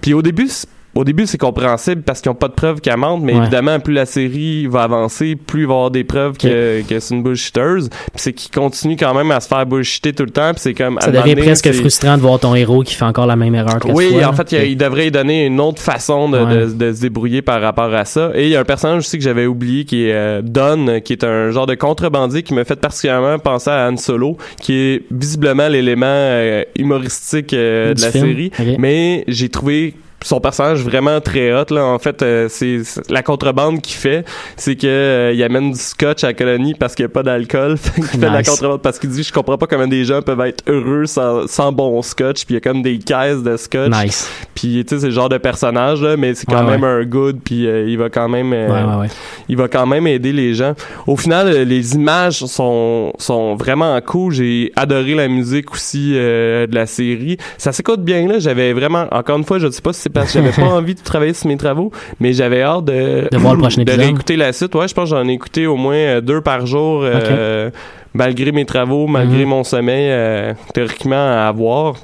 Puis 0.00 0.14
au 0.14 0.22
début, 0.22 0.48
au 0.94 1.04
début, 1.04 1.26
c'est 1.26 1.38
compréhensible 1.38 2.02
parce 2.02 2.20
qu'ils 2.20 2.30
n'ont 2.30 2.36
pas 2.36 2.48
de 2.48 2.52
preuves 2.54 2.80
qu'elle 2.80 2.96
mente, 2.96 3.22
mais 3.22 3.32
Ouais. 3.34 3.38
évidemment, 3.40 3.80
plus 3.80 3.94
la 3.94 4.06
série 4.06 4.66
va 4.66 4.82
avancer, 4.82 5.36
plus 5.36 5.62
il 5.62 5.66
va 5.66 5.72
y 5.72 5.76
avoir 5.76 5.90
des 5.90 6.04
preuves 6.04 6.36
que, 6.38 6.82
que 6.88 7.00
c'est 7.00 7.14
une 7.14 7.22
bullshitteuse. 7.22 7.88
Puis 7.88 7.98
c'est 8.16 8.32
qu'il 8.32 8.50
continue 8.54 8.96
quand 8.96 9.14
même 9.14 9.30
à 9.30 9.40
se 9.40 9.48
faire 9.48 9.66
bullshiter 9.66 10.12
tout 10.12 10.24
le 10.24 10.30
temps. 10.30 10.52
Puis 10.52 10.60
c'est 10.60 10.74
comme. 10.74 10.98
Ça 11.00 11.10
devient 11.10 11.34
presque 11.36 11.72
frustrant 11.72 12.16
de 12.16 12.22
voir 12.22 12.38
ton 12.38 12.54
héros 12.54 12.82
qui 12.82 12.94
fait 12.94 13.04
encore 13.04 13.26
la 13.26 13.36
même 13.36 13.54
erreur 13.54 13.78
que 13.80 13.88
oui, 13.88 14.24
en 14.24 14.32
fait, 14.32 14.52
il, 14.52 14.62
il 14.72 14.76
devrait 14.76 15.08
y 15.08 15.10
donner 15.10 15.46
une 15.46 15.60
autre 15.60 15.80
façon 15.82 16.28
de, 16.28 16.38
Ouais. 16.38 16.66
de- 16.66 16.72
de 16.72 16.92
se 16.92 17.00
débrouiller 17.00 17.42
par 17.42 17.60
rapport 17.60 17.92
à 17.94 18.04
ça. 18.04 18.30
Et 18.34 18.44
il 18.44 18.50
y 18.50 18.56
a 18.56 18.60
un 18.60 18.64
personnage 18.64 18.98
aussi 18.98 19.18
que 19.18 19.24
j'avais 19.24 19.46
oublié 19.46 19.84
qui 19.84 20.06
est 20.06 20.12
euh, 20.12 20.42
Don, 20.42 21.00
qui 21.04 21.12
est 21.12 21.24
un 21.24 21.50
genre 21.50 21.66
de 21.66 21.74
contrebandier 21.74 22.42
qui 22.42 22.54
me 22.54 22.64
fait 22.64 22.76
particulièrement 22.76 23.38
penser 23.38 23.70
à 23.70 23.88
Han 23.90 23.96
Solo, 23.96 24.36
qui 24.60 24.74
est 24.74 25.02
visiblement 25.10 25.68
l'élément 25.68 26.06
euh, 26.08 26.62
humoristique 26.78 27.52
euh, 27.52 27.94
de 27.94 28.00
la 28.00 28.10
film. 28.10 28.26
série. 28.26 28.50
Mais 28.78 29.24
j'ai 29.28 29.48
trouvé 29.48 29.94
son 30.22 30.40
personnage 30.40 30.80
vraiment 30.82 31.20
très 31.20 31.52
hot 31.52 31.66
là 31.70 31.84
en 31.84 31.98
fait 31.98 32.22
euh, 32.22 32.46
c'est 32.48 32.80
la 33.10 33.22
contrebande 33.22 33.82
qu'il 33.82 33.96
fait 33.96 34.24
c'est 34.56 34.74
que 34.74 34.86
euh, 34.86 35.32
il 35.34 35.42
amène 35.42 35.72
du 35.72 35.78
scotch 35.78 36.24
à 36.24 36.28
la 36.28 36.32
colonie 36.34 36.72
parce 36.74 36.94
qu'il 36.94 37.04
n'y 37.04 37.10
a 37.10 37.12
pas 37.12 37.22
d'alcool 37.22 37.76
Fait 37.78 38.00
qu'il 38.00 38.04
fait 38.04 38.16
de 38.18 38.26
la 38.26 38.42
contrebande 38.42 38.80
parce 38.80 38.98
qu'il 38.98 39.10
dit 39.10 39.22
je 39.22 39.32
comprends 39.32 39.58
pas 39.58 39.66
comment 39.66 39.86
des 39.86 40.04
gens 40.04 40.22
peuvent 40.22 40.40
être 40.40 40.64
heureux 40.66 41.04
sans, 41.04 41.46
sans 41.46 41.72
bon 41.72 42.00
scotch 42.00 42.46
puis 42.46 42.54
il 42.54 42.54
y 42.54 42.56
a 42.56 42.60
comme 42.60 42.82
des 42.82 42.98
caisses 42.98 43.42
de 43.42 43.56
scotch 43.58 43.90
Nice. 43.90 44.30
puis 44.54 44.82
tu 44.86 44.94
sais 44.94 45.00
c'est 45.00 45.08
le 45.08 45.12
genre 45.12 45.28
de 45.28 45.36
personnage 45.38 46.00
là 46.00 46.16
mais 46.16 46.34
c'est 46.34 46.46
quand 46.46 46.64
Ouais, 46.64 46.70
même 46.70 46.84
un 46.84 47.04
good 47.04 47.40
puis 47.44 47.66
euh, 47.66 47.86
il 47.86 47.98
va 47.98 48.08
quand 48.08 48.28
même 48.28 48.52
Ouais, 48.52 49.08
il 49.48 49.56
va 49.58 49.68
quand 49.68 49.86
même 49.86 50.06
aider 50.06 50.32
les 50.32 50.54
gens. 50.54 50.74
Au 51.06 51.16
final, 51.16 51.50
les 51.50 51.94
images 51.94 52.38
sont 52.46 53.12
sont 53.18 53.56
vraiment 53.56 54.00
cool. 54.00 54.32
J'ai 54.32 54.72
adoré 54.76 55.14
la 55.14 55.28
musique 55.28 55.72
aussi 55.72 56.12
de 56.14 56.74
la 56.74 56.86
série. 56.86 57.36
Ça 57.58 57.72
s'écoute 57.72 58.02
bien 58.02 58.26
là. 58.26 58.38
J'avais 58.38 58.72
vraiment, 58.72 59.06
encore 59.10 59.36
une 59.36 59.44
fois, 59.44 59.58
je 59.58 59.70
sais 59.70 59.82
pas 59.82 59.92
si 59.92 60.03
c'est 60.04 60.10
parce 60.12 60.32
que 60.32 60.38
j'avais 60.40 60.52
pas 60.52 60.62
envie 60.76 60.94
de 60.94 61.00
travailler 61.00 61.32
sur 61.34 61.48
mes 61.48 61.56
travaux, 61.56 61.90
mais 62.20 62.32
j'avais 62.32 62.62
hâte 62.62 62.84
de 62.84 63.28
De 63.32 63.36
voir 63.38 63.54
le 63.54 63.60
prochain 63.60 63.78
de 63.78 63.82
épisode. 63.82 64.00
réécouter 64.00 64.36
la 64.36 64.52
suite. 64.52 64.74
Ouais, 64.74 64.86
je 64.86 64.94
pense 64.94 65.10
que 65.10 65.16
j'en 65.16 65.26
ai 65.28 65.32
écouté 65.32 65.66
au 65.66 65.76
moins 65.76 65.96
euh, 65.96 66.20
deux 66.20 66.40
par 66.40 66.66
jour. 66.66 67.00
euh, 67.04 67.70
malgré 68.12 68.52
mes 68.52 68.64
travaux, 68.64 69.06
malgré 69.08 69.42
Mhm. 69.44 69.48
mon 69.48 69.64
sommeil, 69.64 70.08
euh, 70.10 70.52
théoriquement 70.72 71.16
à 71.16 71.46
avoir. 71.48 71.94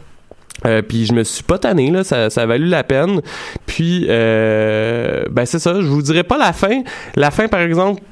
Euh, 0.66 0.82
puis 0.82 1.06
je 1.06 1.12
me 1.14 1.22
suis 1.24 1.42
pas 1.44 1.56
tanné 1.58 1.90
là, 1.90 2.04
ça, 2.04 2.28
ça 2.30 2.42
a 2.42 2.46
valu 2.46 2.66
la 2.66 2.82
peine. 2.84 3.20
Puis 3.66 4.06
euh, 4.08 5.22
ben 5.30 5.46
c'est 5.46 5.58
ça, 5.58 5.74
je 5.80 5.86
vous 5.86 6.02
dirais 6.02 6.24
pas 6.24 6.36
la 6.36 6.52
fin. 6.52 6.82
La 7.16 7.30
fin 7.30 7.48
par 7.48 7.60
exemple, 7.60 8.02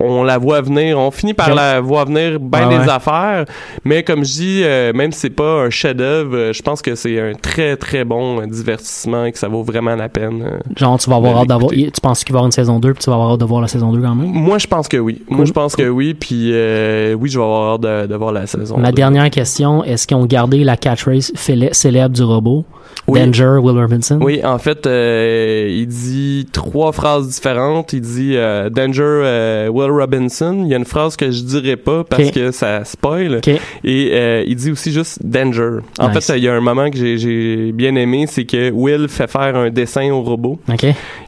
on 0.00 0.22
la 0.22 0.38
voit 0.38 0.60
venir, 0.60 0.98
on 0.98 1.10
finit 1.10 1.34
par 1.34 1.54
la 1.54 1.80
voir 1.80 2.06
venir 2.06 2.38
bien 2.40 2.68
des 2.68 2.76
ouais. 2.76 2.88
affaires, 2.90 3.44
mais 3.84 4.02
comme 4.02 4.24
je 4.24 4.32
dis, 4.32 4.62
euh, 4.64 4.92
même 4.92 5.12
si 5.12 5.20
c'est 5.20 5.30
pas 5.30 5.62
un 5.64 5.70
chef-d'œuvre, 5.70 6.36
euh, 6.36 6.52
je 6.52 6.62
pense 6.62 6.82
que 6.82 6.94
c'est 6.94 7.20
un 7.20 7.32
très 7.34 7.76
très 7.76 8.04
bon 8.04 8.40
euh, 8.40 8.46
divertissement 8.46 9.24
et 9.24 9.32
que 9.32 9.38
ça 9.38 9.48
vaut 9.48 9.62
vraiment 9.62 9.94
la 9.96 10.08
peine. 10.08 10.42
euh. 10.42 10.58
Genre, 10.76 10.98
tu 10.98 11.08
vas 11.10 11.16
avoir 11.16 11.38
hâte 11.38 11.48
d'avoir. 11.48 11.70
Tu 11.72 11.90
penses 12.02 12.24
qu'il 12.24 12.32
va 12.32 12.38
y 12.38 12.40
avoir 12.40 12.46
une 12.46 12.52
saison 12.52 12.78
2 12.78 12.92
puis 12.94 13.04
tu 13.04 13.10
vas 13.10 13.16
avoir 13.16 13.32
hâte 13.32 13.40
de 13.40 13.44
voir 13.44 13.60
la 13.60 13.68
saison 13.68 13.92
2 13.92 14.00
quand 14.00 14.14
même? 14.14 14.30
Moi, 14.30 14.58
je 14.58 14.66
pense 14.66 14.88
que 14.88 14.96
oui. 14.96 15.22
Moi, 15.28 15.44
je 15.44 15.52
pense 15.52 15.76
que 15.76 15.88
oui. 15.88 16.14
Puis 16.14 16.50
oui, 16.50 17.28
je 17.30 17.38
vais 17.38 17.44
avoir 17.44 17.74
hâte 17.74 17.80
de, 17.82 18.06
de 18.06 18.14
voir 18.16 18.32
la 18.32 18.46
saison. 18.46 18.76
Ma 18.78 18.90
deux. 18.90 18.96
dernière 18.96 19.30
question, 19.30 19.84
est-ce 19.84 20.06
qu'ils 20.06 20.16
ont 20.16 20.26
gardé 20.26 20.64
la 20.64 20.76
catchphrase 20.76 21.32
célèbre 21.34 22.14
du 22.14 22.22
robot? 22.22 22.64
Oui. 23.06 23.20
Danger, 23.20 23.58
Will 23.60 23.78
Robinson? 23.78 24.18
Oui, 24.22 24.40
en 24.44 24.58
fait, 24.58 24.86
il 24.86 25.86
dit 25.86 26.46
trois 26.52 26.92
phrases 26.92 27.28
différentes. 27.28 27.92
Il 27.92 28.00
dit 28.00 28.36
Danger 28.70 29.02
euh, 29.24 29.68
Will 29.84 29.92
Robinson. 30.00 30.62
Il 30.64 30.68
y 30.68 30.74
a 30.74 30.78
une 30.78 30.84
phrase 30.84 31.16
que 31.16 31.30
je 31.30 31.42
dirais 31.42 31.76
pas 31.76 32.04
parce 32.04 32.30
que 32.30 32.50
ça 32.50 32.84
spoil. 32.84 33.40
Et 33.84 34.10
euh, 34.12 34.44
il 34.46 34.56
dit 34.56 34.70
aussi 34.70 34.92
juste 34.92 35.18
Danger. 35.24 35.78
En 35.98 36.08
Nice. 36.10 36.26
fait, 36.26 36.38
il 36.38 36.44
y 36.44 36.48
a 36.48 36.54
un 36.54 36.60
moment 36.60 36.90
que 36.90 36.96
j'ai- 37.16 37.72
bien 37.72 37.94
aimé, 37.96 38.26
c'est 38.28 38.44
que 38.44 38.70
Will 38.70 39.08
fait 39.08 39.30
faire 39.30 39.56
un 39.56 39.70
dessin 39.70 40.10
au 40.10 40.22
robot 40.22 40.58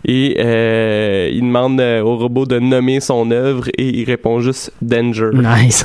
et 0.05 0.37
euh, 0.39 1.31
il 1.33 1.41
demande 1.43 1.81
euh, 1.81 2.01
au 2.03 2.17
robot 2.17 2.47
de 2.47 2.59
nommer 2.59 3.01
son 3.01 3.31
œuvre 3.31 3.69
et 3.77 3.87
il 3.89 4.05
répond 4.05 4.41
juste 4.41 4.73
Danger. 4.83 5.31
Nice. 5.33 5.85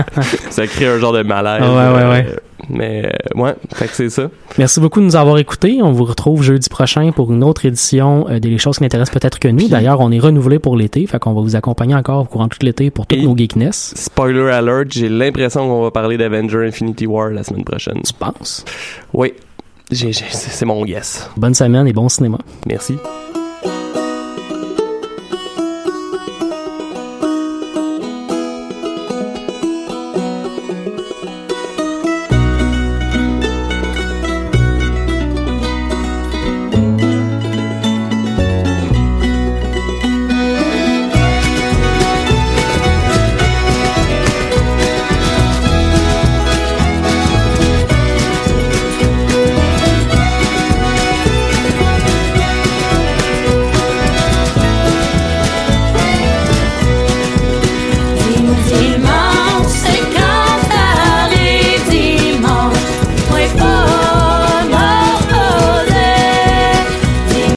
Ça 0.50 0.66
crée 0.66 0.86
un 0.86 0.98
genre 0.98 1.12
de 1.12 1.22
malaise. 1.22 1.62
Ouais, 1.62 2.02
ouais, 2.02 2.10
ouais. 2.10 2.26
Mais 2.68 3.06
euh, 3.06 3.40
ouais, 3.40 3.54
fait 3.74 3.86
que 3.86 3.94
c'est 3.94 4.10
ça. 4.10 4.30
Merci 4.58 4.80
beaucoup 4.80 5.00
de 5.00 5.04
nous 5.06 5.16
avoir 5.16 5.38
écoutés. 5.38 5.78
On 5.82 5.92
vous 5.92 6.04
retrouve 6.04 6.42
jeudi 6.42 6.68
prochain 6.68 7.12
pour 7.12 7.32
une 7.32 7.44
autre 7.44 7.64
édition 7.66 8.26
euh, 8.28 8.38
des 8.40 8.48
Les 8.50 8.58
choses 8.58 8.78
qui 8.78 8.82
n'intéressent 8.82 9.12
peut-être 9.18 9.38
que 9.38 9.48
nous. 9.48 9.68
D'ailleurs, 9.68 10.00
on 10.00 10.10
est 10.10 10.18
renouvelé 10.18 10.58
pour 10.58 10.76
l'été, 10.76 11.06
fait 11.06 11.18
qu'on 11.18 11.32
va 11.34 11.40
vous 11.40 11.56
accompagner 11.56 11.94
encore 11.94 12.22
au 12.22 12.24
courant 12.24 12.44
de 12.44 12.50
tout 12.50 12.64
l'été 12.64 12.90
pour 12.90 13.06
toutes 13.06 13.18
Et- 13.18 13.22
nos 13.24 13.36
geekness. 13.36 13.92
Spoiler 13.96 14.50
alert, 14.50 14.90
j'ai 14.92 15.08
l'impression 15.08 15.66
qu'on 15.68 15.82
va 15.82 15.90
parler 15.90 16.16
d'Avenger 16.16 16.66
Infinity 16.66 17.06
War 17.06 17.30
la 17.30 17.42
semaine 17.42 17.64
prochaine. 17.64 18.00
Tu 18.04 18.12
penses? 18.12 18.64
Oui, 19.14 19.32
j'ai, 19.90 20.12
j'ai- 20.12 20.24
c'est 20.30 20.50
c'est 20.50 20.64
mon 20.66 20.84
guess. 20.84 21.30
Bonne 21.36 21.54
semaine 21.54 21.86
et 21.86 21.92
bon 21.92 22.08
cinéma. 22.08 22.38
Merci. 22.66 22.94